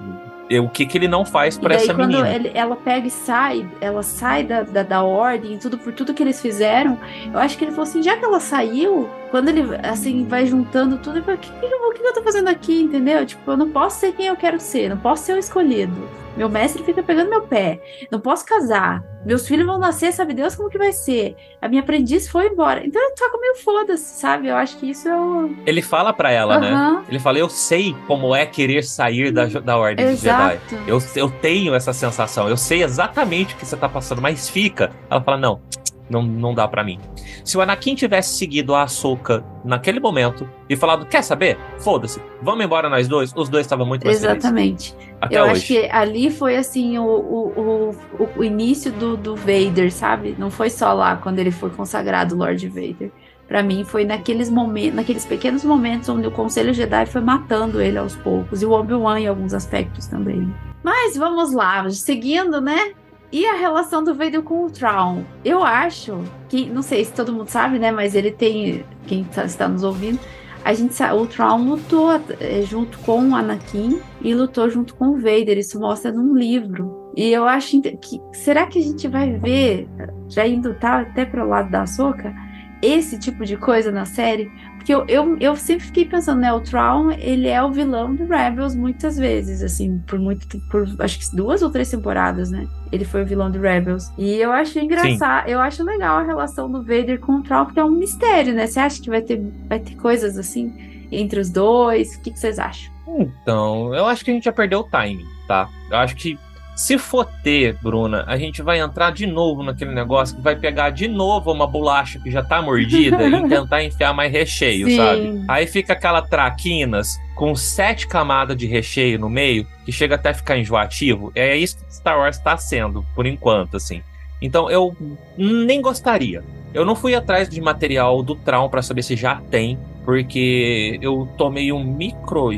O 0.60 0.68
que, 0.68 0.86
que 0.86 0.96
ele 0.96 1.08
não 1.08 1.24
faz 1.24 1.58
para 1.58 1.74
essa 1.74 1.94
quando 1.94 2.08
menina. 2.08 2.34
Ele, 2.34 2.50
ela 2.54 2.74
pega 2.74 3.06
e 3.06 3.10
sai, 3.10 3.68
ela 3.80 4.02
sai 4.02 4.44
da, 4.44 4.62
da, 4.62 4.82
da 4.82 5.02
ordem 5.02 5.58
tudo 5.58 5.76
por 5.76 5.92
tudo 5.92 6.14
que 6.14 6.22
eles 6.22 6.40
fizeram. 6.40 6.98
Eu 7.32 7.38
acho 7.38 7.58
que 7.58 7.64
ele 7.64 7.72
falou 7.72 7.88
assim: 7.88 8.02
já 8.02 8.16
que 8.16 8.24
ela 8.24 8.40
saiu, 8.40 9.08
quando 9.30 9.50
ele 9.50 9.62
assim 9.82 10.24
vai 10.24 10.46
juntando 10.46 10.96
tudo, 10.98 11.18
ele 11.18 11.24
fala: 11.24 11.36
o 11.36 11.40
que, 11.40 11.50
que, 11.50 11.66
eu, 11.66 11.92
que, 11.92 11.98
que 12.00 12.06
eu 12.06 12.14
tô 12.14 12.22
fazendo 12.22 12.48
aqui? 12.48 12.82
Entendeu? 12.82 13.26
Tipo, 13.26 13.50
eu 13.50 13.56
não 13.56 13.68
posso 13.70 14.00
ser 14.00 14.12
quem 14.12 14.26
eu 14.26 14.36
quero 14.36 14.58
ser, 14.58 14.88
não 14.88 14.96
posso 14.96 15.24
ser 15.24 15.34
o 15.34 15.38
escolhido. 15.38 16.08
Meu 16.38 16.48
mestre 16.48 16.84
fica 16.84 17.02
pegando 17.02 17.30
meu 17.30 17.42
pé. 17.42 17.80
Não 18.12 18.20
posso 18.20 18.46
casar. 18.46 19.02
Meus 19.26 19.48
filhos 19.48 19.66
vão 19.66 19.76
nascer, 19.76 20.12
sabe 20.12 20.32
Deus 20.32 20.54
como 20.54 20.70
que 20.70 20.78
vai 20.78 20.92
ser. 20.92 21.34
A 21.60 21.68
minha 21.68 21.82
aprendiz 21.82 22.28
foi 22.28 22.46
embora. 22.46 22.86
Então 22.86 23.02
ele 23.02 23.14
toca 23.16 23.36
meio 23.38 23.56
foda-se, 23.56 24.20
sabe? 24.20 24.46
Eu 24.46 24.54
acho 24.54 24.76
que 24.76 24.88
isso 24.88 25.08
é 25.08 25.20
o. 25.20 25.50
Ele 25.66 25.82
fala 25.82 26.12
para 26.12 26.30
ela, 26.30 26.54
uhum. 26.54 26.60
né? 26.60 27.04
Ele 27.08 27.18
fala: 27.18 27.40
Eu 27.40 27.48
sei 27.48 27.92
como 28.06 28.36
é 28.36 28.46
querer 28.46 28.84
sair 28.84 29.32
da, 29.32 29.46
da 29.46 29.76
Ordem 29.76 30.06
Exato. 30.06 30.64
de 30.64 30.70
Jedi. 30.70 30.84
Eu, 30.88 31.02
eu 31.16 31.28
tenho 31.28 31.74
essa 31.74 31.92
sensação. 31.92 32.48
Eu 32.48 32.56
sei 32.56 32.84
exatamente 32.84 33.54
o 33.54 33.56
que 33.58 33.66
você 33.66 33.76
tá 33.76 33.88
passando, 33.88 34.22
mas 34.22 34.48
fica. 34.48 34.92
Ela 35.10 35.20
fala: 35.20 35.36
Não, 35.36 35.60
não, 36.08 36.22
não 36.22 36.54
dá 36.54 36.66
para 36.66 36.82
mim. 36.82 36.98
Se 37.44 37.56
o 37.56 37.60
Anakin 37.60 37.94
tivesse 37.94 38.36
seguido 38.36 38.74
a 38.74 38.82
Ahsoka 38.82 39.44
naquele 39.64 40.00
momento 40.00 40.48
e 40.68 40.76
falado, 40.76 41.06
quer 41.06 41.22
saber? 41.22 41.58
Foda-se, 41.78 42.20
vamos 42.42 42.64
embora 42.64 42.88
nós 42.88 43.08
dois, 43.08 43.32
os 43.34 43.48
dois 43.48 43.66
estavam 43.66 43.86
muito 43.86 44.04
mais 44.04 44.22
Exatamente. 44.22 44.94
Eu 45.30 45.44
hoje. 45.44 45.52
acho 45.52 45.66
que 45.66 45.90
ali 45.90 46.30
foi 46.30 46.56
assim 46.56 46.98
o, 46.98 47.04
o, 47.04 47.90
o, 48.18 48.28
o 48.36 48.44
início 48.44 48.92
do, 48.92 49.16
do 49.16 49.36
Vader, 49.36 49.92
sabe? 49.92 50.34
Não 50.38 50.50
foi 50.50 50.70
só 50.70 50.92
lá 50.92 51.16
quando 51.16 51.38
ele 51.38 51.50
foi 51.50 51.70
consagrado 51.70 52.36
Lord 52.36 52.66
Vader. 52.68 53.10
Para 53.48 53.62
mim 53.62 53.82
foi 53.82 54.04
naqueles 54.04 54.50
momentos, 54.50 54.94
naqueles 54.94 55.24
pequenos 55.24 55.64
momentos 55.64 56.08
onde 56.10 56.26
o 56.26 56.30
Conselho 56.30 56.74
Jedi 56.74 57.06
foi 57.06 57.22
matando 57.22 57.80
ele 57.80 57.96
aos 57.96 58.14
poucos 58.14 58.60
e 58.60 58.66
o 58.66 58.72
Obi-Wan 58.72 59.20
em 59.20 59.26
alguns 59.26 59.54
aspectos 59.54 60.06
também. 60.06 60.54
Mas 60.82 61.16
vamos 61.16 61.52
lá, 61.52 61.88
seguindo, 61.90 62.60
né? 62.60 62.92
E 63.30 63.46
a 63.46 63.54
relação 63.54 64.02
do 64.02 64.14
Vader 64.14 64.42
com 64.42 64.64
o 64.64 64.70
Traum? 64.70 65.22
Eu 65.44 65.62
acho 65.62 66.22
que, 66.48 66.66
não 66.66 66.82
sei 66.82 67.04
se 67.04 67.12
todo 67.12 67.32
mundo 67.32 67.48
sabe, 67.48 67.78
né? 67.78 67.90
Mas 67.90 68.14
ele 68.14 68.30
tem, 68.30 68.84
quem 69.06 69.24
tá, 69.24 69.44
está 69.44 69.68
nos 69.68 69.82
ouvindo, 69.82 70.18
a 70.64 70.72
gente 70.72 71.02
o 71.02 71.26
Traum 71.26 71.68
lutou 71.68 72.10
é, 72.40 72.62
junto 72.62 72.98
com 73.00 73.30
o 73.30 73.34
Anakin 73.34 74.00
e 74.20 74.34
lutou 74.34 74.68
junto 74.68 74.94
com 74.94 75.08
o 75.08 75.16
Vader. 75.16 75.58
Isso 75.58 75.78
mostra 75.78 76.10
num 76.10 76.34
livro. 76.34 77.12
E 77.16 77.30
eu 77.30 77.46
acho 77.46 77.80
que 77.80 78.20
será 78.32 78.66
que 78.66 78.78
a 78.78 78.82
gente 78.82 79.08
vai 79.08 79.32
ver, 79.32 79.88
já 80.28 80.46
indo 80.46 80.74
tá 80.74 81.00
até 81.00 81.24
para 81.24 81.44
o 81.44 81.48
lado 81.48 81.70
da 81.70 81.86
Soca, 81.86 82.34
esse 82.80 83.18
tipo 83.18 83.44
de 83.44 83.56
coisa 83.56 83.90
na 83.90 84.04
série? 84.04 84.50
Porque 84.88 84.94
eu, 84.94 85.04
eu, 85.06 85.36
eu 85.38 85.54
sempre 85.54 85.84
fiquei 85.84 86.06
pensando, 86.06 86.40
né? 86.40 86.50
O 86.50 86.60
Traum, 86.60 87.10
ele 87.10 87.46
é 87.46 87.62
o 87.62 87.70
vilão 87.70 88.14
do 88.14 88.24
Rebels 88.24 88.74
muitas 88.74 89.18
vezes, 89.18 89.62
assim, 89.62 89.98
por 90.06 90.18
muito 90.18 90.58
por 90.70 90.88
acho 91.00 91.18
que 91.18 91.36
duas 91.36 91.60
ou 91.60 91.68
três 91.68 91.90
temporadas, 91.90 92.50
né? 92.50 92.66
Ele 92.90 93.04
foi 93.04 93.22
o 93.22 93.26
vilão 93.26 93.50
do 93.50 93.60
Rebels. 93.60 94.10
E 94.16 94.36
eu 94.36 94.50
acho 94.50 94.78
engraçado, 94.78 95.44
Sim. 95.44 95.52
eu 95.52 95.60
acho 95.60 95.84
legal 95.84 96.16
a 96.16 96.22
relação 96.22 96.72
do 96.72 96.82
Vader 96.82 97.20
com 97.20 97.32
o 97.32 97.42
Traum, 97.42 97.66
porque 97.66 97.78
é 97.78 97.84
um 97.84 97.90
mistério, 97.90 98.54
né? 98.54 98.66
Você 98.66 98.80
acha 98.80 99.02
que 99.02 99.10
vai 99.10 99.20
ter, 99.20 99.38
vai 99.68 99.78
ter 99.78 99.94
coisas 99.94 100.38
assim 100.38 100.72
entre 101.12 101.38
os 101.38 101.50
dois? 101.50 102.16
O 102.16 102.22
que, 102.22 102.30
que 102.30 102.38
vocês 102.38 102.58
acham? 102.58 102.90
Então, 103.06 103.94
eu 103.94 104.06
acho 104.06 104.24
que 104.24 104.30
a 104.30 104.34
gente 104.34 104.44
já 104.44 104.52
perdeu 104.52 104.80
o 104.80 104.84
timing, 104.84 105.26
tá? 105.46 105.68
Eu 105.90 105.98
acho 105.98 106.16
que 106.16 106.38
se 106.78 106.96
for 106.96 107.24
ter, 107.42 107.76
Bruna, 107.82 108.22
a 108.28 108.36
gente 108.36 108.62
vai 108.62 108.78
entrar 108.78 109.10
de 109.10 109.26
novo 109.26 109.64
naquele 109.64 109.92
negócio 109.92 110.36
que 110.36 110.40
vai 110.40 110.54
pegar 110.54 110.90
de 110.90 111.08
novo 111.08 111.50
uma 111.50 111.66
bolacha 111.66 112.20
que 112.20 112.30
já 112.30 112.40
tá 112.40 112.62
mordida 112.62 113.20
e 113.26 113.30
tentar 113.50 113.82
enfiar 113.82 114.14
mais 114.14 114.30
recheio, 114.30 114.86
Sim. 114.86 114.96
sabe? 114.96 115.44
Aí 115.48 115.66
fica 115.66 115.94
aquela 115.94 116.22
traquinas 116.22 117.18
com 117.34 117.52
sete 117.56 118.06
camadas 118.06 118.56
de 118.56 118.64
recheio 118.64 119.18
no 119.18 119.28
meio, 119.28 119.66
que 119.84 119.90
chega 119.90 120.14
até 120.14 120.30
a 120.30 120.34
ficar 120.34 120.56
enjoativo. 120.56 121.32
É 121.34 121.56
isso 121.56 121.78
que 121.78 121.92
Star 121.92 122.16
Wars 122.16 122.38
tá 122.38 122.56
sendo, 122.56 123.04
por 123.12 123.26
enquanto, 123.26 123.76
assim. 123.76 124.00
Então 124.40 124.70
eu 124.70 124.96
nem 125.36 125.82
gostaria. 125.82 126.44
Eu 126.72 126.84
não 126.84 126.94
fui 126.94 127.12
atrás 127.12 127.48
de 127.48 127.60
material 127.60 128.22
do 128.22 128.36
Traum 128.36 128.68
para 128.68 128.82
saber 128.82 129.02
se 129.02 129.16
já 129.16 129.40
tem, 129.50 129.76
porque 130.04 130.96
eu 131.02 131.28
tomei 131.36 131.72
um 131.72 131.82
micro 131.82 132.52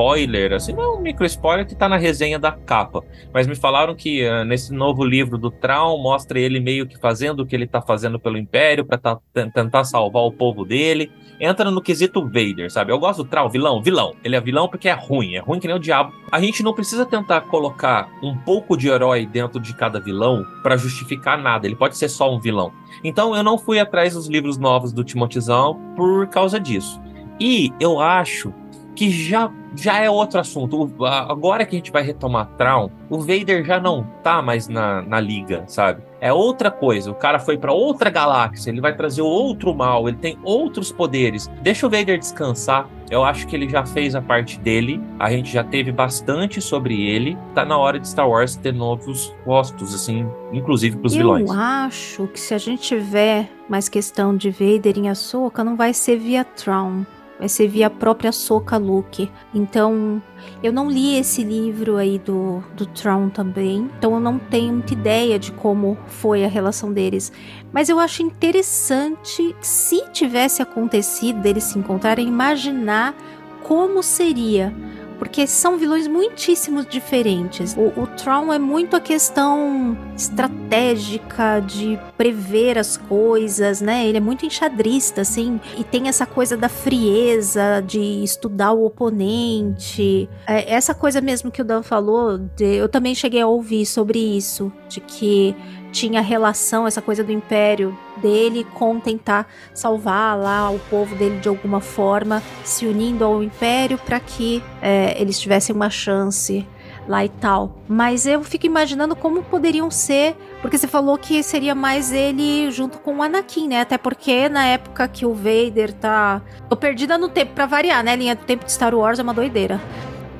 spoiler, 0.00 0.54
assim, 0.54 0.72
não 0.72 0.82
é 0.82 0.88
um 0.96 1.00
micro 1.00 1.26
spoiler 1.26 1.66
que 1.66 1.74
tá 1.74 1.86
na 1.86 1.98
resenha 1.98 2.38
da 2.38 2.50
capa, 2.50 3.04
mas 3.34 3.46
me 3.46 3.54
falaram 3.54 3.94
que 3.94 4.26
uh, 4.26 4.44
nesse 4.46 4.72
novo 4.72 5.04
livro 5.04 5.36
do 5.36 5.50
Traum 5.50 6.02
mostra 6.02 6.40
ele 6.40 6.58
meio 6.58 6.86
que 6.86 6.98
fazendo 6.98 7.40
o 7.40 7.46
que 7.46 7.54
ele 7.54 7.66
tá 7.66 7.82
fazendo 7.82 8.18
pelo 8.18 8.38
Império 8.38 8.82
para 8.82 9.18
tentar 9.54 9.84
salvar 9.84 10.22
o 10.22 10.32
povo 10.32 10.64
dele. 10.64 11.12
Entra 11.38 11.70
no 11.70 11.82
quesito 11.82 12.22
Vader, 12.24 12.70
sabe? 12.70 12.92
Eu 12.92 12.98
gosto 12.98 13.24
do 13.24 13.28
Traum, 13.28 13.50
vilão, 13.50 13.82
vilão. 13.82 14.14
Ele 14.24 14.36
é 14.36 14.40
vilão 14.40 14.68
porque 14.68 14.88
é 14.88 14.92
ruim, 14.92 15.34
é 15.34 15.38
ruim 15.40 15.60
que 15.60 15.66
nem 15.66 15.76
o 15.76 15.80
diabo. 15.80 16.12
A 16.32 16.40
gente 16.40 16.62
não 16.62 16.72
precisa 16.72 17.04
tentar 17.04 17.42
colocar 17.42 18.08
um 18.22 18.36
pouco 18.38 18.78
de 18.78 18.88
herói 18.88 19.26
dentro 19.26 19.60
de 19.60 19.74
cada 19.74 20.00
vilão 20.00 20.46
para 20.62 20.78
justificar 20.78 21.36
nada, 21.36 21.66
ele 21.66 21.76
pode 21.76 21.98
ser 21.98 22.08
só 22.08 22.34
um 22.34 22.40
vilão. 22.40 22.72
Então 23.04 23.36
eu 23.36 23.42
não 23.42 23.58
fui 23.58 23.78
atrás 23.78 24.14
dos 24.14 24.28
livros 24.28 24.56
novos 24.56 24.94
do 24.94 25.04
Timotizão 25.04 25.78
por 25.94 26.26
causa 26.28 26.58
disso. 26.58 27.00
E 27.38 27.70
eu 27.80 28.00
acho 28.00 28.52
que 28.94 29.08
já, 29.10 29.50
já 29.76 29.98
é 29.98 30.10
outro 30.10 30.40
assunto. 30.40 30.90
O- 30.98 31.04
a- 31.04 31.30
agora 31.30 31.64
que 31.64 31.76
a 31.76 31.78
gente 31.78 31.92
vai 31.92 32.02
retomar 32.02 32.46
Traum, 32.58 32.90
o 33.08 33.18
Vader 33.18 33.64
já 33.64 33.80
não 33.80 34.04
tá 34.22 34.42
mais 34.42 34.68
na, 34.68 35.02
na 35.02 35.20
liga, 35.20 35.64
sabe? 35.66 36.02
É 36.20 36.32
outra 36.32 36.70
coisa. 36.70 37.10
O 37.10 37.14
cara 37.14 37.38
foi 37.38 37.56
pra 37.56 37.72
outra 37.72 38.10
galáxia, 38.10 38.70
ele 38.70 38.80
vai 38.80 38.94
trazer 38.94 39.22
outro 39.22 39.74
mal, 39.74 40.06
ele 40.06 40.18
tem 40.18 40.38
outros 40.42 40.92
poderes. 40.92 41.48
Deixa 41.62 41.86
o 41.86 41.90
Vader 41.90 42.18
descansar. 42.18 42.86
Eu 43.10 43.24
acho 43.24 43.46
que 43.46 43.56
ele 43.56 43.68
já 43.68 43.84
fez 43.86 44.14
a 44.14 44.20
parte 44.20 44.60
dele. 44.60 45.00
A 45.18 45.30
gente 45.30 45.50
já 45.50 45.64
teve 45.64 45.90
bastante 45.90 46.60
sobre 46.60 47.08
ele. 47.08 47.36
Tá 47.54 47.64
na 47.64 47.76
hora 47.78 47.98
de 47.98 48.06
Star 48.06 48.28
Wars 48.28 48.54
ter 48.54 48.72
novos 48.74 49.34
rostos, 49.46 49.94
assim, 49.94 50.28
inclusive 50.52 50.96
pros 50.98 51.14
vilões. 51.14 51.48
Eu 51.50 51.56
acho 51.58 52.26
que 52.28 52.38
se 52.38 52.52
a 52.54 52.58
gente 52.58 52.82
tiver 52.82 53.48
mais 53.68 53.88
questão 53.88 54.36
de 54.36 54.50
Vader 54.50 54.98
em 54.98 55.08
Ahsoka, 55.08 55.64
não 55.64 55.74
vai 55.74 55.92
ser 55.94 56.18
via 56.18 56.44
Traum. 56.44 57.04
Vai 57.40 57.48
ser 57.48 57.68
via 57.68 57.86
a 57.86 57.90
própria 57.90 58.32
Soka 58.32 58.76
Luke. 58.76 59.32
Então, 59.54 60.22
eu 60.62 60.70
não 60.70 60.90
li 60.90 61.16
esse 61.16 61.42
livro 61.42 61.96
aí 61.96 62.18
do, 62.18 62.62
do 62.76 62.84
Traum 62.84 63.30
também. 63.30 63.90
Então, 63.96 64.12
eu 64.12 64.20
não 64.20 64.38
tenho 64.38 64.74
muita 64.74 64.92
ideia 64.92 65.38
de 65.38 65.50
como 65.52 65.96
foi 66.06 66.44
a 66.44 66.48
relação 66.48 66.92
deles. 66.92 67.32
Mas 67.72 67.88
eu 67.88 67.98
acho 67.98 68.22
interessante, 68.22 69.56
se 69.62 70.06
tivesse 70.12 70.60
acontecido 70.60 71.46
eles 71.46 71.64
se 71.64 71.78
encontrarem, 71.78 72.28
imaginar 72.28 73.14
como 73.62 74.02
seria. 74.02 74.74
Porque 75.20 75.46
são 75.46 75.76
vilões 75.76 76.08
muitíssimos 76.08 76.86
diferentes. 76.86 77.76
O, 77.76 78.00
o 78.00 78.06
Tron 78.06 78.52
é 78.52 78.58
muito 78.58 78.96
a 78.96 79.00
questão 79.00 79.96
estratégica 80.16 81.60
de 81.60 81.98
prever 82.16 82.78
as 82.78 82.96
coisas, 82.96 83.80
né? 83.82 84.06
Ele 84.06 84.16
é 84.16 84.20
muito 84.20 84.46
enxadrista, 84.46 85.20
assim. 85.20 85.60
E 85.78 85.84
tem 85.84 86.08
essa 86.08 86.24
coisa 86.24 86.56
da 86.56 86.68
frieza, 86.70 87.82
de 87.86 88.00
estudar 88.24 88.72
o 88.72 88.84
oponente. 88.86 90.28
É, 90.46 90.72
essa 90.72 90.94
coisa 90.94 91.20
mesmo 91.20 91.50
que 91.50 91.60
o 91.60 91.64
Dan 91.64 91.82
falou, 91.82 92.38
de- 92.56 92.76
eu 92.76 92.88
também 92.88 93.14
cheguei 93.14 93.42
a 93.42 93.46
ouvir 93.46 93.84
sobre 93.86 94.18
isso. 94.18 94.72
De 94.88 95.00
que 95.00 95.54
tinha 95.90 96.20
relação, 96.20 96.86
essa 96.86 97.02
coisa 97.02 97.22
do 97.22 97.32
império 97.32 97.96
dele 98.16 98.66
com 98.74 98.98
tentar 99.00 99.46
salvar 99.74 100.38
lá 100.38 100.70
o 100.70 100.78
povo 100.90 101.14
dele 101.16 101.38
de 101.40 101.48
alguma 101.48 101.80
forma, 101.80 102.42
se 102.64 102.86
unindo 102.86 103.24
ao 103.24 103.42
império 103.42 103.98
para 103.98 104.20
que 104.20 104.62
é, 104.80 105.20
eles 105.20 105.38
tivessem 105.38 105.74
uma 105.74 105.90
chance 105.90 106.66
lá 107.08 107.24
e 107.24 107.28
tal. 107.28 107.82
Mas 107.88 108.26
eu 108.26 108.42
fico 108.42 108.66
imaginando 108.66 109.16
como 109.16 109.42
poderiam 109.42 109.90
ser, 109.90 110.36
porque 110.62 110.78
você 110.78 110.86
falou 110.86 111.18
que 111.18 111.42
seria 111.42 111.74
mais 111.74 112.12
ele 112.12 112.70
junto 112.70 112.98
com 112.98 113.16
o 113.16 113.22
Anakin, 113.22 113.68
né? 113.68 113.80
Até 113.80 113.98
porque 113.98 114.48
na 114.48 114.64
época 114.66 115.08
que 115.08 115.26
o 115.26 115.34
Vader 115.34 115.92
tá. 115.92 116.40
Tô 116.68 116.76
perdida 116.76 117.18
no 117.18 117.28
tempo 117.28 117.52
pra 117.52 117.66
variar, 117.66 118.04
né? 118.04 118.14
Linha 118.14 118.36
do 118.36 118.44
tempo 118.44 118.64
de 118.64 118.72
Star 118.72 118.94
Wars 118.94 119.18
é 119.18 119.22
uma 119.22 119.34
doideira. 119.34 119.80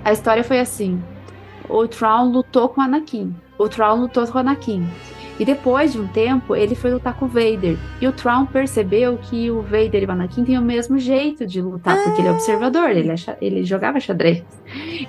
A 0.04 0.12
história 0.12 0.44
foi 0.44 0.60
assim: 0.60 1.02
o 1.68 1.86
Traum 1.88 2.30
lutou 2.30 2.68
com 2.68 2.80
o 2.80 2.84
Anakin. 2.84 3.34
O 3.58 3.68
Traum 3.68 4.02
lutou 4.02 4.26
com 4.26 4.38
o 4.38 4.40
Anakin. 4.40 4.88
E 5.40 5.44
depois 5.44 5.92
de 5.94 5.98
um 5.98 6.06
tempo, 6.06 6.54
ele 6.54 6.74
foi 6.74 6.90
lutar 6.92 7.14
com 7.14 7.24
o 7.24 7.28
Vader. 7.28 7.78
E 7.98 8.06
o 8.06 8.12
Traum 8.12 8.44
percebeu 8.44 9.16
que 9.16 9.50
o 9.50 9.62
Vader 9.62 10.02
e 10.02 10.06
o 10.06 10.10
Anakin 10.12 10.44
têm 10.44 10.58
o 10.58 10.62
mesmo 10.62 10.98
jeito 10.98 11.46
de 11.46 11.62
lutar, 11.62 11.96
porque 12.04 12.20
ele 12.20 12.28
é 12.28 12.30
observador, 12.30 12.90
ele, 12.90 13.10
é 13.10 13.14
ele 13.40 13.64
jogava 13.64 13.98
xadrez. 13.98 14.44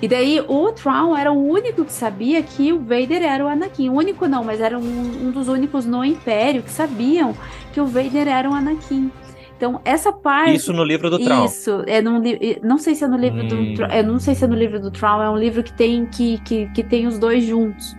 E 0.00 0.08
daí 0.08 0.40
o 0.48 0.72
Traum 0.72 1.14
era 1.14 1.30
o 1.30 1.46
único 1.46 1.84
que 1.84 1.92
sabia 1.92 2.42
que 2.42 2.72
o 2.72 2.78
Vader 2.80 3.22
era 3.22 3.44
o 3.44 3.46
Anakin. 3.48 3.90
O 3.90 3.92
único 3.92 4.26
não, 4.26 4.42
mas 4.42 4.58
era 4.60 4.78
um, 4.78 5.26
um 5.26 5.30
dos 5.30 5.48
únicos 5.48 5.84
no 5.84 6.02
Império 6.02 6.62
que 6.62 6.70
sabiam 6.70 7.34
que 7.74 7.80
o 7.80 7.84
Vader 7.86 8.26
era 8.26 8.48
o 8.50 8.54
Anakin. 8.54 9.10
Então, 9.54 9.80
essa 9.84 10.10
parte. 10.12 10.54
Isso 10.54 10.72
no 10.72 10.82
livro 10.82 11.08
do 11.10 11.18
Traum. 11.18 11.44
Isso, 11.44 11.84
é 11.86 12.00
num 12.00 12.18
li- 12.20 12.58
não 12.64 12.78
sei 12.78 12.94
se 12.94 13.04
é 13.04 13.06
no 13.06 13.16
livro 13.18 13.42
Hum. 13.44 13.74
do 13.74 13.84
eu 13.84 14.02
não 14.02 14.18
sei 14.18 14.34
se 14.34 14.44
é 14.44 14.48
no 14.48 14.56
livro 14.56 14.80
do 14.80 14.90
Traum, 14.90 15.22
é 15.22 15.30
um 15.30 15.36
livro 15.36 15.62
que 15.62 15.72
tem 15.72 16.04
que, 16.06 16.38
que, 16.38 16.66
que 16.70 16.82
tem 16.82 17.06
os 17.06 17.18
dois 17.18 17.44
juntos. 17.44 17.94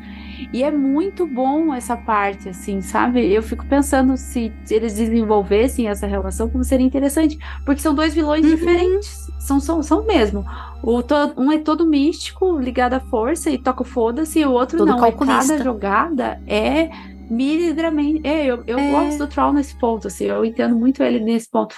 E 0.52 0.64
é 0.64 0.72
muito 0.72 1.26
bom 1.28 1.74
essa 1.74 1.96
parte, 1.96 2.50
assim, 2.50 2.82
sabe? 2.82 3.32
Eu 3.32 3.42
fico 3.44 3.66
pensando 3.66 4.18
se 4.18 4.52
eles 4.70 4.96
desenvolvessem 4.96 5.88
essa 5.88 6.08
relação, 6.08 6.50
como 6.50 6.64
seria 6.64 6.86
interessante, 6.86 7.38
porque 7.66 7.82
são 7.82 7.94
dois 7.94 8.14
vilões 8.14 8.44
Uhum. 8.46 8.52
diferentes, 8.56 9.28
são, 9.40 9.60
são, 9.60 9.84
são 9.84 10.06
mesmo. 10.06 10.44
O 10.82 11.02
to- 11.04 11.34
um 11.38 11.52
é 11.52 11.58
todo 11.60 11.86
místico, 11.88 12.58
ligado 12.58 12.94
à 12.96 13.00
força 13.00 13.50
e 13.50 13.58
toca 13.58 13.84
o 13.84 13.86
foda-se, 13.86 14.40
e 14.40 14.46
o 14.46 14.52
outro 14.52 14.78
Todo 14.80 14.88
não. 14.90 14.98
É 14.98 15.12
calculista. 15.12 15.54
cada 15.54 15.64
jogada 15.64 16.42
é 16.48 16.90
milimetramente. 17.30 18.22
É, 18.26 18.46
eu, 18.46 18.64
eu 18.68 18.80
É. 18.80 18.92
gosto 18.92 19.18
do 19.20 19.28
Troll 19.28 19.54
nesse 19.54 19.78
ponto, 19.78 20.08
assim, 20.08 20.26
eu 20.26 20.44
entendo 20.46 20.76
muito 20.76 21.02
ele 21.04 21.20
nesse 21.20 21.50
ponto. 21.50 21.76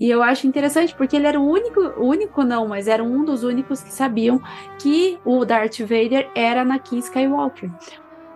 E 0.00 0.08
eu 0.08 0.22
acho 0.22 0.46
interessante 0.46 0.94
porque 0.94 1.16
ele 1.16 1.26
era 1.26 1.40
o 1.40 1.44
único, 1.50 1.80
único 2.00 2.44
não, 2.44 2.68
mas 2.68 2.86
era 2.86 3.02
um 3.02 3.24
dos 3.24 3.42
únicos 3.42 3.82
que 3.82 3.92
sabiam 3.92 4.40
que 4.80 5.18
o 5.24 5.44
Darth 5.44 5.80
Vader 5.80 6.30
era 6.36 6.62
Anakin 6.62 6.98
Skywalker. 6.98 7.68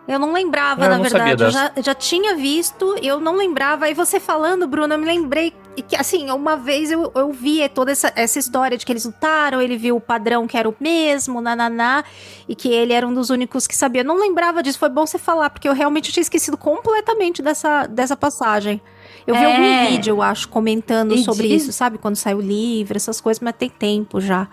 Eu 0.06 0.18
não 0.18 0.32
lembrava, 0.32 0.84
Eu 0.84 0.90
na 0.90 0.98
não 0.98 1.04
sabia 1.04 1.36
verdade. 1.36 1.42
Eu 1.44 1.50
já, 1.52 1.72
já 1.80 1.94
tinha 1.94 2.34
visto, 2.34 2.96
eu 3.00 3.20
não 3.20 3.36
lembrava. 3.36 3.88
E 3.88 3.94
você 3.94 4.18
falando, 4.18 4.66
Bruno, 4.66 4.92
eu 4.94 4.98
me 4.98 5.06
lembrei 5.06 5.54
que, 5.88 5.94
assim, 5.94 6.28
uma 6.30 6.56
vez 6.56 6.90
eu, 6.90 7.12
eu 7.14 7.32
vi 7.32 7.66
toda 7.68 7.92
essa, 7.92 8.12
essa 8.16 8.36
história 8.38 8.76
de 8.76 8.84
que 8.84 8.90
eles 8.92 9.04
lutaram, 9.04 9.60
ele 9.60 9.76
viu 9.76 9.94
o 9.96 10.00
padrão 10.00 10.46
que 10.48 10.56
era 10.58 10.68
o 10.68 10.74
mesmo, 10.80 11.40
nananá, 11.40 12.02
e 12.48 12.54
que 12.56 12.68
ele 12.68 12.92
era 12.92 13.06
um 13.06 13.14
dos 13.14 13.30
únicos 13.30 13.68
que 13.68 13.76
sabia. 13.76 14.00
Eu 14.02 14.04
não 14.04 14.18
lembrava 14.18 14.60
disso, 14.60 14.76
foi 14.78 14.88
bom 14.88 15.06
você 15.06 15.18
falar, 15.18 15.50
porque 15.50 15.68
eu 15.68 15.72
realmente 15.72 16.10
tinha 16.12 16.22
esquecido 16.22 16.56
completamente 16.56 17.40
dessa, 17.40 17.86
dessa 17.86 18.16
passagem. 18.16 18.82
Eu 19.24 19.36
vi 19.36 19.40
É. 19.40 19.44
algum 19.46 19.88
vídeo, 19.92 20.10
eu 20.16 20.20
acho, 20.22 20.48
comentando 20.48 21.14
E 21.14 21.22
sobre 21.22 21.46
diz- 21.46 21.62
isso, 21.62 21.72
sabe? 21.72 21.96
Quando 21.96 22.16
saiu 22.16 22.38
o 22.38 22.42
livro, 22.42 22.96
essas 22.96 23.20
coisas, 23.20 23.40
mas 23.40 23.54
tem 23.56 23.70
tempo 23.70 24.20
já. 24.20 24.48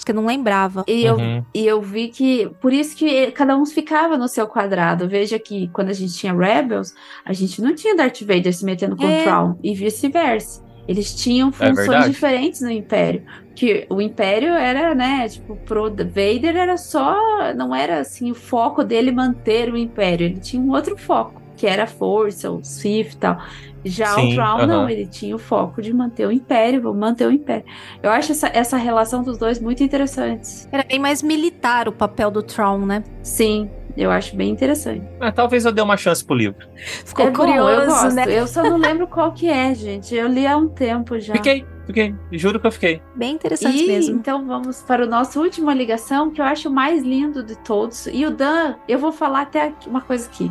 Acho 0.00 0.06
que 0.06 0.12
eu 0.12 0.16
não 0.16 0.24
lembrava. 0.24 0.82
E 0.88 1.04
eu, 1.04 1.16
Uhum. 1.16 1.44
e 1.54 1.66
eu 1.66 1.82
vi 1.82 2.08
que, 2.08 2.50
por 2.58 2.72
isso 2.72 2.96
que 2.96 3.30
cada 3.32 3.54
um 3.54 3.66
ficava 3.66 4.16
no 4.16 4.28
seu 4.28 4.46
quadrado. 4.48 5.06
Veja 5.06 5.38
que 5.38 5.68
quando 5.74 5.90
a 5.90 5.92
gente 5.92 6.14
tinha 6.14 6.32
Rebels, 6.32 6.94
a 7.22 7.34
gente 7.34 7.60
não 7.60 7.74
tinha 7.74 7.94
Darth 7.94 8.22
Vader 8.22 8.50
se 8.54 8.64
metendo 8.64 8.96
com 8.96 9.04
É. 9.06 9.20
o 9.20 9.22
Thrawn, 9.24 9.54
e 9.62 9.74
vice-versa. 9.74 10.64
Eles 10.88 11.14
tinham 11.14 11.52
funções 11.52 11.76
verdade. 11.76 12.10
diferentes 12.10 12.62
no 12.62 12.70
Império. 12.70 13.22
Que 13.54 13.86
o 13.90 14.00
Império 14.00 14.54
era, 14.54 14.94
né, 14.94 15.28
tipo, 15.28 15.54
pro 15.66 15.90
Vader 15.90 16.56
era 16.56 16.78
só, 16.78 17.52
não 17.54 17.74
era 17.74 18.00
assim, 18.00 18.30
o 18.30 18.34
foco 18.34 18.82
dele 18.82 19.12
manter 19.12 19.70
o 19.70 19.76
Império. 19.76 20.24
Ele 20.24 20.40
tinha 20.40 20.62
um 20.62 20.70
outro 20.70 20.96
foco, 20.96 21.39
que 21.60 21.66
era 21.66 21.84
a 21.84 21.86
força, 21.86 22.50
o 22.50 22.64
Sith 22.64 23.12
e 23.12 23.16
tal. 23.18 23.38
Já 23.84 24.14
Sim, 24.14 24.32
o 24.32 24.34
Thrawn, 24.34 24.66
não, 24.66 24.80
aham. 24.82 24.90
ele 24.90 25.06
tinha 25.06 25.34
o 25.36 25.38
foco 25.38 25.80
de 25.82 25.92
manter 25.92 26.26
o 26.26 26.32
Império, 26.32 26.80
vou 26.82 26.94
manter 26.94 27.26
o 27.26 27.30
Império. 27.30 27.64
Eu 28.02 28.10
acho 28.10 28.32
essa, 28.32 28.48
essa 28.48 28.76
relação 28.78 29.22
dos 29.22 29.36
dois 29.38 29.60
muito 29.60 29.82
interessante. 29.82 30.66
Era 30.72 30.82
bem 30.84 30.98
mais 30.98 31.22
militar 31.22 31.86
o 31.86 31.92
papel 31.92 32.30
do 32.30 32.42
Tron, 32.42 32.78
né? 32.86 33.02
Sim, 33.22 33.70
eu 33.96 34.10
acho 34.10 34.34
bem 34.36 34.50
interessante. 34.50 35.02
Ah, 35.20 35.30
talvez 35.32 35.64
eu 35.66 35.72
dê 35.72 35.80
uma 35.82 35.96
chance 35.98 36.24
pro 36.24 36.34
livro. 36.34 36.66
Ficou 37.04 37.26
é 37.26 37.30
bom, 37.30 37.36
curioso, 37.44 37.70
eu 37.82 37.86
gosto. 37.86 38.14
né? 38.14 38.24
Eu 38.28 38.46
só 38.46 38.62
não 38.62 38.76
lembro 38.78 39.06
qual 39.06 39.32
que 39.32 39.48
é, 39.48 39.74
gente. 39.74 40.14
Eu 40.14 40.28
li 40.28 40.46
há 40.46 40.56
um 40.56 40.68
tempo 40.68 41.18
já. 41.18 41.32
Fiquei, 41.34 41.64
fiquei. 41.86 42.14
Juro 42.32 42.60
que 42.60 42.66
eu 42.66 42.72
fiquei. 42.72 43.00
Bem 43.16 43.34
interessante 43.36 43.82
E 43.82 43.86
mesmo. 43.86 44.14
então 44.16 44.46
vamos 44.46 44.82
para 44.82 45.04
o 45.04 45.08
nosso 45.08 45.40
última 45.40 45.72
ligação, 45.72 46.30
que 46.30 46.40
eu 46.40 46.44
acho 46.44 46.68
o 46.68 46.72
mais 46.72 47.02
lindo 47.02 47.42
de 47.42 47.56
todos. 47.56 48.06
E 48.12 48.26
o 48.26 48.30
Dan, 48.30 48.74
eu 48.86 48.98
vou 48.98 49.10
falar 49.10 49.40
até 49.42 49.72
uma 49.86 50.02
coisa 50.02 50.28
aqui. 50.28 50.50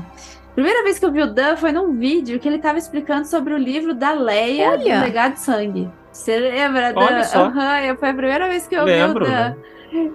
Primeira 0.53 0.84
vez 0.84 0.99
que 0.99 1.05
eu 1.05 1.11
vi 1.11 1.21
o 1.21 1.27
Dan 1.34 1.55
foi 1.55 1.71
num 1.71 1.93
vídeo 1.97 2.39
que 2.39 2.47
ele 2.47 2.57
estava 2.57 2.77
explicando 2.77 3.26
sobre 3.26 3.53
o 3.53 3.57
livro 3.57 3.93
da 3.93 4.11
Leia 4.11 4.71
Olha! 4.71 4.97
do 4.99 5.03
Legado 5.05 5.34
de 5.34 5.39
Sangue. 5.39 5.89
Você 6.11 6.38
lembra, 6.38 6.91
Dan? 6.91 6.99
Olha 7.01 7.23
só. 7.23 7.45
Aham, 7.45 7.80
eu- 7.81 7.95
foi 7.97 8.09
a 8.09 8.13
primeira 8.13 8.47
vez 8.49 8.67
que 8.67 8.76
eu 8.76 8.84
Lembro, 8.84 9.26
vi 9.26 9.31
o 9.31 9.34
Dan. 9.34 9.55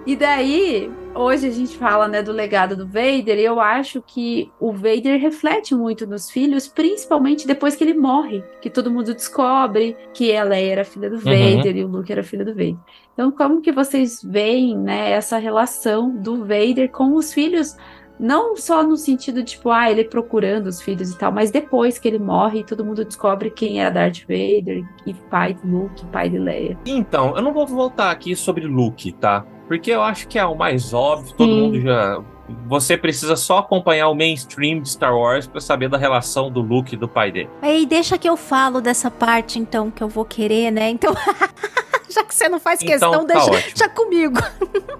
E 0.05 0.15
daí, 0.15 0.89
hoje 1.13 1.47
a 1.47 1.51
gente 1.51 1.77
fala, 1.77 2.07
né, 2.07 2.21
do 2.23 2.31
legado 2.31 2.77
do 2.77 2.85
Vader, 2.87 3.37
e 3.37 3.43
eu 3.43 3.59
acho 3.59 4.01
que 4.01 4.49
o 4.57 4.71
Vader 4.71 5.19
reflete 5.19 5.75
muito 5.75 6.07
nos 6.07 6.31
filhos, 6.31 6.65
principalmente 6.65 7.45
depois 7.45 7.75
que 7.75 7.83
ele 7.83 7.93
morre, 7.93 8.41
que 8.61 8.69
todo 8.69 8.89
mundo 8.89 9.13
descobre 9.13 9.97
que 10.13 10.33
a 10.33 10.45
Leia 10.45 10.71
era 10.71 10.85
filha 10.85 11.09
do 11.09 11.17
Vader 11.19 11.75
e 11.75 11.83
o 11.83 11.87
Luke 11.89 12.09
era 12.09 12.23
filho 12.23 12.45
do 12.45 12.53
Vader. 12.53 12.77
Então, 13.13 13.29
como 13.31 13.61
que 13.61 13.71
vocês 13.73 14.21
veem, 14.23 14.77
né, 14.77 15.11
essa 15.11 15.37
relação 15.37 16.09
do 16.09 16.37
Vader 16.45 16.89
com 16.89 17.13
os 17.15 17.33
filhos, 17.33 17.75
não 18.19 18.55
só 18.55 18.83
no 18.83 18.95
sentido 18.95 19.43
de, 19.43 19.51
tipo, 19.51 19.69
ah, 19.69 19.89
ele 19.89 20.03
procurando 20.03 20.67
os 20.67 20.81
filhos 20.81 21.11
e 21.11 21.17
tal, 21.17 21.31
mas 21.31 21.51
depois 21.51 21.97
que 21.97 22.07
ele 22.07 22.19
morre, 22.19 22.63
todo 22.63 22.85
mundo 22.85 23.03
descobre 23.03 23.49
quem 23.49 23.81
era 23.81 23.89
Darth 23.89 24.21
Vader 24.21 24.83
e 25.05 25.13
pai 25.29 25.53
de 25.53 25.67
Luke, 25.67 26.05
pai 26.07 26.29
de 26.29 26.37
Leia. 26.37 26.77
Então, 26.85 27.35
eu 27.35 27.41
não 27.41 27.53
vou 27.53 27.65
voltar 27.67 28.11
aqui 28.11 28.35
sobre 28.35 28.65
Luke, 28.65 29.11
tá? 29.13 29.45
Porque 29.67 29.91
eu 29.91 30.01
acho 30.01 30.27
que 30.27 30.37
é 30.37 30.45
o 30.45 30.55
mais 30.55 30.93
óbvio, 30.93 31.35
todo 31.35 31.49
Sim. 31.49 31.61
mundo 31.61 31.81
já. 31.81 32.23
Você 32.67 32.95
precisa 32.97 33.35
só 33.35 33.57
acompanhar 33.59 34.07
o 34.09 34.13
mainstream 34.15 34.79
de 34.81 34.89
Star 34.89 35.15
Wars 35.17 35.47
pra 35.47 35.59
saber 35.59 35.89
da 35.89 35.97
relação 35.97 36.51
do 36.51 36.61
Luke 36.61 36.93
e 36.93 36.97
do 36.97 37.07
pai 37.07 37.31
dele. 37.31 37.49
Aí 37.61 37.85
deixa 37.85 38.17
que 38.17 38.29
eu 38.29 38.37
falo 38.37 38.81
dessa 38.81 39.09
parte, 39.09 39.57
então, 39.57 39.89
que 39.89 40.03
eu 40.03 40.07
vou 40.07 40.23
querer, 40.25 40.69
né? 40.71 40.89
Então, 40.89 41.13
já 42.09 42.23
que 42.23 42.35
você 42.35 42.47
não 42.47 42.59
faz 42.59 42.81
Então, 42.81 42.91
questão, 42.93 43.25
tá 43.25 43.33
deixa, 43.33 43.51
ótimo. 43.51 43.61
deixa 43.75 43.89
comigo. 43.89 44.39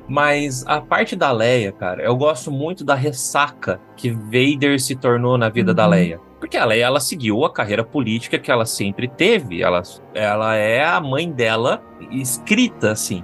Mas 0.07 0.65
a 0.67 0.81
parte 0.81 1.15
da 1.15 1.31
Leia, 1.31 1.71
cara, 1.71 2.03
eu 2.03 2.15
gosto 2.15 2.51
muito 2.51 2.83
da 2.83 2.95
ressaca 2.95 3.79
que 3.95 4.11
Vader 4.11 4.79
se 4.79 4.95
tornou 4.95 5.37
na 5.37 5.49
vida 5.49 5.73
da 5.73 5.83
Uhum. 5.85 5.89
Leia. 5.91 6.19
Porque 6.39 6.57
a 6.57 6.65
Leia, 6.65 6.85
ela 6.85 6.99
seguiu 6.99 7.43
a 7.45 7.51
carreira 7.51 7.83
política 7.83 8.37
que 8.37 8.51
ela 8.51 8.65
sempre 8.65 9.07
teve. 9.07 9.63
Ela, 9.63 9.81
ela 10.13 10.55
é 10.55 10.83
a 10.83 10.99
mãe 11.01 11.31
dela 11.31 11.81
escrita, 12.11 12.91
assim. 12.91 13.23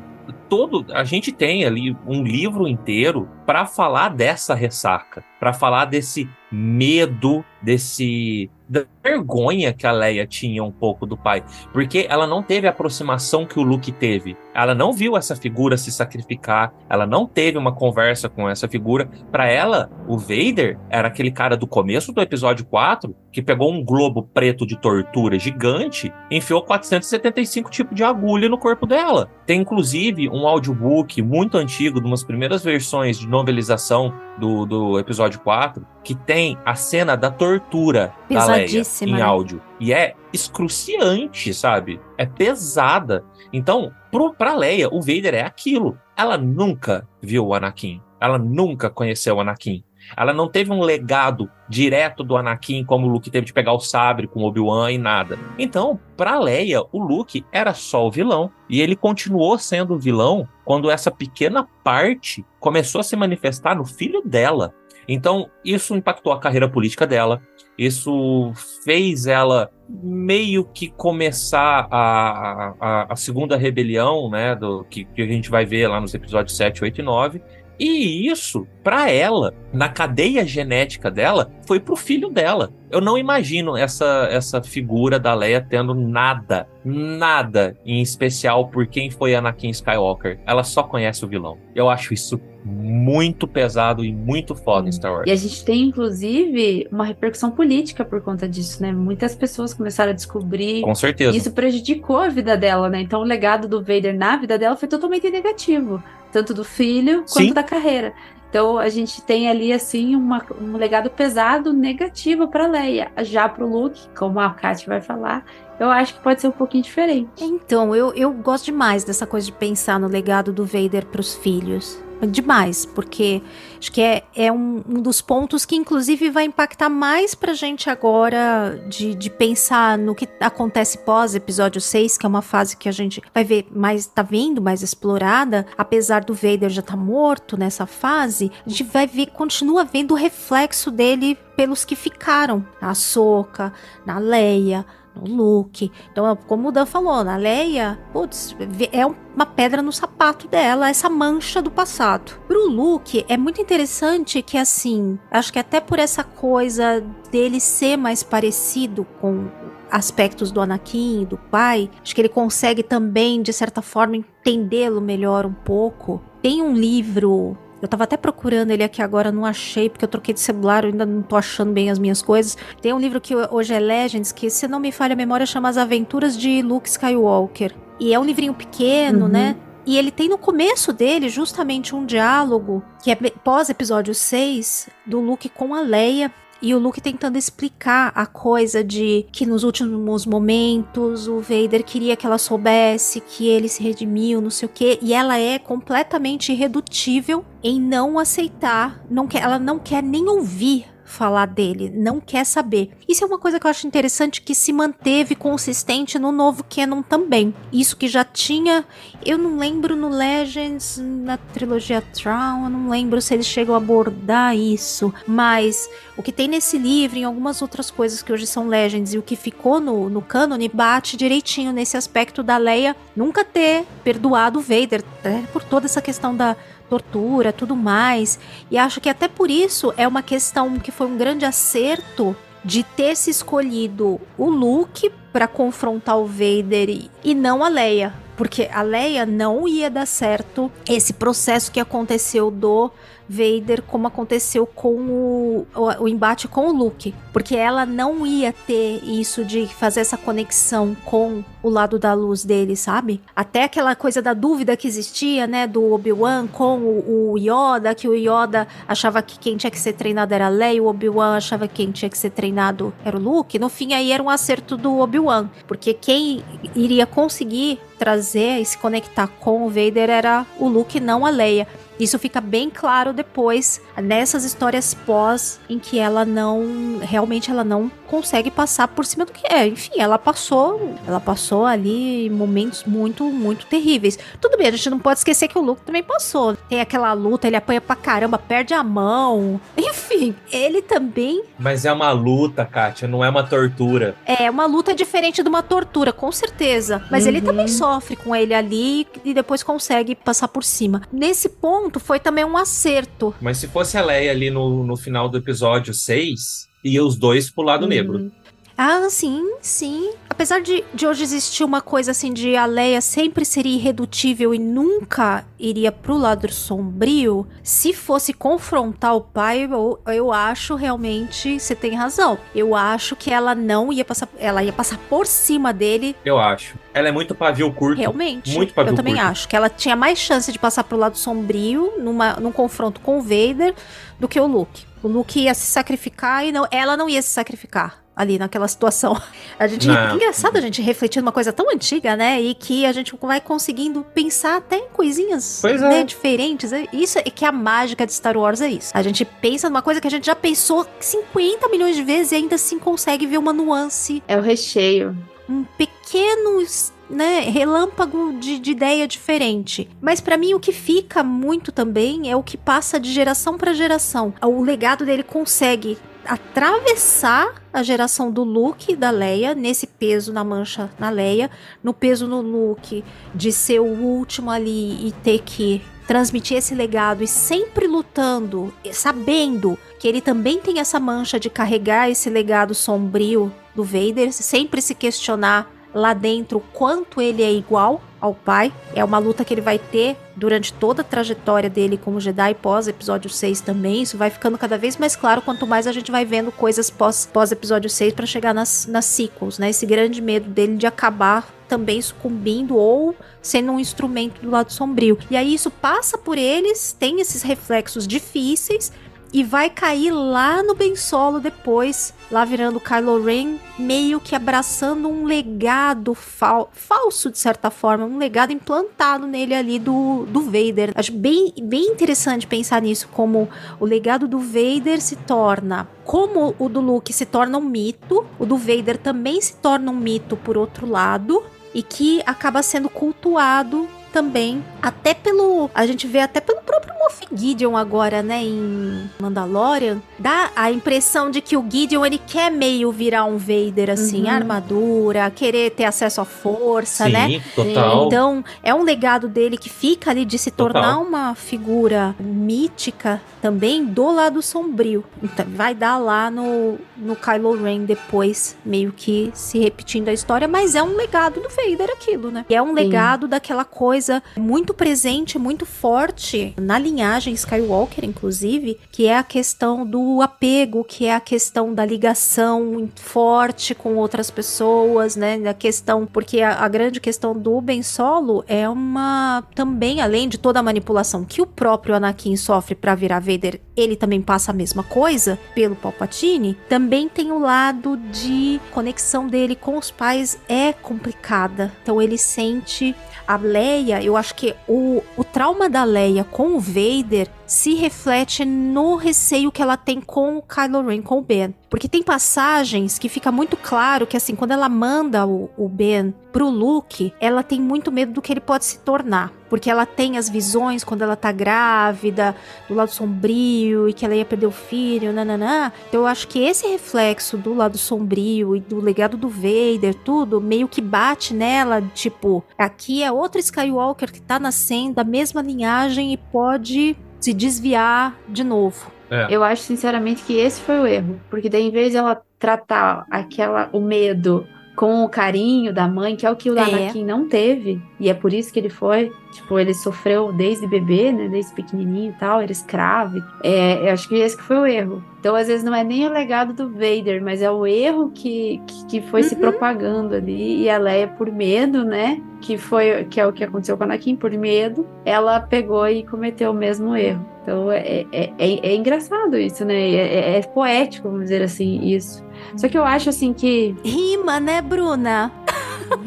Todo, 0.51 0.85
a 0.91 1.05
gente 1.05 1.31
tem 1.31 1.63
ali 1.63 1.95
um 2.05 2.21
livro 2.21 2.67
inteiro 2.67 3.25
para 3.45 3.65
falar 3.65 4.09
dessa 4.09 4.53
ressaca, 4.53 5.23
para 5.39 5.53
falar 5.53 5.85
desse 5.85 6.29
medo, 6.51 7.41
desse 7.61 8.51
da 8.71 8.85
vergonha 9.03 9.73
que 9.73 9.85
a 9.85 9.91
Leia 9.91 10.25
tinha 10.25 10.63
um 10.63 10.71
pouco 10.71 11.05
do 11.05 11.17
pai, 11.17 11.43
porque 11.73 12.05
ela 12.09 12.25
não 12.25 12.41
teve 12.41 12.67
a 12.67 12.69
aproximação 12.69 13.45
que 13.45 13.59
o 13.59 13.63
Luke 13.63 13.91
teve. 13.91 14.37
Ela 14.55 14.73
não 14.73 14.93
viu 14.93 15.17
essa 15.17 15.35
figura 15.35 15.75
se 15.75 15.91
sacrificar, 15.91 16.73
ela 16.89 17.05
não 17.05 17.27
teve 17.27 17.57
uma 17.57 17.73
conversa 17.73 18.29
com 18.29 18.49
essa 18.49 18.69
figura. 18.69 19.09
Para 19.29 19.45
ela, 19.45 19.89
o 20.07 20.17
Vader 20.17 20.79
era 20.89 21.09
aquele 21.09 21.31
cara 21.31 21.57
do 21.57 21.67
começo 21.67 22.13
do 22.13 22.21
episódio 22.21 22.65
4 22.65 23.13
que 23.31 23.41
pegou 23.41 23.71
um 23.71 23.83
globo 23.83 24.23
preto 24.23 24.65
de 24.65 24.77
tortura 24.77 25.39
gigante 25.39 26.11
e 26.29 26.37
enfiou 26.37 26.61
475 26.61 27.69
tipos 27.69 27.95
de 27.95 28.03
agulha 28.03 28.49
no 28.49 28.57
corpo 28.57 28.85
dela. 28.85 29.29
Tem 29.45 29.61
inclusive 29.61 30.29
um 30.29 30.47
audiobook 30.47 31.21
muito 31.21 31.57
antigo, 31.57 32.01
de 32.01 32.07
umas 32.07 32.23
primeiras 32.23 32.63
versões 32.63 33.17
de 33.17 33.27
novelização 33.27 34.13
do, 34.37 34.65
do 34.65 34.99
episódio 34.99 35.39
4, 35.41 35.85
que 36.03 36.15
tem 36.15 36.57
a 36.65 36.75
cena 36.75 37.15
da 37.15 37.29
tortura 37.29 38.13
da 38.29 38.60
Em 39.09 39.15
né? 39.15 39.21
áudio. 39.21 39.61
E 39.79 39.93
é 39.93 40.15
excruciante, 40.33 41.53
sabe? 41.53 41.99
É 42.17 42.25
pesada. 42.25 43.23
Então, 43.51 43.91
pro, 44.11 44.33
pra 44.33 44.55
Leia, 44.55 44.89
o 44.89 44.99
Vader 44.99 45.33
é 45.33 45.41
aquilo. 45.41 45.97
Ela 46.17 46.37
nunca 46.37 47.07
viu 47.21 47.47
o 47.47 47.53
Anakin. 47.53 48.01
Ela 48.19 48.37
nunca 48.37 48.89
conheceu 48.89 49.35
o 49.35 49.41
Anakin. 49.41 49.83
Ela 50.15 50.33
não 50.33 50.49
teve 50.49 50.71
um 50.71 50.81
legado 50.81 51.49
direto 51.69 52.23
do 52.23 52.35
Anakin, 52.35 52.83
como 52.83 53.07
o 53.07 53.09
Luke 53.09 53.29
teve 53.29 53.45
de 53.45 53.53
pegar 53.53 53.73
o 53.73 53.79
sabre 53.79 54.27
com 54.27 54.43
Obi-Wan 54.43 54.91
e 54.91 54.97
nada. 54.97 55.37
Então, 55.57 55.99
pra 56.17 56.39
Leia, 56.39 56.81
o 56.91 56.99
Luke 56.99 57.45
era 57.51 57.73
só 57.73 58.05
o 58.05 58.11
vilão. 58.11 58.51
E 58.69 58.81
ele 58.81 58.95
continuou 58.95 59.57
sendo 59.57 59.95
o 59.95 59.99
vilão 59.99 60.47
quando 60.65 60.89
essa 60.89 61.11
pequena 61.11 61.67
parte 61.83 62.45
começou 62.59 62.99
a 62.99 63.03
se 63.03 63.15
manifestar 63.15 63.75
no 63.75 63.85
filho 63.85 64.21
dela. 64.23 64.73
Então, 65.07 65.49
isso 65.63 65.95
impactou 65.95 66.31
a 66.31 66.39
carreira 66.39 66.69
política 66.69 67.07
dela. 67.07 67.41
Isso 67.83 68.53
fez 68.83 69.25
ela 69.25 69.71
meio 69.89 70.63
que 70.63 70.87
começar 70.89 71.87
a, 71.89 72.75
a, 72.79 73.13
a 73.13 73.15
segunda 73.15 73.57
rebelião, 73.57 74.29
né? 74.29 74.55
Do, 74.55 74.83
que, 74.83 75.03
que 75.05 75.21
a 75.23 75.25
gente 75.25 75.49
vai 75.49 75.65
ver 75.65 75.87
lá 75.87 75.99
nos 75.99 76.13
episódios 76.13 76.55
7, 76.55 76.83
8 76.83 77.01
e 77.01 77.03
9 77.03 77.41
e 77.83 78.29
isso, 78.29 78.67
para 78.83 79.09
ela, 79.09 79.55
na 79.73 79.89
cadeia 79.89 80.45
genética 80.45 81.09
dela, 81.09 81.51
foi 81.65 81.79
pro 81.79 81.95
filho 81.95 82.29
dela. 82.29 82.71
Eu 82.91 83.01
não 83.01 83.17
imagino 83.17 83.75
essa, 83.75 84.27
essa 84.29 84.61
figura 84.61 85.19
da 85.19 85.33
Leia 85.33 85.65
tendo 85.67 85.95
nada, 85.95 86.69
nada 86.85 87.75
em 87.83 87.99
especial 87.99 88.67
por 88.67 88.85
quem 88.85 89.09
foi 89.09 89.33
Anakin 89.33 89.71
Skywalker. 89.71 90.39
Ela 90.45 90.63
só 90.63 90.83
conhece 90.83 91.25
o 91.25 91.27
vilão. 91.27 91.57
Eu 91.73 91.89
acho 91.89 92.13
isso 92.13 92.39
muito 92.63 93.47
pesado 93.47 94.03
e 94.05 94.13
muito 94.13 94.55
foda 94.55 94.87
em 94.87 94.91
Star 94.91 95.11
Wars. 95.11 95.27
E 95.27 95.31
a 95.31 95.35
gente 95.35 95.63
tem, 95.65 95.83
inclusive, 95.83 96.87
uma 96.91 97.05
repercussão 97.05 97.51
política 97.51 98.05
por 98.05 98.21
conta 98.21 98.47
disso, 98.47 98.81
né? 98.81 98.91
Muitas 98.91 99.35
pessoas 99.35 99.73
começaram 99.73 100.11
a 100.11 100.15
descobrir. 100.15 100.81
Com 100.81 100.95
certeza. 100.95 101.35
Isso 101.35 101.51
prejudicou 101.51 102.17
a 102.17 102.29
vida 102.29 102.55
dela, 102.55 102.89
né? 102.89 103.01
Então 103.01 103.21
o 103.21 103.23
legado 103.23 103.67
do 103.67 103.79
Vader 103.79 104.15
na 104.15 104.37
vida 104.37 104.57
dela 104.57 104.75
foi 104.75 104.87
totalmente 104.87 105.29
negativo. 105.29 106.01
Tanto 106.31 106.53
do 106.53 106.63
filho 106.63 107.25
quanto 107.27 107.47
Sim. 107.47 107.53
da 107.53 107.63
carreira. 107.63 108.13
Então 108.49 108.77
a 108.77 108.89
gente 108.89 109.21
tem 109.21 109.49
ali 109.49 109.71
assim 109.71 110.15
uma, 110.15 110.45
um 110.61 110.75
legado 110.77 111.09
pesado 111.09 111.73
negativo 111.73 112.47
para 112.47 112.67
Leia. 112.67 113.11
Já 113.23 113.47
para 113.47 113.65
o 113.65 113.69
Luke, 113.69 114.01
como 114.15 114.39
a 114.39 114.49
Kat 114.49 114.85
vai 114.87 115.01
falar, 115.01 115.45
eu 115.79 115.89
acho 115.89 116.13
que 116.13 116.19
pode 116.19 116.41
ser 116.41 116.47
um 116.47 116.51
pouquinho 116.51 116.83
diferente. 116.83 117.43
Então, 117.43 117.95
eu, 117.95 118.13
eu 118.13 118.31
gosto 118.31 118.65
demais 118.65 119.03
dessa 119.03 119.25
coisa 119.25 119.47
de 119.47 119.51
pensar 119.51 119.99
no 119.99 120.07
legado 120.07 120.53
do 120.53 120.63
Vader 120.63 121.07
pros 121.07 121.33
filhos. 121.33 121.97
Demais, 122.27 122.85
porque 122.85 123.41
acho 123.79 123.91
que 123.91 124.01
é, 124.01 124.23
é 124.35 124.51
um, 124.51 124.83
um 124.87 125.01
dos 125.01 125.21
pontos 125.21 125.65
que, 125.65 125.75
inclusive, 125.75 126.29
vai 126.29 126.45
impactar 126.45 126.89
mais 126.89 127.33
pra 127.33 127.53
gente 127.53 127.89
agora 127.89 128.79
de, 128.87 129.15
de 129.15 129.29
pensar 129.29 129.97
no 129.97 130.13
que 130.13 130.27
acontece 130.39 130.99
pós 130.99 131.33
episódio 131.33 131.81
6, 131.81 132.17
que 132.17 132.25
é 132.25 132.29
uma 132.29 132.43
fase 132.43 132.77
que 132.77 132.87
a 132.87 132.91
gente 132.91 133.21
vai 133.33 133.43
ver 133.43 133.67
mais, 133.71 134.05
tá 134.05 134.21
vendo 134.21 134.61
mais 134.61 134.83
explorada. 134.83 135.65
Apesar 135.75 136.23
do 136.23 136.33
Vader 136.33 136.69
já 136.69 136.83
tá 136.83 136.95
morto 136.95 137.57
nessa 137.57 137.87
fase, 137.87 138.51
a 138.65 138.69
gente 138.69 138.83
vai 138.83 139.07
ver, 139.07 139.27
continua 139.27 139.83
vendo 139.83 140.11
o 140.11 140.17
reflexo 140.17 140.91
dele 140.91 141.37
pelos 141.55 141.83
que 141.83 141.95
ficaram. 141.95 142.65
Na 142.79 142.93
Soca, 142.93 143.73
na 144.05 144.19
Leia, 144.19 144.85
no 145.15 145.35
Luke. 145.35 145.91
Então, 146.11 146.37
como 146.47 146.69
o 146.69 146.71
Dan 146.71 146.85
falou, 146.85 147.23
na 147.23 147.37
Leia, 147.37 147.99
putz, 148.11 148.55
é 148.91 149.05
uma 149.05 149.45
pedra 149.45 149.81
no 149.81 149.91
sapato 149.91 150.47
dela, 150.47 150.89
essa 150.89 151.09
mancha 151.09 151.61
do 151.61 151.71
passado. 151.71 152.39
Pro 152.47 152.67
Luke, 152.67 153.25
é 153.27 153.37
muito 153.37 153.61
interessante 153.61 154.41
que, 154.41 154.57
assim, 154.57 155.17
acho 155.29 155.51
que 155.51 155.59
até 155.59 155.79
por 155.79 155.99
essa 155.99 156.23
coisa 156.23 157.03
dele 157.31 157.59
ser 157.59 157.97
mais 157.97 158.23
parecido 158.23 159.05
com 159.19 159.47
aspectos 159.89 160.51
do 160.51 160.61
Anakin, 160.61 161.25
do 161.25 161.37
pai, 161.37 161.89
acho 162.01 162.15
que 162.15 162.21
ele 162.21 162.29
consegue 162.29 162.81
também, 162.81 163.41
de 163.41 163.51
certa 163.51 163.81
forma, 163.81 164.15
entendê-lo 164.15 165.01
melhor 165.01 165.45
um 165.45 165.53
pouco. 165.53 166.21
Tem 166.41 166.61
um 166.61 166.73
livro 166.73 167.57
eu 167.81 167.87
tava 167.87 168.03
até 168.03 168.15
procurando 168.17 168.71
ele 168.71 168.83
aqui 168.83 169.01
agora, 169.01 169.31
não 169.31 169.45
achei, 169.45 169.89
porque 169.89 170.05
eu 170.05 170.09
troquei 170.09 170.33
de 170.33 170.39
celular, 170.39 170.83
eu 170.83 170.91
ainda 170.91 171.05
não 171.05 171.21
tô 171.21 171.35
achando 171.35 171.71
bem 171.71 171.89
as 171.89 171.97
minhas 171.99 172.21
coisas. 172.21 172.57
Tem 172.81 172.93
um 172.93 172.99
livro 172.99 173.19
que 173.19 173.35
hoje 173.35 173.73
é 173.73 173.79
Legends, 173.79 174.31
que, 174.31 174.49
se 174.49 174.67
não 174.67 174.79
me 174.79 174.91
falha 174.91 175.13
a 175.13 175.15
memória, 175.15 175.45
chama 175.45 175.69
As 175.69 175.77
Aventuras 175.77 176.37
de 176.37 176.61
Luke 176.61 176.87
Skywalker. 176.87 177.73
E 177.99 178.13
é 178.13 178.19
um 178.19 178.23
livrinho 178.23 178.53
pequeno, 178.53 179.25
Uhum. 179.25 179.31
né? 179.31 179.55
E 179.83 179.97
ele 179.97 180.11
tem 180.11 180.29
no 180.29 180.37
começo 180.37 180.93
dele 180.93 181.27
justamente 181.27 181.95
um 181.95 182.05
diálogo, 182.05 182.83
que 183.03 183.09
é 183.09 183.15
pós-episódio 183.43 184.13
6, 184.13 184.87
do 185.05 185.19
Luke 185.19 185.49
com 185.49 185.73
a 185.73 185.81
Leia. 185.81 186.31
E 186.61 186.75
o 186.75 186.79
Luke 186.79 187.01
tentando 187.01 187.37
explicar 187.37 188.11
a 188.13 188.25
coisa 188.25 188.83
de 188.83 189.25
que 189.31 189.45
nos 189.45 189.63
últimos 189.63 190.25
momentos 190.25 191.27
o 191.27 191.39
Vader 191.39 191.83
queria 191.83 192.15
que 192.15 192.25
ela 192.25 192.37
soubesse 192.37 193.19
que 193.19 193.47
ele 193.47 193.67
se 193.67 193.81
redimiu, 193.81 194.39
não 194.39 194.51
sei 194.51 194.67
o 194.67 194.71
quê. 194.71 194.99
E 195.01 195.13
ela 195.13 195.39
é 195.39 195.57
completamente 195.57 196.51
irredutível 196.51 197.43
em 197.63 197.81
não 197.81 198.19
aceitar. 198.19 199.03
Não 199.09 199.27
quer, 199.27 199.41
ela 199.41 199.57
não 199.57 199.79
quer 199.79 200.03
nem 200.03 200.27
ouvir 200.29 200.90
falar 201.11 201.45
dele, 201.45 201.91
não 201.93 202.19
quer 202.19 202.45
saber. 202.45 202.91
Isso 203.07 203.23
é 203.23 203.27
uma 203.27 203.37
coisa 203.37 203.59
que 203.59 203.67
eu 203.67 203.69
acho 203.69 203.85
interessante 203.85 204.41
que 204.41 204.55
se 204.55 204.71
manteve 204.71 205.35
consistente 205.35 206.17
no 206.17 206.31
novo 206.31 206.63
canon 206.63 207.01
também. 207.01 207.53
Isso 207.71 207.97
que 207.97 208.07
já 208.07 208.23
tinha, 208.23 208.85
eu 209.25 209.37
não 209.37 209.57
lembro 209.57 209.95
no 209.95 210.09
Legends, 210.09 210.97
na 210.97 211.37
trilogia 211.37 212.01
Traum, 212.01 212.63
eu 212.63 212.69
não 212.69 212.89
lembro 212.89 213.21
se 213.21 213.33
eles 213.33 213.45
chegam 213.45 213.75
a 213.75 213.77
abordar 213.77 214.55
isso, 214.55 215.13
mas 215.27 215.89
o 216.15 216.23
que 216.23 216.31
tem 216.31 216.47
nesse 216.47 216.77
livro 216.77 217.19
e 217.19 217.23
algumas 217.23 217.61
outras 217.61 217.91
coisas 217.91 218.21
que 218.23 218.31
hoje 218.31 218.47
são 218.47 218.67
Legends 218.67 219.13
e 219.13 219.17
o 219.17 219.23
que 219.23 219.35
ficou 219.35 219.79
no, 219.79 220.09
no 220.09 220.21
cânone 220.21 220.69
bate 220.69 221.17
direitinho 221.17 221.73
nesse 221.73 221.97
aspecto 221.97 222.41
da 222.41 222.57
Leia 222.57 222.95
nunca 223.15 223.43
ter 223.43 223.85
perdoado 224.03 224.59
o 224.59 224.61
Vader, 224.61 225.03
né, 225.23 225.45
por 225.51 225.63
toda 225.63 225.85
essa 225.85 226.01
questão 226.01 226.35
da 226.35 226.55
tortura, 226.91 227.53
tudo 227.53 227.73
mais. 227.73 228.37
E 228.69 228.77
acho 228.77 228.99
que 228.99 229.07
até 229.07 229.29
por 229.29 229.49
isso 229.49 229.93
é 229.95 230.05
uma 230.05 230.21
questão 230.21 230.77
que 230.77 230.91
foi 230.91 231.07
um 231.07 231.15
grande 231.15 231.45
acerto 231.45 232.35
de 232.65 232.83
ter 232.83 233.15
se 233.15 233.29
escolhido 233.29 234.19
o 234.37 234.49
Luke 234.49 235.09
para 235.31 235.47
confrontar 235.47 236.19
o 236.19 236.25
Vader 236.25 236.89
e, 236.89 237.09
e 237.23 237.33
não 237.33 237.63
a 237.63 237.69
Leia, 237.69 238.13
porque 238.35 238.69
a 238.71 238.81
Leia 238.81 239.25
não 239.25 239.65
ia 239.65 239.89
dar 239.89 240.05
certo 240.05 240.69
esse 240.87 241.13
processo 241.13 241.71
que 241.71 241.79
aconteceu 241.79 242.51
do 242.51 242.91
Vader 243.31 243.81
como 243.83 244.07
aconteceu 244.07 244.65
com 244.65 244.95
o, 244.95 245.67
o, 245.73 246.03
o, 246.03 246.07
embate 246.07 246.49
com 246.49 246.67
o 246.67 246.73
Luke. 246.73 247.15
Porque 247.31 247.55
ela 247.55 247.85
não 247.85 248.27
ia 248.27 248.51
ter 248.51 249.01
isso 249.03 249.45
de 249.45 249.65
fazer 249.67 250.01
essa 250.01 250.17
conexão 250.17 250.95
com 251.05 251.41
o 251.63 251.69
lado 251.69 251.97
da 251.97 252.13
luz 252.13 252.43
dele, 252.43 252.75
sabe? 252.75 253.21
Até 253.33 253.63
aquela 253.63 253.95
coisa 253.95 254.21
da 254.21 254.33
dúvida 254.33 254.75
que 254.75 254.87
existia, 254.87 255.47
né? 255.47 255.65
Do 255.65 255.93
Obi-Wan 255.93 256.47
com 256.47 256.79
o, 256.79 257.31
o, 257.31 257.37
Yoda, 257.37 257.95
que 257.95 258.07
o 258.07 258.13
Yoda 258.13 258.67
achava 258.85 259.21
que 259.21 259.39
quem 259.39 259.55
tinha 259.55 259.71
que 259.71 259.79
ser 259.79 259.93
treinado 259.93 260.33
era 260.33 260.47
a 260.47 260.49
Leia, 260.49 260.83
o 260.83 260.87
Obi-Wan 260.87 261.37
achava 261.37 261.67
que 261.67 261.75
quem 261.75 261.91
tinha 261.91 262.09
que 262.09 262.17
ser 262.17 262.31
treinado 262.31 262.93
era 263.05 263.15
o 263.15 263.19
Luke. 263.19 263.57
No 263.57 263.69
fim, 263.69 263.93
aí 263.93 264.11
era 264.11 264.21
um 264.21 264.29
acerto 264.29 264.75
do 264.75 264.99
Obi-Wan. 264.99 265.49
Porque 265.67 265.93
quem 265.93 266.43
iria 266.75 267.05
conseguir 267.05 267.79
trazer 267.97 268.59
e 268.59 268.65
se 268.65 268.77
conectar 268.77 269.27
com 269.27 269.65
o 269.65 269.69
Vader 269.69 270.09
era 270.09 270.45
o 270.59 270.67
Luke, 270.67 270.99
não 270.99 271.25
a 271.25 271.29
Leia. 271.29 271.67
Isso 272.01 272.17
fica 272.17 272.41
bem 272.41 272.67
claro 272.69 273.13
depois 273.13 273.79
nessas 274.01 274.43
histórias 274.43 274.95
pós 274.95 275.59
em 275.69 275.77
que 275.77 275.99
ela 275.99 276.25
não 276.25 276.97
realmente 276.99 277.51
ela 277.51 277.63
não 277.63 277.91
consegue 278.07 278.49
passar 278.49 278.87
por 278.87 279.05
cima 279.05 279.23
do 279.23 279.31
que 279.31 279.45
é. 279.45 279.67
Enfim, 279.67 279.99
ela 279.99 280.17
passou, 280.17 280.95
ela 281.07 281.19
passou 281.19 281.63
ali 281.63 282.27
momentos 282.29 282.83
muito 282.85 283.23
muito 283.25 283.67
terríveis. 283.67 284.17
Tudo 284.39 284.57
bem, 284.57 284.67
a 284.67 284.71
gente 284.71 284.89
não 284.89 284.97
pode 284.97 285.19
esquecer 285.19 285.47
que 285.47 285.57
o 285.57 285.61
Luke 285.61 285.83
também 285.83 286.01
passou. 286.01 286.55
Tem 286.55 286.81
aquela 286.81 287.13
luta, 287.13 287.45
ele 287.45 287.55
apanha 287.55 287.79
pra 287.79 287.95
caramba, 287.95 288.39
perde 288.39 288.73
a 288.73 288.83
mão. 288.83 289.61
Enfim, 289.77 290.35
ele 290.51 290.81
também 290.81 291.43
Mas 291.59 291.85
é 291.85 291.93
uma 291.93 292.11
luta, 292.11 292.65
Kátia, 292.65 293.07
não 293.07 293.23
é 293.23 293.29
uma 293.29 293.43
tortura. 293.43 294.15
é 294.25 294.49
uma 294.49 294.65
luta 294.65 294.93
diferente 294.93 295.43
de 295.43 295.49
uma 295.49 295.61
tortura, 295.61 296.11
com 296.11 296.31
certeza. 296.31 297.03
Mas 297.11 297.27
ele 297.27 297.41
também 297.41 297.67
sofre 297.67 298.15
com 298.15 298.35
ele 298.35 298.53
ali 298.53 299.07
e 299.23 299.33
depois 299.33 299.61
consegue 299.61 300.15
passar 300.15 300.47
por 300.47 300.63
cima. 300.63 301.03
Nesse 301.11 301.47
ponto 301.47 301.90
foi 301.99 302.19
também 302.19 302.45
um 302.45 302.57
acerto. 302.57 303.33
Mas 303.41 303.57
se 303.57 303.67
fosse 303.67 303.97
a 303.97 304.03
Leia 304.03 304.31
ali 304.31 304.49
no, 304.49 304.83
no 304.83 304.95
final 304.97 305.29
do 305.29 305.37
episódio 305.37 305.93
6, 305.93 306.67
ia 306.83 307.03
os 307.03 307.15
dois 307.15 307.49
pro 307.49 307.63
lado 307.63 307.87
negro. 307.87 308.31
Ah, 308.77 309.07
sim, 309.09 309.55
sim. 309.61 310.11
Apesar 310.31 310.61
de, 310.61 310.81
de 310.93 311.05
hoje 311.05 311.23
existir 311.23 311.61
uma 311.61 311.81
coisa 311.81 312.11
assim 312.11 312.31
de 312.31 312.55
a 312.55 312.65
Leia 312.65 313.01
sempre 313.01 313.43
seria 313.43 313.75
irredutível 313.75 314.53
e 314.53 314.57
nunca 314.57 315.45
iria 315.59 315.91
pro 315.91 316.17
lado 316.17 316.49
sombrio, 316.49 317.45
se 317.61 317.91
fosse 317.91 318.31
confrontar 318.31 319.13
o 319.13 319.19
pai, 319.19 319.67
eu, 319.69 319.99
eu 320.07 320.31
acho 320.31 320.75
realmente 320.75 321.59
você 321.59 321.75
tem 321.75 321.95
razão. 321.95 322.37
Eu 322.55 322.73
acho 322.73 323.13
que 323.13 323.29
ela 323.29 323.53
não 323.53 323.91
ia 323.91 324.05
passar, 324.05 324.29
ela 324.39 324.63
ia 324.63 324.71
passar 324.71 324.97
por 325.09 325.27
cima 325.27 325.73
dele, 325.73 326.15
Eu 326.23 326.39
acho. 326.39 326.77
Ela 326.93 327.09
é 327.09 327.11
muito 327.11 327.35
pavio 327.35 327.69
curto. 327.73 327.99
realmente. 327.99 328.55
Muito 328.55 328.73
pavio 328.73 328.93
eu 328.93 328.95
também 328.95 329.15
curto. 329.15 329.27
acho 329.27 329.49
que 329.49 329.55
ela 329.55 329.69
tinha 329.69 329.97
mais 329.97 330.17
chance 330.17 330.49
de 330.49 330.57
passar 330.57 330.85
pro 330.85 330.97
lado 330.97 331.17
sombrio 331.17 331.95
numa, 331.99 332.35
num 332.35 332.53
confronto 332.53 333.01
com 333.01 333.19
o 333.19 333.21
Vader 333.21 333.75
do 334.17 334.29
que 334.29 334.39
o 334.39 334.47
Luke. 334.47 334.85
O 335.03 335.09
Luke 335.09 335.41
ia 335.41 335.53
se 335.53 335.67
sacrificar 335.67 336.45
e 336.45 336.53
não, 336.53 336.65
ela 336.71 336.95
não 336.95 337.09
ia 337.09 337.21
se 337.21 337.29
sacrificar 337.29 338.01
ali 338.21 338.37
naquela 338.39 338.67
situação. 338.67 339.19
A 339.59 339.67
gente, 339.67 339.87
Não. 339.87 340.15
engraçado 340.15 340.57
a 340.57 340.61
gente 340.61 340.81
refletir 340.81 341.21
numa 341.21 341.31
coisa 341.31 341.53
tão 341.53 341.69
antiga, 341.71 342.15
né? 342.15 342.41
E 342.41 342.55
que 342.55 342.85
a 342.85 342.91
gente 342.91 343.13
vai 343.21 343.39
conseguindo 343.39 344.03
pensar 344.13 344.57
até 344.57 344.77
em 344.77 344.87
coisinhas 344.89 345.59
Pois 345.61 345.81
é. 345.81 345.87
né, 345.89 346.03
diferentes. 346.03 346.73
É 346.73 346.87
Isso 346.91 347.19
é 347.19 347.23
que 347.23 347.45
a 347.45 347.51
mágica 347.51 348.05
de 348.05 348.13
Star 348.13 348.35
Wars 348.37 348.59
é 348.61 348.69
isso. 348.69 348.91
A 348.93 349.01
gente 349.03 349.23
pensa 349.23 349.69
numa 349.69 349.81
coisa 349.83 350.01
que 350.01 350.07
a 350.07 350.11
gente 350.11 350.25
já 350.25 350.35
pensou 350.35 350.85
50 350.99 351.67
milhões 351.69 351.95
de 351.95 352.03
vezes 352.03 352.31
e 352.31 352.35
ainda 352.35 352.55
assim 352.55 352.79
consegue 352.79 353.27
ver 353.27 353.37
uma 353.37 353.53
nuance 353.53 354.23
É 354.27 354.35
o 354.37 354.41
recheio. 354.41 355.15
um 355.47 355.63
pequeno 355.77 356.65
né, 357.09 357.41
relâmpago 357.41 358.33
de, 358.39 358.57
de 358.57 358.71
ideia 358.71 359.07
diferente. 359.07 359.87
Mas 360.01 360.19
pra 360.21 360.37
mim 360.37 360.53
o 360.55 360.59
que 360.59 360.71
fica 360.71 361.21
muito 361.23 361.71
também 361.71 362.31
é 362.31 362.35
o 362.35 362.41
que 362.41 362.57
passa 362.57 362.99
de 362.99 363.11
geração 363.11 363.57
pra 363.57 363.73
geração. 363.73 364.33
O 364.41 364.63
legado 364.63 365.05
dele 365.05 365.23
consegue 365.23 365.97
atravessar 366.25 367.60
a 367.73 367.83
geração 367.83 368.31
do 368.31 368.43
Luke 368.43 368.95
da 368.95 369.09
Leia 369.09 369.55
nesse 369.55 369.87
peso 369.87 370.33
na 370.33 370.43
mancha 370.43 370.89
na 370.99 371.09
Leia, 371.09 371.49
no 371.83 371.93
peso 371.93 372.27
no 372.27 372.41
Luke 372.41 373.03
de 373.33 373.51
ser 373.51 373.79
o 373.79 373.85
último 373.85 374.51
ali 374.51 375.07
e 375.07 375.11
ter 375.23 375.39
que 375.39 375.81
transmitir 376.07 376.57
esse 376.57 376.75
legado 376.75 377.23
e 377.23 377.27
sempre 377.27 377.87
lutando, 377.87 378.73
sabendo 378.91 379.77
que 379.97 380.07
ele 380.07 380.19
também 380.19 380.59
tem 380.59 380.79
essa 380.79 380.99
mancha 380.99 381.39
de 381.39 381.49
carregar 381.49 382.09
esse 382.09 382.29
legado 382.29 382.73
sombrio 382.75 383.53
do 383.73 383.83
Vader, 383.83 384.33
sempre 384.33 384.81
se 384.81 384.93
questionar 384.93 385.71
lá 385.93 386.13
dentro 386.13 386.59
quanto 386.73 387.21
ele 387.21 387.43
é 387.43 387.51
igual 387.51 388.01
ao 388.21 388.33
pai. 388.35 388.71
É 388.95 389.03
uma 389.03 389.17
luta 389.17 389.43
que 389.43 389.53
ele 389.53 389.61
vai 389.61 389.79
ter 389.79 390.15
durante 390.35 390.71
toda 390.71 391.01
a 391.01 391.05
trajetória 391.05 391.69
dele 391.69 391.97
como 391.97 392.21
Jedi 392.21 392.53
pós 392.55 392.87
episódio 392.87 393.29
6 393.29 393.61
também. 393.61 394.03
Isso 394.03 394.17
vai 394.17 394.29
ficando 394.29 394.57
cada 394.57 394.77
vez 394.77 394.95
mais 394.95 395.15
claro 395.15 395.41
quanto 395.41 395.65
mais 395.65 395.87
a 395.87 395.91
gente 395.91 396.11
vai 396.11 396.23
vendo 396.23 396.51
coisas 396.51 396.89
pós, 396.89 397.25
pós 397.25 397.51
episódio 397.51 397.89
6 397.89 398.13
para 398.13 398.25
chegar 398.25 398.53
nas, 398.53 398.85
nas 398.85 399.05
sequels, 399.05 399.57
né? 399.57 399.71
Esse 399.71 399.85
grande 399.85 400.21
medo 400.21 400.49
dele 400.49 400.77
de 400.77 400.85
acabar 400.85 401.49
também 401.67 402.01
sucumbindo 402.01 402.75
ou 402.75 403.15
sendo 403.41 403.71
um 403.71 403.79
instrumento 403.79 404.41
do 404.41 404.49
lado 404.49 404.71
sombrio. 404.71 405.17
E 405.29 405.37
aí 405.37 405.53
isso 405.53 405.71
passa 405.71 406.17
por 406.17 406.37
eles, 406.37 406.95
tem 406.97 407.21
esses 407.21 407.41
reflexos 407.41 408.05
difíceis 408.05 408.91
e 409.33 409.43
vai 409.43 409.69
cair 409.69 410.11
lá 410.11 410.61
no 410.61 410.75
Ben 410.75 410.95
Solo 410.95 411.39
depois, 411.39 412.13
lá 412.29 412.43
virando 412.43 412.79
Kylo 412.79 413.23
Ren, 413.23 413.57
meio 413.79 414.19
que 414.19 414.35
abraçando 414.35 415.07
um 415.07 415.23
legado 415.23 416.13
fal 416.13 416.69
falso 416.73 417.31
de 417.31 417.37
certa 417.37 417.69
forma, 417.69 418.05
um 418.05 418.17
legado 418.17 418.51
implantado 418.51 419.25
nele 419.25 419.53
ali 419.53 419.79
do, 419.79 420.25
do 420.27 420.41
Vader. 420.41 420.91
Acho 420.95 421.13
bem, 421.13 421.53
bem 421.63 421.87
interessante 421.87 422.45
pensar 422.45 422.81
nisso, 422.81 423.07
como 423.11 423.49
o 423.79 423.85
legado 423.85 424.27
do 424.27 424.39
Vader 424.39 425.01
se 425.01 425.15
torna, 425.15 425.87
como 426.03 426.53
o 426.59 426.67
do 426.67 426.81
Luke 426.81 427.13
se 427.13 427.25
torna 427.25 427.57
um 427.57 427.61
mito, 427.61 428.25
o 428.37 428.45
do 428.45 428.57
Vader 428.57 428.97
também 428.97 429.39
se 429.39 429.55
torna 429.55 429.91
um 429.91 429.95
mito 429.95 430.35
por 430.35 430.57
outro 430.57 430.87
lado, 430.87 431.43
e 431.73 431.81
que 431.81 432.21
acaba 432.25 432.61
sendo 432.61 432.89
cultuado 432.89 433.87
também, 434.11 434.63
até 434.81 435.13
pelo. 435.13 435.69
A 435.73 435.85
gente 435.85 436.05
vê 436.07 436.19
até 436.19 436.39
pelo 436.39 436.61
próprio 436.61 436.93
Moff 436.99 437.25
Gideon 437.33 437.75
agora, 437.77 438.21
né, 438.21 438.43
em 438.43 439.09
Mandalorian. 439.19 440.01
Dá 440.19 440.51
a 440.55 440.71
impressão 440.71 441.29
de 441.31 441.41
que 441.41 441.55
o 441.57 441.65
Gideon 441.67 442.05
ele 442.05 442.17
quer 442.19 442.51
meio 442.51 442.91
virar 442.91 443.25
um 443.25 443.37
Vader, 443.37 443.89
assim, 443.91 444.23
Uhum. 444.23 444.29
armadura, 444.29 445.31
querer 445.31 445.71
ter 445.71 445.85
acesso 445.85 446.21
à 446.21 446.25
força, 446.25 447.05
Sim, 447.05 447.11
né? 447.11 447.41
total. 447.55 448.07
Então, 448.07 448.43
é 448.61 448.73
um 448.73 448.83
legado 448.83 449.27
dele 449.27 449.57
que 449.57 449.69
fica 449.69 450.11
ali 450.11 450.25
de 450.25 450.37
se 450.37 450.51
Total. 450.51 450.73
tornar 450.81 450.97
uma 450.99 451.35
figura 451.35 452.15
mítica 452.19 453.21
também 453.41 453.85
do 453.85 454.11
lado 454.11 454.41
sombrio. 454.41 455.03
Então, 455.23 455.45
vai 455.49 455.73
dar 455.73 455.97
lá 455.97 456.29
no, 456.29 456.77
no 456.97 457.15
Kylo 457.15 457.61
Ren 457.63 457.85
depois, 457.85 458.55
meio 458.65 458.91
que 458.95 459.31
se 459.33 459.57
repetindo 459.59 460.09
a 460.09 460.13
história, 460.13 460.47
mas 460.47 460.75
é 460.75 460.83
um 460.83 460.95
legado 460.95 461.39
do 461.39 461.49
Vader 461.49 461.89
aquilo, 461.91 462.29
né? 462.29 462.45
E 462.49 462.55
é 462.55 462.61
um 462.61 462.73
legado 462.73 463.27
daquela 463.27 463.63
coisa 463.65 464.00
muito 464.37 464.73
presente, 464.73 465.37
muito 465.37 465.65
forte 465.65 466.53
na 466.59 466.79
linhagem 466.79 467.33
Skywalker, 467.33 468.05
inclusive, 468.05 468.79
que 468.91 469.05
é 469.05 469.17
a 469.17 469.23
questão 469.23 469.85
do 469.85 470.21
apego, 470.21 470.83
que 470.83 471.05
é 471.05 471.15
a 471.15 471.19
questão 471.19 471.73
da 471.73 471.85
ligação 471.85 472.89
forte 472.95 473.75
com 473.75 473.95
outras 473.95 474.31
pessoas, 474.31 475.15
né? 475.15 475.39
A 475.47 475.53
questão, 475.53 476.05
porque 476.05 476.41
a, 476.41 476.63
a 476.63 476.67
grande 476.67 476.99
questão 476.99 477.37
do 477.37 477.59
Ben 477.61 477.83
Solo 477.83 478.43
é 478.47 478.67
uma 478.67 479.43
também, 479.55 480.01
além 480.01 480.27
de 480.27 480.37
toda 480.37 480.59
a 480.59 480.63
manipulação 480.63 481.23
que 481.23 481.41
o 481.41 481.47
próprio 481.47 481.95
Anakin 481.95 482.35
sofre 482.35 482.75
pra 482.75 482.95
virar 482.95 483.19
Vader, 483.19 483.61
ele 483.75 483.95
também 483.95 484.21
passa 484.21 484.51
a 484.51 484.53
mesma 484.53 484.83
coisa 484.83 485.37
pelo 485.53 485.75
Palpatine. 485.75 486.57
Também 486.67 487.07
tem 487.09 487.31
o 487.31 487.39
lado 487.39 487.97
de 487.97 488.59
conexão 488.71 489.27
dele 489.27 489.55
com 489.55 489.77
os 489.77 489.91
pais 489.91 490.37
é 490.47 490.73
complicada. 490.73 491.71
Então 491.81 492.01
ele 492.01 492.17
sente 492.17 492.95
a 493.27 493.37
Leia, 493.37 493.90
eu 493.99 494.15
acho 494.15 494.35
que 494.35 494.55
o, 494.67 495.03
o 495.17 495.23
trauma 495.23 495.69
da 495.69 495.83
Leia 495.83 496.23
com 496.23 496.55
o 496.55 496.59
Vader 496.59 497.27
se 497.51 497.73
reflete 497.73 498.45
no 498.45 498.95
receio 498.95 499.51
que 499.51 499.61
ela 499.61 499.75
tem 499.75 499.99
com 499.99 500.37
o 500.37 500.41
Kylo 500.41 500.87
Ren, 500.87 501.01
com 501.01 501.17
o 501.17 501.21
Ben. 501.21 501.53
Porque 501.69 501.89
tem 501.89 502.01
passagens 502.01 502.97
que 502.97 503.09
fica 503.09 503.29
muito 503.29 503.57
claro 503.57 504.07
que, 504.07 504.15
assim, 504.15 504.35
quando 504.35 504.51
ela 504.51 504.69
manda 504.69 505.27
o, 505.27 505.49
o 505.57 505.67
Ben 505.67 506.13
pro 506.31 506.49
Luke, 506.49 507.13
ela 507.19 507.43
tem 507.43 507.59
muito 507.59 507.91
medo 507.91 508.13
do 508.13 508.21
que 508.21 508.31
ele 508.31 508.39
pode 508.39 508.63
se 508.63 508.79
tornar. 508.79 509.33
Porque 509.49 509.69
ela 509.69 509.85
tem 509.85 510.17
as 510.17 510.29
visões 510.29 510.81
quando 510.81 511.01
ela 511.01 511.17
tá 511.17 511.29
grávida, 511.33 512.33
do 512.69 512.73
lado 512.73 512.89
sombrio, 512.89 513.89
e 513.89 513.91
que 513.91 514.05
ela 514.05 514.15
ia 514.15 514.23
perder 514.23 514.47
o 514.47 514.51
filho, 514.51 515.11
nananã. 515.11 515.73
Então 515.89 516.01
eu 516.01 516.07
acho 516.07 516.29
que 516.29 516.39
esse 516.39 516.65
reflexo 516.67 517.37
do 517.37 517.53
lado 517.53 517.77
sombrio 517.77 518.55
e 518.55 518.61
do 518.61 518.79
legado 518.79 519.17
do 519.17 519.27
Vader, 519.27 519.93
tudo, 520.05 520.39
meio 520.39 520.69
que 520.69 520.81
bate 520.81 521.33
nela, 521.33 521.81
tipo, 521.93 522.45
aqui 522.57 523.03
é 523.03 523.11
outra 523.11 523.41
Skywalker 523.41 524.09
que 524.09 524.21
tá 524.21 524.39
nascendo 524.39 524.95
da 524.95 525.03
mesma 525.03 525.41
linhagem 525.41 526.13
e 526.13 526.17
pode 526.17 526.95
se 527.21 527.33
desviar 527.33 528.15
de 528.27 528.43
novo. 528.43 528.91
É. 529.09 529.27
Eu 529.29 529.43
acho, 529.43 529.61
sinceramente, 529.63 530.23
que 530.23 530.37
esse 530.37 530.59
foi 530.61 530.79
o 530.79 530.87
erro. 530.87 531.21
Porque 531.29 531.49
daí, 531.49 531.67
em 531.67 531.71
vez 531.71 531.91
de 531.91 531.97
ela 531.97 532.21
tratar 532.39 533.05
aquela, 533.11 533.69
o 533.71 533.79
medo 533.79 534.47
com 534.75 535.03
o 535.03 535.09
carinho 535.09 535.73
da 535.73 535.87
mãe, 535.87 536.15
que 536.15 536.25
é 536.25 536.31
o 536.31 536.35
que 536.35 536.49
o 536.49 536.57
É. 536.57 536.61
Anakin 536.63 537.03
não 537.03 537.27
teve, 537.27 537.81
e 537.99 538.09
é 538.09 538.13
por 538.13 538.33
isso 538.33 538.51
que 538.53 538.59
ele 538.59 538.69
foi, 538.69 539.11
tipo, 539.31 539.59
ele 539.59 539.73
sofreu 539.73 540.31
desde 540.31 540.65
bebê, 540.65 541.11
né, 541.11 541.27
desde 541.27 541.53
pequenininho 541.53 542.11
e 542.11 542.19
tal, 542.19 542.39
era 542.41 542.51
escravo. 542.51 543.21
É, 543.43 543.87
eu 543.89 543.93
acho 543.93 544.07
que 544.07 544.15
esse 544.15 544.35
que 544.37 544.43
foi 544.43 544.57
o 544.57 544.65
erro. 544.65 545.03
Então, 545.19 545.35
às 545.35 545.47
vezes, 545.47 545.63
não 545.63 545.75
é 545.75 545.83
nem 545.83 546.07
o 546.07 546.11
legado 546.11 546.53
do 546.53 546.69
Vader, 546.71 547.21
mas 547.23 547.41
é 547.41 547.51
o 547.51 547.67
erro 547.67 548.11
que, 548.15 548.59
que, 548.65 548.85
que 548.87 549.01
foi 549.01 549.21
se 549.23 549.35
Uhum. 549.35 549.41
propagando 549.41 550.15
ali, 550.15 550.63
e 550.63 550.69
a 550.69 550.77
Leia, 550.77 551.07
por 551.07 551.29
medo, 551.31 551.83
né, 551.83 552.19
que 552.39 552.57
foi, 552.57 553.03
que 553.05 553.19
é 553.19 553.27
o 553.27 553.33
que 553.33 553.43
aconteceu 553.43 553.77
com 553.77 553.83
a 553.83 553.85
Anakin, 553.87 554.15
por 554.15 554.31
medo, 554.31 554.87
ela 555.05 555.39
pegou 555.39 555.87
e 555.87 556.03
cometeu 556.03 556.51
o 556.51 556.55
mesmo 556.55 556.95
erro. 556.95 557.23
Então 557.43 557.71
é, 557.71 558.05
é, 558.11 558.31
é, 558.37 558.67
é 558.69 558.75
engraçado 558.75 559.35
isso, 559.35 559.65
né? 559.65 559.73
É, 559.73 559.95
é- 560.35 560.37
é 560.37 560.41
poético, 560.43 561.07
vamos 561.09 561.23
dizer 561.25 561.41
assim, 561.41 561.83
isso. 561.87 562.23
Só 562.55 562.67
que 562.67 562.77
eu 562.77 562.83
acho 562.83 563.09
assim 563.09 563.33
que 563.33 563.75
Rima, 563.83 564.39
né, 564.39 564.61
Bruna? 564.61 565.31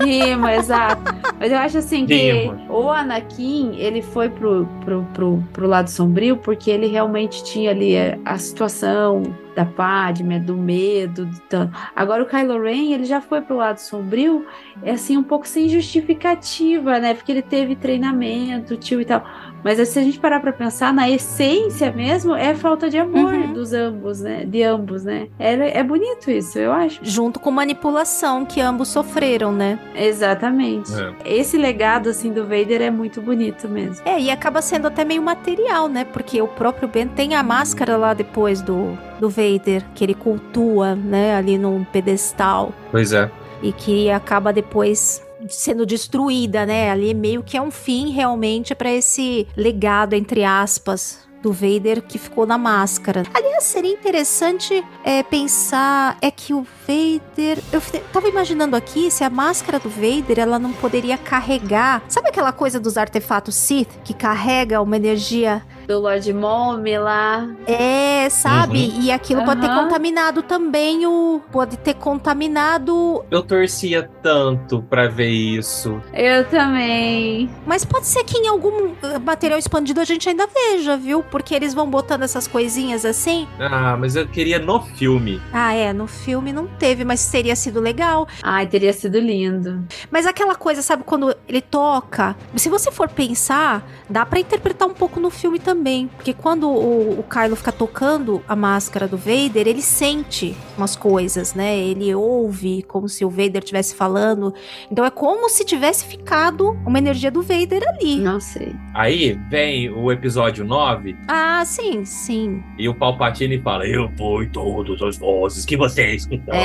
Rima, 0.02 0.54
exato. 0.54 1.02
Mas 1.38 1.52
eu 1.52 1.58
acho 1.58 1.78
assim 1.78 2.06
que 2.06 2.14
Rima. 2.14 2.66
o 2.70 2.90
Anakin, 2.90 3.76
ele 3.76 4.00
foi 4.02 4.28
pro, 4.28 4.66
pro, 4.84 5.04
pro, 5.12 5.44
pro 5.52 5.66
lado 5.66 5.90
sombrio 5.90 6.36
porque 6.36 6.70
ele 6.70 6.86
realmente 6.86 7.44
tinha 7.44 7.70
ali 7.70 7.96
a, 7.96 8.18
a 8.24 8.38
situação 8.38 9.22
da 9.54 9.64
Padme, 9.64 10.40
do 10.40 10.56
medo. 10.56 11.26
do 11.26 11.70
Agora 11.94 12.22
o 12.22 12.26
Kylo 12.26 12.62
Ren, 12.62 12.92
ele 12.92 13.04
já 13.04 13.20
foi 13.20 13.40
pro 13.40 13.56
lado 13.56 13.78
sombrio, 13.78 14.46
é 14.82 14.92
assim, 14.92 15.16
um 15.16 15.22
pouco 15.22 15.46
sem 15.46 15.68
justificativa, 15.68 16.98
né? 16.98 17.14
Porque 17.14 17.30
ele 17.30 17.42
teve 17.42 17.76
treinamento, 17.76 18.76
tio 18.76 19.00
e 19.00 19.04
tal. 19.04 19.24
Mas 19.64 19.88
se 19.88 19.98
a 19.98 20.02
gente 20.02 20.20
parar 20.20 20.40
pra 20.40 20.52
pensar, 20.52 20.92
na 20.92 21.08
essência 21.10 21.90
mesmo, 21.90 22.34
é 22.34 22.54
falta 22.54 22.90
de 22.90 22.98
amor 22.98 23.32
Uhum. 23.32 23.52
dos 23.54 23.72
ambos, 23.72 24.20
né? 24.20 24.44
De 24.44 24.62
ambos, 24.62 25.02
né? 25.04 25.28
É, 25.38 25.78
é 25.78 25.82
bonito 25.82 26.30
isso, 26.30 26.58
eu 26.58 26.70
acho. 26.70 27.00
Junto 27.02 27.40
com 27.40 27.50
manipulação 27.50 28.44
que 28.44 28.60
ambos 28.60 28.88
sofreram, 28.88 29.50
né? 29.52 29.78
Exatamente. 29.94 30.90
É. 30.94 31.14
Esse 31.38 31.56
legado, 31.56 32.10
assim, 32.10 32.30
do 32.32 32.42
Vader 32.42 32.82
é 32.82 32.90
muito 32.90 33.20
bonito 33.22 33.68
mesmo. 33.68 34.06
É, 34.06 34.20
e 34.20 34.30
acaba 34.30 34.60
sendo 34.60 34.86
até 34.88 35.04
meio 35.04 35.22
material, 35.22 35.88
né? 35.88 36.04
Porque 36.04 36.40
o 36.42 36.46
próprio 36.48 36.86
Ben 36.86 37.08
tem 37.08 37.34
a 37.34 37.42
máscara 37.42 37.96
lá 37.96 38.12
depois 38.12 38.60
do, 38.60 38.98
do 39.18 39.30
Vader, 39.30 39.82
que 39.94 40.04
ele 40.04 40.14
cultua, 40.14 40.94
né? 40.94 41.34
Ali 41.36 41.56
num 41.56 41.84
pedestal. 41.84 42.72
Pois 42.90 43.12
é. 43.12 43.30
E 43.62 43.72
que 43.72 44.10
acaba 44.10 44.52
depois 44.52 45.24
sendo 45.48 45.84
destruída, 45.86 46.66
né? 46.66 46.90
Ali 46.90 47.14
meio 47.14 47.42
que 47.42 47.56
é 47.56 47.62
um 47.62 47.70
fim 47.70 48.10
realmente 48.10 48.74
pra 48.74 48.90
esse 48.90 49.46
legado, 49.56 50.14
entre 50.14 50.44
aspas. 50.44 51.22
Do 51.42 51.52
Vader 51.52 52.00
que 52.00 52.18
ficou 52.18 52.46
na 52.46 52.56
máscara. 52.56 53.22
Aliás, 53.34 53.64
seria 53.64 53.92
interessante 53.92 54.82
é, 55.04 55.22
pensar 55.22 56.16
é 56.22 56.30
que 56.30 56.54
o 56.54 56.64
Vader. 56.86 57.58
Eu 57.72 57.80
tava 58.12 58.28
imaginando 58.28 58.76
aqui 58.76 59.10
se 59.10 59.24
a 59.24 59.30
máscara 59.30 59.78
do 59.78 59.88
Vader 59.88 60.38
ela 60.38 60.58
não 60.58 60.72
poderia 60.72 61.16
carregar. 61.16 62.02
Sabe 62.08 62.28
aquela 62.28 62.52
coisa 62.52 62.78
dos 62.78 62.96
artefatos 62.96 63.54
Sith 63.54 63.88
que 64.04 64.12
carrega 64.14 64.80
uma 64.80 64.96
energia 64.96 65.62
Do 65.86 65.98
Lord 66.00 66.32
Mommy 66.32 66.98
lá. 66.98 67.48
é, 67.66 68.28
sabe? 68.30 68.92
E 69.00 69.10
aquilo 69.10 69.44
pode 69.44 69.60
ter 69.60 69.68
contaminado 69.68 70.42
também 70.42 71.06
o. 71.06 71.40
Pode 71.52 71.76
ter 71.78 71.94
contaminado. 71.94 73.24
Eu 73.30 73.42
torcia 73.42 74.08
tanto 74.22 74.82
pra 74.82 75.08
ver 75.08 75.28
isso. 75.30 76.00
Eu 76.12 76.44
também. 76.48 77.50
Mas 77.66 77.84
pode 77.84 78.06
ser 78.06 78.24
que 78.24 78.38
em 78.38 78.48
algum 78.48 78.92
eh, 79.02 79.18
material 79.18 79.58
expandido 79.58 80.00
a 80.00 80.04
gente 80.04 80.28
ainda 80.28 80.46
veja, 80.46 80.96
viu? 80.96 81.22
Porque 81.22 81.54
eles 81.54 81.74
vão 81.74 81.88
botando 81.88 82.22
essas 82.22 82.46
coisinhas 82.46 83.04
assim. 83.04 83.46
Ah, 83.58 83.96
mas 83.98 84.16
eu 84.16 84.26
queria 84.26 84.58
no 84.58 84.80
filme. 84.80 85.40
Ah, 85.52 85.74
é, 85.74 85.92
no 85.92 86.06
filme 86.06 86.52
não 86.52 86.66
teve, 86.74 87.04
mas 87.04 87.26
teria 87.30 87.56
sido 87.56 87.80
legal. 87.80 88.26
Ai, 88.42 88.66
teria 88.66 88.92
sido 88.92 89.18
lindo. 89.18 89.84
Mas 90.10 90.26
aquela 90.26 90.54
coisa, 90.54 90.82
sabe, 90.82 91.04
quando 91.04 91.34
ele 91.48 91.60
toca. 91.60 92.36
Se 92.56 92.68
você 92.68 92.90
for 92.90 93.08
pensar, 93.08 93.88
dá 94.08 94.24
pra 94.26 94.40
interpretar 94.40 94.88
um 94.88 94.94
pouco 94.94 95.18
no 95.20 95.30
filme 95.30 95.58
também. 95.58 96.08
Porque 96.08 96.32
quando 96.34 96.68
o, 96.68 97.20
o 97.20 97.22
Kylo 97.24 97.56
fica 97.56 97.72
tocando 97.72 98.42
a 98.48 98.54
máscara 98.56 99.06
do 99.08 99.16
Vader, 99.16 99.66
ele 99.66 99.82
sente 99.82 100.54
umas 100.76 100.96
coisas, 100.96 101.54
né? 101.54 101.76
Ele 101.76 102.14
ouve 102.14 102.82
como 102.82 103.08
se 103.08 103.24
o 103.24 103.30
Vader 103.30 103.58
estivesse 103.58 103.94
falando. 103.94 104.52
Então 104.90 105.04
é 105.04 105.10
como 105.10 105.48
se 105.48 105.64
tivesse 105.64 106.04
ficado 106.04 106.70
uma 106.86 106.98
energia 106.98 107.30
do 107.30 107.42
Vader 107.42 107.82
ali. 107.88 108.16
Não 108.16 108.40
sei. 108.40 108.74
Aí 108.94 109.38
vem 109.48 109.90
o 109.90 110.10
episódio 110.12 110.64
9 110.64 111.16
Ah, 111.28 111.62
sim, 111.64 112.04
sim. 112.04 112.62
e 112.78 112.88
o 112.88 112.94
Palpatine 112.94 113.60
fala: 113.60 113.86
Eu 113.86 114.10
fui 114.16 114.46
todas 114.48 115.00
as 115.02 115.18
vozes 115.18 115.64
que 115.64 115.76
você 115.76 116.14
escutou. 116.14 116.54
É, 116.54 116.63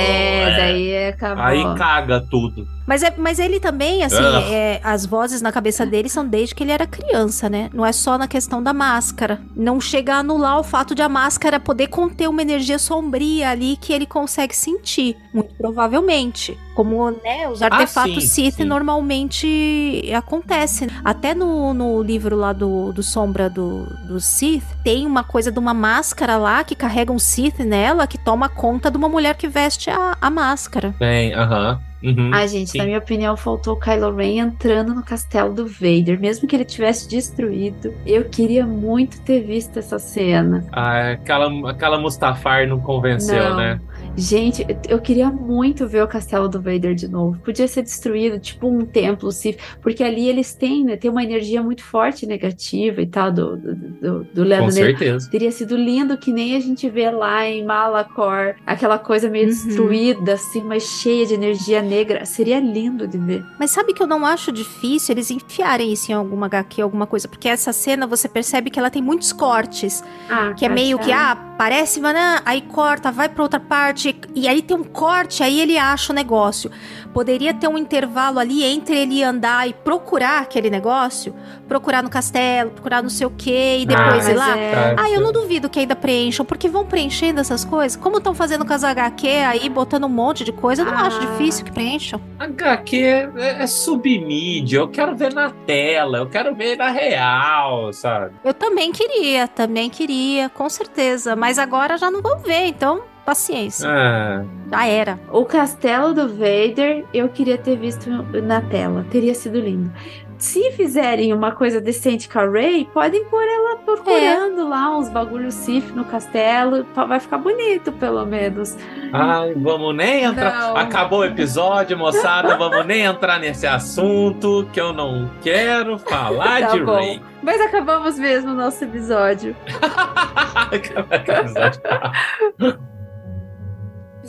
daí 0.56 1.08
acabou. 1.08 1.44
Aí 1.44 1.62
caga 1.76 2.20
tudo. 2.20 2.66
Mas, 2.86 3.02
é, 3.02 3.14
mas 3.16 3.38
ele 3.38 3.60
também, 3.60 4.02
assim, 4.02 4.16
Ah. 4.16 4.42
é, 4.50 4.80
as 4.82 5.06
vozes 5.06 5.40
na 5.40 5.52
cabeça 5.52 5.86
dele 5.86 6.08
são 6.08 6.26
desde 6.26 6.54
que 6.54 6.64
ele 6.64 6.72
era 6.72 6.86
criança, 6.86 7.48
né? 7.48 7.70
Não 7.72 7.86
é 7.86 7.92
só 7.92 8.18
na 8.18 8.26
questão 8.26 8.62
da 8.62 8.72
máscara. 8.72 9.40
Não 9.54 9.80
chega 9.80 10.14
a 10.14 10.18
anular 10.18 10.58
o 10.58 10.64
fato 10.64 10.94
de 10.94 11.02
a 11.02 11.08
máscara 11.08 11.60
poder 11.60 11.86
conter 11.86 12.28
uma 12.28 12.42
energia 12.42 12.78
sombria 12.78 13.50
ali 13.50 13.76
que 13.76 13.92
ele 13.92 14.06
consegue 14.06 14.54
sentir. 14.56 15.16
Muito 15.32 15.54
provavelmente. 15.54 16.58
Como, 16.74 17.10
né, 17.10 17.46
os 17.48 17.60
artefatos 17.62 18.24
sim, 18.24 18.44
Sith 18.44 18.54
sim. 18.56 18.64
normalmente 18.64 20.10
acontecem. 20.16 20.88
Até 21.04 21.34
no, 21.34 21.74
no 21.74 22.02
livro 22.02 22.34
lá 22.36 22.52
do, 22.52 22.92
do 22.92 23.02
Sombra 23.02 23.50
do, 23.50 23.84
do 24.06 24.20
Sith, 24.20 24.64
tem 24.82 25.06
uma 25.06 25.22
coisa 25.22 25.52
de 25.52 25.58
uma 25.58 25.74
máscara 25.74 26.36
lá 26.36 26.64
que 26.64 26.74
carrega 26.74 27.12
um 27.12 27.18
Sith 27.18 27.58
nela 27.60 28.06
que 28.06 28.18
toma 28.18 28.48
conta 28.48 28.90
de 28.90 28.96
uma 28.96 29.08
mulher 29.08 29.36
que 29.36 29.46
veste 29.48 29.90
a, 29.90 30.16
a 30.20 30.30
máscara. 30.30 30.94
Tem, 30.98 31.34
aham. 31.34 31.80
Uhum. 32.02 32.30
Ai, 32.32 32.48
gente, 32.48 32.70
Sim. 32.70 32.78
na 32.78 32.84
minha 32.84 32.98
opinião, 32.98 33.36
faltou 33.36 33.74
o 33.74 33.80
Kylo 33.80 34.14
Ren 34.14 34.38
entrando 34.38 34.94
no 34.94 35.02
castelo 35.02 35.52
do 35.54 35.66
Vader. 35.66 36.18
Mesmo 36.20 36.46
que 36.48 36.56
ele 36.56 36.64
tivesse 36.64 37.08
destruído, 37.08 37.92
eu 38.06 38.24
queria 38.24 38.66
muito 38.66 39.20
ter 39.22 39.40
visto 39.40 39.78
essa 39.78 39.98
cena. 39.98 40.64
Ah, 40.72 41.12
aquela, 41.12 41.70
aquela 41.70 41.98
Mustafar 41.98 42.66
não 42.66 42.80
convenceu, 42.80 43.50
Não. 43.50 43.56
né? 43.56 43.80
Gente, 44.16 44.66
eu 44.88 44.98
queria 45.00 45.30
muito 45.30 45.86
ver 45.86 46.02
o 46.02 46.08
castelo 46.08 46.48
do 46.48 46.60
Vader 46.60 46.94
de 46.94 47.08
novo. 47.08 47.38
Podia 47.44 47.66
ser 47.66 47.82
destruído, 47.82 48.38
tipo 48.38 48.68
um 48.68 48.84
templo 48.84 49.30
Sith, 49.32 49.58
porque 49.80 50.02
ali 50.04 50.28
eles 50.28 50.52
têm, 50.54 50.84
né, 50.84 50.96
tem 50.96 51.10
uma 51.10 51.22
energia 51.22 51.62
muito 51.62 51.82
forte 51.82 52.26
negativa 52.26 53.00
e 53.00 53.06
tal 53.06 53.32
do, 53.32 53.56
do, 53.56 53.74
do, 53.74 54.24
do 54.44 54.56
Com 54.58 54.70
certeza. 54.70 55.30
Teria 55.30 55.50
sido 55.50 55.76
lindo 55.76 56.18
que 56.18 56.32
nem 56.32 56.54
a 56.56 56.60
gente 56.60 56.88
vê 56.90 57.10
lá 57.10 57.46
em 57.46 57.64
Malacor, 57.64 58.54
aquela 58.66 58.98
coisa 58.98 59.28
meio 59.28 59.40
Uhum. 59.48 59.54
destruída, 59.54 60.32
assim, 60.34 60.62
mas 60.62 60.82
cheia 60.82 61.24
de 61.26 61.34
energia 61.34 61.80
negra. 61.80 62.24
Seria 62.24 62.60
lindo 62.60 63.06
de 63.08 63.16
ver. 63.16 63.44
Mas 63.58 63.70
sabe 63.70 63.94
que 63.94 64.02
eu 64.02 64.06
não 64.06 64.26
acho 64.26 64.52
difícil 64.52 65.14
eles 65.14 65.30
enfiarem 65.30 65.92
isso 65.92 66.10
em 66.12 66.14
alguma 66.14 66.46
HQ, 66.46 66.82
alguma 66.82 67.06
coisa, 67.06 67.26
porque 67.26 67.48
essa 67.48 67.72
cena 67.72 68.06
você 68.06 68.28
percebe 68.28 68.70
que 68.70 68.78
ela 68.78 68.90
tem 68.90 69.00
muitos 69.02 69.32
cortes, 69.32 70.02
Ah, 70.28 70.52
que 70.54 70.64
é 70.66 70.68
meio 70.68 70.98
que, 70.98 71.10
ah, 71.12 71.36
parece, 71.56 72.00
mas 72.00 72.16
aí 72.44 72.60
corta, 72.62 73.10
vai 73.10 73.28
pra 73.28 73.42
outra 73.42 73.60
parte, 73.60 73.99
e 74.34 74.48
aí 74.48 74.62
tem 74.62 74.76
um 74.76 74.84
corte, 74.84 75.42
aí 75.42 75.60
ele 75.60 75.76
acha 75.78 76.12
o 76.12 76.16
negócio. 76.16 76.70
Poderia 77.12 77.52
ter 77.52 77.66
um 77.68 77.76
intervalo 77.76 78.38
ali 78.38 78.62
entre 78.64 78.96
ele 78.96 79.22
andar 79.22 79.68
e 79.68 79.72
procurar 79.72 80.42
aquele 80.42 80.70
negócio, 80.70 81.34
procurar 81.66 82.02
no 82.02 82.08
castelo, 82.08 82.70
procurar 82.70 83.02
não 83.02 83.10
sei 83.10 83.26
o 83.26 83.30
que, 83.30 83.78
e 83.80 83.86
depois 83.86 84.26
Ah, 84.26 84.30
ir 84.30 84.36
mas 84.36 84.46
lá. 84.48 84.58
é- 84.58 84.94
Ah, 84.96 85.10
eu 85.10 85.20
não 85.20 85.32
duvido 85.32 85.68
que 85.68 85.78
ainda 85.80 85.96
preencham, 85.96 86.46
porque 86.46 86.68
vão 86.68 86.84
preenchendo 86.86 87.40
essas 87.40 87.64
coisas. 87.64 87.96
Como 88.00 88.18
estão 88.18 88.32
fazendo 88.34 88.64
com 88.64 88.72
as 88.72 88.84
HQ 88.84 89.26
aí, 89.28 89.68
botando 89.68 90.04
um 90.04 90.08
monte 90.08 90.44
de 90.44 90.52
coisa, 90.52 90.82
eu 90.82 90.86
não 90.86 90.94
Ah. 90.96 91.06
acho 91.08 91.18
difícil 91.20 91.64
que 91.64 91.72
preencham. 91.72 92.20
HQ 92.38 92.96
é, 93.36 93.62
é 93.62 93.66
submídia, 93.66 94.78
eu 94.78 94.88
quero 94.88 95.16
ver 95.16 95.34
na 95.34 95.50
tela, 95.50 96.18
eu 96.18 96.28
quero 96.28 96.54
ver 96.54 96.76
na 96.76 96.90
real, 96.90 97.92
sabe? 97.92 98.34
Eu 98.44 98.54
também 98.54 98.92
queria, 98.92 99.48
também 99.48 99.90
queria, 99.90 100.48
com 100.48 100.68
certeza. 100.68 101.34
Mas 101.34 101.58
agora 101.58 101.98
já 101.98 102.10
não 102.10 102.22
vão 102.22 102.38
ver, 102.38 102.66
então 102.66 103.02
paciência. 103.30 103.88
Ah, 103.88 104.44
Já 104.70 104.86
era. 104.86 105.18
O 105.30 105.44
castelo 105.44 106.12
do 106.12 106.28
Vader 106.28 107.04
eu 107.14 107.28
queria 107.28 107.56
ter 107.56 107.76
visto 107.76 108.10
na 108.42 108.60
tela. 108.60 109.06
Teria 109.08 109.34
sido 109.36 109.60
lindo. 109.60 109.90
Se 110.36 110.72
fizerem 110.72 111.32
uma 111.34 111.52
coisa 111.52 111.80
decente 111.82 112.26
com 112.28 112.38
a 112.38 112.48
Rey, 112.48 112.88
podem 112.94 113.24
pôr 113.26 113.42
ela 113.42 113.76
procurando 113.76 114.66
lá 114.68 114.96
uns 114.96 115.08
bagulhos 115.10 115.52
Sif 115.52 115.92
no 115.92 116.02
castelo. 116.04 116.86
Vai 116.94 117.20
ficar 117.20 117.36
bonito, 117.38 117.92
pelo 117.92 118.24
menos. 118.24 118.74
ai, 119.12 119.52
vamos 119.54 119.94
nem 119.94 120.24
entrar. 120.24 120.68
Não. 120.68 120.76
Acabou 120.78 121.20
o 121.20 121.24
episódio, 121.24 121.96
moçada, 121.96 122.56
vamos 122.56 122.86
nem 122.86 123.02
entrar 123.02 123.38
nesse 123.38 123.66
assunto 123.66 124.66
que 124.72 124.80
eu 124.80 124.94
não 124.94 125.30
quero 125.42 125.98
falar 125.98 126.62
Tá 126.66 126.72
de 126.72 126.80
bom. 126.84 126.94
Ray. 126.94 127.22
Mas 127.42 127.60
acabamos 127.60 128.18
mesmo 128.18 128.52
o 128.52 128.54
nosso 128.54 128.82
episódio. 128.82 129.54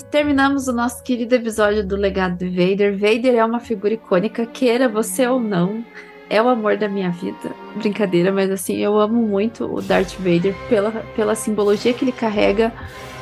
Terminamos 0.10 0.70
o 0.70 0.74
nosso 0.74 1.04
querido 1.04 1.36
episódio 1.36 1.86
do 1.86 1.98
Legado 1.98 2.38
do 2.38 2.50
Vader. 2.50 2.98
Vader 2.98 3.36
é 3.36 3.44
uma 3.44 3.60
figura 3.60 3.94
icônica, 3.94 4.46
queira 4.46 4.88
você 4.88 5.28
ou 5.28 5.38
não. 5.38 5.84
É 6.30 6.42
o 6.42 6.48
amor 6.48 6.78
da 6.78 6.88
minha 6.88 7.12
vida. 7.12 7.52
Brincadeira, 7.76 8.32
mas 8.32 8.50
assim, 8.50 8.78
eu 8.78 8.98
amo 8.98 9.22
muito 9.22 9.66
o 9.66 9.82
Darth 9.82 10.14
Vader 10.18 10.56
pela, 10.70 10.92
pela 11.14 11.36
simbologia 11.36 11.94
que 11.94 12.06
ele 12.06 12.14
carrega 12.14 12.72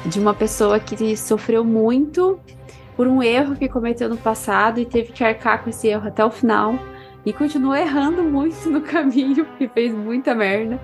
de 0.06 0.20
uma 0.20 0.34
pessoa 0.34 0.80
que 0.80 1.18
sofreu 1.18 1.64
muito 1.64 2.40
por 2.96 3.08
um 3.08 3.24
erro 3.24 3.56
que 3.56 3.68
cometeu 3.68 4.08
no 4.08 4.18
passado 4.18 4.80
e 4.80 4.86
teve 4.86 5.12
que 5.12 5.24
arcar 5.24 5.64
com 5.64 5.72
esse 5.72 5.88
erro 5.88 6.08
até 6.08 6.24
o 6.24 6.30
final. 6.30 6.78
E 7.26 7.34
continua 7.34 7.80
errando 7.80 8.22
muito 8.22 8.70
no 8.70 8.82
caminho, 8.82 9.46
e 9.60 9.68
fez 9.68 9.92
muita 9.92 10.36
merda. 10.36 10.80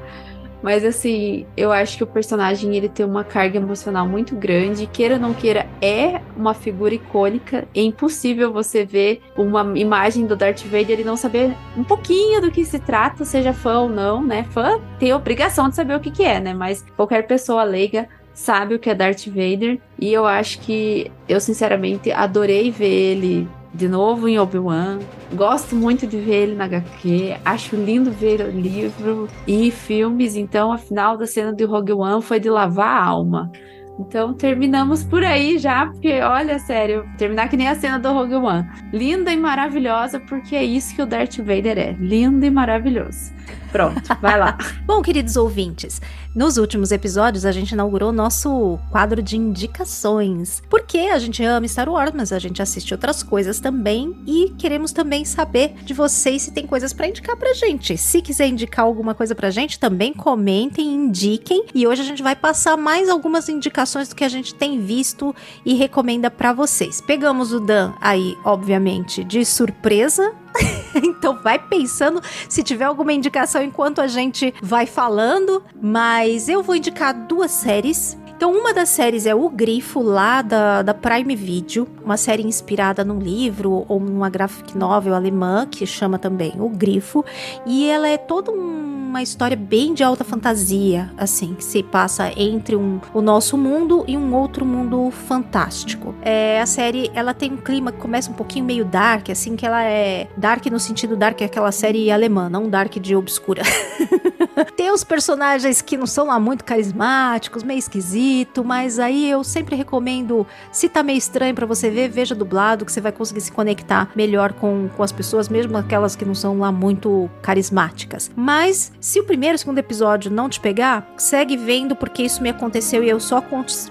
Mas 0.62 0.84
assim, 0.84 1.46
eu 1.56 1.72
acho 1.72 1.98
que 1.98 2.04
o 2.04 2.08
personagem 2.08 2.76
ele 2.76 2.90
tem 2.90 3.06
uma 3.06 3.24
carga 3.24 3.58
emocional 3.58 4.08
muito 4.08 4.36
grande. 4.36 4.88
Queira 4.88 5.16
ou 5.16 5.20
não 5.20 5.34
queira, 5.34 5.68
é 5.82 6.22
uma 6.36 6.54
figura 6.54 6.96
icônica. 6.96 7.68
É 7.76 7.82
impossível 7.82 8.52
você 8.52 8.84
ver 8.86 9.22
uma 9.38 9.78
imagem 9.78 10.26
do 10.26 10.36
Darth 10.36 10.64
Vader 10.64 11.00
e 11.00 11.04
não 11.04 11.16
saber 11.16 11.56
um 11.78 11.84
pouquinho 11.84 12.42
do 12.42 12.52
que 12.52 12.66
se 12.66 12.80
trata, 12.80 13.26
seja 13.26 13.54
fã 13.54 13.80
ou 13.80 13.90
não, 13.90 14.24
né? 14.24 14.44
Fã 14.52 14.80
tem 15.00 15.12
a 15.12 15.18
obrigação 15.18 15.70
de 15.70 15.76
saber 15.76 15.96
o 15.96 16.00
que, 16.00 16.12
que 16.12 16.24
é, 16.24 16.40
né? 16.40 16.54
Mas 16.54 16.84
qualquer 16.96 17.28
pessoa 17.28 17.64
leiga 17.64 18.08
sabe 18.34 18.76
o 18.76 18.80
que 18.80 18.90
é 18.90 18.96
Darth 18.96 19.26
Vader. 19.28 19.80
E 20.00 20.14
eu 20.14 20.26
acho 20.26 20.60
que 20.60 21.12
eu, 21.28 21.40
sinceramente, 21.40 22.12
adorei 22.12 22.70
ver 22.70 22.86
ele 22.86 23.48
de 23.76 23.88
novo 23.88 24.28
em 24.28 24.40
Obi-Wan. 24.40 25.00
Gosto 25.34 25.76
muito 25.76 26.08
de 26.08 26.18
ver 26.18 26.44
ele 26.44 26.56
na 26.56 26.66
HQ. 26.66 27.38
Acho 27.44 27.76
lindo 27.76 28.12
ver 28.12 28.42
o 28.42 28.50
livro 28.50 29.28
e 29.46 29.70
filmes. 29.70 30.36
Então, 30.36 30.72
a 30.72 30.78
final 30.78 31.18
da 31.18 31.28
cena 31.28 31.54
de 31.54 31.64
Rogue 31.66 31.94
One 31.94 32.22
foi 32.22 32.40
de 32.40 32.50
lavar 32.50 32.88
a 32.88 33.04
alma. 33.04 33.52
Então 33.98 34.34
terminamos 34.34 35.04
por 35.04 35.24
aí 35.24 35.58
já, 35.58 35.86
porque 35.86 36.20
olha, 36.20 36.60
sério, 36.60 37.06
terminar 37.18 37.48
que 37.48 37.56
nem 37.56 37.70
a 37.70 37.76
cena 37.76 37.98
do 37.98 38.12
Rogue 38.12 38.36
One. 38.36 38.68
Linda 38.92 39.32
e 39.32 39.38
maravilhosa, 39.38 40.20
porque 40.20 40.56
é 40.56 40.64
isso 40.64 40.94
que 40.94 41.02
o 41.02 41.06
Darth 41.06 41.38
Vader 41.38 41.78
é. 41.78 41.92
Lindo 41.94 42.46
e 42.46 42.50
maravilhoso. 42.50 43.34
Pronto, 43.72 44.02
vai 44.22 44.38
lá. 44.38 44.58
Bom, 44.86 45.02
queridos 45.02 45.36
ouvintes, 45.38 46.02
nos 46.36 46.58
últimos 46.58 46.92
episódios 46.92 47.46
a 47.46 47.52
gente 47.52 47.72
inaugurou 47.72 48.12
nosso 48.12 48.78
quadro 48.92 49.24
de 49.24 49.38
indicações. 49.38 50.62
Porque 50.70 50.98
a 50.98 51.18
gente 51.18 51.42
ama 51.42 51.68
Star 51.68 51.90
Wars, 51.90 52.12
mas 52.14 52.34
a 52.34 52.40
gente 52.40 52.62
assiste 52.62 52.94
outras 52.94 53.24
coisas 53.24 53.62
também 53.62 54.14
e 54.28 54.54
queremos 54.58 54.92
também 54.92 55.24
saber 55.24 55.76
de 55.84 55.94
vocês 55.94 56.42
se 56.42 56.52
tem 56.52 56.68
coisas 56.68 56.92
para 56.92 57.08
indicar 57.08 57.38
pra 57.38 57.54
gente. 57.54 57.98
Se 57.98 58.22
quiser 58.22 58.48
indicar 58.48 58.86
alguma 58.86 59.16
coisa 59.16 59.34
pra 59.34 59.50
gente, 59.50 59.80
também 59.80 60.14
comentem, 60.14 60.86
indiquem. 60.86 61.66
E 61.74 61.88
hoje 61.88 62.02
a 62.02 62.06
gente 62.06 62.22
vai 62.22 62.36
passar 62.36 62.76
mais 62.76 63.08
algumas 63.08 63.48
indicações 63.48 64.10
do 64.10 64.16
que 64.16 64.24
a 64.24 64.30
gente 64.30 64.54
tem 64.54 64.82
visto 64.82 65.34
e 65.66 65.74
recomenda 65.74 66.30
para 66.30 66.52
vocês. 66.52 67.00
Pegamos 67.00 67.54
o 67.54 67.60
Dan 67.62 67.94
aí, 68.02 68.38
obviamente, 68.44 69.24
de 69.24 69.46
surpresa, 69.46 70.34
então 71.04 71.38
vai 71.42 71.60
pensando 71.60 72.22
se 72.48 72.64
tiver 72.64 72.86
alguma 72.86 73.14
indicação 73.14 73.62
enquanto 73.62 74.00
a 74.02 74.08
gente 74.08 74.54
vai 74.62 74.86
falando, 74.86 75.64
mas 75.82 76.48
eu 76.50 76.64
vou 76.64 76.76
indicar 76.76 77.14
duas 77.14 77.52
séries. 77.52 78.18
Então, 78.36 78.52
uma 78.52 78.74
das 78.74 78.90
séries 78.90 79.26
é 79.26 79.34
O 79.34 79.50
Grifo, 79.50 80.02
lá 80.02 80.42
da, 80.42 80.82
da 80.82 80.94
Prime 80.94 81.36
Video, 81.38 81.88
uma 82.04 82.18
série 82.18 82.44
inspirada 82.44 83.02
num 83.02 83.18
livro 83.18 83.86
ou 83.88 83.98
numa 83.98 84.30
graphic 84.30 84.78
novel 84.78 85.16
alemã, 85.16 85.66
que 85.66 85.86
chama 85.86 86.20
também 86.20 86.54
O 86.60 86.68
Grifo, 86.68 87.24
e 87.66 87.90
ela 87.90 88.10
é 88.10 88.18
toda 88.18 88.52
uma 88.52 89.24
história 89.24 89.56
bem 89.56 89.94
de 89.94 90.04
alta 90.04 90.26
fantasia, 90.26 91.10
assim, 91.18 91.54
que 91.54 91.64
se 91.64 91.82
passa 91.82 92.30
entre 92.36 92.76
um, 92.76 93.00
o 93.14 93.22
nosso 93.22 93.58
mundo 93.58 94.04
e 94.06 94.18
um 94.18 94.36
outro 94.36 94.66
mundo 94.66 95.10
fantástico. 95.12 96.14
É, 96.22 96.60
a 96.60 96.66
série, 96.66 97.10
ela 97.14 97.34
tem 97.34 97.54
um 97.54 97.58
clima 97.58 97.94
que 97.94 98.00
começa 98.00 98.30
um 98.30 98.34
pouquinho 98.34 98.66
meio 98.66 98.84
dark, 98.84 99.30
assim, 99.30 99.56
que 99.56 99.66
ela 99.66 99.82
é 99.82 100.28
dark 100.36 100.66
no 100.66 100.80
sentido 100.82 101.16
dark 101.16 101.40
é 101.40 101.46
aquela 101.46 101.72
série 101.72 102.12
alemã, 102.12 102.50
não 102.50 102.70
dark 102.70 102.98
de 103.00 103.16
obscura. 103.16 103.62
tem 104.76 104.92
os 104.92 105.06
personagens 105.06 105.82
que 105.82 105.98
não 105.98 106.06
são 106.06 106.28
lá 106.28 106.38
muito 106.38 106.66
carismáticos, 106.66 107.64
meio 107.64 107.80
esquisito, 108.26 108.64
mas 108.64 109.00
aí 109.00 109.30
eu 109.30 109.44
sempre 109.44 109.76
recomendo, 109.76 110.46
se 110.72 110.90
tá 110.90 111.04
meio 111.04 111.18
estranho 111.18 111.54
para 111.54 111.66
você 111.66 111.90
ver, 111.90 112.10
veja 112.10 112.34
dublado, 112.34 112.86
que 112.86 112.92
você 112.92 113.02
vai 113.02 113.12
conseguir 113.12 113.42
se 113.42 113.52
conectar 113.52 114.10
melhor 114.16 114.54
com, 114.54 114.90
com 114.96 115.04
as 115.04 115.12
pessoas, 115.12 115.48
mesmo 115.48 115.78
aquelas 115.78 116.16
que 116.16 116.26
não 116.26 116.34
são 116.34 116.60
lá 116.60 116.72
muito 116.72 117.30
carismáticas. 117.42 118.32
Mas 118.36 118.92
se 119.00 119.20
o 119.20 119.24
primeiro 119.24 119.56
e 119.56 119.58
o 119.58 119.60
segundo 119.60 119.78
episódio 119.78 120.32
não 120.32 120.50
te 120.50 120.60
pegar, 120.60 121.08
segue 121.18 121.56
vendo 121.56 121.96
porque 121.96 122.24
isso 122.24 122.42
me 122.42 122.50
aconteceu 122.50 123.04
e 123.04 123.10
eu 123.10 123.20
só 123.20 123.44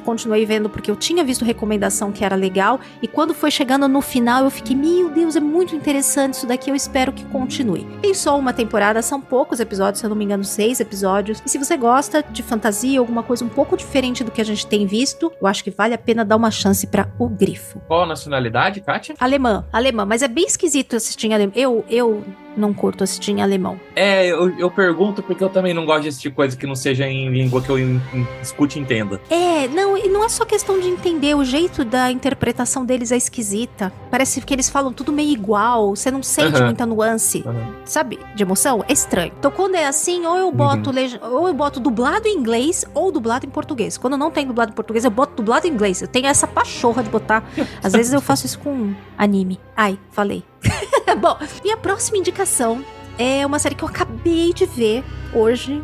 continuei 0.05 0.45
vendo 0.45 0.69
porque 0.69 0.91
eu 0.91 0.97
tinha 0.97 1.23
visto 1.25 1.45
recomendação 1.45 2.11
que 2.11 2.25
era 2.25 2.35
legal 2.35 2.81
e 3.01 3.09
quando 3.09 3.35
foi 3.35 3.51
chegando 3.51 3.87
no 3.89 4.01
final 4.01 4.45
eu 4.45 4.51
fiquei, 4.51 4.75
meu 4.75 5.11
Deus, 5.11 5.37
é 5.37 5.41
muito 5.41 5.77
interessante 5.77 6.35
isso 6.35 6.47
daqui, 6.47 6.71
eu 6.71 6.75
espero 6.75 7.13
que 7.13 7.25
continue. 7.27 7.87
Tem 8.03 8.15
só 8.15 8.39
uma 8.39 8.53
temporada, 8.53 9.01
são 9.03 9.21
poucos 9.21 9.61
episódios, 9.61 10.01
se 10.01 10.07
eu 10.07 10.11
não 10.11 10.17
me 10.17 10.25
engano, 10.25 10.45
seis 10.45 10.81
episódios. 10.81 11.43
E 11.45 11.49
se 11.49 11.59
você 11.59 11.77
gosta 11.77 12.23
de 12.23 12.43
fantasia, 12.43 12.99
alguma 12.99 13.23
coisa 13.23 13.45
um 13.45 13.49
pouco 13.49 13.77
diferente 13.77 14.24
do 14.25 14.31
que 14.31 14.41
a 14.41 14.45
gente 14.45 14.67
tem 14.67 14.87
visto, 14.87 15.33
eu 15.41 15.47
acho 15.47 15.63
que 15.63 15.71
vale 15.71 15.95
a 15.95 15.99
pena 15.99 16.25
dar 16.25 16.37
uma 16.37 16.51
chance 16.51 16.87
para 16.87 17.09
O 17.19 17.29
Grifo. 17.29 17.81
Qual 17.87 18.03
a 18.03 18.07
nacionalidade, 18.07 18.81
Kátia? 18.81 19.15
Alemã, 19.21 19.65
alemã, 19.73 20.05
mas 20.05 20.23
é 20.23 20.29
bem 20.29 20.47
esquisito 20.47 20.97
assistir 20.97 21.29
em 21.29 21.35
alemão. 21.35 21.53
Eu, 21.55 21.85
eu 21.89 22.25
não 22.57 22.73
curto 22.73 23.05
assistir 23.05 23.33
em 23.33 23.43
alemão. 23.43 23.79
É, 23.97 24.27
eu, 24.27 24.51
eu 24.59 24.71
pergunto 24.71 25.23
porque 25.23 25.43
eu 25.43 25.49
também 25.49 25.75
não 25.75 25.85
gosto 25.85 26.03
de 26.03 26.09
assistir 26.09 26.31
coisa 26.31 26.57
que 26.57 26.67
não 26.67 26.75
seja 26.77 27.07
em 27.07 27.29
língua 27.31 27.61
que 27.61 27.71
eu 27.71 27.79
in, 27.79 28.01
in, 28.13 28.27
escute 28.43 28.79
e 28.79 28.83
entenda. 28.83 29.21
É, 29.31 29.69
não, 29.69 29.97
e 29.97 30.09
não 30.09 30.25
é 30.25 30.29
só 30.29 30.45
questão 30.45 30.79
de 30.79 30.89
entender, 30.89 31.35
o 31.35 31.45
jeito 31.45 31.85
da 31.85 32.11
interpretação 32.11 32.85
deles 32.85 33.11
é 33.13 33.17
esquisita. 33.17 33.93
Parece 34.11 34.41
que 34.41 34.55
eles 34.55 34.69
falam 34.69 34.93
tudo 34.93 35.13
meio 35.13 35.31
igual, 35.31 35.95
você 35.97 36.11
não 36.11 36.23
sente 36.23 36.57
Aham. 36.57 36.67
muita 36.67 36.87
nuance, 36.87 37.43
Aham. 37.47 37.75
sabe? 37.85 38.19
De 38.35 38.43
emoção, 38.43 38.85
é 38.89 38.93
estranho. 38.93 39.33
Então 39.39 39.51
quando 39.51 39.75
é 39.75 39.87
assim, 39.87 40.25
ou 40.27 40.37
eu 40.37 40.53
boto 40.53 40.91
Uhum. 40.91 40.97
leg- 40.97 41.21
ou 41.23 41.49
eu 41.49 41.55
boto 41.55 41.81
dublado 41.81 42.27
em 42.29 42.37
inglês 42.37 42.85
ou 42.95 43.11
dublado 43.13 43.47
em 43.47 43.51
português. 43.51 43.97
Quando 43.99 44.17
não 44.17 44.31
tem 44.31 44.47
dublado 44.47 44.71
em 44.73 44.75
português, 44.75 45.05
eu 45.05 45.11
boto 45.11 45.35
dublado 45.37 45.67
em 45.67 45.71
inglês. 45.71 46.03
Eu 46.03 46.09
tenho 46.09 46.27
essa 46.27 46.47
pachorra 46.47 47.03
de 47.03 47.11
botar. 47.11 47.43
Às 47.83 47.93
vezes 47.93 48.13
eu 48.13 48.21
faço 48.21 48.47
isso 48.47 48.59
com 48.59 48.93
anime. 49.19 49.59
Ai, 49.77 49.99
falei. 50.11 50.43
Bom, 51.21 51.37
e 51.65 51.71
a 51.71 51.77
próxima 51.77 52.19
indicação 52.19 52.85
é 53.19 53.47
uma 53.47 53.59
série 53.59 53.75
que 53.75 53.85
eu 53.85 53.89
acabei 53.89 54.53
de 54.53 54.67
ver 54.67 55.05
hoje, 55.33 55.83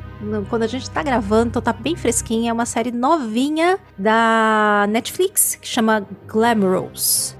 quando 0.49 0.63
a 0.63 0.67
gente 0.67 0.89
tá 0.91 1.03
gravando, 1.03 1.49
então 1.49 1.63
tá 1.63 1.73
bem 1.73 1.97
fresquinha. 1.97 2.51
É 2.51 2.53
uma 2.53 2.67
série 2.67 2.91
novinha 2.91 3.79
da 3.97 4.87
Netflix 4.89 5.57
que 5.57 5.69
chama 5.69 6.07
Glamorous. 6.27 7.37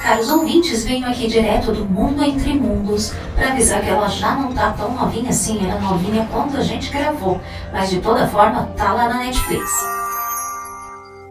Caros 0.00 0.30
ouvintes, 0.30 0.84
venho 0.84 1.06
aqui 1.08 1.26
direto 1.26 1.72
do 1.72 1.84
Mundo 1.84 2.22
Entre 2.22 2.54
Mundos 2.54 3.12
para 3.34 3.48
avisar 3.48 3.82
que 3.82 3.88
ela 3.88 4.06
já 4.08 4.36
não 4.36 4.52
tá 4.52 4.72
tão 4.72 4.94
novinha 4.94 5.30
assim, 5.30 5.68
era 5.68 5.80
novinha 5.80 6.28
quando 6.30 6.56
a 6.56 6.62
gente 6.62 6.92
gravou, 6.92 7.40
mas 7.72 7.90
de 7.90 8.00
toda 8.00 8.28
forma 8.28 8.66
tá 8.76 8.92
lá 8.92 9.08
na 9.08 9.18
Netflix. 9.18 9.68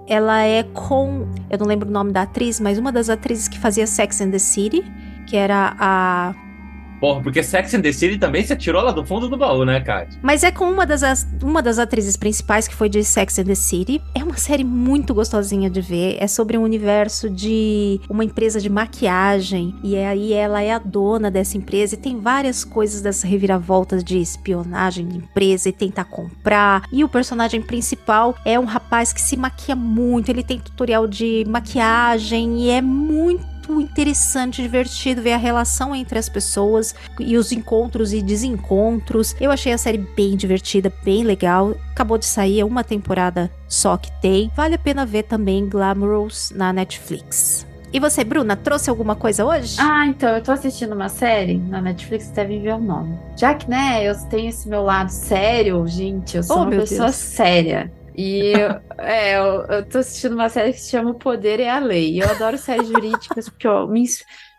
Ela 0.08 0.44
é 0.44 0.64
com. 0.64 1.28
Eu 1.50 1.58
não 1.58 1.66
lembro 1.66 1.90
o 1.90 1.92
nome 1.92 2.12
da 2.12 2.24
atriz, 2.24 2.60
mas 2.60 2.78
uma 2.78 2.92
das 2.92 3.10
atrizes 3.10 3.48
que 3.48 3.58
fazia 3.58 3.88
Sex 3.88 4.22
and 4.22 4.32
the 4.32 4.40
City, 4.40 4.84
que 5.26 5.36
era 5.36 5.76
a. 5.80 6.36
Porra, 7.06 7.22
porque 7.22 7.44
Sex 7.44 7.72
and 7.76 7.82
the 7.82 7.92
City 7.92 8.18
também 8.18 8.44
você 8.44 8.56
tirou 8.56 8.82
lá 8.82 8.92
do 8.92 9.06
fundo 9.06 9.30
do 9.30 9.38
baú, 9.38 9.64
né, 9.64 9.80
Kátia? 9.80 10.20
Mas 10.24 10.44
é 10.44 10.50
com 10.52 10.66
uma 10.66 10.88
das, 10.88 11.04
as- 11.04 11.28
uma 11.44 11.62
das 11.62 11.78
atrizes 11.78 12.18
principais 12.18 12.68
que 12.68 12.74
foi 12.74 12.90
de 12.90 13.04
Sex 13.04 13.38
and 13.38 13.44
the 13.44 13.54
City. 13.54 14.02
É 14.16 14.24
uma 14.24 14.38
série 14.38 14.64
muito 14.64 15.14
gostosinha 15.14 15.70
de 15.70 15.82
ver. 15.82 16.18
É 16.20 16.26
sobre 16.26 16.58
um 16.58 16.64
universo 16.64 17.30
de 17.30 18.02
uma 18.10 18.24
empresa 18.26 18.60
de 18.60 18.72
maquiagem. 18.72 19.76
E 19.84 19.96
aí 19.96 20.34
ela 20.34 20.64
é 20.64 20.72
a 20.72 20.80
dona 20.80 21.30
dessa 21.30 21.56
empresa. 21.58 21.94
E 21.94 21.98
tem 22.00 22.20
várias 22.20 22.64
coisas 22.66 23.02
dessas 23.04 23.22
reviravoltas 23.30 24.04
de 24.04 24.18
espionagem 24.18 25.08
de 25.08 25.18
empresa 25.18 25.70
e 25.70 25.72
tentar 25.72 26.06
comprar. 26.06 26.86
E 26.92 27.04
o 27.04 27.08
personagem 27.08 27.62
principal 27.62 28.34
é 28.44 28.60
um 28.60 28.66
rapaz 28.66 29.14
que 29.14 29.22
se 29.22 29.38
maquia 29.38 29.76
muito. 29.76 30.30
Ele 30.30 30.42
tem 30.42 30.58
tutorial 30.58 31.06
de 31.06 31.46
maquiagem 31.48 32.62
e 32.64 32.70
é 32.72 32.82
muito 32.82 33.46
interessante, 33.74 34.62
divertido 34.62 35.22
ver 35.22 35.34
a 35.34 35.38
relação 35.38 35.94
entre 35.96 36.18
as 36.20 36.30
pessoas 36.30 36.94
e 37.20 37.38
os 37.38 37.52
encontros 37.52 38.14
e 38.14 38.22
desencontros. 38.22 39.36
Eu 39.40 39.52
achei 39.52 39.74
a 39.74 39.78
série 39.78 39.98
bem 39.98 40.36
divertida, 40.36 40.92
bem 41.04 41.24
legal. 41.24 41.76
Acabou 41.92 42.18
de 42.18 42.26
sair, 42.26 42.60
é 42.60 42.66
uma 42.66 42.84
temporada 42.84 43.52
só 43.68 43.98
que 43.98 44.12
tem. 44.22 44.52
Vale 44.56 44.76
a 44.76 44.80
pena 44.80 45.06
ver 45.06 45.24
também 45.24 45.68
Glamorous 45.68 46.52
na 46.56 46.72
Netflix. 46.74 47.66
E 47.94 48.00
você, 48.00 48.26
Bruna, 48.26 48.58
trouxe 48.58 48.90
alguma 48.90 49.16
coisa 49.16 49.46
hoje? 49.46 49.78
Ah, 49.80 50.06
então, 50.06 50.30
eu 50.36 50.44
tô 50.44 50.52
assistindo 50.52 50.94
uma 50.94 51.08
série 51.08 51.58
na 51.58 51.82
Netflix, 51.82 52.28
devem 52.30 52.62
ver 52.62 52.74
o 52.74 52.78
nome. 52.80 53.18
Já 53.38 53.54
que, 53.54 53.70
né, 53.70 54.04
eu 54.04 54.14
tenho 54.28 54.50
esse 54.50 54.68
meu 54.68 54.84
lado 54.84 55.10
sério, 55.10 55.88
gente, 55.88 56.36
eu 56.36 56.44
sou 56.44 56.58
Oh, 56.58 56.62
uma 56.64 56.72
pessoa 56.72 57.04
Deus. 57.06 57.16
séria. 57.16 57.90
E 58.18 58.54
eu, 58.54 58.82
é, 58.98 59.38
eu, 59.38 59.64
eu 59.66 59.90
tô 59.90 59.98
assistindo 60.00 60.34
uma 60.34 60.50
série 60.50 60.74
que 60.74 60.80
se 60.80 60.92
chama 60.92 61.12
O 61.12 61.16
Poder 61.16 61.60
é 61.60 61.70
a 61.70 61.80
Lei. 61.80 62.14
E 62.14 62.20
eu 62.20 62.30
adoro 62.30 62.58
séries 62.58 62.88
jurídicas 62.88 63.50
porque 63.50 63.68
eu 63.68 63.88
me, 63.88 64.06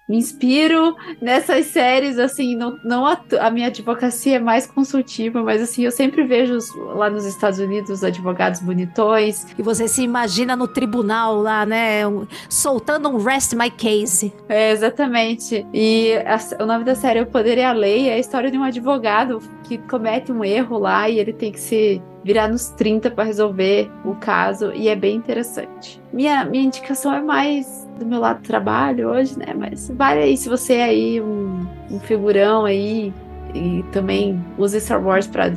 me 0.08 0.16
inspiro 0.16 0.94
nessas 1.20 1.66
séries, 1.66 2.18
assim, 2.18 2.54
não, 2.56 2.78
não 2.84 3.06
a, 3.06 3.18
a 3.40 3.50
minha 3.50 3.66
advocacia 3.66 4.36
é 4.36 4.38
mais 4.40 4.66
consultiva, 4.66 5.42
mas 5.42 5.60
assim, 5.60 5.84
eu 5.84 5.90
sempre 5.90 6.22
vejo 6.24 6.58
lá 6.94 7.10
nos 7.10 7.24
Estados 7.24 7.58
Unidos 7.58 7.90
os 7.90 8.04
advogados 8.04 8.60
bonitões, 8.60 9.46
E 9.58 9.62
você 9.62 9.88
se 9.88 10.02
imagina 10.02 10.54
no 10.54 10.68
tribunal 10.68 11.36
lá, 11.40 11.66
né? 11.66 12.06
um- 12.06 12.26
soltando 12.48 13.08
um 13.08 13.16
rest 13.18 13.52
my 13.54 13.70
case. 13.70 14.32
É, 14.48 14.70
exatamente. 14.70 15.66
E 15.72 16.12
a- 16.24 16.62
o 16.62 16.66
nome 16.66 16.84
da 16.84 16.94
série 16.94 17.20
O 17.20 17.26
Poder 17.26 17.58
é 17.58 17.64
a 17.64 17.72
Lei 17.72 18.08
é 18.08 18.14
a 18.14 18.18
história 18.18 18.50
de 18.50 18.56
um 18.58 18.62
advogado 18.62 19.40
que 19.64 19.78
comete 19.78 20.30
um 20.30 20.44
erro 20.44 20.78
lá 20.78 21.08
e 21.08 21.18
ele 21.18 21.32
tem 21.32 21.50
que 21.50 21.60
se 21.60 22.00
virar 22.24 22.48
nos 22.48 22.68
30 22.70 23.10
para 23.10 23.24
resolver 23.24 23.90
o 24.04 24.14
caso 24.14 24.72
e 24.72 24.88
é 24.88 24.96
bem 24.96 25.16
interessante. 25.16 26.00
Minha, 26.12 26.44
minha 26.44 26.64
indicação 26.64 27.12
é 27.14 27.20
mais 27.20 27.85
do 27.98 28.06
meu 28.06 28.20
lado 28.20 28.40
do 28.40 28.47
trabalho 28.47 29.09
hoje, 29.10 29.39
né? 29.39 29.55
Mas 29.56 29.90
vale 29.97 30.20
aí 30.20 30.36
se 30.36 30.48
você 30.48 30.74
é 30.74 30.85
aí 30.85 31.20
um, 31.20 31.66
um 31.90 32.01
figurão 32.01 32.64
aí 32.64 33.12
e 33.55 33.85
também 33.93 34.43
usa 34.59 34.78
Star 34.78 35.05
Wars 35.05 35.27
para 35.27 35.51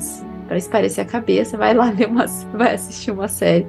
para 0.48 0.57
esparecer 0.57 1.06
a 1.06 1.07
cabeça, 1.07 1.56
vai 1.57 1.76
lá 1.76 1.91
ler 1.91 2.07
uma, 2.07 2.26
vai 2.56 2.74
assistir 2.74 3.11
uma 3.11 3.28
série 3.28 3.68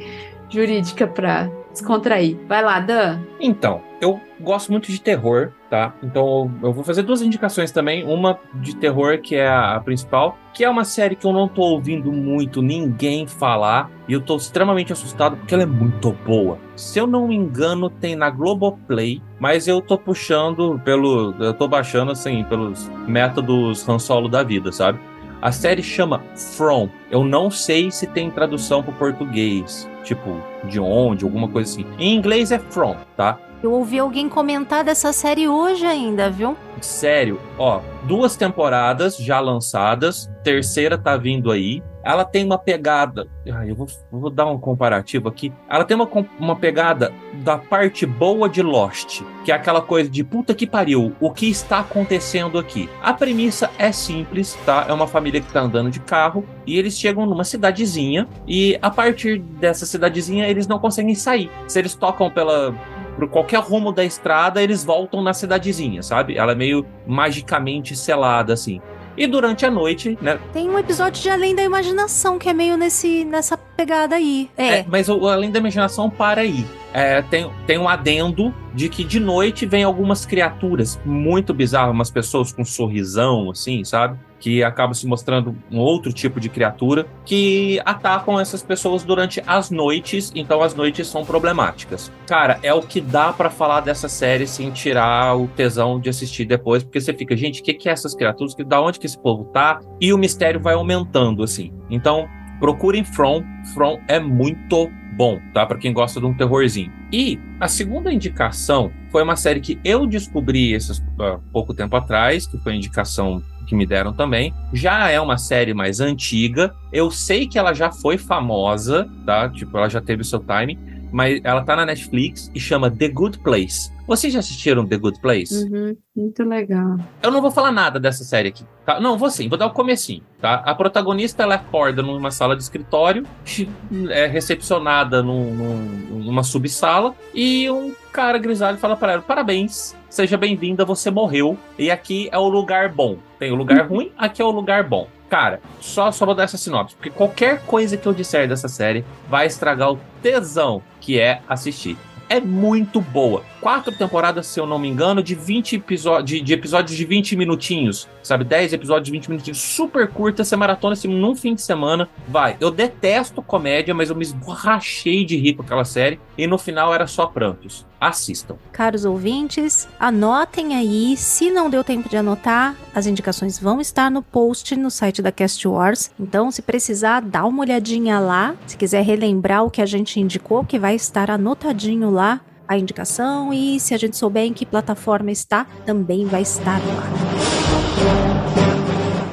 jurídica 0.49 1.07
para 1.07 1.51
descontrair. 1.71 2.39
Vai 2.49 2.65
lá, 2.65 2.81
Dan. 2.81 3.21
Então, 3.39 3.83
eu 4.01 4.21
gosto 4.41 4.73
muito 4.73 4.91
de 4.91 5.01
terror, 5.01 5.51
tá? 5.69 5.95
Então 6.03 6.51
eu 6.63 6.73
vou 6.73 6.83
fazer 6.83 7.03
duas 7.03 7.21
indicações 7.21 7.71
também. 7.71 8.05
Uma 8.05 8.39
de 8.55 8.75
terror, 8.75 9.19
que 9.19 9.37
é 9.37 9.47
a, 9.47 9.81
principal, 9.85 10.39
que 10.55 10.65
é 10.65 10.71
uma 10.71 10.85
série 10.85 11.15
que 11.15 11.27
eu 11.27 11.33
não 11.33 11.47
tô 11.47 11.63
ouvindo 11.63 12.11
muito 12.11 12.63
ninguém 12.63 13.27
falar. 13.27 13.91
E 14.09 14.13
eu 14.13 14.21
tô 14.21 14.37
extremamente 14.37 14.93
assustado 14.93 15.37
porque 15.37 15.53
ela 15.53 15.65
é 15.65 15.67
muito 15.67 16.13
boa. 16.25 16.59
Se 16.75 16.99
eu 16.99 17.07
não 17.07 17.29
me 17.29 17.37
engano, 17.37 17.91
tem 17.91 18.17
na 18.17 18.31
Globoplay, 18.31 19.23
mas 19.39 19.69
eu 19.69 19.83
tô 19.83 19.99
puxando 19.99 20.81
pelo. 20.85 21.35
Eu 21.39 21.53
tô 21.53 21.69
baixando 21.69 22.11
assim, 22.11 22.43
pelos 22.45 22.89
métodos 23.07 23.87
Han 23.87 23.99
Solo 23.99 24.29
da 24.29 24.43
vida, 24.43 24.73
sabe? 24.73 24.99
A 25.43 25.53
série 25.53 25.83
chama 25.83 26.23
From. 26.35 26.89
Eu 27.11 27.25
não 27.25 27.51
sei 27.51 27.91
se 27.91 28.07
tem 28.07 28.31
tradução 28.31 28.83
para 28.83 28.93
português, 28.93 29.89
tipo 30.05 30.37
de 30.65 30.79
onde, 30.79 31.25
alguma 31.25 31.49
coisa 31.49 31.71
assim. 31.71 31.87
Em 31.99 32.15
inglês 32.15 32.53
é 32.53 32.59
From, 32.59 32.97
tá? 33.17 33.39
Eu 33.63 33.73
ouvi 33.73 33.99
alguém 33.99 34.27
comentar 34.27 34.83
dessa 34.83 35.13
série 35.13 35.47
hoje 35.47 35.85
ainda, 35.85 36.31
viu? 36.31 36.57
Sério, 36.81 37.39
ó, 37.59 37.81
duas 38.05 38.35
temporadas 38.35 39.19
já 39.19 39.39
lançadas, 39.39 40.31
terceira 40.43 40.97
tá 40.97 41.15
vindo 41.17 41.51
aí. 41.51 41.83
Ela 42.03 42.25
tem 42.25 42.43
uma 42.43 42.57
pegada. 42.57 43.29
Eu 43.45 43.77
vou, 43.77 43.87
vou 44.11 44.31
dar 44.31 44.47
um 44.47 44.59
comparativo 44.59 45.29
aqui. 45.29 45.53
Ela 45.69 45.85
tem 45.85 45.95
uma, 45.95 46.09
uma 46.39 46.57
pegada 46.57 47.13
da 47.45 47.59
parte 47.59 48.07
boa 48.07 48.49
de 48.49 48.63
Lost, 48.63 49.21
que 49.45 49.53
é 49.53 49.55
aquela 49.55 49.83
coisa 49.83 50.09
de 50.09 50.25
puta 50.25 50.55
que 50.55 50.67
pariu, 50.67 51.15
o 51.21 51.31
que 51.31 51.51
está 51.51 51.81
acontecendo 51.81 52.59
aqui? 52.59 52.89
A 53.03 53.13
premissa 53.13 53.71
é 53.77 53.93
simples, 53.93 54.59
tá? 54.65 54.87
É 54.89 54.93
uma 54.95 55.07
família 55.07 55.43
que 55.43 55.53
tá 55.53 55.61
andando 55.61 55.91
de 55.91 56.01
carro 56.01 56.43
e 56.67 56.79
eles 56.79 56.99
chegam 56.99 57.27
numa 57.27 57.45
cidadezinha 57.45 58.27
e 58.49 58.79
a 58.81 58.91
partir 58.91 59.39
dessa 59.39 59.85
cidadezinha 59.85 60.49
eles 60.49 60.67
não 60.67 60.79
conseguem 60.79 61.15
sair. 61.15 61.51
Se 61.69 61.79
eles 61.79 61.95
tocam 61.95 62.31
pela 62.31 62.75
por 63.21 63.29
qualquer 63.29 63.61
rumo 63.61 63.93
da 63.93 64.03
estrada, 64.03 64.63
eles 64.63 64.83
voltam 64.83 65.23
na 65.23 65.35
cidadezinha, 65.35 66.03
sabe? 66.03 66.39
Ela 66.39 66.53
é 66.53 66.55
meio 66.55 66.87
magicamente 67.07 67.95
selada 67.95 68.55
assim. 68.55 68.81
E 69.17 69.27
durante 69.27 69.67
a 69.67 69.71
noite, 69.71 70.17
né? 70.23 70.39
Tem 70.53 70.71
um 70.71 70.79
episódio 70.79 71.23
de 71.23 71.29
Além 71.29 71.55
da 71.55 71.63
Imaginação 71.63 72.39
que 72.39 72.49
é 72.49 72.55
meio 72.55 72.77
nesse, 72.79 73.25
nessa 73.25 73.59
pegada 73.59 74.15
aí. 74.15 74.49
É. 74.57 74.79
É, 74.79 74.87
mas 74.89 75.09
o 75.11 75.29
Além 75.29 75.51
da 75.51 75.59
Imaginação 75.59 76.09
para 76.09 76.41
aí. 76.41 76.65
É, 76.95 77.21
tem, 77.21 77.51
tem 77.67 77.77
um 77.77 77.89
adendo 77.89 78.55
de 78.75 78.89
que 78.89 79.05
de 79.05 79.21
noite 79.21 79.67
vem 79.67 79.85
algumas 79.85 80.25
criaturas 80.25 80.99
muito 81.05 81.53
bizarras, 81.53 81.93
umas 81.93 82.11
pessoas 82.11 82.53
com 82.53 82.63
um 82.63 82.65
sorrisão, 82.65 83.51
assim, 83.51 83.85
sabe? 83.85 84.19
Que 84.41 84.65
acabam 84.65 84.95
se 84.95 85.07
mostrando 85.07 85.55
um 85.71 85.79
outro 85.79 86.13
tipo 86.13 86.41
de 86.41 86.49
criatura 86.49 87.07
que 87.25 87.81
atacam 87.85 88.41
essas 88.41 88.63
pessoas 88.63 89.05
durante 89.05 89.43
as 89.47 89.71
noites, 89.71 90.33
então 90.35 90.63
as 90.63 90.75
noites 90.75 91.07
são 91.07 91.25
problemáticas. 91.25 92.11
Cara, 92.27 92.59
é 92.63 92.73
o 92.75 92.81
que 92.81 93.01
dá 93.01 93.33
pra 93.33 93.51
falar 93.51 93.81
dessa 93.81 94.09
série 94.09 94.47
sem 94.47 94.71
tirar 94.71 95.37
o 95.37 95.47
tesão 95.49 96.01
de 96.01 96.09
assistir 96.09 96.45
depois, 96.45 96.83
porque 96.83 97.01
você 97.01 97.13
fica, 97.13 97.37
gente, 97.37 97.61
o 97.61 97.65
que, 97.65 97.75
que 97.75 97.89
é 97.89 97.93
essas 97.93 98.15
criaturas? 98.15 98.55
Da 98.67 98.81
onde 98.81 98.99
que 98.99 99.07
esse 99.07 99.19
povo 99.19 99.45
tá? 99.53 99.81
E 100.01 100.13
o 100.13 100.19
mistério 100.19 100.61
vai 100.61 100.75
aumentando, 100.75 101.43
assim. 101.43 101.73
Então, 101.91 102.27
procurem 102.59 103.05
From. 103.05 103.45
From 103.75 104.01
é 104.09 104.19
muito 104.19 104.91
bom, 105.17 105.39
tá? 105.53 105.67
Pra 105.67 105.79
quem 105.79 105.93
gosta 105.93 106.21
de 106.21 106.27
um 106.27 106.35
terrorzinho. 106.35 106.93
E 107.13 107.39
a 107.59 107.69
segunda 107.69 108.13
indicação 108.13 108.91
foi 109.11 109.23
uma 109.23 109.37
série 109.37 109.61
que 109.61 109.79
eu 109.85 110.07
descobri 110.07 110.73
esses, 110.73 111.03
há 111.19 111.39
pouco 111.53 111.75
tempo 111.75 111.97
atrás, 111.97 112.47
que 112.47 112.57
foi 112.59 112.75
indicação 112.75 113.43
que 113.71 113.75
me 113.77 113.87
deram 113.87 114.13
também. 114.13 114.53
Já 114.73 115.09
é 115.11 115.21
uma 115.21 115.39
série 115.39 115.73
mais 115.73 116.01
antiga. 116.01 116.75
Eu 116.93 117.09
sei 117.11 117.47
que 117.47 117.57
ela 117.59 117.73
já 117.73 117.91
foi 117.93 118.19
famosa, 118.19 119.09
tá? 119.25 119.49
Tipo, 119.49 119.79
ela 119.79 119.89
já 119.89 120.01
teve 120.01 120.23
o 120.23 120.25
seu 120.25 120.41
time. 120.41 120.77
Mas 121.13 121.41
ela 121.43 121.63
tá 121.65 121.75
na 121.75 121.85
Netflix 121.85 122.51
e 122.55 122.61
chama 122.61 122.89
The 122.89 123.09
Good 123.09 123.39
Place. 123.41 123.91
Vocês 124.07 124.33
já 124.33 124.39
assistiram 124.39 124.87
The 124.87 124.97
Good 124.97 125.21
Place? 125.21 125.65
Uhum, 125.65 125.97
muito 126.17 126.45
legal. 126.45 126.99
Eu 127.21 127.33
não 127.33 127.41
vou 127.43 127.51
falar 127.51 127.73
nada 127.73 127.99
dessa 127.99 128.23
série 128.23 128.49
aqui, 128.49 128.65
tá? 128.87 129.01
Não, 129.01 129.19
vou 129.19 129.29
sim, 129.29 129.49
vou 129.49 129.59
dar 129.59 129.67
o 129.67 129.71
comecinho, 129.73 130.23
tá? 130.41 130.55
A 130.65 130.73
protagonista, 130.73 131.43
ela 131.43 131.57
acorda 131.57 132.01
numa 132.01 132.31
sala 132.31 132.55
de 132.57 132.63
escritório, 132.63 133.25
é 134.11 134.27
recepcionada 134.27 135.21
num- 135.21 135.53
num- 135.55 136.19
numa 136.25 136.45
subsala, 136.45 137.13
e 137.35 137.69
um 137.71 137.93
cara 138.13 138.39
grisalho 138.39 138.79
fala 138.79 138.97
para 138.97 139.13
ela, 139.13 139.23
parabéns, 139.23 139.97
seja 140.09 140.37
bem-vinda, 140.37 140.85
você 140.85 141.11
morreu, 141.11 141.57
e 141.79 141.91
aqui 141.91 142.29
é 142.33 142.39
o 142.39 142.49
lugar 142.49 142.89
bom. 142.89 143.17
Tem 143.39 143.51
o 143.53 143.55
lugar 143.55 143.87
ruim, 143.87 144.13
aqui 144.19 144.43
é 144.43 144.45
o 144.45 144.51
lugar 144.51 144.83
bom. 144.85 145.09
Cara, 145.29 145.61
só, 145.81 146.11
só 146.11 146.27
vou 146.27 146.35
dar 146.35 146.43
essa 146.43 146.59
sinopse, 146.59 146.97
porque 146.97 147.11
qualquer 147.11 147.65
coisa 147.65 147.97
que 147.97 148.07
eu 148.07 148.13
disser 148.13 148.49
dessa 148.49 148.67
série 148.67 149.05
vai 149.29 149.47
estragar 149.47 149.93
o 149.93 150.01
tesão 150.21 150.83
que 151.01 151.21
é 151.21 151.41
assistir 151.49 151.97
é 152.31 152.41
muito 152.41 153.01
boa. 153.01 153.43
Quatro 153.61 153.93
temporadas, 153.93 154.47
se 154.47 154.61
eu 154.61 154.67
não 154.67 154.79
me 154.79 154.89
engano, 154.89 155.21
de 155.21 155.35
20 155.35 155.77
episódios, 155.77 156.31
de, 156.31 156.41
de 156.41 156.53
episódios 156.55 156.97
de 156.97 157.05
20 157.05 157.37
minutinhos, 157.37 158.09
sabe? 158.23 158.45
10 158.45 158.73
episódios 158.73 159.07
de 159.07 159.11
20 159.11 159.31
minutinhos, 159.31 159.59
super 159.59 160.09
curta, 160.09 160.45
você 160.45 160.55
maratona 160.55 160.93
assim, 160.93 161.09
num 161.09 161.35
fim 161.35 161.55
de 161.55 161.61
semana, 161.61 162.09
vai. 162.29 162.57
Eu 162.61 162.71
detesto 162.71 163.43
comédia, 163.43 163.93
mas 163.93 164.09
eu 164.09 164.17
me 164.17 164.23
esborrachei 164.23 165.25
de 165.25 165.37
rir 165.37 165.55
com 165.55 165.63
aquela 165.63 165.85
série, 165.85 166.21
e 166.39 166.47
no 166.47 166.57
final 166.57 166.95
era 166.95 167.07
só 167.09 167.27
prantos. 167.27 167.85
Assistam. 168.01 168.57
Caros 168.73 169.05
ouvintes, 169.05 169.87
anotem 169.99 170.75
aí. 170.75 171.19
Se 171.19 171.51
não 171.51 171.69
deu 171.69 171.85
tempo 171.85 172.09
de 172.09 172.17
anotar, 172.17 172.75
as 172.95 173.07
indicações 173.07 173.59
vão 173.59 173.79
estar 173.79 174.11
no 174.11 174.23
post 174.23 174.75
no 174.75 174.91
site 174.91 175.21
da 175.21 175.31
Cast 175.31 175.69
Wars. 175.69 176.11
Então, 176.19 176.51
se 176.51 176.63
precisar, 176.63 177.21
dá 177.21 177.45
uma 177.45 177.61
olhadinha 177.61 178.19
lá. 178.19 178.55
Se 178.67 178.79
quiser 178.79 179.05
relembrar 179.05 179.67
o 179.67 179.71
que 179.71 179.83
a 179.83 179.87
gente 179.87 180.19
indicou, 180.19 180.65
que 180.65 180.79
vai 180.79 180.95
estar 180.95 181.31
anotadinho 181.31 182.09
lá 182.09 182.20
a 182.69 182.79
indicação. 182.79 183.53
E 183.53 183.81
se 183.81 183.95
a 183.95 183.99
gente 183.99 184.17
souber 184.17 184.45
em 184.45 184.53
que 184.53 184.65
plataforma 184.65 185.31
está, 185.31 185.67
também 185.85 186.27
vai 186.27 186.43
estar 186.43 186.79
lá. 186.79 188.40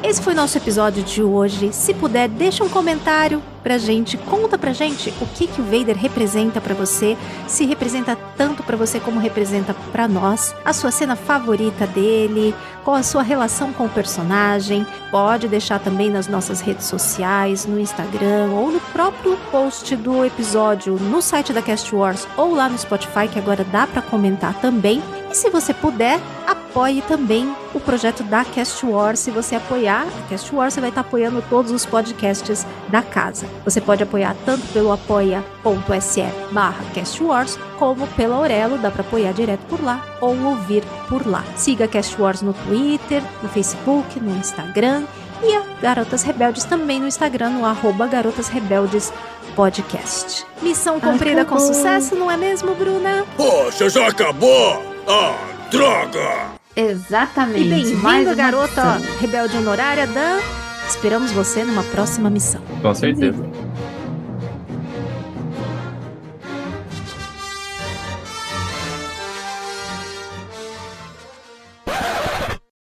Esse 0.07 0.21
foi 0.21 0.33
nosso 0.33 0.57
episódio 0.57 1.03
de 1.03 1.21
hoje. 1.21 1.73
Se 1.73 1.93
puder, 1.93 2.29
deixa 2.29 2.63
um 2.63 2.69
comentário 2.69 3.43
pra 3.61 3.77
gente, 3.77 4.15
conta 4.15 4.57
pra 4.57 4.71
gente 4.71 5.13
o 5.19 5.25
que 5.25 5.47
que 5.47 5.59
o 5.59 5.65
Vader 5.65 5.97
representa 5.97 6.61
pra 6.61 6.73
você, 6.73 7.17
se 7.45 7.65
representa 7.65 8.17
tanto 8.37 8.63
pra 8.63 8.77
você 8.77 9.01
como 9.01 9.19
representa 9.19 9.75
pra 9.91 10.07
nós, 10.07 10.55
a 10.63 10.71
sua 10.71 10.91
cena 10.91 11.17
favorita 11.17 11.85
dele, 11.85 12.55
qual 12.85 12.95
a 12.95 13.03
sua 13.03 13.21
relação 13.21 13.73
com 13.73 13.83
o 13.83 13.89
personagem. 13.89 14.87
Pode 15.11 15.49
deixar 15.49 15.79
também 15.79 16.09
nas 16.09 16.29
nossas 16.29 16.61
redes 16.61 16.85
sociais, 16.85 17.65
no 17.65 17.77
Instagram 17.77 18.51
ou 18.53 18.71
no 18.71 18.79
próprio 18.79 19.37
post 19.51 19.93
do 19.97 20.23
episódio 20.23 20.95
no 20.95 21.21
site 21.21 21.51
da 21.51 21.61
Cast 21.61 21.93
Wars 21.93 22.25
ou 22.37 22.55
lá 22.55 22.69
no 22.69 22.77
Spotify, 22.77 23.27
que 23.27 23.37
agora 23.37 23.65
dá 23.65 23.85
pra 23.85 24.01
comentar 24.01 24.53
também. 24.61 25.03
E 25.29 25.35
se 25.35 25.49
você 25.49 25.73
puder, 25.73 26.19
apoie 26.45 27.01
também 27.01 27.53
o 27.73 27.79
projeto 27.79 28.23
da 28.23 28.45
Cast 28.45 28.85
Wars. 28.85 29.19
Se 29.19 29.29
você 29.31 29.55
apoiar 29.55 30.05
a 30.07 30.29
Cast 30.29 30.53
Wars, 30.55 30.73
você 30.73 30.79
vai 30.79 30.89
estar 30.89 31.01
apoiando 31.01 31.43
todos 31.49 31.71
os 31.71 31.85
podcasts 31.85 32.65
da 32.87 33.01
casa. 33.01 33.45
Você 33.65 33.81
pode 33.81 34.03
apoiar 34.03 34.35
tanto 34.45 34.65
pelo 34.67 34.91
apoia.se 34.91 36.23
barra 36.51 36.83
Cast 36.93 37.21
Wars, 37.21 37.59
como 37.77 38.07
pela 38.09 38.35
Aurelo, 38.37 38.77
dá 38.77 38.89
para 38.89 39.01
apoiar 39.01 39.33
direto 39.33 39.61
por 39.69 39.83
lá 39.83 40.01
ou 40.21 40.35
ouvir 40.43 40.83
por 41.09 41.27
lá. 41.27 41.43
Siga 41.55 41.85
a 41.85 41.87
Cast 41.87 42.19
Wars 42.21 42.41
no 42.41 42.53
Twitter, 42.53 43.21
no 43.43 43.49
Facebook, 43.49 44.19
no 44.19 44.35
Instagram 44.37 45.03
e 45.43 45.55
a 45.55 45.61
Garotas 45.81 46.23
Rebeldes 46.23 46.63
também 46.63 46.99
no 46.99 47.07
Instagram, 47.07 47.49
no 47.51 47.65
arroba 47.65 48.07
Garotas 48.07 48.47
Rebeldes 48.47 49.11
Podcast. 49.55 50.45
Missão 50.61 50.99
cumprida 50.99 51.43
com 51.45 51.55
Acabou. 51.55 51.73
sucesso, 51.73 52.15
não 52.15 52.29
é 52.29 52.37
mesmo, 52.37 52.73
Bruna? 52.75 53.25
Poxa, 53.35 53.89
já 53.89 54.07
acabou? 54.07 54.96
Ah, 55.09 55.37
droga! 55.71 56.59
Exatamente. 56.75 57.91
E 57.91 57.95
uma 57.95 58.35
garota 58.35 58.99
missão. 58.99 59.17
rebelde 59.19 59.55
honorária 59.55 60.05
Dan. 60.05 60.39
Esperamos 60.85 61.31
você 61.31 61.63
numa 61.63 61.81
próxima 61.83 62.29
missão. 62.29 62.61
Com 62.81 62.93
certeza. 62.93 63.41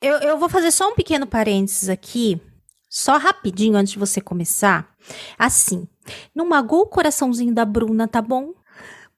Eu, 0.00 0.18
eu 0.18 0.38
vou 0.38 0.48
fazer 0.48 0.70
só 0.70 0.90
um 0.90 0.94
pequeno 0.94 1.26
parênteses 1.26 1.88
aqui, 1.88 2.40
só 2.88 3.18
rapidinho 3.18 3.76
antes 3.76 3.92
de 3.94 3.98
você 3.98 4.20
começar. 4.20 4.88
Assim, 5.36 5.88
não 6.32 6.48
magoa 6.48 6.82
o 6.82 6.86
coraçãozinho 6.86 7.52
da 7.52 7.64
Bruna, 7.64 8.06
tá 8.06 8.22
bom? 8.22 8.52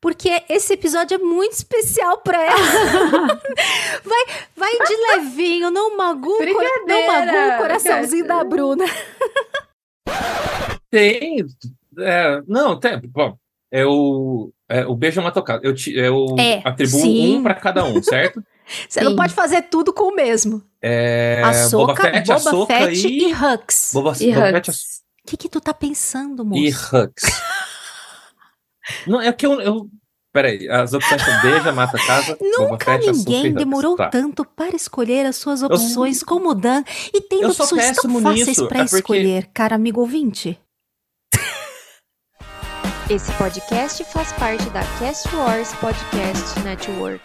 Porque 0.04 0.42
esse 0.50 0.74
episódio 0.74 1.14
é 1.14 1.18
muito 1.18 1.52
especial 1.52 2.18
pra 2.18 2.36
ela. 2.44 2.58
vai, 4.04 4.24
vai 4.54 4.70
de 4.86 4.96
levinho, 5.16 5.70
não 5.70 5.96
magoa, 5.96 6.34
o 6.44 6.52
cor- 6.52 6.64
não 6.86 7.54
o 7.54 7.58
coraçãozinho 7.58 8.26
da 8.26 8.44
Bruna. 8.44 8.84
Tem. 10.90 11.46
é, 11.98 12.42
não, 12.46 12.78
tem. 12.78 13.00
Bom, 13.00 13.38
eu, 13.72 14.52
é, 14.68 14.84
o 14.86 14.94
beijo 14.94 15.20
é 15.20 15.24
uma 15.24 15.32
tocada. 15.32 15.66
Eu, 15.66 15.74
te- 15.74 15.94
eu 15.96 16.26
É, 16.38 16.60
atribuo 16.68 17.00
sim. 17.00 17.38
um 17.38 17.42
pra 17.42 17.54
cada 17.54 17.82
um, 17.86 18.02
certo? 18.02 18.44
Você 18.86 19.00
não 19.00 19.12
Sim. 19.12 19.16
pode 19.16 19.32
fazer 19.32 19.62
tudo 19.62 19.90
com 19.90 20.04
o 20.04 20.14
mesmo. 20.14 20.62
É, 20.82 21.40
a 21.42 21.48
Boba 21.48 21.54
Soca, 21.94 22.02
Fett, 22.02 22.26
Boba 22.26 22.34
Ahsoka 22.34 22.74
Fett 22.74 23.06
e... 23.08 23.28
e 23.30 23.32
Hux. 23.34 23.90
Boba, 23.94 24.12
E 24.20 24.32
Boba 24.34 24.46
Fett, 24.52 24.70
Hux. 24.70 24.80
O 25.24 25.28
que 25.30 25.36
que 25.38 25.48
tu 25.48 25.60
tá 25.62 25.72
pensando, 25.72 26.44
moço? 26.44 26.60
e 26.62 26.68
Hux. 26.70 27.22
Não, 29.06 29.20
é 29.20 29.32
que 29.32 29.46
eu, 29.46 29.60
eu, 29.60 29.88
Peraí, 30.32 30.68
as 30.68 30.92
opções 30.92 31.22
são 31.22 31.42
beija, 31.42 31.70
mata, 31.72 31.96
casa, 31.96 32.36
Boba 32.36 32.70
Nunca 32.72 32.84
Fett, 32.98 33.06
ninguém 33.12 33.52
demorou 33.54 33.94
Tá. 33.96 34.08
tanto 34.08 34.44
para 34.44 34.74
escolher 34.74 35.24
as 35.26 35.36
suas 35.36 35.62
opções 35.62 36.22
como 36.24 36.50
o 36.50 36.54
Dan. 36.54 36.82
E 37.12 37.20
tem 37.20 37.42
Eu 37.42 37.50
opções 37.50 37.96
tão 37.96 38.20
fáceis 38.20 38.46
nisso, 38.48 38.66
para 38.66 38.78
é 38.80 38.82
porque- 38.84 38.96
escolher, 38.96 39.46
cara 39.54 39.76
amigo 39.76 40.00
ouvinte. 40.00 40.58
Esse 43.08 43.30
podcast 43.34 44.02
faz 44.06 44.32
parte 44.32 44.64
da 44.70 44.80
Cast 44.98 45.28
Wars 45.36 45.72
Podcast 45.74 46.58
Network. 46.64 47.20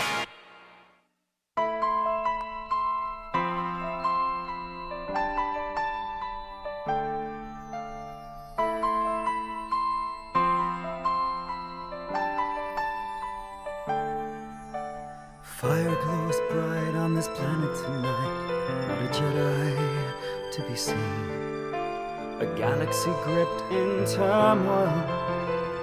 A 22.40 22.46
galaxy 22.56 23.12
gripped 23.24 23.62
in 23.72 24.06
turmoil. 24.06 24.88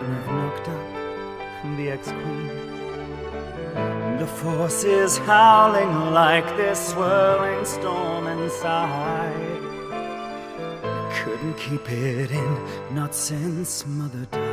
And 0.03 0.17
I've 0.17 0.27
knocked 0.27 0.69
up 0.69 1.77
the 1.77 1.91
ex 1.91 2.09
queen. 2.09 2.67
The 4.19 4.27
force 4.27 4.85
is 4.85 5.19
howling 5.19 6.13
like 6.13 6.47
this 6.57 6.89
swirling 6.89 7.65
storm 7.65 8.27
inside. 8.27 9.63
Couldn't 11.15 11.59
keep 11.59 11.91
it 11.91 12.31
in, 12.31 12.95
not 12.95 13.15
since 13.15 13.87
mother 13.87 14.27
died. 14.31 14.46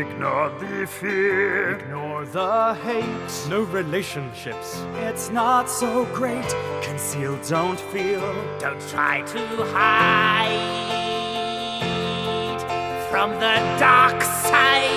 Ignore 0.00 0.48
the 0.58 0.86
fear. 0.86 1.76
Ignore 1.76 2.24
the 2.24 2.72
hate. 2.82 3.50
No 3.50 3.64
relationships. 3.64 4.82
It's 4.94 5.28
not 5.28 5.68
so 5.68 6.06
great. 6.06 6.48
Conceal, 6.80 7.36
don't 7.46 7.78
feel. 7.92 8.24
Don't 8.58 8.80
try 8.88 9.20
to 9.20 9.40
hide 9.74 10.80
from 13.10 13.32
the 13.32 13.56
dark 13.78 14.22
side. 14.22 14.90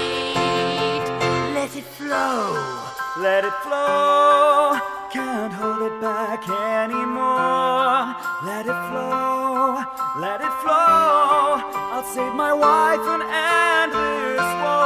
Let 1.54 1.76
it 1.76 1.84
flow. 1.84 2.54
Let 3.20 3.44
it 3.44 3.54
flow. 3.62 4.80
Can't 5.12 5.52
hold 5.52 5.82
it 5.82 6.00
back 6.00 6.48
anymore. 6.48 8.16
Let 8.48 8.66
it 8.72 8.80
flow. 8.88 9.84
Let 10.22 10.40
it 10.40 10.54
flow. 10.64 11.60
I'll 11.92 12.06
save 12.06 12.34
my 12.36 12.54
wife 12.54 13.06
and 13.14 13.22
end 13.22 13.92
this 13.92 14.50
war. 14.64 14.83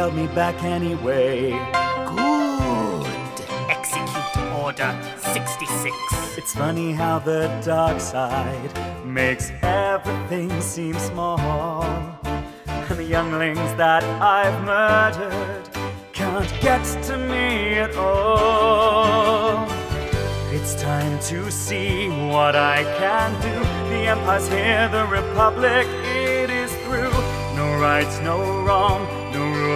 Held 0.00 0.14
me 0.14 0.26
back 0.28 0.62
anyway. 0.62 1.50
Good. 2.16 3.06
Execute 3.68 4.36
Order 4.62 4.92
66. 5.34 6.38
It's 6.38 6.54
funny 6.54 6.90
how 6.92 7.18
the 7.18 7.42
dark 7.62 8.00
side 8.00 8.72
makes 9.04 9.52
everything 9.60 10.48
seem 10.62 10.94
small. 10.94 11.84
And 12.64 12.96
the 12.96 13.04
younglings 13.04 13.70
that 13.76 14.02
I've 14.38 14.58
murdered 14.64 15.68
can't 16.14 16.50
get 16.62 16.82
to 17.08 17.18
me 17.18 17.74
at 17.84 17.94
all. 17.96 19.68
It's 20.50 20.74
time 20.80 21.18
to 21.30 21.50
see 21.50 22.08
what 22.08 22.56
I 22.56 22.84
can 23.00 23.30
do. 23.42 23.56
The 23.90 24.00
Empire's 24.14 24.48
here, 24.48 24.88
the 24.88 25.06
Republic, 25.18 25.86
it 26.26 26.48
is 26.48 26.72
through. 26.84 27.12
No 27.54 27.66
rights, 27.78 28.18
no 28.20 28.38
wrong, 28.64 29.19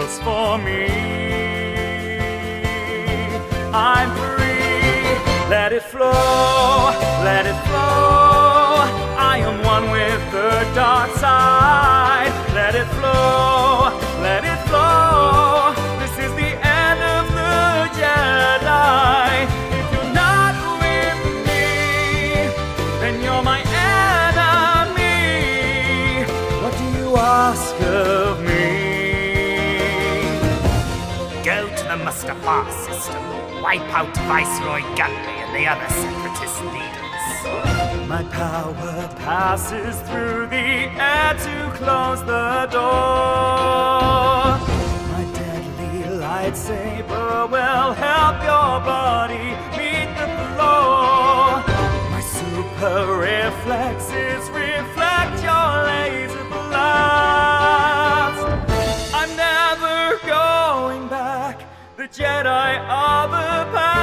rules 0.05 0.19
for 0.21 0.59
me. 0.59 0.87
I'm 3.73 4.11
free. 4.17 5.51
Let 5.51 5.73
it 5.73 5.83
flow, 5.83 6.11
let 7.23 7.47
it 7.47 7.59
flow. 7.67 8.85
I 9.33 9.39
am 9.39 9.63
one 9.65 9.91
with 9.91 10.21
the 10.33 10.51
dark 10.75 11.11
side. 11.17 12.33
Let 12.55 12.75
it 12.75 12.87
flow, 12.97 13.91
Wipe 33.65 33.95
out 33.95 34.15
Viceroy 34.29 34.83
Gunley 34.95 35.37
and 35.43 35.53
the 35.57 35.65
other 35.67 35.89
separatist 35.89 36.61
leaders. 36.75 38.07
My 38.07 38.23
power 38.31 39.09
passes 39.25 39.97
through 40.03 40.49
the 40.49 40.93
air 41.01 41.33
to 41.33 41.57
close 41.79 42.21
the 42.27 42.69
door. 42.71 42.85
My 45.13 45.25
deadly 45.33 45.97
lightsaber 46.25 47.49
will 47.51 47.93
help 47.95 48.37
your 48.51 48.75
body 48.85 49.47
meet 49.79 50.11
the 50.21 50.29
floor. 50.53 51.65
My 52.13 52.21
super 52.21 53.17
reflexes 53.17 54.34
The 62.05 62.11
Jedi 62.11 62.71
are 62.87 63.29
the 63.29 63.65
past. 63.73 63.97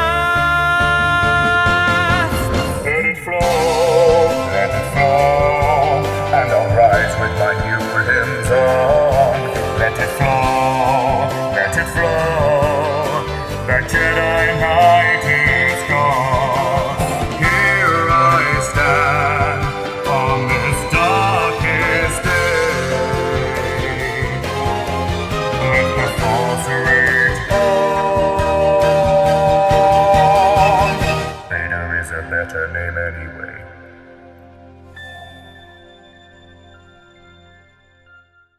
Let 2.84 3.06
it 3.06 3.18
flow, 3.24 4.26
let 4.50 4.72
it 4.74 4.88
flow, 4.92 6.02
and 6.34 6.50
I'll 6.50 6.74
rise 6.76 7.14
with 7.22 7.34
my 7.38 7.54
new 7.62 7.82
limbs 8.10 8.50
on. 8.50 9.38
Let 9.78 9.94
it 10.00 10.10
flow, 10.18 11.30
let 11.54 11.78
it 11.78 11.90
flow, 11.94 13.22
the 13.68 13.78
Jedi 13.88 14.61